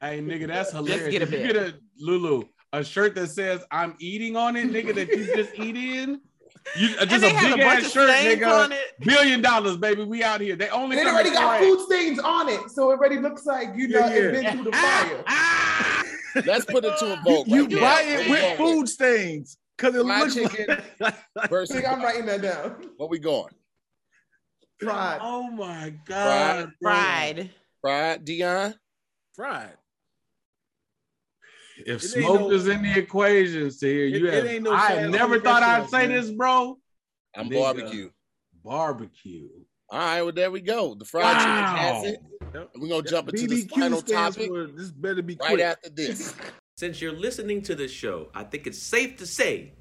Hey, 0.00 0.20
nigga, 0.20 0.46
that's 0.48 0.72
hilarious. 0.72 1.10
get 1.10 1.22
a 1.22 1.24
If 1.24 1.32
you 1.32 1.46
get 1.52 1.56
a 1.56 1.74
Lulu, 1.98 2.44
a 2.72 2.84
shirt 2.84 3.14
that 3.16 3.28
says 3.28 3.62
"I'm 3.70 3.94
eating" 4.00 4.36
on 4.36 4.56
it, 4.56 4.70
nigga, 4.70 4.94
that 4.94 5.08
you 5.08 5.26
just 5.36 5.54
eat 5.58 5.76
in. 5.76 6.20
You 6.76 6.94
uh, 6.98 7.06
just 7.06 7.12
and 7.12 7.14
a 7.14 7.20
they 7.20 7.30
had 7.30 7.54
big 7.54 7.60
a 7.60 7.64
bunch 7.64 7.80
ass 7.80 7.86
of 7.86 7.92
shirt, 7.92 8.10
nigga. 8.10 8.64
on 8.64 8.72
it. 8.72 8.78
Billion 9.00 9.40
dollars, 9.40 9.76
baby. 9.78 10.04
We 10.04 10.22
out 10.22 10.40
here. 10.40 10.56
They 10.56 10.68
only 10.68 10.98
And 10.98 11.08
it 11.08 11.12
already 11.12 11.30
got 11.30 11.58
gray. 11.58 11.68
food 11.68 11.80
stains 11.86 12.18
on 12.18 12.48
it, 12.48 12.70
so 12.70 12.90
it 12.90 12.94
already 12.94 13.18
looks 13.18 13.46
like 13.46 13.68
you 13.76 13.88
know 13.88 13.98
Yeah, 14.00 14.08
it's 14.08 14.42
yeah. 14.42 14.50
been 14.54 14.62
through 14.62 14.70
the 14.70 14.76
fire. 16.36 16.44
Let's 16.46 16.64
put 16.66 16.84
it 16.84 16.96
to 16.98 17.12
a 17.14 17.22
vote. 17.24 17.46
You 17.48 17.62
right 17.62 17.70
now. 17.70 17.80
buy 17.80 18.02
it 18.02 18.28
with 18.30 18.56
food 18.58 18.88
stains 18.88 19.56
because 19.76 19.94
it 19.94 20.04
Fried 20.04 20.20
looks 20.20 20.34
chicken 20.34 20.82
like. 21.00 21.14
versus 21.50 21.74
Think 21.76 21.88
I'm 21.88 22.02
writing 22.02 22.26
that 22.26 22.42
down. 22.42 22.76
what 22.98 23.10
we 23.10 23.18
going? 23.18 23.52
Fried. 24.80 25.18
Oh 25.22 25.50
my 25.50 25.94
god, 26.06 26.72
bro. 26.80 26.92
Fried. 26.92 27.50
Fried, 27.80 28.24
Dion. 28.24 28.74
fried. 29.34 29.76
If 31.86 32.02
It 32.04 32.08
smoke 32.08 32.40
no- 32.40 32.50
is 32.50 32.66
in 32.68 32.82
the 32.82 32.98
equation, 32.98 33.70
to 33.70 33.86
here, 33.86 34.04
It- 34.06 34.20
you 34.20 34.26
it 34.28 34.34
have. 34.34 34.46
ain't 34.46 34.64
no 34.64 34.72
I 34.72 34.88
fast 34.88 35.10
never 35.10 35.40
thought 35.40 35.62
I'd 35.62 35.88
say 35.88 36.06
man. 36.08 36.10
this, 36.20 36.30
bro. 36.30 36.78
I'm 37.34 37.48
Nigga. 37.48 37.58
barbecue. 37.60 38.10
Barbecue. 38.62 39.48
All 39.88 39.98
right, 39.98 40.22
well 40.22 40.32
there 40.32 40.50
we 40.50 40.60
go. 40.60 40.94
The 40.94 41.04
fried 41.04 41.36
chicken 41.38 41.76
has 41.76 42.02
Wow. 42.02 42.04
it. 42.04 42.70
We're 42.76 42.88
gonna 42.88 43.02
jump 43.08 43.28
into 43.30 43.46
this 43.46 43.64
BBQ 43.64 43.80
final 43.80 44.02
topic 44.02 44.48
for 44.48 44.66
this 44.66 44.90
better 44.90 45.22
be 45.22 45.36
right 45.40 45.48
quick. 45.54 45.60
after 45.62 45.88
this. 45.90 46.34
Since 46.76 47.00
you're 47.00 47.12
listening 47.12 47.62
to 47.62 47.74
this 47.74 47.90
show, 47.90 48.30
I 48.34 48.44
think 48.44 48.66
it's 48.66 48.78
safe 48.78 49.16
to 49.18 49.26
say 49.26 49.72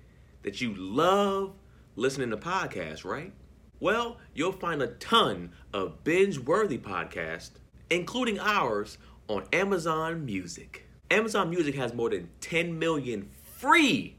that 0.43 0.61
you 0.61 0.73
love 0.75 1.55
listening 1.95 2.29
to 2.31 2.37
podcasts, 2.37 3.03
right? 3.05 3.33
Well, 3.79 4.17
you'll 4.33 4.51
find 4.51 4.81
a 4.81 4.87
ton 4.87 5.51
of 5.73 6.03
binge-worthy 6.03 6.79
podcasts, 6.79 7.51
including 7.89 8.39
ours, 8.39 8.97
on 9.27 9.45
Amazon 9.53 10.25
Music. 10.25 10.85
Amazon 11.11 11.49
Music 11.49 11.75
has 11.75 11.93
more 11.93 12.09
than 12.09 12.29
10 12.41 12.77
million 12.77 13.29
free 13.57 14.17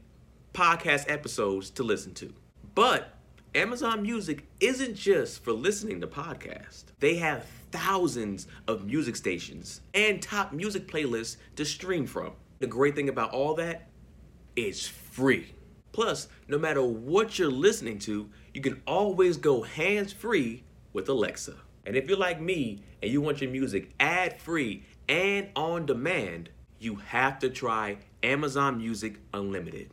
podcast 0.53 1.09
episodes 1.11 1.69
to 1.71 1.83
listen 1.83 2.13
to. 2.15 2.33
But 2.73 3.13
Amazon 3.53 4.01
Music 4.01 4.47
isn't 4.59 4.95
just 4.95 5.43
for 5.43 5.51
listening 5.51 6.01
to 6.01 6.07
podcasts. 6.07 6.85
They 6.99 7.15
have 7.17 7.45
thousands 7.71 8.47
of 8.67 8.85
music 8.85 9.15
stations 9.15 9.81
and 9.93 10.21
top 10.21 10.53
music 10.53 10.87
playlists 10.87 11.37
to 11.57 11.65
stream 11.65 12.07
from. 12.07 12.31
The 12.59 12.67
great 12.67 12.95
thing 12.95 13.09
about 13.09 13.31
all 13.31 13.53
that 13.55 13.89
is 14.55 14.87
free. 14.87 15.53
Plus, 15.91 16.27
no 16.47 16.57
matter 16.57 16.81
what 16.81 17.37
you're 17.37 17.51
listening 17.51 17.99
to, 17.99 18.29
you 18.53 18.61
can 18.61 18.81
always 18.87 19.37
go 19.37 19.61
hands 19.61 20.13
free 20.13 20.63
with 20.93 21.09
Alexa. 21.09 21.55
And 21.85 21.95
if 21.95 22.07
you're 22.07 22.17
like 22.17 22.39
me 22.39 22.83
and 23.01 23.11
you 23.11 23.21
want 23.21 23.41
your 23.41 23.49
music 23.49 23.91
ad 23.99 24.39
free 24.39 24.83
and 25.09 25.49
on 25.55 25.85
demand, 25.85 26.49
you 26.79 26.95
have 26.95 27.39
to 27.39 27.49
try 27.49 27.97
Amazon 28.23 28.77
Music 28.77 29.15
Unlimited. 29.33 29.91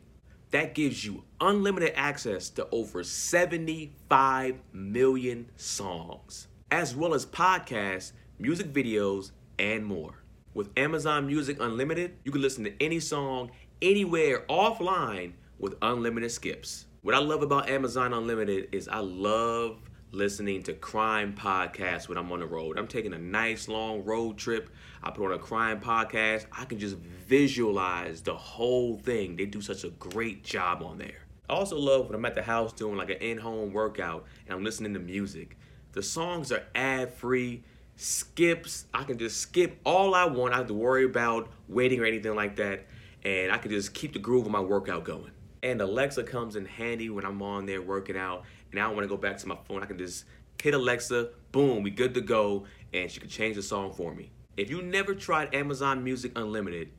That 0.51 0.73
gives 0.73 1.05
you 1.05 1.23
unlimited 1.39 1.93
access 1.95 2.49
to 2.51 2.67
over 2.71 3.03
75 3.03 4.55
million 4.73 5.49
songs, 5.55 6.47
as 6.71 6.95
well 6.95 7.13
as 7.13 7.25
podcasts, 7.25 8.13
music 8.39 8.73
videos, 8.73 9.31
and 9.59 9.85
more. 9.85 10.23
With 10.55 10.71
Amazon 10.75 11.27
Music 11.27 11.57
Unlimited, 11.59 12.17
you 12.23 12.31
can 12.31 12.41
listen 12.41 12.63
to 12.63 12.83
any 12.83 12.99
song 12.99 13.51
anywhere 13.81 14.45
offline 14.49 15.33
with 15.59 15.75
unlimited 15.81 16.31
skips. 16.31 16.85
What 17.01 17.15
I 17.15 17.19
love 17.19 17.43
about 17.43 17.69
Amazon 17.69 18.13
Unlimited 18.13 18.69
is 18.73 18.87
I 18.87 18.99
love 18.99 19.79
listening 20.11 20.63
to 20.63 20.73
crime 20.73 21.33
podcasts 21.33 22.09
when 22.09 22.17
I'm 22.17 22.31
on 22.31 22.39
the 22.39 22.45
road. 22.45 22.79
I'm 22.79 22.87
taking 22.87 23.13
a 23.13 23.19
nice 23.19 23.67
long 23.67 24.03
road 24.03 24.37
trip. 24.37 24.69
I 25.03 25.11
put 25.11 25.25
on 25.25 25.33
a 25.33 25.39
crime 25.39 25.79
podcast. 25.79 26.45
I 26.51 26.65
can 26.65 26.79
just 26.79 26.97
visualize 26.97 28.21
the 28.21 28.35
whole 28.35 28.97
thing. 28.97 29.35
They 29.35 29.45
do 29.45 29.61
such 29.61 29.83
a 29.83 29.89
great 29.91 30.43
job 30.43 30.81
on 30.81 30.97
there. 30.97 31.25
I 31.49 31.53
also 31.53 31.77
love 31.77 32.07
when 32.07 32.15
I'm 32.15 32.25
at 32.25 32.35
the 32.35 32.41
house 32.41 32.73
doing 32.73 32.97
like 32.97 33.09
an 33.09 33.17
in-home 33.17 33.71
workout 33.71 34.25
and 34.45 34.53
I'm 34.53 34.63
listening 34.63 34.93
to 34.93 34.99
music. 34.99 35.57
The 35.91 36.03
songs 36.03 36.51
are 36.51 36.63
ad-free, 36.75 37.63
skips. 37.95 38.85
I 38.93 39.03
can 39.03 39.17
just 39.17 39.37
skip 39.41 39.79
all 39.85 40.15
I 40.15 40.25
want. 40.25 40.53
I 40.53 40.57
don't 40.57 40.63
have 40.63 40.67
to 40.67 40.73
worry 40.73 41.05
about 41.05 41.51
waiting 41.67 41.99
or 41.99 42.05
anything 42.05 42.35
like 42.35 42.55
that. 42.57 42.85
And 43.23 43.51
I 43.51 43.57
can 43.57 43.71
just 43.71 43.93
keep 43.93 44.13
the 44.13 44.19
groove 44.19 44.45
of 44.45 44.51
my 44.51 44.59
workout 44.59 45.03
going. 45.03 45.31
And 45.61 45.81
Alexa 45.81 46.23
comes 46.23 46.55
in 46.55 46.65
handy 46.65 47.09
when 47.09 47.25
I'm 47.25 47.41
on 47.41 47.65
there 47.65 47.81
working 47.81 48.17
out 48.17 48.45
and 48.71 48.79
I 48.79 48.83
don't 48.83 48.95
want 48.95 49.03
to 49.03 49.09
go 49.09 49.17
back 49.17 49.37
to 49.37 49.47
my 49.47 49.57
phone. 49.67 49.83
I 49.83 49.85
can 49.85 49.97
just 49.97 50.25
hit 50.61 50.73
Alexa, 50.73 51.29
boom, 51.51 51.83
we 51.83 51.91
good 51.91 52.13
to 52.13 52.21
go, 52.21 52.65
and 52.93 53.09
she 53.09 53.19
can 53.19 53.29
change 53.29 53.55
the 53.55 53.63
song 53.63 53.93
for 53.93 54.13
me. 54.13 54.31
If 54.57 54.69
you 54.69 54.81
never 54.81 55.15
tried 55.15 55.53
Amazon 55.55 56.03
Music 56.03 56.31
Unlimited, 56.35 56.91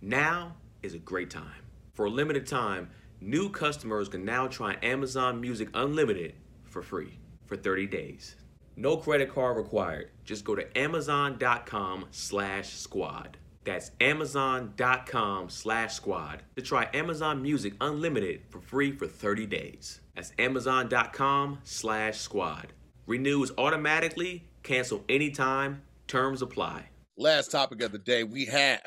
now 0.00 0.56
is 0.82 0.94
a 0.94 0.98
great 0.98 1.30
time. 1.30 1.64
For 1.92 2.06
a 2.06 2.10
limited 2.10 2.46
time, 2.46 2.90
new 3.20 3.50
customers 3.50 4.08
can 4.08 4.24
now 4.24 4.46
try 4.46 4.76
Amazon 4.82 5.40
Music 5.40 5.68
Unlimited 5.74 6.34
for 6.64 6.82
free 6.82 7.18
for 7.46 7.56
30 7.56 7.86
days. 7.88 8.36
No 8.76 8.96
credit 8.96 9.34
card 9.34 9.56
required. 9.56 10.10
Just 10.24 10.44
go 10.44 10.54
to 10.54 10.78
amazon.com 10.78 12.06
slash 12.12 12.70
squad. 12.70 13.36
That's 13.64 13.90
amazon.com 14.00 15.50
slash 15.50 15.94
squad 15.94 16.42
to 16.56 16.62
try 16.62 16.88
Amazon 16.94 17.42
Music 17.42 17.74
Unlimited 17.80 18.42
for 18.48 18.60
free 18.60 18.92
for 18.92 19.06
30 19.06 19.46
days. 19.46 20.00
That's 20.14 20.32
amazon.com 20.38 21.58
slash 21.64 22.18
squad. 22.18 22.72
Renews 23.06 23.52
automatically, 23.58 24.44
cancel 24.62 25.04
anytime, 25.08 25.82
terms 26.06 26.42
apply. 26.42 26.86
Last 27.16 27.50
topic 27.50 27.82
of 27.82 27.92
the 27.92 27.98
day 27.98 28.24
we 28.24 28.46
have 28.46 28.80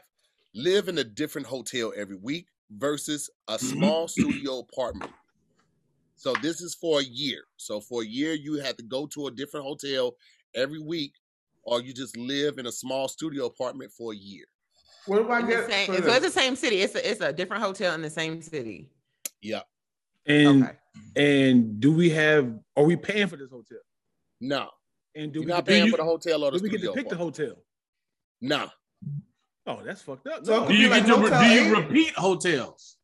live 0.55 0.87
in 0.87 0.97
a 0.97 1.03
different 1.03 1.47
hotel 1.47 1.93
every 1.95 2.15
week 2.15 2.47
versus 2.71 3.29
a 3.47 3.53
mm-hmm. 3.53 3.65
small 3.65 4.07
studio 4.07 4.59
apartment. 4.59 5.11
So 6.15 6.33
this 6.41 6.61
is 6.61 6.73
for 6.73 6.99
a 6.99 7.03
year. 7.03 7.43
So 7.57 7.79
for 7.79 8.01
a 8.01 8.05
year, 8.05 8.33
you 8.33 8.55
have 8.55 8.77
to 8.77 8.83
go 8.83 9.07
to 9.07 9.27
a 9.27 9.31
different 9.31 9.65
hotel 9.65 10.15
every 10.55 10.79
week, 10.79 11.13
or 11.63 11.81
you 11.81 11.93
just 11.93 12.15
live 12.15 12.57
in 12.59 12.65
a 12.65 12.71
small 12.71 13.07
studio 13.07 13.47
apartment 13.47 13.91
for 13.91 14.13
a 14.13 14.15
year. 14.15 14.45
What 15.05 15.17
do 15.23 15.29
I 15.29 15.39
It's 15.39 15.47
the 15.47 15.53
get? 15.53 15.69
same- 15.69 15.87
for 15.87 15.93
so 15.95 16.01
this? 16.01 16.15
it's 16.17 16.25
the 16.35 16.39
same 16.41 16.55
city. 16.55 16.77
It's 16.81 16.95
a, 16.95 17.11
it's 17.11 17.21
a 17.21 17.33
different 17.33 17.63
hotel 17.63 17.93
in 17.95 18.01
the 18.01 18.09
same 18.09 18.41
city. 18.41 18.89
Yeah. 19.41 19.61
And 20.25 20.63
Okay. 20.63 20.77
and 21.15 21.79
do 21.79 21.91
we 21.91 22.09
have? 22.11 22.57
Are 22.77 22.83
we 22.85 22.95
paying 22.95 23.27
for 23.27 23.35
this 23.37 23.49
hotel? 23.49 23.79
No. 24.39 24.69
And 25.15 25.31
do 25.33 25.39
You're 25.39 25.45
we 25.47 25.51
not 25.53 25.65
do 25.65 25.71
paying 25.71 25.85
you- 25.85 25.91
for 25.91 25.97
the 25.97 26.03
hotel 26.05 26.43
or 26.43 26.51
the 26.51 26.57
Do 26.59 26.63
we 26.63 26.69
get 26.69 26.77
to 26.77 26.87
studio 26.87 26.93
pick 26.95 27.09
the 27.09 27.17
hotel? 27.17 27.55
No. 28.41 28.69
Oh, 29.65 29.81
that's 29.83 30.01
fucked 30.01 30.27
up. 30.27 30.45
So 30.45 30.61
No. 30.61 30.67
Do 30.67 30.73
you 30.75 30.87
be 30.87 30.89
like 30.89 31.05
get 31.05 31.15
to 31.15 31.39
do 31.39 31.45
you 31.53 31.75
repeat 31.75 32.13
hotels? 32.15 32.97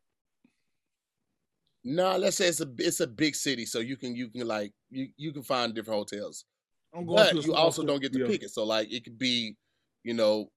No, 1.83 2.17
let's 2.17 2.37
say 2.37 2.47
it's 2.47 2.61
a 2.61 2.69
it's 2.77 2.99
a 2.99 3.07
big 3.07 3.35
city, 3.35 3.65
so 3.65 3.79
you 3.79 3.95
can 3.97 4.15
you 4.15 4.29
can 4.29 4.45
like 4.47 4.73
you 4.89 5.07
you 5.17 5.31
can 5.31 5.43
find 5.43 5.73
different 5.73 5.97
hotels. 5.99 6.45
I'm 6.93 7.05
going 7.05 7.17
But 7.17 7.29
to 7.29 7.35
you 7.37 7.41
small 7.43 7.55
also 7.57 7.83
don't 7.85 8.01
get 8.01 8.11
to 8.13 8.17
studio. 8.19 8.27
pick 8.27 8.43
it. 8.43 8.49
So 8.51 8.65
like 8.65 8.91
it 8.91 9.03
could 9.03 9.17
be, 9.17 9.55
you 10.03 10.13
know, 10.13 10.51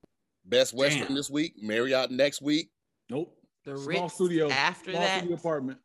Best 0.44 0.74
Western 0.74 1.06
Damn. 1.06 1.14
this 1.14 1.30
week, 1.30 1.54
Marriott 1.60 2.10
next 2.10 2.42
week. 2.42 2.70
Nope. 3.08 3.34
The 3.64 3.76
Small 3.76 4.02
Ritz 4.02 4.14
studio. 4.14 4.50
after 4.50 4.90
Small 4.90 5.02
that. 5.02 5.18
studio 5.20 5.36
apartment. 5.36 5.78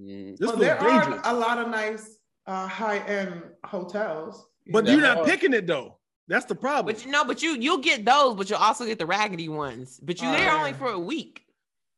Mm. 0.00 0.36
Well, 0.40 0.56
there 0.56 0.78
dangerous. 0.78 1.20
are 1.24 1.34
a 1.34 1.36
lot 1.38 1.58
of 1.58 1.68
nice 1.68 2.18
uh, 2.46 2.66
high-end 2.66 3.42
hotels. 3.64 4.46
But 4.68 4.86
you're 4.86 5.00
not 5.00 5.26
picking 5.26 5.52
it 5.52 5.66
though. 5.66 5.98
That's 6.28 6.44
the 6.46 6.54
problem. 6.54 6.94
But 6.94 7.04
you 7.04 7.10
know, 7.10 7.24
but 7.24 7.42
you 7.42 7.56
you'll 7.58 7.78
get 7.78 8.04
those, 8.04 8.36
but 8.36 8.48
you'll 8.48 8.60
also 8.60 8.86
get 8.86 8.98
the 8.98 9.06
raggedy 9.06 9.48
ones. 9.48 9.98
But 10.02 10.22
you 10.22 10.28
Oh, 10.28 10.32
there 10.32 10.52
only 10.52 10.72
for 10.72 10.92
a 10.92 10.98
week. 10.98 11.44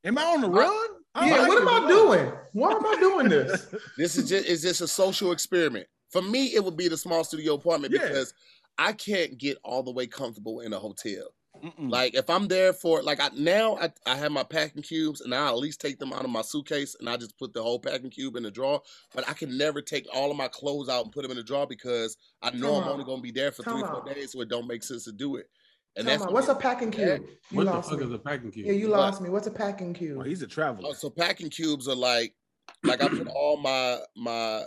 Am 0.04 0.16
I 0.18 0.22
on 0.24 0.40
the 0.40 0.48
run? 0.48 0.72
I 1.14 1.28
yeah, 1.28 1.36
like 1.42 1.48
what 1.48 1.60
am 1.62 1.68
I 1.68 1.88
doing? 1.88 2.32
Why 2.52 2.72
am 2.72 2.84
I 2.84 2.96
doing 2.98 3.28
this? 3.28 3.72
This 3.98 4.16
is 4.16 4.28
just 4.28 4.48
it's 4.48 4.62
just 4.62 4.80
a 4.80 4.88
social 4.88 5.30
experiment. 5.32 5.86
For 6.10 6.22
me, 6.22 6.46
it 6.54 6.64
would 6.64 6.76
be 6.76 6.88
the 6.88 6.96
small 6.96 7.22
studio 7.22 7.54
apartment 7.54 7.92
Yeah. 7.92 8.08
because 8.08 8.32
I 8.78 8.92
can't 8.94 9.36
get 9.38 9.58
all 9.62 9.82
the 9.82 9.92
way 9.92 10.06
comfortable 10.06 10.60
in 10.60 10.72
a 10.72 10.78
hotel. 10.78 11.24
Mm-mm. 11.62 11.90
Like 11.90 12.14
if 12.14 12.28
I'm 12.28 12.48
there 12.48 12.72
for 12.72 13.02
like 13.02 13.20
I 13.20 13.30
now 13.36 13.76
I, 13.76 13.90
I 14.06 14.16
have 14.16 14.32
my 14.32 14.42
packing 14.42 14.82
cubes 14.82 15.20
and 15.20 15.34
I 15.34 15.48
at 15.48 15.56
least 15.56 15.80
take 15.80 15.98
them 15.98 16.12
out 16.12 16.24
of 16.24 16.30
my 16.30 16.42
suitcase 16.42 16.96
and 16.98 17.08
I 17.08 17.16
just 17.16 17.38
put 17.38 17.52
the 17.52 17.62
whole 17.62 17.78
packing 17.78 18.10
cube 18.10 18.36
in 18.36 18.42
the 18.42 18.50
drawer. 18.50 18.82
But 19.14 19.28
I 19.28 19.32
can 19.34 19.56
never 19.56 19.80
take 19.80 20.06
all 20.12 20.30
of 20.30 20.36
my 20.36 20.48
clothes 20.48 20.88
out 20.88 21.04
and 21.04 21.12
put 21.12 21.22
them 21.22 21.30
in 21.30 21.36
the 21.36 21.44
drawer 21.44 21.66
because 21.66 22.16
I 22.42 22.50
know 22.50 22.74
Time 22.74 22.82
I'm 22.84 22.88
only 22.90 23.04
gonna 23.04 23.22
be 23.22 23.30
there 23.30 23.52
for 23.52 23.62
Time 23.62 23.74
three, 23.82 23.88
four 23.88 24.02
days, 24.14 24.32
so 24.32 24.40
it 24.40 24.48
don't 24.48 24.66
make 24.66 24.82
sense 24.82 25.04
to 25.04 25.12
do 25.12 25.36
it. 25.36 25.48
And 25.96 26.06
Tell 26.06 26.18
that's 26.18 26.22
me, 26.22 26.34
what 26.34 26.34
what's 26.34 26.48
a 26.48 26.54
packing 26.56 26.90
cube? 26.90 27.22
You 27.50 27.58
What 27.58 27.64
the 27.66 27.70
lost 27.72 27.90
fuck 27.90 28.00
me. 28.00 28.06
is 28.06 28.12
a 28.12 28.18
packing 28.18 28.50
cube? 28.50 28.66
Yeah, 28.66 28.72
you 28.72 28.88
What? 28.88 28.98
lost 28.98 29.22
me. 29.22 29.30
What's 29.30 29.46
a 29.46 29.52
packing 29.52 29.90
Oh, 29.90 29.98
cube? 29.98 30.26
he's 30.26 30.42
a 30.42 30.46
traveler. 30.46 30.88
Oh, 30.90 30.92
so 30.92 31.08
packing 31.08 31.50
cubes 31.50 31.86
are 31.86 31.94
like 31.94 32.34
like 32.82 33.00
I 33.00 33.08
put 33.08 33.28
all 33.28 33.56
my 33.58 33.98
my 34.16 34.64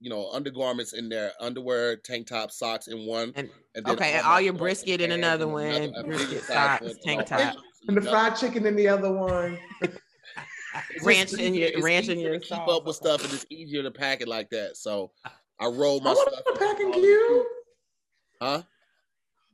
you 0.00 0.10
know 0.10 0.30
undergarments 0.32 0.92
in 0.92 1.08
there, 1.08 1.32
underwear, 1.40 1.96
tank 1.96 2.26
top, 2.26 2.50
socks 2.50 2.88
in 2.88 3.06
one. 3.06 3.32
And 3.36 3.48
And 3.74 3.88
Okay, 3.88 4.12
and 4.12 4.26
all 4.26 4.40
your 4.40 4.52
brisket 4.52 5.00
in 5.00 5.12
another 5.12 5.48
one, 5.48 5.92
a 5.96 6.04
brisket 6.04 6.42
socks, 6.44 6.82
one, 6.82 6.90
and 6.90 7.00
tank 7.02 7.26
top. 7.26 7.40
shoes 7.54 7.62
And 7.88 7.96
the 7.96 8.00
another- 8.02 8.10
fried 8.10 8.36
chicken 8.36 8.66
in 8.66 8.76
the 8.76 8.88
other 8.88 9.12
one. 9.12 9.58
Ranch 11.02 11.32
in 11.32 11.54
your 11.54 11.68
it's 11.68 11.82
ranch 11.82 12.08
in 12.08 12.18
your 12.20 12.34
to 12.34 12.38
keep 12.38 12.48
sauce. 12.48 12.68
up 12.70 12.84
with 12.86 12.96
stuff, 12.96 13.24
and 13.24 13.32
it's 13.32 13.46
easier 13.48 13.82
to 13.82 13.90
pack 13.90 14.20
it 14.20 14.28
like 14.28 14.50
that. 14.50 14.76
So 14.76 15.10
I 15.58 15.66
roll 15.66 16.00
my 16.00 16.10
I 16.10 16.14
want 16.14 16.32
stuff. 16.34 16.54
a 16.54 16.58
packing 16.58 16.92
cube. 16.92 17.46
Huh? 18.42 18.62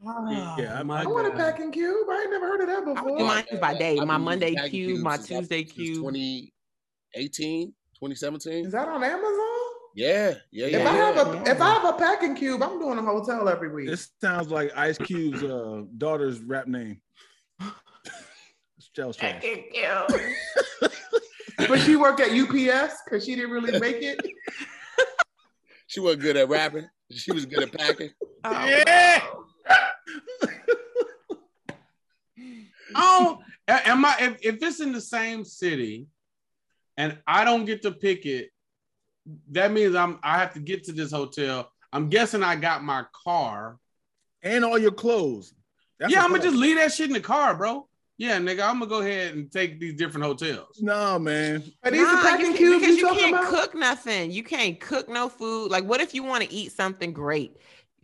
yeah, 0.04 0.74
I, 0.74 0.80
ah, 0.80 0.82
my 0.82 1.02
I 1.02 1.06
want 1.06 1.28
a 1.32 1.36
packing 1.36 1.70
cube. 1.70 2.08
I 2.10 2.22
ain't 2.22 2.30
never 2.32 2.46
heard 2.48 2.60
of 2.62 2.66
that 2.66 2.76
I 2.78 2.80
would 2.80 2.96
do 2.96 3.02
before. 3.02 3.20
mine 3.20 3.44
by 3.60 3.74
day. 3.78 4.00
My 4.00 4.16
Monday 4.16 4.56
cube, 4.68 5.00
my 5.00 5.16
Tuesday 5.16 5.62
cube. 5.62 5.98
2018, 5.98 7.68
2017. 7.68 8.66
Is 8.66 8.72
that 8.72 8.88
on 8.88 9.04
Amazon? 9.04 9.41
Yeah, 9.94 10.34
yeah, 10.50 10.66
yeah. 10.66 10.78
If 10.78 10.86
I 10.86 10.96
yeah. 10.96 11.12
have 11.12 11.16
a 11.16 11.50
if 11.50 11.60
I 11.60 11.70
have 11.74 11.84
a 11.84 11.92
packing 11.98 12.34
cube, 12.34 12.62
I'm 12.62 12.78
doing 12.78 12.98
a 12.98 13.02
hotel 13.02 13.48
every 13.48 13.72
week. 13.72 13.88
This 13.88 14.10
sounds 14.20 14.48
like 14.50 14.76
Ice 14.76 14.98
Cube's 14.98 15.42
uh, 15.42 15.82
daughter's 15.98 16.40
rap 16.40 16.66
name. 16.66 17.00
it's 17.60 18.88
Chelsea. 18.94 19.20
Packing 19.20 19.64
cube. 19.72 20.20
But 21.68 21.80
she 21.80 21.96
worked 21.96 22.20
at 22.20 22.30
UPS 22.30 23.02
because 23.04 23.24
she 23.24 23.36
didn't 23.36 23.50
really 23.50 23.78
make 23.78 24.02
it. 24.02 24.20
She 25.88 26.00
wasn't 26.00 26.22
good 26.22 26.38
at 26.38 26.48
rapping. 26.48 26.88
She 27.10 27.32
was 27.32 27.44
good 27.44 27.64
at 27.64 27.72
packing. 27.72 28.12
Oh, 28.44 28.66
Yeah. 28.66 29.22
Oh, 32.94 33.38
am 33.68 34.02
I? 34.02 34.16
If, 34.20 34.38
if 34.40 34.62
it's 34.62 34.80
in 34.80 34.92
the 34.92 35.02
same 35.02 35.44
city, 35.44 36.06
and 36.96 37.18
I 37.26 37.44
don't 37.44 37.66
get 37.66 37.82
to 37.82 37.92
pick 37.92 38.24
it, 38.24 38.51
that 39.50 39.72
means 39.72 39.94
I'm. 39.94 40.18
I 40.22 40.38
have 40.38 40.52
to 40.54 40.60
get 40.60 40.84
to 40.84 40.92
this 40.92 41.10
hotel. 41.12 41.70
I'm 41.92 42.08
guessing 42.08 42.42
I 42.42 42.56
got 42.56 42.82
my 42.84 43.04
car. 43.24 43.78
And 44.44 44.64
all 44.64 44.76
your 44.78 44.90
clothes. 44.90 45.54
That's 46.00 46.12
yeah, 46.12 46.24
I'm 46.24 46.30
gonna 46.30 46.42
just 46.42 46.56
leave 46.56 46.76
that 46.76 46.92
shit 46.92 47.06
in 47.06 47.12
the 47.12 47.20
car, 47.20 47.54
bro. 47.54 47.86
Yeah, 48.18 48.38
nigga, 48.38 48.62
I'm 48.68 48.80
gonna 48.80 48.86
go 48.86 49.00
ahead 49.00 49.34
and 49.34 49.50
take 49.52 49.78
these 49.78 49.94
different 49.94 50.24
hotels. 50.26 50.80
No, 50.80 51.16
man. 51.18 51.62
Are 51.84 51.90
these 51.92 52.00
Nah, 52.02 52.16
the 52.16 52.28
packing 52.28 52.46
you, 52.50 52.56
cubes 52.56 52.80
because 52.80 52.96
you 52.98 53.08
you 53.08 53.14
can't 53.14 53.36
about? 53.36 53.48
cook 53.48 53.74
nothing. 53.76 54.32
You 54.32 54.42
can't 54.42 54.80
cook 54.80 55.08
no 55.08 55.28
food. 55.28 55.70
Like, 55.70 55.84
what 55.84 56.00
if 56.00 56.12
you 56.12 56.24
want 56.24 56.42
to 56.42 56.52
eat 56.52 56.72
something 56.72 57.12
great? 57.12 57.56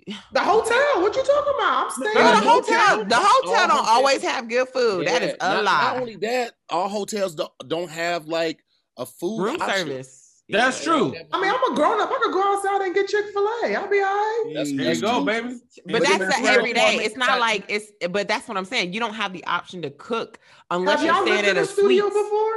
The 0.07 0.41
hotel? 0.41 1.03
What 1.03 1.17
you 1.17 1.25
talking 1.25 1.55
about? 1.57 1.85
I'm 1.87 1.91
staying. 1.91 2.15
Bro, 2.15 2.29
in 2.29 2.41
the 2.41 2.47
a 2.47 2.51
hotel, 2.51 3.05
the 3.05 3.15
hotel 3.17 3.53
All 3.53 3.69
don't 3.69 3.71
hotels- 3.71 3.89
always 3.89 4.23
have 4.23 4.49
good 4.49 4.69
food. 4.69 5.07
that 5.09 5.23
Yeah, 5.23 5.29
is 5.29 5.35
a 5.41 5.55
not, 5.55 5.65
lie. 5.65 5.83
Not 5.93 5.97
only 6.01 6.17
that, 6.17 6.53
all 6.71 6.89
hotels 6.89 7.35
don't, 7.35 7.53
don't 7.67 7.91
have 7.91 8.27
like 8.27 8.65
a 8.97 9.05
food 9.05 9.43
Room 9.43 9.57
option. 9.61 9.87
service. 9.89 10.28
That's 10.51 10.83
true. 10.83 11.15
I 11.33 11.41
mean, 11.43 11.51
I'm 11.55 11.73
a 11.73 11.77
grown 11.77 12.01
up. 12.01 12.11
I 12.11 12.19
could 12.23 12.33
go 12.33 12.43
outside 12.57 12.81
and 12.87 12.95
get 12.95 13.07
Chick 13.09 13.27
Fil 13.35 13.47
A. 13.65 13.75
I'll 13.77 13.87
be 13.89 13.99
all 14.01 14.05
right. 14.07 14.45
That's- 14.55 14.73
There 14.75 14.95
you 14.95 15.01
go, 15.01 15.23
baby. 15.25 15.57
But 15.85 15.93
But 15.93 16.03
that's 16.05 16.19
then 16.19 16.43
the 16.43 16.49
everyday. 16.51 16.97
It's 17.05 17.17
not 17.17 17.39
like 17.39 17.65
it's. 17.69 17.93
But 18.11 18.29
that's 18.29 18.49
what 18.49 18.57
I'm 18.57 18.65
saying. 18.65 18.95
You 18.95 19.01
don't 19.01 19.13
have 19.15 19.33
the 19.35 19.45
option 19.45 19.83
to 19.83 19.91
cook 19.91 20.39
unless 20.71 21.01
Have 21.01 21.07
you're 21.07 21.15
y'all 21.15 21.25
staying 21.27 21.45
at 21.45 21.51
in 21.51 21.57
a 21.59 21.63
a 21.63 21.67
studio 21.67 22.05
suite. 22.09 22.15
before? 22.25 22.53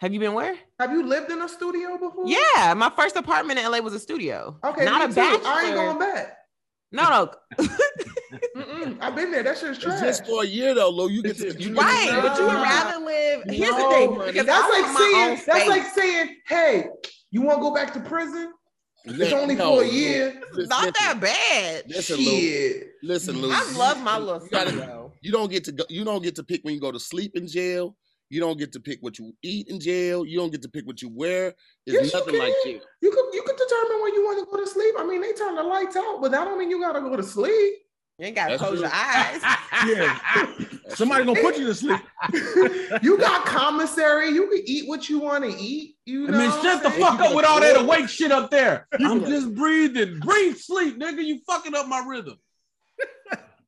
Have 0.00 0.12
you 0.12 0.18
been 0.18 0.34
where? 0.34 0.56
Have 0.80 0.90
you 0.90 1.04
lived 1.06 1.30
in 1.30 1.40
a 1.40 1.48
studio 1.48 1.96
before? 1.98 2.24
Yeah, 2.26 2.74
my 2.74 2.90
first 2.96 3.14
apartment 3.14 3.60
in 3.60 3.70
LA 3.70 3.78
was 3.78 3.94
a 3.94 4.00
studio. 4.00 4.58
Okay, 4.64 4.84
not 4.84 5.02
a 5.04 5.08
too. 5.08 5.14
bachelor. 5.14 5.48
I 5.48 5.64
ain't 5.66 5.74
going 5.76 5.98
back. 6.00 6.38
No, 6.90 7.08
no. 7.58 7.66
Mm-mm. 8.56 8.98
I've 9.00 9.14
been 9.16 9.30
there. 9.30 9.42
That 9.42 9.58
shit's 9.58 9.76
It's 9.76 9.84
trash. 9.84 10.00
just 10.00 10.26
for 10.26 10.42
a 10.42 10.46
year 10.46 10.74
though, 10.74 10.90
Lou. 10.90 11.08
You 11.08 11.22
get 11.22 11.36
to 11.38 11.48
It's- 11.48 11.60
you 11.64 11.74
right, 11.74 12.04
get 12.06 12.16
to- 12.16 12.22
but 12.28 12.38
you 12.38 12.44
would 12.44 12.54
rather 12.54 13.04
live. 13.04 13.42
Here's 13.48 13.70
No, 13.70 13.76
the 13.90 13.94
thing, 13.94 14.26
because 14.26 14.46
That's 14.46 14.64
I 14.64 14.68
like 14.70 14.82
want 14.82 14.94
my 14.94 15.28
own 15.30 15.36
saying. 15.36 15.42
That's 15.46 15.68
like 15.68 15.86
saying, 15.94 16.36
"Hey, 16.48 16.86
you 17.30 17.42
want 17.42 17.58
to 17.58 17.62
go 17.62 17.74
back 17.74 17.92
to 17.94 18.00
prison? 18.00 18.52
It's 19.04 19.32
only 19.32 19.56
No, 19.56 19.76
for 19.76 19.82
a 19.82 19.88
year." 19.88 20.40
listen, 20.52 20.68
not 20.68 20.94
that 21.00 21.20
bad. 21.20 21.84
Listen, 21.88 22.18
Lou. 22.18 22.82
Listen, 23.02 23.40
Lou. 23.42 23.50
I 23.52 23.72
love 23.72 24.00
my 24.02 24.16
little 24.18 24.42
You 24.44 24.50
gotta- 24.50 25.10
You 25.22 25.32
don't 25.32 25.50
get 25.50 25.64
to 25.64 25.72
go. 25.72 25.84
You 25.88 26.04
don't 26.04 26.22
get 26.22 26.34
to 26.36 26.42
pick 26.44 26.62
when 26.64 26.74
you 26.74 26.80
go 26.80 26.92
to 26.92 27.00
sleep 27.00 27.36
in 27.36 27.46
jail. 27.48 27.96
You 28.30 28.40
don't 28.40 28.58
get 28.58 28.72
to 28.72 28.80
pick 28.80 28.98
what 29.02 29.18
you 29.18 29.34
eat 29.42 29.68
in 29.68 29.78
jail. 29.78 30.24
You 30.24 30.38
don't 30.38 30.50
get 30.50 30.62
to 30.62 30.68
pick 30.68 30.86
what 30.86 31.02
you 31.02 31.10
wear. 31.10 31.48
It's 31.86 31.94
Yes, 31.94 32.12
you 32.14 32.18
nothing 32.18 32.38
like 32.38 32.54
jail. 32.64 32.80
You 33.02 33.10
could 33.10 33.34
you 33.34 33.42
could 33.42 33.56
determine 33.56 34.02
when 34.02 34.14
you 34.14 34.24
want 34.24 34.38
to 34.38 34.46
go 34.50 34.56
to 34.64 34.66
sleep. 34.66 34.94
I 34.98 35.04
mean, 35.04 35.20
they 35.20 35.32
turn 35.34 35.54
the 35.54 35.62
lights 35.62 35.96
out, 35.96 36.20
but 36.22 36.30
that 36.30 36.44
don't 36.46 36.58
mean 36.58 36.70
you 36.70 36.80
gotta 36.80 37.00
go 37.00 37.14
to 37.14 37.22
sleep. 37.22 37.74
You 38.22 38.28
ain't 38.28 38.36
gotta 38.36 38.50
That's 38.52 38.62
close 38.62 38.78
true. 38.78 38.82
your 38.82 38.90
eyes. 38.94 39.42
Yeah. 39.84 40.46
Somebody 40.94 41.24
gonna 41.24 41.40
put 41.40 41.58
you 41.58 41.66
to 41.66 41.74
sleep. 41.74 41.98
you 43.02 43.18
got 43.18 43.44
commissary. 43.46 44.28
You 44.28 44.46
can 44.48 44.60
eat 44.64 44.86
what 44.88 45.08
you 45.08 45.18
want 45.18 45.42
to 45.42 45.50
eat. 45.50 45.96
You 46.06 46.28
I 46.28 46.30
know. 46.30 46.38
mean, 46.38 46.50
shut 46.62 46.84
the 46.84 46.90
fuck 46.92 47.18
up 47.18 47.34
with 47.34 47.44
all 47.44 47.58
that 47.58 47.80
awake 47.80 48.08
shit 48.08 48.30
up 48.30 48.48
there. 48.52 48.86
I'm 49.00 49.24
just 49.24 49.52
breathing. 49.54 50.20
Breathe 50.20 50.56
sleep, 50.56 51.00
nigga. 51.00 51.24
You 51.24 51.40
fucking 51.48 51.74
up 51.74 51.88
my 51.88 52.04
rhythm. 52.06 52.38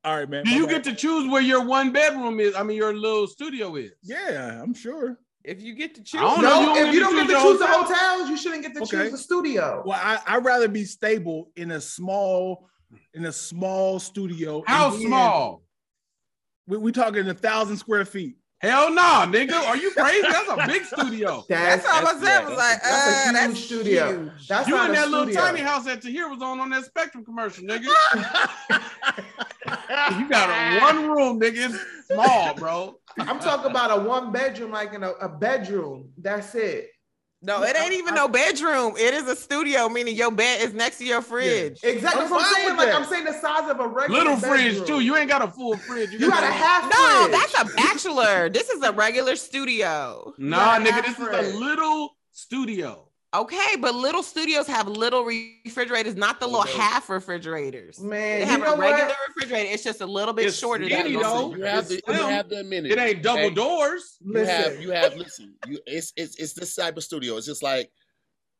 All 0.04 0.16
right, 0.18 0.28
man. 0.30 0.44
Do 0.44 0.50
you 0.50 0.66
bad. 0.68 0.84
get 0.84 0.84
to 0.84 0.94
choose 0.94 1.28
where 1.28 1.42
your 1.42 1.64
one 1.64 1.90
bedroom 1.90 2.38
is? 2.38 2.54
I 2.54 2.62
mean, 2.62 2.76
your 2.76 2.94
little 2.94 3.26
studio 3.26 3.74
is. 3.74 3.90
Yeah, 4.04 4.62
I'm 4.62 4.74
sure. 4.74 5.18
if 5.42 5.62
you 5.62 5.74
get 5.74 5.96
to 5.96 6.02
choose, 6.04 6.20
I 6.20 6.24
don't 6.26 6.42
know. 6.42 6.60
No, 6.62 6.76
You 6.76 6.86
if 6.86 6.94
you 6.94 7.00
don't 7.00 7.16
get 7.16 7.26
to 7.26 7.42
choose 7.42 7.58
the 7.58 7.66
hotel? 7.66 7.84
hotels, 7.96 8.30
you 8.30 8.36
shouldn't 8.36 8.62
get 8.62 8.74
to 8.74 8.82
Okay. 8.82 9.04
choose 9.04 9.10
the 9.12 9.18
studio. 9.18 9.82
Well, 9.84 9.98
I 10.00 10.20
I'd 10.28 10.44
rather 10.44 10.68
be 10.68 10.84
stable 10.84 11.50
in 11.56 11.72
a 11.72 11.80
small 11.80 12.68
in 13.14 13.24
a 13.26 13.32
small 13.32 13.98
studio. 13.98 14.62
How 14.66 14.90
small? 14.90 15.62
We 16.66 16.78
we 16.78 16.92
talking 16.92 17.28
a 17.28 17.34
thousand 17.34 17.76
square 17.76 18.04
feet. 18.04 18.36
Hell 18.64 18.90
no, 18.94 19.02
nigga. 19.26 19.52
Are 19.66 19.76
you 19.76 19.90
crazy? 19.90 20.22
That's 20.22 20.48
a 20.48 20.66
big 20.66 20.84
studio. 20.84 21.44
that's 21.50 21.84
all 21.86 22.06
I 22.06 22.18
said. 22.18 22.48
Was 22.48 22.56
like, 22.56 22.82
that's 22.82 22.86
a 22.86 23.10
uh, 23.10 23.24
huge 23.24 23.34
that's 23.34 23.64
studio. 23.64 24.08
huge. 24.08 24.48
That's 24.48 24.68
You 24.68 24.74
not 24.74 24.88
in 24.88 24.96
a 24.96 25.00
that 25.00 25.10
little 25.10 25.34
tiny 25.34 25.60
house 25.60 25.84
that 25.84 26.00
Tahir 26.00 26.30
was 26.30 26.40
on 26.40 26.60
on 26.60 26.70
that 26.70 26.84
Spectrum 26.86 27.24
commercial, 27.24 27.64
nigga. 27.64 27.88
You 29.66 30.28
got 30.28 30.50
a 30.50 30.80
one 30.80 31.08
room, 31.08 31.40
nigga. 31.40 31.70
It's 31.70 32.08
small, 32.08 32.54
bro. 32.54 32.96
I'm 33.18 33.38
talking 33.38 33.70
about 33.70 33.98
a 33.98 34.02
one 34.02 34.32
bedroom, 34.32 34.70
like 34.70 34.92
in 34.92 35.02
a, 35.02 35.10
a 35.12 35.28
bedroom. 35.28 36.10
That's 36.18 36.54
it. 36.54 36.88
No, 37.44 37.62
it 37.62 37.76
ain't 37.78 37.92
even 37.92 38.14
no 38.14 38.26
bedroom. 38.26 38.94
It 38.96 39.12
is 39.12 39.28
a 39.28 39.36
studio, 39.36 39.88
meaning 39.90 40.16
your 40.16 40.30
bed 40.30 40.62
is 40.62 40.72
next 40.72 40.96
to 40.98 41.04
your 41.04 41.20
fridge. 41.20 41.78
Exactly. 41.82 42.22
I'm 42.22 42.30
That's 42.30 42.30
what 42.30 42.42
I'm 42.42 42.54
saying. 42.54 42.76
Like 42.76 42.86
that. 42.88 42.94
I'm 42.94 43.04
saying, 43.04 43.24
the 43.24 43.32
size 43.34 43.70
of 43.70 43.80
a 43.80 43.86
regular 43.86 44.20
Little 44.20 44.36
fridge 44.36 44.78
bedroom. 44.78 44.86
too. 44.86 45.00
You 45.00 45.16
ain't 45.16 45.28
got 45.28 45.42
a 45.42 45.48
full 45.48 45.76
fridge. 45.76 46.10
You 46.10 46.30
got 46.30 46.42
a 46.42 46.46
half. 46.46 46.90
No, 46.90 47.28
fridge. 47.28 47.32
that's 47.32 47.60
a 47.60 47.76
bachelor. 47.76 48.48
this 48.48 48.70
is 48.70 48.82
a 48.82 48.92
regular 48.92 49.36
studio. 49.36 50.32
Nah, 50.38 50.78
nigga, 50.78 50.90
half 50.90 51.18
this 51.18 51.18
is 51.18 51.54
a 51.54 51.58
little 51.58 52.16
studio. 52.32 53.08
Okay, 53.34 53.76
but 53.80 53.96
little 53.96 54.22
studios 54.22 54.68
have 54.68 54.86
little 54.86 55.24
refrigerators, 55.24 56.14
not 56.14 56.38
the 56.38 56.46
little 56.46 56.60
Okay. 56.62 56.78
half 56.78 57.08
refrigerators. 57.10 57.98
Man, 57.98 58.38
They 58.38 58.44
you 58.44 58.46
have 58.46 58.60
know 58.60 58.74
a 58.74 58.78
regular 58.78 59.08
what? 59.08 59.16
refrigerator. 59.28 59.70
It's 59.72 59.82
just 59.82 60.00
a 60.00 60.06
little 60.06 60.32
bit 60.32 60.46
It's 60.46 60.56
shorter 60.56 60.84
skinny, 60.84 61.14
than 61.14 61.22
though. 61.22 61.54
You 61.54 61.64
have 61.64 61.88
to, 61.88 61.94
It's 61.94 62.06
you 62.06 62.14
have 62.14 62.48
to 62.50 62.60
admit 62.60 62.86
it. 62.86 62.92
It 62.92 62.98
ain't 62.98 63.22
double 63.24 63.46
okay? 63.46 63.54
doors. 63.54 64.18
You 64.20 64.34
Listen, 64.34 64.54
have 64.54 64.80
you 64.80 64.90
have 64.90 65.16
listen. 65.16 65.54
You 65.66 65.80
it's 65.86 66.12
it's 66.16 66.36
it's 66.36 66.52
this 66.52 66.76
type 66.76 66.96
of 66.96 67.02
studio. 67.02 67.36
It's 67.36 67.46
just 67.46 67.62
like 67.62 67.90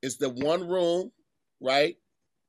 it's 0.02 0.16
the 0.16 0.30
one 0.30 0.66
room, 0.68 1.12
right? 1.60 1.96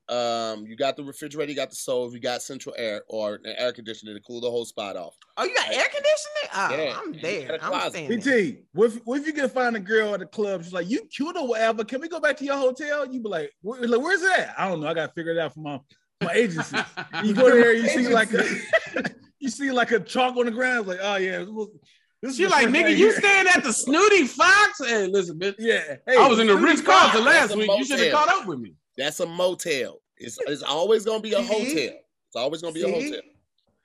Um, 0.08 0.66
you 0.68 0.76
got 0.76 0.96
the 0.98 1.04
refrigerator, 1.04 1.50
you 1.50 1.56
got 1.56 1.72
the 1.72 1.76
stove, 1.76 2.14
you 2.14 2.20
got 2.20 2.42
central 2.44 2.76
air 2.78 3.02
or 3.10 3.36
an 3.44 3.56
air 3.58 3.72
conditioner 3.74 4.14
to 4.14 4.20
cool 4.22 4.40
the 4.40 4.50
whole 4.52 4.64
spot 4.66 4.96
off. 4.96 5.16
Oh, 5.38 5.44
you 5.46 5.56
got 5.56 5.68
air 5.70 5.86
conditioning? 5.86 6.50
Oh, 6.54 6.70
Yeah, 6.78 6.98
I'm 7.00 7.08
and 7.08 7.16
you 7.16 7.22
there. 7.22 7.48
got 7.48 7.60
a 7.60 7.64
I'm 7.64 7.70
closet. 7.72 7.92
standing. 7.94 8.20
BT, 8.20 8.58
what 8.74 8.86
if, 8.92 8.96
what 9.06 9.20
if 9.20 9.26
you 9.28 9.34
can 9.34 9.50
find 9.50 9.76
a 9.76 9.80
girl 9.80 10.14
at 10.14 10.20
the 10.20 10.28
club? 10.28 10.64
She's 10.64 10.74
like, 10.74 10.88
you 10.90 11.02
cute 11.16 11.36
or 11.36 11.48
whatever. 11.48 11.84
Can 11.84 12.02
we 12.02 12.08
go 12.08 12.20
back 12.20 12.38
to 12.38 12.46
your 12.46 12.56
hotel? 12.58 13.12
You 13.12 13.20
be 13.22 13.30
like, 13.30 13.52
Where, 13.62 13.82
like, 13.88 14.00
where's 14.00 14.22
that? 14.22 14.54
I 14.58 14.70
don't 14.70 14.80
know. 14.82 14.88
I 14.88 14.94
got 14.94 15.08
to 15.08 15.14
figure 15.14 15.32
it 15.32 15.40
out 15.40 15.54
for 15.56 15.62
my, 15.62 15.80
my 16.24 16.34
agency. 16.34 16.78
you 17.24 17.34
go 17.34 17.50
there, 17.50 17.74
you 17.74 17.88
see 17.90 18.08
like 18.08 18.32
a, 18.34 18.46
you 19.40 19.50
see 19.50 19.72
like 19.72 19.92
a 19.92 20.00
chalk 20.00 20.38
on 20.38 20.46
the 20.46 20.52
ground. 20.52 20.80
It's 20.82 20.88
like, 20.88 21.00
oh 21.02 21.16
yeah, 21.16 21.44
well, 21.50 21.70
this 22.22 22.38
She 22.38 22.48
like, 22.48 22.68
nigga, 22.68 22.92
you 22.92 22.96
here." 23.10 23.12
staying 23.18 23.48
at 23.56 23.64
the 23.64 23.74
Snooty 23.74 24.26
Fox? 24.28 24.80
Hey, 24.86 25.08
listen, 25.08 25.40
bitch. 25.40 25.56
Yeah, 25.58 25.82
hey, 26.08 26.16
I 26.18 26.28
was 26.28 26.38
in 26.40 26.46
the 26.48 26.54
Snooty 26.54 26.66
Ritz 26.72 26.82
Fox. 26.82 27.12
Carlton 27.12 27.26
last 27.26 27.56
week. 27.56 27.70
You 27.76 27.84
should 27.86 28.00
have 28.00 28.14
caught 28.14 28.30
up 28.30 28.48
with 28.48 28.60
me. 28.60 28.74
That's 28.98 29.20
a 29.20 29.26
motel. 29.26 30.00
It's 30.18 30.38
it's 30.48 30.64
always 30.64 31.06
gonna 31.06 31.20
be 31.22 31.34
a 31.34 31.38
See? 31.38 31.46
hotel. 31.46 31.98
It's 32.28 32.36
always 32.36 32.62
gonna 32.62 32.74
be 32.74 32.84
a 32.84 32.88
hotel. 32.88 33.20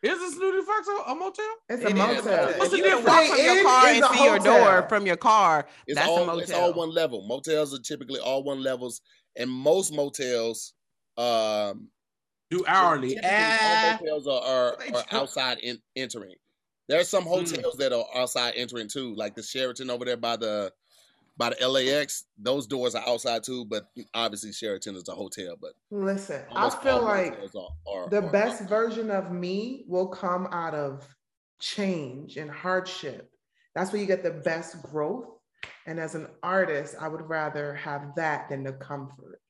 Is 0.03 0.19
a 0.19 0.31
Snooty 0.35 0.63
Fox 0.63 0.89
a, 0.89 1.11
a 1.11 1.15
motel? 1.15 1.45
It's 1.69 1.85
a 1.85 1.89
is. 1.89 1.95
motel. 1.95 2.49
If 2.49 2.59
What's 2.59 2.71
the 2.71 2.77
you 2.79 2.83
can 2.85 3.05
difference? 3.05 3.07
walk 3.07 3.27
from 3.37 3.45
your 3.45 3.63
car 3.65 3.87
and 3.89 4.05
see 4.07 4.25
your 4.25 4.39
door 4.39 4.89
from 4.89 5.07
your 5.07 5.17
car, 5.17 5.67
It's 5.87 5.99
that's 5.99 6.09
all 6.09 6.31
a 6.31 6.39
it's 6.39 6.53
all 6.53 6.73
one 6.73 6.91
level. 6.91 7.27
Motels 7.27 7.75
are 7.75 7.83
typically 7.83 8.21
all 8.21 8.43
one 8.43 8.63
levels, 8.63 9.01
and 9.37 9.51
most 9.51 9.93
motels 9.93 10.73
um 11.19 11.89
Do 12.51 12.65
hourly. 12.67 13.15
typically 13.17 13.29
all 13.35 13.77
Ah. 13.77 13.99
motels 14.01 14.27
are, 14.27 14.43
are, 14.43 14.77
are 14.95 15.05
outside 15.13 15.59
in, 15.59 15.79
entering. 15.97 16.35
There 16.89 16.99
are 16.99 17.05
some 17.05 17.25
Hmm. 17.25 17.29
hotels 17.31 17.77
that 17.77 17.93
are 17.93 18.07
outside 18.15 18.55
entering 18.57 18.89
too, 18.89 19.15
like 19.17 19.35
the 19.35 19.43
Sheraton 19.43 19.91
over 19.91 20.05
there 20.05 20.17
by 20.17 20.37
the 20.37 20.73
by 21.37 21.51
the 21.51 21.69
LAX. 21.69 22.25
Those 22.39 22.67
doors 22.67 22.95
are 22.95 23.05
outside 23.07 23.43
too, 23.43 23.65
but 23.65 23.87
obviously 24.15 24.53
Sheraton 24.53 24.97
is 24.97 25.09
a 25.09 25.13
hotel. 25.13 25.57
But 25.61 25.73
Listen, 25.91 26.43
I 26.55 26.71
feel 26.71 27.03
like 27.03 27.39
are, 27.55 28.03
are, 28.05 28.09
the 28.11 28.23
are 28.23 28.31
best 28.31 28.63
outside. 28.63 28.69
version 28.69 29.11
of 29.11 29.31
me 29.33 29.85
will 29.89 30.09
come 30.09 30.49
out 30.53 30.75
of 30.75 31.07
change 31.61 32.37
and 32.37 32.51
hardship. 32.51 33.31
That's 33.75 33.93
where 33.93 34.01
you 34.01 34.07
get 34.07 34.23
the 34.23 34.31
best 34.31 34.83
growth. 34.83 35.27
And 35.87 35.99
as 36.01 36.15
an 36.15 36.29
artist, 36.43 36.95
I 37.01 37.09
would 37.09 37.23
rather 37.29 37.75
have 37.75 38.15
that 38.17 38.49
than 38.49 38.63
the 38.65 38.73
comfort. 38.73 39.41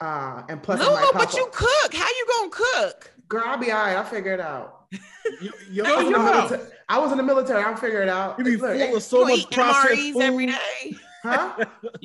Uh, 0.00 0.42
and 0.48 0.62
plus, 0.62 0.80
it 0.80 0.84
might 0.84 0.90
Lulu, 0.90 1.12
pop 1.12 1.14
but 1.14 1.34
you 1.34 1.48
cook. 1.52 1.94
How 1.94 2.06
you 2.08 2.26
gonna 2.38 2.50
cook? 2.50 3.10
girl, 3.28 3.42
I'll 3.46 3.56
be 3.58 3.70
all 3.70 3.78
right. 3.84 3.96
I'll 3.96 4.04
figure 4.04 4.32
it 4.32 4.40
out. 4.40 4.86
You, 5.40 5.52
you, 5.70 5.82
Go 5.82 5.94
I 5.94 5.96
was, 5.96 6.06
in 6.06 6.12
the 6.12 6.18
military. 6.18 6.62
I 6.88 6.98
was 6.98 7.12
in 7.12 7.16
the 7.18 7.22
military. 7.24 7.62
I'll 7.62 7.76
figure 7.76 8.02
it 8.02 8.08
out. 8.08 8.38
you 8.38 8.44
be 8.44 8.56
Look, 8.56 8.78
full 8.78 8.96
of 8.96 9.02
so 9.02 9.24
much 9.24 9.38
eat 9.40 9.50
processed 9.50 10.12
food. 10.12 10.22
every 10.22 10.46
day. 10.46 10.96
Huh? 11.24 11.54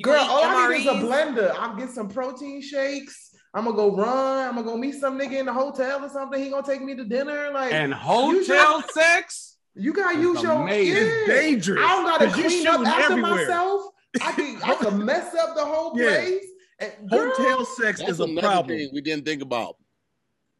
Girl, 0.02 0.22
eat 0.24 0.28
all 0.30 0.44
I 0.44 0.68
need 0.70 0.80
is 0.80 0.86
a 0.86 0.94
blender. 0.94 1.54
I'll 1.58 1.76
get 1.76 1.90
some 1.90 2.08
protein 2.08 2.60
shakes. 2.62 3.34
I'm 3.54 3.64
gonna 3.64 3.76
go 3.76 3.94
run. 3.96 4.48
I'm 4.48 4.54
gonna 4.54 4.66
go 4.66 4.76
meet 4.76 4.94
some 4.94 5.18
nigga 5.18 5.40
in 5.40 5.46
the 5.46 5.52
hotel 5.52 6.04
or 6.04 6.08
something. 6.08 6.42
He 6.42 6.50
gonna 6.50 6.66
take 6.66 6.82
me 6.82 6.94
to 6.94 7.04
dinner. 7.04 7.50
Like 7.52 7.72
And 7.72 7.92
hotel 7.92 8.82
sex? 8.82 9.56
you 9.74 9.92
gotta 9.92 10.16
It's 10.18 10.22
use 10.22 10.42
your 10.42 10.62
amazing. 10.62 10.94
yeah. 10.94 11.02
It's 11.02 11.28
dangerous. 11.28 11.82
I 11.84 11.88
don't 11.88 12.04
gotta 12.04 12.26
you 12.38 12.44
clean 12.48 12.66
up 12.66 12.80
after 12.86 13.12
everywhere. 13.12 13.34
myself. 13.34 13.82
I 14.22 14.32
can 14.32 14.60
I 14.62 14.74
can 14.76 15.04
mess 15.04 15.34
up 15.34 15.56
the 15.56 15.64
whole 15.64 15.98
Yeah. 15.98 16.20
place. 16.20 16.44
And 16.78 17.10
girl, 17.10 17.30
Hotel 17.36 17.64
sex 17.64 17.98
That's 18.00 18.12
is 18.12 18.20
a 18.20 18.28
problem. 18.40 18.78
thing 18.78 18.90
we 18.94 19.00
didn't 19.00 19.24
think 19.26 19.42
about. 19.42 19.76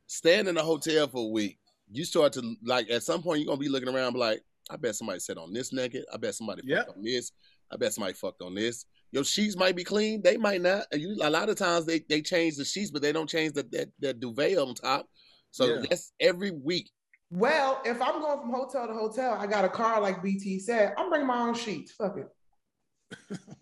Staying 0.07 0.49
in 0.49 0.57
a 0.57 0.63
hotel 0.63 1.07
for 1.07 1.25
a 1.25 1.29
week, 1.31 1.59
you 1.93 2.05
start 2.05 2.33
to 2.35 2.57
like 2.65 2.91
at 2.91 3.03
some 3.05 3.23
point 3.23 3.39
you're 3.41 3.47
gonna 3.47 3.59
be 3.61 3.69
looking 3.69 3.89
around, 3.89 4.13
be 4.15 4.19
like, 4.19 4.43
I 4.69 4.77
bet 4.77 4.97
somebody 4.97 5.21
sat 5.21 5.39
on 5.39 5.53
this 5.53 5.73
naked. 5.73 6.05
I 6.13 6.17
bet 6.17 6.35
somebody 6.35 6.63
Yep. 6.65 6.87
fucked 6.87 6.99
on 6.99 7.05
this. 7.05 7.31
I 7.71 7.77
bet 7.77 7.93
somebody 7.93 8.15
fucked 8.15 8.43
on 8.43 8.55
this. 8.55 8.85
Your 9.13 9.25
sheets 9.25 9.57
might 9.57 9.77
be 9.77 9.85
clean. 9.85 10.23
They 10.23 10.37
might 10.37 10.61
not. 10.61 10.85
And 10.93 11.01
You, 11.01 11.17
a 11.23 11.31
lot 11.31 11.49
of 11.49 11.57
times 11.57 11.87
they 11.87 12.01
they 12.09 12.23
change 12.23 12.57
the 12.57 12.65
sheets, 12.65 12.91
but 12.91 13.03
they 13.03 13.13
don't 13.13 13.29
change 13.29 13.55
the 13.55 13.65
that, 13.73 13.89
that 14.01 14.21
duvet 14.21 14.59
on 14.59 14.75
top. 14.75 15.07
So 15.51 15.67
Yeah. 15.67 15.87
that's 15.89 16.13
every 16.21 16.51
week. 16.53 16.91
Well, 17.31 17.81
if 17.85 18.01
I'm 18.03 18.21
going 18.21 18.41
from 18.41 18.51
hotel 18.51 18.89
to 18.89 18.93
hotel, 18.93 19.35
I 19.35 19.47
got 19.47 19.65
a 19.65 19.69
car 19.69 20.01
like 20.01 20.23
BT 20.23 20.59
said. 20.59 20.95
I'm 20.99 21.09
bringing 21.11 21.29
my 21.29 21.41
own 21.41 21.55
sheets. 21.55 21.93
Fuck 21.93 22.17
it. 22.19 22.27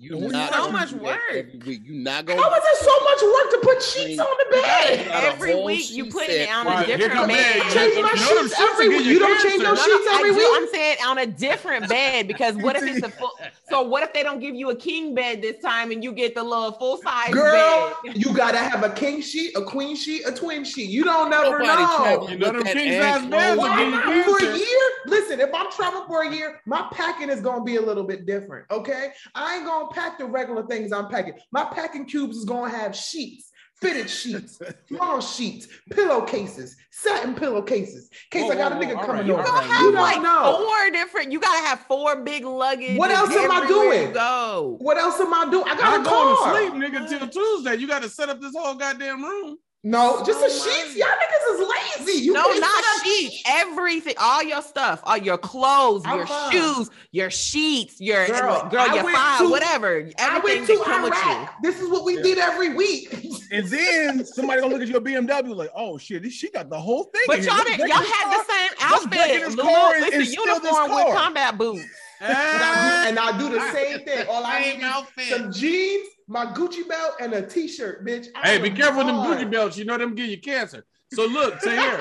You 0.00 0.16
not 0.30 0.54
so 0.54 0.70
much 0.70 0.92
work. 0.92 1.18
every 1.30 1.58
week. 1.66 1.80
You 1.84 1.94
not 1.94 2.24
gonna. 2.24 2.40
is 2.40 2.62
it 2.64 2.84
so 2.84 3.00
much 3.04 3.22
work 3.22 3.50
to 3.50 3.58
put 3.62 3.82
sheets 3.82 4.20
on 4.20 4.26
the 4.38 4.56
bed? 4.56 5.08
Every 5.10 5.62
week 5.62 5.90
you 5.90 6.04
put 6.06 6.26
set. 6.26 6.30
it 6.36 6.50
on 6.50 6.66
Right, 6.66 6.88
a 6.88 6.96
different 6.96 7.28
bed. 7.28 7.60
I 7.62 7.70
change 7.74 7.94
You 7.96 8.02
my 8.02 8.12
know 8.12 8.34
them 8.36 8.44
sheets 8.48 8.56
sheets 8.56 8.70
every 8.70 8.88
will 8.88 8.94
give 8.94 8.98
week. 9.00 9.06
you 9.06 9.12
You 9.14 9.18
don't 9.18 9.40
change 9.42 9.62
cancer. 9.62 9.62
your 9.64 9.74
No, 9.74 9.82
sheets 9.82 10.06
no, 10.06 10.12
I 10.12 10.16
every 10.20 10.30
do. 10.30 10.36
week. 10.36 10.48
I'm 10.54 10.68
saying 10.68 10.96
on 11.04 11.18
a 11.18 11.26
different 11.26 11.88
bed 11.88 12.28
because 12.28 12.56
what 12.56 12.76
if 12.76 12.84
it's 12.84 13.04
a 13.04 13.10
full? 13.10 13.32
So 13.68 13.82
what 13.82 14.02
if 14.04 14.12
they 14.14 14.22
don't 14.22 14.38
give 14.38 14.54
you 14.54 14.70
a 14.70 14.76
king 14.76 15.14
bed 15.16 15.42
this 15.42 15.60
time 15.60 15.90
and 15.90 16.02
you 16.04 16.12
get 16.12 16.34
the 16.36 16.42
little 16.44 16.72
full 16.72 16.98
size 16.98 17.34
Girl, 17.34 17.96
bed? 18.04 18.16
you 18.16 18.32
gotta 18.34 18.58
have 18.58 18.84
a 18.84 18.90
king 18.90 19.20
sheet, 19.20 19.56
a 19.56 19.62
queen 19.64 19.96
sheet, 19.96 20.22
a 20.26 20.32
twin 20.32 20.64
sheet. 20.64 20.88
You 20.90 21.02
don't 21.04 21.28
never 21.28 21.58
Nobody 21.58 21.82
know. 21.82 22.28
You 22.28 22.38
know 22.38 22.52
with 22.52 22.64
them 22.64 22.72
king 22.72 22.92
size 23.00 23.26
beds 23.26 23.58
will 23.58 23.66
clothes. 23.66 23.78
give 23.78 23.88
you 23.88 23.92
Why 23.92 24.14
not? 24.16 24.24
For 24.40 24.46
a 24.46 24.56
year, 24.56 24.90
listen. 25.06 25.40
If 25.40 25.50
I'm 25.52 25.70
traveling 25.72 26.06
for 26.06 26.22
a 26.22 26.32
year, 26.34 26.60
my 26.66 26.86
packing 26.92 27.30
is 27.30 27.40
gonna 27.40 27.64
be 27.64 27.76
a 27.76 27.82
little 27.82 28.04
bit 28.04 28.26
different. 28.26 28.66
Okay, 28.70 29.10
I 29.38 29.56
ain't 29.56 29.66
gonna 29.66 29.88
pack 29.88 30.18
the 30.18 30.24
regular 30.26 30.66
things 30.66 30.92
I'm 30.92 31.08
packing. 31.08 31.34
My 31.52 31.64
packing 31.64 32.06
cubes 32.06 32.36
is 32.36 32.44
gonna 32.44 32.70
have 32.70 32.94
sheets, 32.96 33.50
fitted 33.80 34.10
sheets, 34.10 34.58
long 34.90 35.20
sheets, 35.20 35.68
pillowcases, 35.90 36.76
satin 36.90 37.34
pillowcases. 37.34 38.08
In 38.32 38.40
case 38.40 38.42
Whoa, 38.44 38.52
I 38.52 38.56
got 38.56 38.72
a 38.72 38.74
nigga 38.74 38.96
whoa, 38.96 39.06
coming 39.06 39.30
all 39.30 39.36
right, 39.38 39.46
over. 39.46 39.48
all 39.48 39.62
You 39.62 39.68
right. 39.68 39.70
have 39.70 39.82
You 39.84 39.92
don't 39.92 40.02
like 40.02 40.22
know. 40.22 40.66
four 40.66 40.90
different. 40.90 41.30
You 41.32 41.40
gotta 41.40 41.66
have 41.66 41.80
four 41.80 42.16
big 42.22 42.44
luggage. 42.44 42.98
What 42.98 43.10
else 43.12 43.30
am 43.30 43.50
I 43.50 43.66
doing? 43.66 44.12
Go. 44.12 44.76
What 44.80 44.96
else 44.98 45.20
am 45.20 45.32
I 45.32 45.48
doing? 45.50 45.64
I 45.68 45.76
got 45.76 45.78
Not 45.78 46.00
a 46.00 46.04
going 46.10 46.36
car. 46.36 46.52
to 46.52 46.58
sleep, 46.70 46.72
nigga, 46.74 47.08
till 47.08 47.28
Tuesday. 47.28 47.76
You 47.76 47.86
got 47.86 48.02
to 48.02 48.08
set 48.08 48.28
up 48.28 48.40
this 48.40 48.54
whole 48.56 48.74
goddamn 48.74 49.22
room. 49.22 49.58
No, 49.88 50.22
just 50.24 50.40
the 50.40 50.46
Oh, 50.46 50.48
sheets. 50.48 50.94
my- 50.94 51.06
Y'all 51.06 51.08
niggas 51.08 51.54
is 51.54 52.04
lazy. 52.06 52.24
You 52.24 52.32
no, 52.34 52.42
can't 52.44 52.60
not 52.60 52.84
set 52.84 52.96
up 52.96 53.04
sheets. 53.06 53.42
Everything, 53.46 54.14
all 54.18 54.42
your 54.42 54.60
stuff, 54.62 55.00
all 55.04 55.16
your 55.16 55.38
clothes, 55.38 56.02
I'm 56.04 56.18
your 56.18 56.26
fine. 56.26 56.52
shoes, 56.52 56.90
your 57.12 57.30
sheets, 57.30 58.00
your 58.00 58.26
Girl, 58.26 58.68
girl, 58.70 58.94
your 58.94 59.04
went 59.04 59.16
file, 59.16 59.38
to- 59.38 59.48
whatever. 59.50 60.10
I 60.18 60.36
Everything 60.36 60.42
went 60.42 60.66
to 60.66 60.76
that 60.76 60.84
come 60.84 61.02
with 61.04 61.14
you. 61.14 61.48
This 61.62 61.80
is 61.80 61.88
what 61.88 62.04
we 62.04 62.16
Yeah. 62.16 62.22
did 62.22 62.38
every 62.38 62.74
week. 62.74 63.08
And 63.50 63.66
then 63.68 64.26
somebody 64.26 64.60
gonna 64.60 64.74
look 64.74 64.82
at 64.82 64.88
your 64.88 65.00
BMW 65.00 65.54
like, 65.54 65.70
oh 65.74 65.96
shit, 65.96 66.22
this- 66.22 66.34
she 66.34 66.50
got 66.50 66.68
the 66.68 66.78
whole 66.78 67.04
thing. 67.04 67.22
But 67.26 67.42
y'all 67.44 67.64
didn't. 67.64 67.88
Y'all 67.88 67.96
had 67.96 68.24
car. 68.24 68.44
the 68.46 68.52
same 68.52 68.70
outfit. 68.82 69.10
this 69.10 69.56
Lulu, 69.56 69.62
car 69.62 69.94
and- 69.94 70.04
it's 70.04 70.14
and 70.14 70.22
a 70.22 70.26
steal 70.26 70.44
this 70.44 70.54
uniform 70.64 70.94
with 70.94 71.14
combat 71.16 71.56
boots. 71.56 71.84
and, 72.20 72.36
I 72.36 73.02
do, 73.04 73.08
and 73.08 73.18
I 73.18 73.38
do 73.38 73.48
the 73.48 73.60
ah. 73.60 73.72
same 73.72 74.04
thing. 74.04 74.26
All 74.28 74.44
I 74.44 74.62
Same 74.62 74.78
need 74.80 74.84
is 74.84 74.90
outfit. 74.92 75.28
some 75.28 75.52
jeans, 75.52 76.08
my 76.28 76.46
Gucci 76.46 76.86
belt, 76.86 77.14
and 77.20 77.32
a 77.32 77.42
t-shirt, 77.46 78.06
bitch. 78.06 78.28
I 78.34 78.48
Hey, 78.48 78.58
be 78.58 78.70
careful 78.70 78.98
with 78.98 79.06
them. 79.06 79.16
Gucci 79.16 79.50
belts. 79.50 79.76
You 79.76 79.84
know 79.86 79.96
them 79.98 80.14
give 80.14 80.26
you 80.28 80.40
cancer. 80.40 80.84
So 81.14 81.26
look, 81.26 81.58
Tahir. 81.60 82.00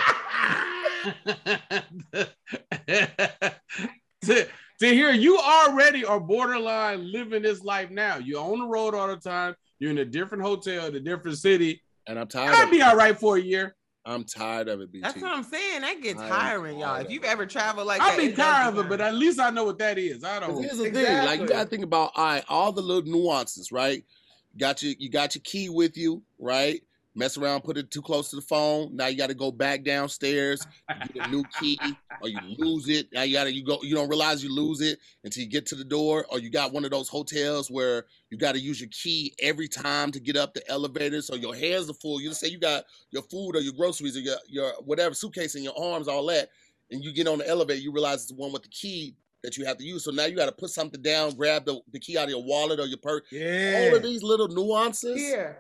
to, 4.25 4.47
Tahir, 4.79 5.11
you 5.11 5.37
already 5.37 6.05
are 6.05 6.19
borderline 6.19 7.11
living 7.11 7.41
this 7.41 7.63
life 7.63 7.89
now. 7.89 8.17
You're 8.17 8.41
on 8.43 8.59
the 8.59 8.67
road 8.67 8.93
all 8.93 9.07
the 9.07 9.15
time. 9.17 9.55
You're 9.79 9.91
in 9.91 9.97
a 9.99 10.05
different 10.05 10.43
hotel, 10.43 10.87
in 10.87 10.95
a 10.95 10.99
different 10.99 11.37
city. 11.37 11.81
And 12.07 12.19
I'm 12.19 12.27
tired. 12.27 12.55
I'd 12.55 12.71
be 12.71 12.79
it. 12.79 12.83
all 12.83 12.95
right 12.95 13.17
for 13.17 13.37
a 13.37 13.41
year. 13.41 13.75
I'm 14.05 14.23
tired 14.23 14.69
of 14.69 14.79
it, 14.79 14.89
BT. 14.89 15.01
That's 15.03 15.21
what 15.21 15.33
I'm 15.33 15.43
saying. 15.43 15.81
That 15.81 16.01
gets 16.01 16.21
I 16.21 16.25
am 16.27 16.31
tiring, 16.31 16.79
y'all. 16.79 16.95
If 16.95 17.11
you've 17.11 17.25
ever 17.25 17.45
traveled 17.45 17.87
like 17.87 18.01
I'd 18.01 18.11
that, 18.17 18.17
be 18.17 18.31
tired 18.31 18.69
of 18.69 18.85
it, 18.85 18.87
but 18.87 19.01
at 19.01 19.13
least 19.13 19.37
I 19.37 19.49
know 19.49 19.65
what 19.65 19.77
that 19.79 19.97
is. 19.97 20.23
I 20.23 20.39
'Cause 20.39 20.47
don't. 20.47 20.63
here's 20.63 20.77
the 20.77 20.89
thing, 20.91 21.25
like 21.25 21.41
you 21.41 21.47
gotta 21.47 21.69
think 21.69 21.83
about 21.83 22.11
all 22.15 22.25
right, 22.25 22.45
all 22.47 22.71
the 22.71 22.81
little 22.81 23.03
nuances, 23.03 23.69
right? 23.69 24.05
Got 24.57 24.81
your 24.81 24.93
you 24.97 25.09
got 25.09 25.35
your 25.35 25.41
key 25.43 25.69
with 25.69 25.97
you, 25.97 26.23
right? 26.39 26.81
Mess 27.15 27.35
around, 27.35 27.63
put 27.63 27.77
it 27.77 27.89
too 27.89 28.01
close 28.01 28.29
to 28.29 28.35
the 28.35 28.43
phone. 28.43 28.95
Now 28.95 29.07
you 29.07 29.17
got 29.17 29.29
to 29.29 29.33
go 29.33 29.51
back 29.51 29.83
downstairs, 29.83 30.67
get 31.13 31.27
a 31.27 31.31
new 31.31 31.43
key, 31.59 31.79
or 32.21 32.29
you 32.29 32.37
lose 32.59 32.87
it. 32.89 33.07
Now 33.11 33.23
you 33.23 33.33
gotta 33.33 33.51
you 33.51 33.63
go 33.63 33.79
you 33.81 33.95
don't 33.95 34.07
realize 34.07 34.43
you 34.43 34.53
lose 34.53 34.81
it 34.81 34.99
until 35.23 35.43
you 35.43 35.49
get 35.49 35.65
to 35.67 35.75
the 35.75 35.83
door, 35.83 36.27
or 36.29 36.39
you 36.39 36.51
got 36.51 36.73
one 36.73 36.85
of 36.85 36.91
those 36.91 37.09
hotels 37.09 37.71
where 37.71 38.05
you 38.29 38.37
got 38.37 38.53
to 38.53 38.59
use 38.59 38.79
your 38.79 38.89
key 38.91 39.33
every 39.41 39.67
time 39.67 40.11
to 40.11 40.19
get 40.19 40.35
up 40.35 40.53
the 40.53 40.67
elevator. 40.69 41.21
So 41.21 41.35
your 41.35 41.55
hands 41.55 41.89
are 41.89 41.95
full. 41.95 42.21
You 42.21 42.29
just 42.29 42.39
say 42.41 42.49
you 42.49 42.59
got 42.59 42.83
your 43.09 43.23
food 43.23 43.55
or 43.55 43.61
your 43.61 43.73
groceries 43.73 44.15
or 44.15 44.19
your 44.21 44.37
your 44.47 44.73
whatever 44.83 45.15
suitcase 45.15 45.55
in 45.55 45.63
your 45.63 45.77
arms, 45.79 46.07
all 46.07 46.25
that. 46.27 46.49
and 46.91 47.03
you 47.03 47.13
get 47.13 47.27
on 47.27 47.39
the 47.39 47.47
elevator, 47.47 47.81
you 47.81 47.91
realize 47.91 48.21
it's 48.21 48.27
the 48.27 48.35
one 48.35 48.51
with 48.51 48.63
the 48.63 48.69
key 48.69 49.15
that 49.43 49.57
you 49.57 49.65
have 49.65 49.77
to 49.77 49.83
use. 49.83 50.03
So 50.03 50.11
now 50.11 50.25
you 50.25 50.35
got 50.35 50.47
to 50.47 50.51
put 50.51 50.69
something 50.71 51.01
down, 51.01 51.35
grab 51.35 51.65
the, 51.65 51.79
the 51.91 51.99
key 51.99 52.17
out 52.17 52.25
of 52.25 52.29
your 52.31 52.43
wallet 52.43 52.79
or 52.79 52.85
your 52.85 52.97
purse. 52.97 53.21
Yeah. 53.31 53.89
All 53.89 53.95
of 53.97 54.03
these 54.03 54.23
little 54.23 54.47
nuances, 54.47 55.21
Yeah. 55.21 55.53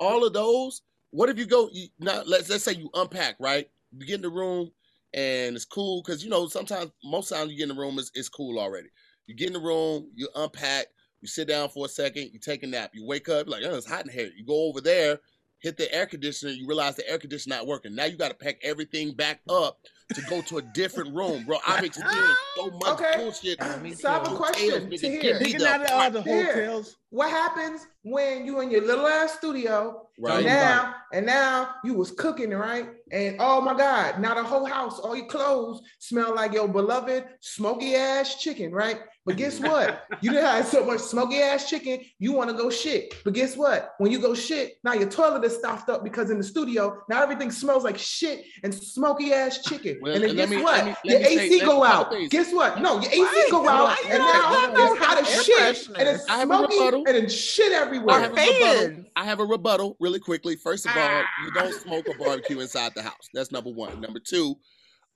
all 0.00 0.24
of 0.24 0.32
those. 0.32 0.82
What 1.10 1.28
if 1.28 1.38
you 1.38 1.46
go 1.46 1.68
you, 1.72 1.88
now? 1.98 2.22
Let's 2.26 2.50
let's 2.50 2.64
say 2.64 2.72
you 2.72 2.90
unpack, 2.94 3.36
right? 3.40 3.66
You 3.92 4.06
get 4.06 4.16
in 4.16 4.22
the 4.22 4.28
room 4.28 4.70
and 5.14 5.56
it's 5.56 5.64
cool 5.64 6.02
because 6.04 6.22
you 6.22 6.28
know 6.28 6.48
sometimes 6.48 6.90
most 7.02 7.30
times 7.30 7.50
you 7.50 7.56
get 7.56 7.70
in 7.70 7.74
the 7.76 7.80
room 7.80 7.98
it's, 7.98 8.10
it's 8.14 8.28
cool 8.28 8.58
already. 8.58 8.88
You 9.26 9.34
get 9.34 9.48
in 9.48 9.54
the 9.54 9.60
room, 9.60 10.10
you 10.14 10.28
unpack, 10.34 10.86
you 11.22 11.28
sit 11.28 11.48
down 11.48 11.70
for 11.70 11.86
a 11.86 11.88
second, 11.88 12.30
you 12.32 12.38
take 12.38 12.62
a 12.62 12.66
nap, 12.66 12.90
you 12.92 13.06
wake 13.06 13.28
up 13.30 13.48
like 13.48 13.62
oh 13.64 13.74
it's 13.74 13.88
hot 13.88 14.04
in 14.04 14.12
here. 14.12 14.30
You 14.36 14.44
go 14.44 14.64
over 14.68 14.82
there, 14.82 15.18
hit 15.60 15.76
the 15.76 15.92
air 15.92 16.06
conditioner, 16.06 16.52
you 16.52 16.66
realize 16.66 16.96
the 16.96 17.08
air 17.08 17.18
conditioner 17.18 17.56
not 17.56 17.66
working. 17.66 17.94
Now 17.94 18.04
you 18.04 18.16
got 18.16 18.28
to 18.28 18.34
pack 18.34 18.56
everything 18.62 19.12
back 19.12 19.40
up 19.48 19.78
to 20.14 20.22
go 20.22 20.40
to 20.42 20.58
a 20.58 20.62
different 20.62 21.14
room, 21.14 21.44
bro. 21.44 21.58
I've 21.66 21.84
experienced 21.84 22.36
so 22.56 22.70
much 22.82 23.00
Okay. 23.00 23.14
bullshit. 23.16 23.60
Uh, 23.60 23.78
so 23.94 24.08
I 24.08 24.12
have 24.14 24.32
a 24.32 24.36
question 24.36 24.90
Tahir. 24.90 25.20
give 25.22 25.40
me 25.40 25.52
Picking 25.52 25.66
out 25.66 25.82
of 25.84 25.90
all 25.90 26.10
the 26.10 26.22
hotels. 26.22 26.96
What 27.10 27.30
happens 27.30 27.86
when 28.02 28.44
you 28.46 28.60
in 28.60 28.70
your 28.70 28.82
little 28.86 29.06
ass 29.06 29.34
studio 29.38 30.04
Right. 30.20 30.38
and 30.38 30.46
now 30.46 30.94
and 31.12 31.26
now 31.26 31.74
you 31.84 31.94
was 31.94 32.10
cooking 32.10 32.50
right 32.50 32.88
and 33.12 33.36
oh 33.38 33.60
my 33.60 33.72
god 33.76 34.18
now 34.20 34.34
the 34.34 34.42
whole 34.42 34.64
house 34.64 34.98
all 34.98 35.14
your 35.14 35.26
clothes 35.26 35.80
smell 36.00 36.34
like 36.34 36.52
your 36.52 36.66
beloved 36.66 37.24
smoky 37.40 37.94
ass 37.94 38.34
chicken 38.42 38.72
right 38.72 38.98
but 39.28 39.36
guess 39.36 39.60
what 39.60 40.04
you 40.22 40.30
didn't 40.30 40.46
have 40.46 40.66
so 40.66 40.84
much 40.84 41.00
smoky 41.00 41.38
ass 41.40 41.68
chicken 41.68 42.00
you 42.18 42.32
want 42.32 42.48
to 42.50 42.56
go 42.56 42.70
shit 42.70 43.14
but 43.24 43.34
guess 43.34 43.56
what 43.56 43.92
when 43.98 44.10
you 44.10 44.18
go 44.18 44.34
shit 44.34 44.78
now 44.84 44.94
your 44.94 45.08
toilet 45.08 45.44
is 45.44 45.54
stuffed 45.56 45.88
up 45.90 46.02
because 46.02 46.30
in 46.30 46.38
the 46.38 46.42
studio 46.44 47.00
now 47.10 47.22
everything 47.22 47.50
smells 47.50 47.84
like 47.84 47.98
shit 47.98 48.44
and 48.64 48.74
smoky 48.74 49.32
ass 49.32 49.62
chicken 49.62 49.98
Well, 50.00 50.14
and 50.14 50.24
then 50.24 50.34
guess 50.34 50.48
me- 50.48 50.62
what 50.62 50.76
let 50.78 50.86
me- 50.86 50.94
let 51.04 51.20
your 51.20 51.30
me 51.30 51.36
say- 51.36 51.46
AC 51.56 51.60
go 51.60 51.84
out 51.84 52.14
guess 52.30 52.52
what 52.52 52.80
no 52.80 52.94
your 53.00 53.10
AC 53.10 53.20
Why? 53.20 53.48
go 53.50 53.68
out 53.68 53.84
Why 53.88 53.96
you 54.04 54.08
and 54.10 54.18
don't 54.18 54.32
now 54.32 54.54
have 54.60 54.72
no 54.72 54.92
it's 54.94 55.04
hot 55.04 55.18
as 55.20 55.44
shit 55.44 55.58
freshener? 55.76 55.98
and 55.98 56.08
it's 56.08 56.28
I 56.28 56.38
have 56.38 56.50
a 56.50 56.54
smoky 56.72 56.78
and 57.06 57.16
it's 57.16 57.34
shit 57.34 57.72
everywhere. 57.72 58.16
I 58.16 58.24
everywhere 58.24 58.46
have 58.46 58.48
a 58.48 58.80
rebuttal. 58.88 59.04
I 59.16 59.24
have 59.24 59.40
a 59.40 59.44
rebuttal 59.44 59.96
really 60.00 60.20
quickly. 60.20 60.56
First 60.56 60.86
of 60.86 60.92
all, 60.96 61.02
Ah. 61.02 61.24
you 61.44 61.50
don't 61.52 61.74
smoke 61.74 62.06
a 62.08 62.16
barbecue 62.16 62.60
inside 62.60 62.92
the 62.94 63.02
house. 63.02 63.28
That's 63.34 63.52
number 63.52 63.70
one. 63.70 64.00
Number 64.00 64.20
two, 64.20 64.56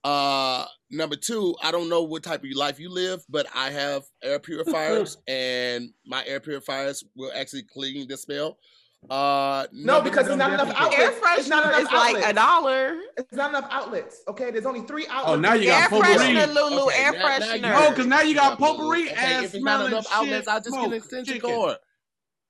uh, 0.04 0.66
number 0.90 1.16
two, 1.16 1.54
I 1.62 1.70
don't 1.70 1.88
know 1.88 2.02
what 2.02 2.22
type 2.22 2.42
of 2.44 2.50
life 2.54 2.78
you 2.80 2.90
live, 2.90 3.24
but 3.28 3.46
I 3.54 3.70
have 3.70 4.02
air 4.22 4.38
purifiers, 4.38 5.16
and 5.28 5.90
my 6.06 6.24
air 6.26 6.40
purifiers 6.40 7.04
will 7.14 7.30
actually 7.34 7.62
clean 7.62 8.08
the 8.08 8.16
smell. 8.16 8.58
Uh, 9.10 9.66
No, 9.72 10.00
because 10.00 10.28
it's 10.28 10.36
not 10.36 10.52
enough 10.52 10.68
Definitely. 10.68 10.96
Air 10.96 11.06
outlets. 11.10 11.40
It's 11.40 11.48
not 11.48 11.64
freshener 11.64 11.68
enough 11.80 11.80
is 11.82 11.92
like 11.92 12.24
a 12.24 12.32
dollar. 12.32 12.96
It's 13.16 13.32
not 13.32 13.50
enough 13.50 13.66
outlets. 13.70 14.22
Okay, 14.28 14.52
there's 14.52 14.64
only 14.66 14.82
three 14.82 15.06
outlets. 15.08 15.28
Oh, 15.28 15.36
now 15.36 15.54
you 15.54 15.70
Air 15.70 15.88
got 15.88 15.90
potpourri. 15.90 16.16
freshener, 16.18 16.54
Lulu. 16.54 16.82
Okay, 16.86 17.02
air 17.02 17.12
now- 17.12 17.18
now 17.18 17.28
you- 17.36 17.42
freshener. 17.62 17.74
Oh, 17.74 17.90
because 17.90 18.06
now 18.06 18.20
you 18.20 18.34
got 18.36 18.52
Okay, 18.52 18.64
potpourri 18.64 19.10
okay, 19.10 19.14
and 19.16 19.44
if 19.44 19.54
it's 19.54 19.64
not 19.64 19.76
smelling 19.78 19.92
enough 19.92 20.04
shit, 20.06 20.12
outlets, 20.16 20.46
I'll 20.48 20.60
just 20.60 20.70
get 20.70 20.78
an 20.78 20.84
smoke, 20.84 20.94
extension 20.94 21.34
chicken. 21.34 21.50
cord. 21.50 21.76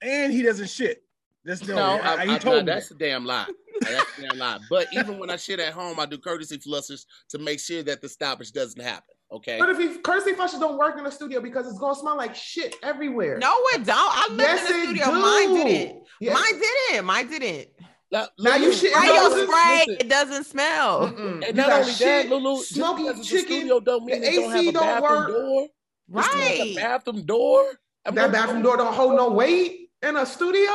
And 0.02 0.32
he 0.32 0.42
doesn't 0.42 0.68
shit. 0.68 1.02
That's 1.44 1.66
no. 1.66 1.74
No, 1.74 1.82
I, 1.82 1.96
I, 1.96 2.14
I, 2.22 2.26
he 2.26 2.34
I, 2.34 2.38
told 2.38 2.56
nah, 2.56 2.60
me. 2.60 2.66
that's 2.66 2.90
a 2.90 2.94
damn 2.96 3.24
lie. 3.24 3.46
That's 3.84 4.18
a 4.18 4.22
damn 4.22 4.38
lie. 4.38 4.58
But 4.70 4.88
even 4.92 5.18
when 5.18 5.30
I 5.30 5.36
shit 5.36 5.60
at 5.60 5.72
home, 5.72 5.98
I 6.00 6.06
do 6.06 6.18
courtesy 6.18 6.58
flushes 6.58 7.06
to 7.30 7.38
make 7.38 7.60
sure 7.60 7.82
that 7.82 8.00
the 8.00 8.08
stoppage 8.08 8.52
doesn't 8.52 8.80
happen. 8.80 9.14
Okay. 9.30 9.58
But 9.58 9.70
if 9.70 9.78
you 9.78 9.98
courtesy 10.00 10.34
flushes 10.34 10.58
don't 10.60 10.76
work 10.78 10.98
in 10.98 11.04
the 11.04 11.10
studio 11.10 11.40
because 11.40 11.66
it's 11.66 11.78
gonna 11.78 11.94
smell 11.94 12.16
like 12.16 12.34
shit 12.34 12.76
everywhere. 12.82 13.38
No, 13.38 13.54
it 13.74 13.84
don't. 13.84 13.96
I 13.98 14.26
lived 14.30 14.40
Yes, 14.40 14.70
in 14.70 14.76
the 14.76 14.82
studio. 14.84 15.04
do. 15.06 15.12
Mine 15.12 15.54
didn't. 15.54 16.02
Yes. 16.20 16.34
Mine 16.34 16.60
didn't. 16.60 17.04
Mine 17.06 17.28
didn't. 17.28 17.68
Now, 18.10 18.26
Now 18.38 18.56
you 18.56 18.72
shit- 18.74 18.92
Spray 18.92 19.04
It 19.04 19.06
your 19.06 19.14
doesn't- 19.30 19.46
spray. 19.48 19.78
listen. 19.86 19.96
It 20.00 20.08
doesn't 20.10 20.44
smell. 20.44 21.08
Mm-mm. 21.08 21.48
And 21.48 21.56
not 21.56 21.66
got 21.68 21.80
only 21.80 21.92
that, 21.94 22.28
Lulu, 22.28 22.56
just 22.58 22.74
smoky 22.74 23.02
because 23.04 23.18
it's 23.20 23.28
a 23.28 23.30
chicken. 23.32 23.56
studio 23.56 23.80
don't 23.80 24.04
mean 24.04 24.20
the 24.20 24.26
it 24.28 24.34
don't 24.34 24.50
have 24.50 24.58
AC 24.60 24.68
a 24.68 24.72
don't 24.72 24.82
bathroom 24.82 25.10
work. 25.18 25.28
door. 25.28 25.68
Just 26.14 26.30
'cause 26.30 26.40
it's 26.42 26.60
a 26.60 26.74
bathroom 26.74 27.22
door. 27.24 27.64
I 28.04 28.10
mean, 28.10 28.14
That 28.16 28.32
bathroom 28.32 28.62
door 28.62 28.76
don't 28.76 28.92
hold 28.92 29.14
no 29.16 29.30
weight 29.30 29.90
in 30.02 30.16
a 30.16 30.26
studio. 30.26 30.70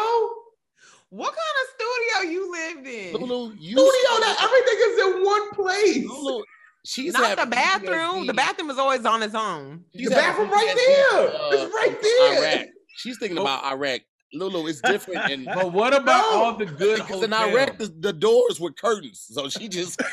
What 1.09 1.34
kind 1.34 1.38
of 1.61 1.67
studio 1.75 2.31
you 2.31 2.51
lived 2.51 2.88
in? 2.88 3.13
Lulu, 3.13 3.55
you 3.57 3.77
Studio 3.77 4.19
that 4.19 4.38
everything 4.43 4.79
is 4.81 5.17
in 5.17 5.25
one 5.25 5.49
place. 5.51 6.05
Lulu, 6.05 6.43
she's 6.85 7.13
Not 7.13 7.38
the 7.38 7.45
bathroom. 7.45 8.23
PTSD. 8.23 8.27
The 8.27 8.34
bathroom 8.34 8.69
is 8.69 8.77
always 8.77 9.05
on 9.05 9.23
its 9.23 9.34
own. 9.35 9.85
She's 9.95 10.09
The 10.09 10.15
having 10.21 10.47
bathroom 10.47 10.51
right 10.51 10.75
PTSD, 10.77 10.85
there. 10.88 11.29
uh, 11.29 11.49
It's 11.53 11.73
right 11.73 12.01
there. 12.01 12.55
Iraq. 12.59 12.67
She's 12.97 13.17
thinking 13.19 13.38
about 13.38 13.63
Iraq. 13.65 14.01
Lulu, 14.34 14.67
it's 14.67 14.81
different 14.81 15.29
in 15.29 15.45
But 15.53 15.71
what 15.71 15.93
about 15.93 16.29
No. 16.29 16.38
all 16.43 16.57
the 16.57 16.65
good 16.65 16.97
because 16.97 17.23
in 17.23 17.31
hotels? 17.31 17.53
Iraq 17.55 17.77
the, 17.77 17.88
the 17.99 18.11
doors 18.13 18.59
were 18.59 18.71
curtains, 18.71 19.25
so 19.31 19.47
she 19.47 19.69
just. 19.69 20.01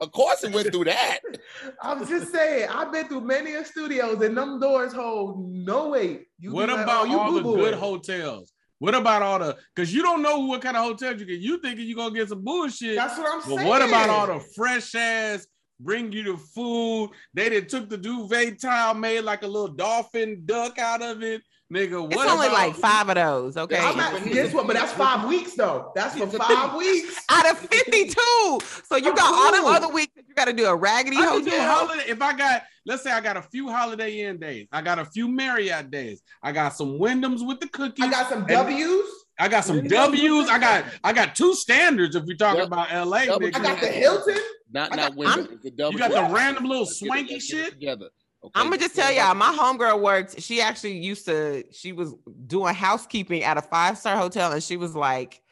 of 0.00 0.12
course, 0.12 0.44
it 0.44 0.52
went 0.52 0.70
through 0.72 0.84
that. 0.84 1.20
I'm 1.82 2.06
just 2.06 2.32
saying, 2.32 2.68
I've 2.70 2.92
been 2.92 3.08
through 3.08 3.22
many 3.22 3.54
of 3.54 3.66
studios 3.66 4.20
and 4.22 4.36
them 4.36 4.60
doors 4.60 4.92
hold 4.92 5.50
no 5.50 5.90
weight. 5.90 6.26
You 6.38 6.52
What 6.52 6.66
be 6.66 6.72
like, 6.74 6.84
about 6.84 7.06
oh, 7.06 7.10
you 7.10 7.18
all 7.18 7.32
the 7.32 7.42
boo-booing. 7.42 7.64
good 7.64 7.74
hotels? 7.74 8.52
What 8.78 8.94
about 8.94 9.22
all 9.22 9.38
the? 9.38 9.56
Because 9.74 9.94
you 9.94 10.02
don't 10.02 10.20
know 10.20 10.40
what 10.40 10.60
kind 10.60 10.76
of 10.76 10.84
hotels 10.84 11.18
you 11.18 11.26
get. 11.26 11.40
You 11.40 11.58
thinking 11.60 11.86
you're 11.86 11.96
gonna 11.96 12.14
get 12.14 12.28
some 12.28 12.44
bullshit. 12.44 12.96
That's 12.96 13.16
what 13.18 13.32
I'm 13.32 13.40
saying. 13.40 13.56
But 13.56 13.60
saying. 13.62 13.68
what 13.68 13.82
about 13.82 14.10
all 14.10 14.26
the 14.26 14.44
fresh 14.54 14.94
ass? 14.94 15.46
Bring 15.80 16.12
you 16.12 16.22
the 16.22 16.36
food. 16.36 17.10
They 17.34 17.48
did 17.48 17.68
took 17.68 17.88
the 17.88 17.96
duvet 17.98 18.60
tile, 18.60 18.94
made 18.94 19.20
like 19.22 19.42
a 19.42 19.46
little 19.46 19.68
dolphin 19.68 20.42
duck 20.44 20.78
out 20.78 21.02
of 21.02 21.22
it, 21.22 21.42
nigga. 21.72 22.00
What 22.02 22.12
It's 22.12 22.32
only 22.32 22.46
about- 22.46 22.52
like 22.68 22.74
five 22.76 23.08
of 23.08 23.14
those. 23.16 23.56
Okay. 23.56 23.76
I'm 23.78 23.96
not, 23.96 24.24
guess 24.24 24.52
what? 24.52 24.66
But 24.66 24.74
that's 24.76 24.92
five 24.92 25.26
weeks 25.28 25.54
though. 25.54 25.92
That's 25.94 26.16
for 26.16 26.26
five 26.38 26.74
weeks. 26.76 27.16
Out 27.30 27.50
of 27.50 27.58
52. 27.58 28.58
So 28.88 28.96
you 28.96 29.14
got 29.14 29.32
all 29.34 29.62
the 29.62 29.68
other 29.76 29.92
weeks 29.92 30.12
that 30.16 30.24
you 30.28 30.34
got 30.34 30.46
to 30.46 30.52
do 30.52 30.66
a 30.66 30.74
raggedy 30.76 31.16
I 31.16 31.26
can 31.26 31.44
do 31.44 31.50
hotel. 31.50 31.74
holiday. 31.86 32.04
If 32.10 32.22
I 32.22 32.32
got, 32.36 32.62
let's 32.86 33.02
say 33.02 33.10
I 33.12 33.20
got 33.20 33.36
a 33.36 33.42
few 33.42 33.68
Holiday 33.70 34.20
Inn 34.22 34.38
days, 34.38 34.66
I 34.72 34.82
got 34.82 34.98
a 34.98 35.04
few 35.04 35.28
Marriott 35.28 35.90
days, 35.90 36.22
I 36.42 36.52
got 36.52 36.70
some 36.74 36.98
Wyndhams 36.98 37.46
with 37.46 37.60
the 37.60 37.68
cookies. 37.68 38.04
I 38.04 38.10
got 38.10 38.28
some 38.28 38.46
W's. 38.46 39.08
I 39.38 39.48
got 39.48 39.64
some 39.64 39.82
W's. 39.82 40.48
I 40.48 40.58
got 40.58 40.84
I 41.04 41.12
got 41.12 41.34
two 41.36 41.54
standards 41.54 42.16
if 42.16 42.24
we're 42.24 42.36
talking 42.36 42.60
Yep. 42.60 42.68
about 42.68 42.90
LA. 43.06 43.26
Double 43.26 43.46
nigga. 43.48 43.56
I 43.56 43.62
got 43.62 43.80
the 43.80 43.86
Hilton. 43.88 44.38
Not 44.72 44.92
I 44.92 44.96
not 44.96 45.08
got- 45.10 45.16
window. 45.16 45.32
I'm- 45.34 45.48
it's 45.52 45.64
a 45.66 45.70
double 45.70 45.92
You 45.92 45.98
got 45.98 46.10
the 46.10 46.34
random 46.34 46.64
little 46.64 46.84
Let's 46.84 46.98
get 47.00 47.06
it- 47.06 47.08
swanky 47.08 47.34
let's 47.34 47.50
get 47.50 47.58
it 47.58 47.64
shit. 47.64 47.72
together. 47.72 48.08
Okay, 48.46 48.52
I'm 48.54 48.70
gonna 48.70 48.78
just 48.78 48.94
tell 48.94 49.12
y'all, 49.12 49.34
my 49.34 49.52
homegirl 49.52 50.00
worked. 50.00 50.40
She 50.40 50.60
actually 50.60 50.98
used 50.98 51.24
to. 51.26 51.64
She 51.72 51.92
was 51.92 52.14
doing 52.46 52.74
housekeeping 52.74 53.42
at 53.42 53.56
a 53.56 53.62
five 53.62 53.98
star 53.98 54.16
hotel, 54.16 54.52
and 54.52 54.62
she 54.62 54.76
was 54.76 54.94
like, 54.94 55.42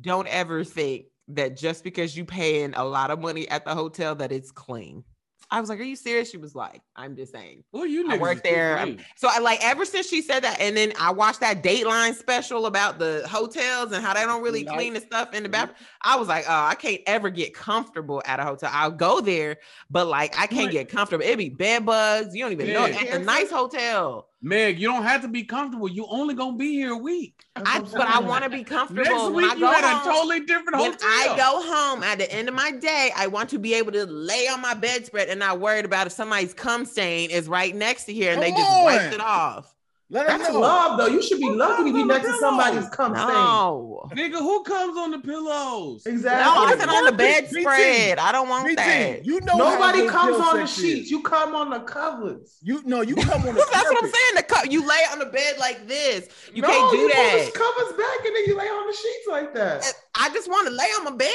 "Don't 0.00 0.26
ever 0.28 0.64
think 0.64 1.06
that 1.28 1.58
just 1.58 1.84
because 1.84 2.16
you 2.16 2.24
paying 2.24 2.72
a 2.74 2.84
lot 2.84 3.10
of 3.10 3.20
money 3.20 3.46
at 3.50 3.66
the 3.66 3.74
hotel 3.74 4.14
that 4.14 4.32
it's 4.32 4.50
clean." 4.50 5.04
I 5.52 5.60
was 5.60 5.68
like, 5.68 5.80
"Are 5.80 5.84
you 5.84 5.96
serious?" 5.96 6.30
She 6.30 6.36
was 6.36 6.54
like, 6.54 6.80
"I'm 6.96 7.16
just 7.16 7.32
saying." 7.32 7.64
Well, 7.72 7.84
you 7.84 8.08
I 8.10 8.16
niggas 8.16 8.20
worked 8.20 8.46
is 8.46 8.52
there. 8.52 8.96
So 9.16 9.28
I 9.30 9.40
like 9.40 9.58
ever 9.64 9.84
since 9.84 10.08
she 10.08 10.22
said 10.22 10.40
that, 10.44 10.60
and 10.60 10.76
then 10.76 10.92
I 10.98 11.10
watched 11.10 11.40
that 11.40 11.62
Dateline 11.62 12.14
special 12.14 12.66
about 12.66 12.98
the 12.98 13.26
hotels 13.28 13.92
and 13.92 14.02
how 14.04 14.14
they 14.14 14.24
don't 14.24 14.42
really 14.42 14.62
Nice. 14.64 14.74
clean 14.76 14.94
the 14.94 15.00
stuff 15.00 15.34
in 15.34 15.42
the 15.42 15.48
bathroom. 15.48 15.74
Mm-hmm. 15.76 16.10
I 16.12 16.16
was 16.16 16.28
like, 16.28 16.44
oh, 16.48 16.52
I 16.66 16.74
can't 16.76 17.00
ever 17.06 17.28
get 17.30 17.52
comfortable 17.52 18.22
at 18.24 18.40
a 18.40 18.44
hotel. 18.44 18.70
I'll 18.72 18.90
go 18.90 19.20
there, 19.20 19.56
but 19.90 20.06
like 20.06 20.38
I 20.38 20.46
can't 20.46 20.66
Right. 20.66 20.72
get 20.72 20.88
comfortable. 20.88 21.24
It'd 21.24 21.36
be 21.38 21.48
bed 21.50 21.84
bugs. 21.84 22.34
You 22.34 22.44
don't 22.44 22.52
even 22.52 22.68
know. 22.68 22.86
At 22.86 23.08
a 23.08 23.18
nice 23.18 23.50
hotel. 23.50 24.29
Meg, 24.42 24.78
you 24.80 24.88
don't 24.88 25.02
have 25.02 25.20
to 25.22 25.28
be 25.28 25.42
comfortable. 25.44 25.86
You 25.86 26.06
only 26.08 26.34
gonna 26.34 26.56
be 26.56 26.72
here 26.72 26.92
a 26.92 26.96
week. 26.96 27.44
I 27.56 27.80
but 27.80 28.00
I 28.00 28.20
want 28.20 28.42
to 28.44 28.48
be 28.50 28.64
comfortable 28.64 29.04
Next 29.04 29.22
when 29.24 29.34
week 29.34 29.50
I 29.50 29.54
you 29.54 29.60
go 29.60 29.70
at 29.72 30.00
a 30.00 30.04
totally 30.10 30.40
different 30.40 30.76
hotel. 30.76 30.92
when. 30.92 30.98
I 31.02 31.36
go 31.36 31.62
home 31.62 32.02
at 32.02 32.16
the 32.18 32.32
end 32.32 32.48
of 32.48 32.54
my 32.54 32.70
day, 32.70 33.10
I 33.14 33.26
want 33.26 33.50
to 33.50 33.58
be 33.58 33.74
able 33.74 33.92
to 33.92 34.06
lay 34.06 34.48
on 34.48 34.62
my 34.62 34.72
bedspread 34.72 35.28
and 35.28 35.38
not 35.40 35.60
worried 35.60 35.84
about 35.84 36.06
if 36.06 36.14
somebody's 36.14 36.54
cum 36.54 36.86
stain 36.86 37.30
is 37.30 37.48
right 37.48 37.74
next 37.74 38.04
to 38.04 38.14
here 38.14 38.32
and 38.32 38.40
they 38.40 38.50
Come 38.50 38.60
just 38.60 38.84
wiped 38.84 39.04
on. 39.08 39.12
it 39.12 39.20
off. 39.20 39.74
Let 40.12 40.26
That's 40.26 40.52
know. 40.52 40.58
love 40.58 40.98
though. 40.98 41.06
You 41.06 41.22
should 41.22 41.38
be 41.38 41.48
lucky 41.48 41.84
to 41.84 41.92
be 41.94 42.02
next 42.02 42.26
to 42.26 42.36
somebody's 42.38 42.88
cum 42.88 43.14
stain. 43.14 43.28
No. 43.28 44.08
Nigga, 44.12 44.38
who 44.38 44.64
comes 44.64 44.98
on 44.98 45.12
the 45.12 45.20
pillows? 45.20 46.04
Exactly. 46.04 46.44
No, 46.44 46.64
I 46.66 46.76
said 46.76 46.88
on 46.88 47.04
the 47.04 47.12
BT. 47.12 47.54
bedspread. 47.62 48.18
I 48.18 48.32
don't 48.32 48.48
want 48.48 48.64
BT, 48.66 48.74
that. 48.74 49.24
you 49.24 49.40
know 49.42 49.56
Nobody 49.56 50.08
comes 50.08 50.36
on 50.40 50.56
the 50.56 50.66
sheets. 50.66 51.02
is. 51.06 51.10
You 51.12 51.22
come 51.22 51.54
on 51.54 51.70
the 51.70 51.78
covers. 51.80 52.56
You 52.60 52.82
no, 52.84 53.02
you 53.02 53.14
come 53.14 53.40
on 53.42 53.54
the 53.54 53.66
That's 53.72 53.88
what 53.88 54.04
I'm 54.04 54.10
saying. 54.10 54.34
The 54.34 54.42
cup 54.42 54.68
you 54.68 54.80
lay 54.86 54.98
on 55.12 55.20
the 55.20 55.26
bed 55.26 55.58
like 55.60 55.86
this. 55.86 56.28
You 56.52 56.62
No, 56.62 56.68
can't 56.68 56.90
do 56.90 56.96
you 56.98 57.08
that. 57.10 57.30
Pull 57.36 57.52
the 57.52 57.58
covers 57.58 57.96
back 57.96 58.26
and 58.26 58.34
then 58.34 58.44
you 58.46 58.58
lay 58.58 58.66
on 58.66 58.86
the 58.88 58.92
sheets 58.96 59.26
like 59.28 59.54
that. 59.54 59.92
I 60.16 60.28
just 60.30 60.48
want 60.50 60.66
to 60.66 60.74
lay 60.74 60.86
on 60.98 61.04
my 61.04 61.12
bed. 61.12 61.28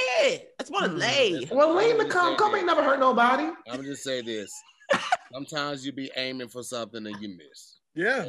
I 0.60 0.64
just 0.64 0.72
want 0.74 0.86
to 0.88 0.92
Hmm. 0.92 0.98
lay. 0.98 1.48
Well, 1.50 1.74
lay 1.74 1.92
in 1.92 1.98
the 1.98 2.06
cum. 2.06 2.36
Cum 2.36 2.54
ain't 2.56 2.66
never 2.66 2.84
hurt 2.84 3.00
nobody. 3.00 3.48
I'm 3.72 3.84
just 3.86 4.04
say 4.04 4.22
this. 4.22 4.52
Sometimes 5.34 5.86
you 5.86 5.94
be 5.94 6.12
aiming 6.18 6.50
for 6.50 6.62
something 6.62 7.08
and 7.08 7.16
you 7.22 7.30
miss. 7.38 7.78
Yeah. 7.96 8.26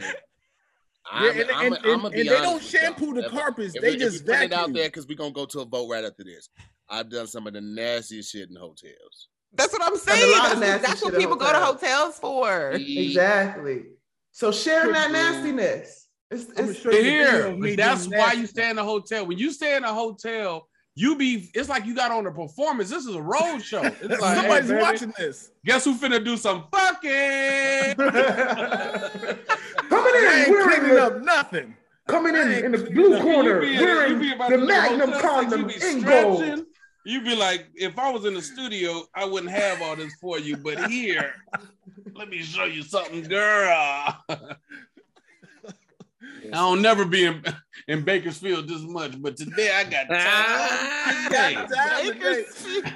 I'm, 1.10 1.24
Yeah, 1.36 1.42
and- 1.42 1.50
I'm, 1.52 1.72
and- 1.72 1.86
I'm, 1.86 2.04
and- 2.04 2.14
be 2.14 2.20
and 2.20 2.28
they 2.28 2.34
don't 2.42 2.54
with 2.54 2.72
y'all. 2.72 2.80
shampoo 2.82 3.14
the 3.14 3.28
carpets, 3.28 3.74
if 3.74 3.82
they 3.82 3.90
we- 3.90 3.94
if 3.96 4.00
just 4.00 4.24
vacuum. 4.24 4.50
put 4.50 4.54
it 4.56 4.58
out 4.60 4.72
there 4.72 4.88
because 4.88 5.06
we're 5.06 5.16
gonna 5.16 5.30
go 5.32 5.46
to 5.46 5.60
a 5.60 5.64
vote 5.64 5.88
right 5.88 6.04
after 6.04 6.24
this. 6.24 6.48
I've 6.88 7.08
done 7.10 7.26
some 7.26 7.46
of 7.46 7.52
the 7.52 7.60
nastiest 7.60 8.32
shit 8.32 8.48
in 8.50 8.56
hotels. 8.56 9.28
That's 9.52 9.72
what 9.72 9.82
I'm 9.82 9.96
saying. 9.96 10.32
lot 10.32 10.58
That's, 10.58 10.86
that's 10.86 11.02
what 11.02 11.12
shit 11.12 11.14
at 11.14 11.20
people 11.20 11.36
go 11.36 11.50
to 11.52 11.58
hotels. 11.58 12.18
hotels 12.18 12.18
for. 12.18 12.70
Exactly. 12.72 13.84
So 14.32 14.52
sharing 14.52 14.92
that 14.92 15.10
nastiness. 15.12 16.08
It's, 16.30 16.44
it's 16.56 16.80
show 16.80 16.90
you 16.90 16.96
the 16.96 17.02
video 17.02 17.02
Here, 17.02 17.46
of 17.46 17.58
me 17.58 17.70
but 17.70 17.76
that's 17.76 18.08
why 18.08 18.32
you 18.32 18.46
stay 18.46 18.68
in 18.68 18.78
a 18.78 18.84
hotel. 18.84 19.24
When 19.26 19.38
you 19.38 19.52
stay 19.52 19.76
in 19.76 19.84
a 19.84 19.94
hotel, 19.94 20.68
you 20.96 21.14
be 21.14 21.50
it's 21.54 21.68
like 21.68 21.84
you 21.84 21.94
got 21.94 22.10
on 22.10 22.26
a 22.26 22.32
performance. 22.32 22.88
This 22.90 23.04
is 23.04 23.14
a 23.14 23.22
road 23.22 23.60
show. 23.60 23.82
It's 23.82 24.02
like, 24.20 24.36
Somebody's 24.36 24.70
hey, 24.70 24.80
watching 24.80 25.12
this. 25.16 25.50
Guess 25.64 25.84
who 25.84 25.94
finna 25.96 26.24
do 26.24 26.36
some 26.36 26.64
fucking? 26.72 27.94
Coming 29.88 30.14
in, 30.14 30.50
wearing 30.50 30.98
up 30.98 31.22
nothing. 31.22 31.76
coming 32.08 32.34
in 32.34 32.50
in 32.64 32.72
the 32.72 32.78
blue 32.78 33.20
corner, 33.20 33.60
be- 33.60 33.78
wearing 33.78 34.14
you 34.14 34.18
be 34.20 34.32
about 34.32 34.50
the 34.50 34.58
Magnum 34.58 35.12
condom 35.20 35.68
in 35.70 36.02
gold. 36.02 36.64
You'd 37.04 37.24
be 37.24 37.36
like, 37.36 37.68
if 37.76 37.98
I 37.98 38.10
was 38.10 38.24
in 38.24 38.34
the 38.34 38.42
studio, 38.42 39.04
I 39.14 39.24
wouldn't 39.24 39.52
have 39.52 39.80
all 39.82 39.94
this 39.94 40.12
for 40.20 40.40
you, 40.40 40.56
but 40.56 40.90
here, 40.90 41.34
let 42.14 42.28
me 42.28 42.42
show 42.42 42.64
you 42.64 42.82
something, 42.82 43.22
girl. 43.22 44.24
I 46.46 46.50
don't 46.50 46.82
never 46.82 47.04
be 47.04 47.26
in, 47.26 47.44
in 47.88 48.02
Bakersfield 48.02 48.68
this 48.68 48.82
much, 48.82 49.20
but 49.20 49.36
today 49.36 49.72
I 49.74 49.84
got 49.84 50.08
time. 50.08 51.24
today. 51.24 51.54
Time 51.76 52.12
today. 52.12 52.92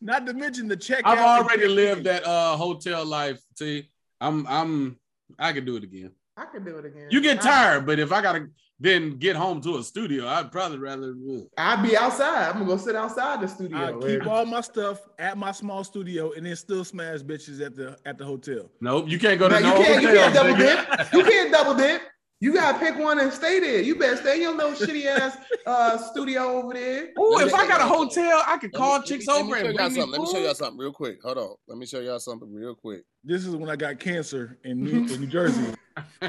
Not 0.00 0.26
to 0.26 0.34
mention 0.34 0.66
the 0.68 0.76
check. 0.76 1.02
I've 1.04 1.18
already 1.18 1.68
lived 1.68 2.04
that 2.04 2.26
uh 2.26 2.56
hotel 2.56 3.04
life. 3.04 3.40
See, 3.56 3.88
I'm 4.20 4.46
I'm 4.48 4.98
I 5.38 5.52
can 5.52 5.64
do 5.64 5.76
it 5.76 5.84
again. 5.84 6.10
I 6.36 6.46
can 6.46 6.64
do 6.64 6.78
it 6.78 6.84
again. 6.84 7.08
You 7.10 7.20
get 7.20 7.40
tired, 7.40 7.86
but 7.86 7.98
if 7.98 8.10
I 8.12 8.20
gotta 8.22 8.48
then 8.80 9.16
get 9.18 9.36
home 9.36 9.60
to 9.60 9.76
a 9.76 9.82
studio, 9.82 10.26
I'd 10.26 10.50
probably 10.50 10.78
rather. 10.78 11.14
I'd 11.56 11.82
be 11.84 11.96
outside. 11.96 12.48
I'm 12.48 12.54
gonna 12.54 12.66
go 12.66 12.76
sit 12.76 12.96
outside 12.96 13.40
the 13.40 13.46
studio. 13.46 13.78
I 13.78 13.90
studio. 13.90 14.18
keep 14.18 14.28
all 14.28 14.44
my 14.44 14.60
stuff 14.60 15.00
at 15.20 15.38
my 15.38 15.52
small 15.52 15.84
studio 15.84 16.32
and 16.32 16.44
then 16.44 16.56
still 16.56 16.84
smash 16.84 17.20
bitches 17.20 17.64
at 17.64 17.76
the 17.76 17.96
at 18.04 18.18
the 18.18 18.24
hotel. 18.24 18.70
Nope, 18.80 19.08
you 19.08 19.20
can't 19.20 19.38
go 19.38 19.48
to 19.48 19.60
Now, 19.60 19.74
no 19.74 19.78
you 19.78 19.84
can't, 19.84 20.02
you 20.02 20.08
can't 20.08 20.34
double 20.34 20.56
dip. 20.56 21.12
You 21.12 21.24
can't 21.24 21.52
double 21.52 21.74
dip. 21.74 22.02
You 22.42 22.52
gotta 22.52 22.76
pick 22.80 22.98
one 22.98 23.20
and 23.20 23.32
stay 23.32 23.60
there. 23.60 23.80
You 23.82 23.94
better 23.94 24.16
stay 24.16 24.34
in 24.34 24.40
your 24.42 24.56
little 24.56 24.72
shitty 24.72 25.04
ass 25.06 25.36
uh, 25.64 25.96
studio 25.96 26.42
over 26.58 26.74
there. 26.74 27.04
Ooh, 27.16 27.38
if 27.38 27.54
I 27.54 27.68
got 27.68 27.80
a 27.80 27.84
hotel, 27.84 28.42
I 28.44 28.56
could 28.58 28.72
call 28.72 28.98
me- 28.98 29.06
chicks 29.06 29.28
let 29.28 29.46
me- 29.46 29.52
over 29.52 29.62
let 29.62 29.62
me 29.62 29.68
and 29.68 29.76
show 29.76 29.76
bring 29.76 29.92
me 29.94 30.00
something. 30.00 30.10
Let 30.10 30.20
me 30.20 30.32
show 30.32 30.38
y'all 30.44 30.54
something 30.56 30.76
real 30.78 30.92
quick. 30.92 31.22
Hold 31.22 31.38
on. 31.38 31.54
Let 31.68 31.78
me 31.78 31.86
show 31.86 32.00
y'all 32.00 32.18
something 32.18 32.52
real 32.52 32.74
quick. 32.74 33.04
This 33.22 33.46
is 33.46 33.54
when 33.54 33.70
I 33.70 33.76
got 33.76 34.00
cancer 34.00 34.58
in 34.64 34.82
New, 34.82 34.90
in 35.14 35.20
New 35.20 35.26
Jersey. 35.28 35.72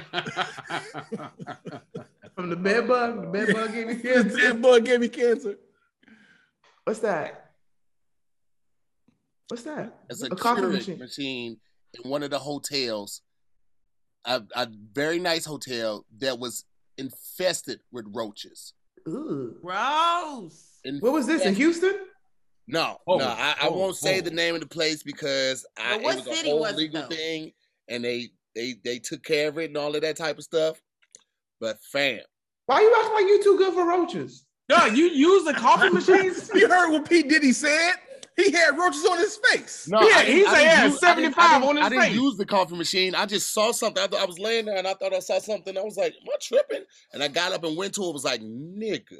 From 2.35 2.49
the 2.49 2.55
bed 2.57 2.87
bug, 2.87 3.21
the 3.21 3.27
bed 3.27 3.53
bug 3.55 3.73
gave 3.73 3.87
me 3.87 3.95
cancer. 4.01 4.37
that 4.37 4.61
boy 4.61 4.81
gave 4.81 4.99
me 4.99 5.07
cancer. 5.07 5.55
What's 6.83 6.99
that? 6.99 7.53
What's 9.47 9.63
that? 9.63 9.95
It's 10.11 10.21
a, 10.23 10.27
A 10.27 10.35
coffee 10.35 10.61
machine. 10.61 10.99
machine. 10.99 11.57
in 12.03 12.09
one 12.09 12.21
of 12.23 12.29
the 12.29 12.39
hotels, 12.39 13.21
a, 14.25 14.41
a 14.55 14.67
very 14.93 15.19
nice 15.19 15.45
hotel 15.45 16.05
that 16.19 16.39
was 16.39 16.65
infested 16.97 17.81
with 17.91 18.05
roaches. 18.13 18.73
Ooh. 19.07 19.55
Gross. 19.61 20.79
What 20.99 21.13
was 21.13 21.27
this 21.27 21.45
in 21.45 21.55
Houston? 21.55 21.95
No, 22.67 22.97
Oh, 23.07 23.17
no, 23.17 23.27
I, 23.27 23.55
I 23.61 23.67
oh, 23.67 23.73
won't 23.77 23.97
say 23.97 24.19
oh. 24.19 24.21
the 24.21 24.31
name 24.31 24.55
of 24.55 24.61
the 24.61 24.67
place 24.67 25.03
because 25.03 25.65
I, 25.77 25.95
But 25.95 26.03
what 26.03 26.17
it 26.17 26.25
was 26.27 26.39
a 26.39 26.43
whole 26.45 26.59
was 26.61 26.75
legal 26.75 27.01
though? 27.01 27.07
thing, 27.09 27.51
and 27.89 28.03
they 28.05 28.29
they 28.55 28.75
they 28.85 28.99
took 28.99 29.21
care 29.23 29.49
of 29.49 29.57
it 29.57 29.65
and 29.65 29.77
all 29.77 29.93
of 29.95 30.01
that 30.01 30.15
type 30.15 30.37
of 30.37 30.43
stuff. 30.45 30.81
But 31.59 31.77
fam, 31.91 32.19
Why 32.67 32.75
are 32.75 32.81
you 32.81 32.95
acting 32.97 33.13
like 33.15 33.25
you 33.25 33.43
too 33.43 33.57
good 33.57 33.73
for 33.73 33.85
roaches? 33.87 34.45
Duh, 34.69 34.85
you 34.93 35.05
use 35.07 35.43
the 35.43 35.53
coffee 35.53 35.89
machines? 35.93 36.49
You 36.53 36.69
heard 36.69 36.91
what 36.91 37.09
P 37.09 37.23
Diddy 37.23 37.51
said? 37.51 37.95
He 38.35 38.51
had 38.51 38.77
roaches 38.77 39.05
on 39.05 39.17
his 39.19 39.37
face. 39.37 39.87
no, 39.87 40.01
Yeah, 40.01 40.15
I 40.17 40.25
didn't- 40.25 40.37
he 40.37 40.45
I 40.45 40.53
said 40.55 40.67
had 40.67 40.89
use- 40.91 40.99
75 40.99 41.35
I 41.37 41.53
didn't- 41.59 41.69
on 41.69 41.75
his 41.75 41.83
face. 41.83 41.85
I 41.85 41.89
didn't 41.89 42.03
face. 42.03 42.13
use 42.21 42.37
the 42.37 42.45
coffee 42.45 42.75
machine. 42.75 43.15
I 43.15 43.25
just 43.27 43.53
saw 43.53 43.71
something. 43.71 44.01
I, 44.03 44.07
thought 44.07 44.21
I 44.21 44.25
was 44.25 44.39
laying 44.39 44.65
there 44.65 44.77
and 44.77 44.87
I 44.87 44.93
thought 44.95 45.13
I 45.13 45.19
saw 45.19 45.39
something. 45.39 45.77
I 45.77 45.81
was 45.81 45.97
like, 45.97 46.13
"Am 46.13 46.27
I 46.27 46.35
tripping?" 46.41 46.83
And 47.13 47.21
I 47.23 47.27
got 47.27 47.51
up 47.53 47.63
and 47.63 47.77
went 47.77 47.93
to 47.95 48.03
it. 48.05 48.13
Was 48.13 48.23
like, 48.25 48.41
"Nigga." 48.41 49.17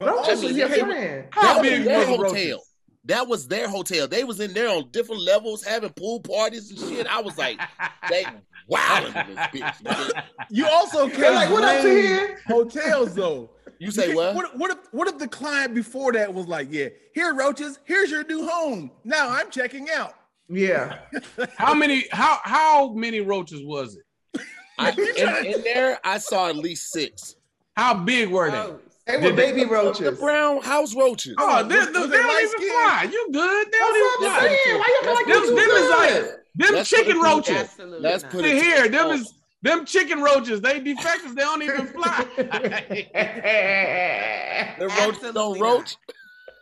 Roaches 0.00 0.28
also, 0.28 0.46
is 0.48 0.52
he 0.54 0.58
your 0.58 0.68
friend. 0.68 1.26
How 1.30 1.42
That 1.42 1.60
was 1.60 1.70
big 1.70 1.84
their 1.84 1.98
was 1.98 2.06
hotel. 2.08 2.22
roaches? 2.32 2.68
That 3.04 3.26
was 3.28 3.48
their 3.48 3.68
hotel. 3.68 4.06
They 4.08 4.22
was 4.24 4.38
in 4.40 4.52
there 4.52 4.68
on 4.68 4.90
different 4.90 5.22
levels, 5.22 5.64
having 5.64 5.90
pool 5.90 6.20
parties 6.20 6.70
and 6.70 6.78
shit. 6.78 7.06
I 7.08 7.20
was 7.20 7.36
like, 7.36 7.60
they 8.08 8.24
wilding 8.68 9.12
this 9.12 9.36
bitch. 9.36 9.82
nigga. 9.82 10.22
You 10.50 10.66
also 10.68 11.08
They're 11.08 11.16
can't 11.16 11.34
like, 11.34 11.50
what 11.50 11.64
up 11.64 11.82
to 11.82 11.88
here? 11.88 12.40
hotels 12.46 13.14
though. 13.14 13.50
You 13.82 13.90
say 13.90 14.14
what? 14.14 14.34
What, 14.36 14.56
what 14.58 14.70
if 14.70 14.78
what 14.92 15.08
if 15.08 15.18
the 15.18 15.26
client 15.26 15.74
before 15.74 16.12
that 16.12 16.32
was 16.32 16.46
like, 16.46 16.68
yeah, 16.70 16.88
here 17.14 17.34
roaches, 17.34 17.80
here's 17.84 18.10
your 18.12 18.24
new 18.24 18.46
home. 18.48 18.92
Now 19.02 19.28
I'm 19.30 19.50
checking 19.50 19.88
out. 19.90 20.14
Yeah. 20.48 20.98
How 21.56 21.74
many 21.74 22.04
how 22.12 22.38
how 22.44 22.92
many 22.92 23.20
roaches 23.20 23.64
was 23.64 23.96
it? 23.96 24.40
I, 24.78 24.90
in, 25.42 25.54
in 25.54 25.62
there, 25.62 25.98
I 26.04 26.18
saw 26.18 26.48
at 26.48 26.56
least 26.56 26.92
six. 26.92 27.34
How 27.76 27.94
big 27.94 28.28
were 28.28 28.50
they? 28.50 28.56
Gross. 28.56 28.80
They 29.06 29.16
were 29.16 29.22
Did 29.22 29.36
they- 29.36 29.52
baby 29.52 29.64
The 29.64 30.16
brown 30.20 30.62
house 30.62 30.94
roaches. 30.94 31.34
Oh, 31.38 31.60
oh, 31.64 31.68
they, 31.68 31.76
was- 31.76 31.92
they, 31.92 31.98
was 32.00 32.10
they 32.10 32.16
it 32.18 32.22
don't 32.22 32.38
even 32.38 32.48
skin? 32.50 32.68
fly. 32.70 33.08
You 33.10 33.28
good? 33.32 33.66
They 33.66 33.78
That's 33.78 33.92
don't 33.92 34.00
what 34.00 34.20
even 34.20 34.32
I'm 34.32 34.38
fly. 34.38 34.56
saying. 34.64 34.78
Why 34.78 34.84
you 34.88 34.98
acting 35.00 35.14
like 35.14 35.26
Them, 35.26 35.42
you 35.42 35.48
too 35.48 35.54
them 35.56 35.70
is 35.70 35.90
like 35.90 36.24
them 36.54 36.74
Let's 36.74 36.90
chicken 36.90 37.20
roaches. 37.20 37.56
Absolutely 37.56 38.00
Let's 38.00 38.22
not. 38.22 38.32
put 38.32 38.44
it 38.44 38.62
here, 38.62 38.88
them 38.88 39.10
is 39.10 39.32
them 39.62 39.84
chicken 39.84 40.22
roaches. 40.22 40.60
They 40.60 40.80
defectors. 40.80 41.34
They 41.34 41.42
don't 41.42 41.62
even 41.62 41.86
fly. 41.86 42.26
The 44.78 44.88
roach 44.88 45.34
don't 45.34 45.60
roach. 45.60 45.96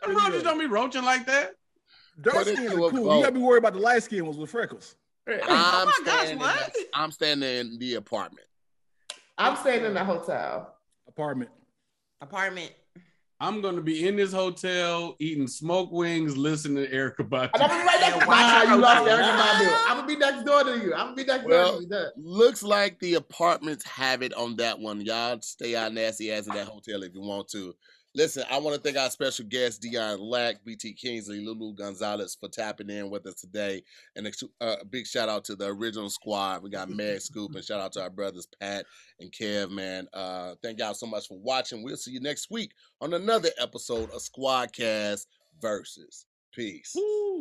Them 0.05 0.15
roaches 0.15 0.43
don't 0.43 0.59
be 0.59 0.65
roaching 0.65 1.03
like 1.03 1.25
that. 1.27 1.51
Dark 2.19 2.37
Put 2.37 2.47
it 2.47 2.57
skins 2.57 2.73
are 2.73 2.89
cool. 2.89 3.05
vote. 3.05 3.15
You 3.17 3.21
gotta 3.23 3.31
be 3.31 3.39
worried 3.39 3.59
about 3.59 3.73
the 3.73 3.79
light 3.79 4.03
skin 4.03 4.25
ones 4.25 4.37
with 4.37 4.49
freckles. 4.51 4.95
I'm 5.27 5.39
Oh 5.47 5.85
my 5.85 6.05
gosh, 6.05 6.17
standing. 6.25 6.39
what? 6.39 6.75
In, 6.77 6.85
I'm 6.93 7.11
standing 7.11 7.49
in 7.57 7.79
the 7.79 7.95
apartment. 7.95 8.47
I'm 9.37 9.55
staying 9.55 9.85
in 9.85 9.93
the 9.93 10.03
hotel. 10.03 10.75
Apartment. 11.07 11.49
Apartment. 12.21 12.71
I'm 13.41 13.59
gonna 13.59 13.81
be 13.81 14.07
in 14.07 14.15
this 14.17 14.31
hotel 14.31 15.15
eating 15.17 15.47
smoke 15.47 15.91
wings, 15.91 16.37
listening 16.37 16.85
to 16.85 16.91
Erykah 16.91 17.49
And 17.55 17.63
I'm 17.63 17.69
gonna 17.69 17.81
be 17.81 17.87
right 17.87 17.99
next 17.99 18.19
to 18.19 18.27
Watch 18.27 18.67
you 18.67 18.75
lost. 18.75 19.09
Erykah 19.09 19.37
Badu. 19.39 19.77
I'm 19.87 19.95
gonna 19.97 20.07
be 20.07 20.15
next 20.15 20.43
door 20.45 20.63
to 20.63 20.77
you. 20.77 20.93
I'm 20.93 21.05
gonna 21.07 21.15
be 21.15 21.23
next 21.23 21.45
Well, 21.45 21.71
door 21.71 21.75
to 21.77 21.81
you. 21.81 21.89
That- 21.89 22.11
Looks 22.17 22.61
like 22.61 22.99
the 22.99 23.15
apartments 23.15 23.83
have 23.85 24.21
it 24.21 24.35
on 24.35 24.57
that 24.57 24.77
one. 24.77 25.01
Y'all 25.01 25.41
stay 25.41 25.75
out 25.75 25.91
nasty 25.91 26.31
ass 26.31 26.45
in 26.45 26.53
that 26.53 26.67
hotel 26.67 27.01
if 27.01 27.15
you 27.15 27.21
want 27.21 27.47
to. 27.49 27.73
Listen, 28.13 28.43
I 28.51 28.59
want 28.59 28.75
to 28.75 28.81
thank 28.81 28.97
our 28.97 29.09
special 29.09 29.45
guest, 29.45 29.81
Dion 29.81 30.19
Lack, 30.19 30.65
BT 30.65 30.93
Kingsley, 30.93 31.39
Lulu 31.39 31.73
Gonzalez 31.73 32.35
for 32.37 32.49
tapping 32.49 32.89
in 32.89 33.09
with 33.09 33.25
us 33.25 33.35
today. 33.35 33.83
And 34.17 34.27
a 34.27 34.31
uh, 34.59 34.75
big 34.89 35.07
shout 35.07 35.29
out 35.29 35.45
to 35.45 35.55
the 35.55 35.67
original 35.67 36.09
squad. 36.09 36.61
We 36.61 36.69
got 36.69 36.89
Meg 36.89 37.21
Scoop 37.21 37.55
and 37.55 37.63
shout 37.63 37.79
out 37.79 37.93
to 37.93 38.01
our 38.01 38.09
brothers 38.09 38.47
Pat 38.59 38.85
and 39.21 39.31
Kev, 39.31 39.71
man. 39.71 40.07
Uh, 40.13 40.55
thank 40.61 40.79
y'all 40.79 40.93
so 40.93 41.05
much 41.05 41.27
for 41.27 41.39
watching. 41.39 41.83
We'll 41.83 41.95
see 41.95 42.11
you 42.11 42.19
next 42.19 42.51
week 42.51 42.73
on 42.99 43.13
another 43.13 43.49
episode 43.59 44.09
of 44.11 44.21
Squadcast 44.21 45.27
Versus. 45.61 46.25
Peace. 46.53 46.91
Woo. 46.93 47.31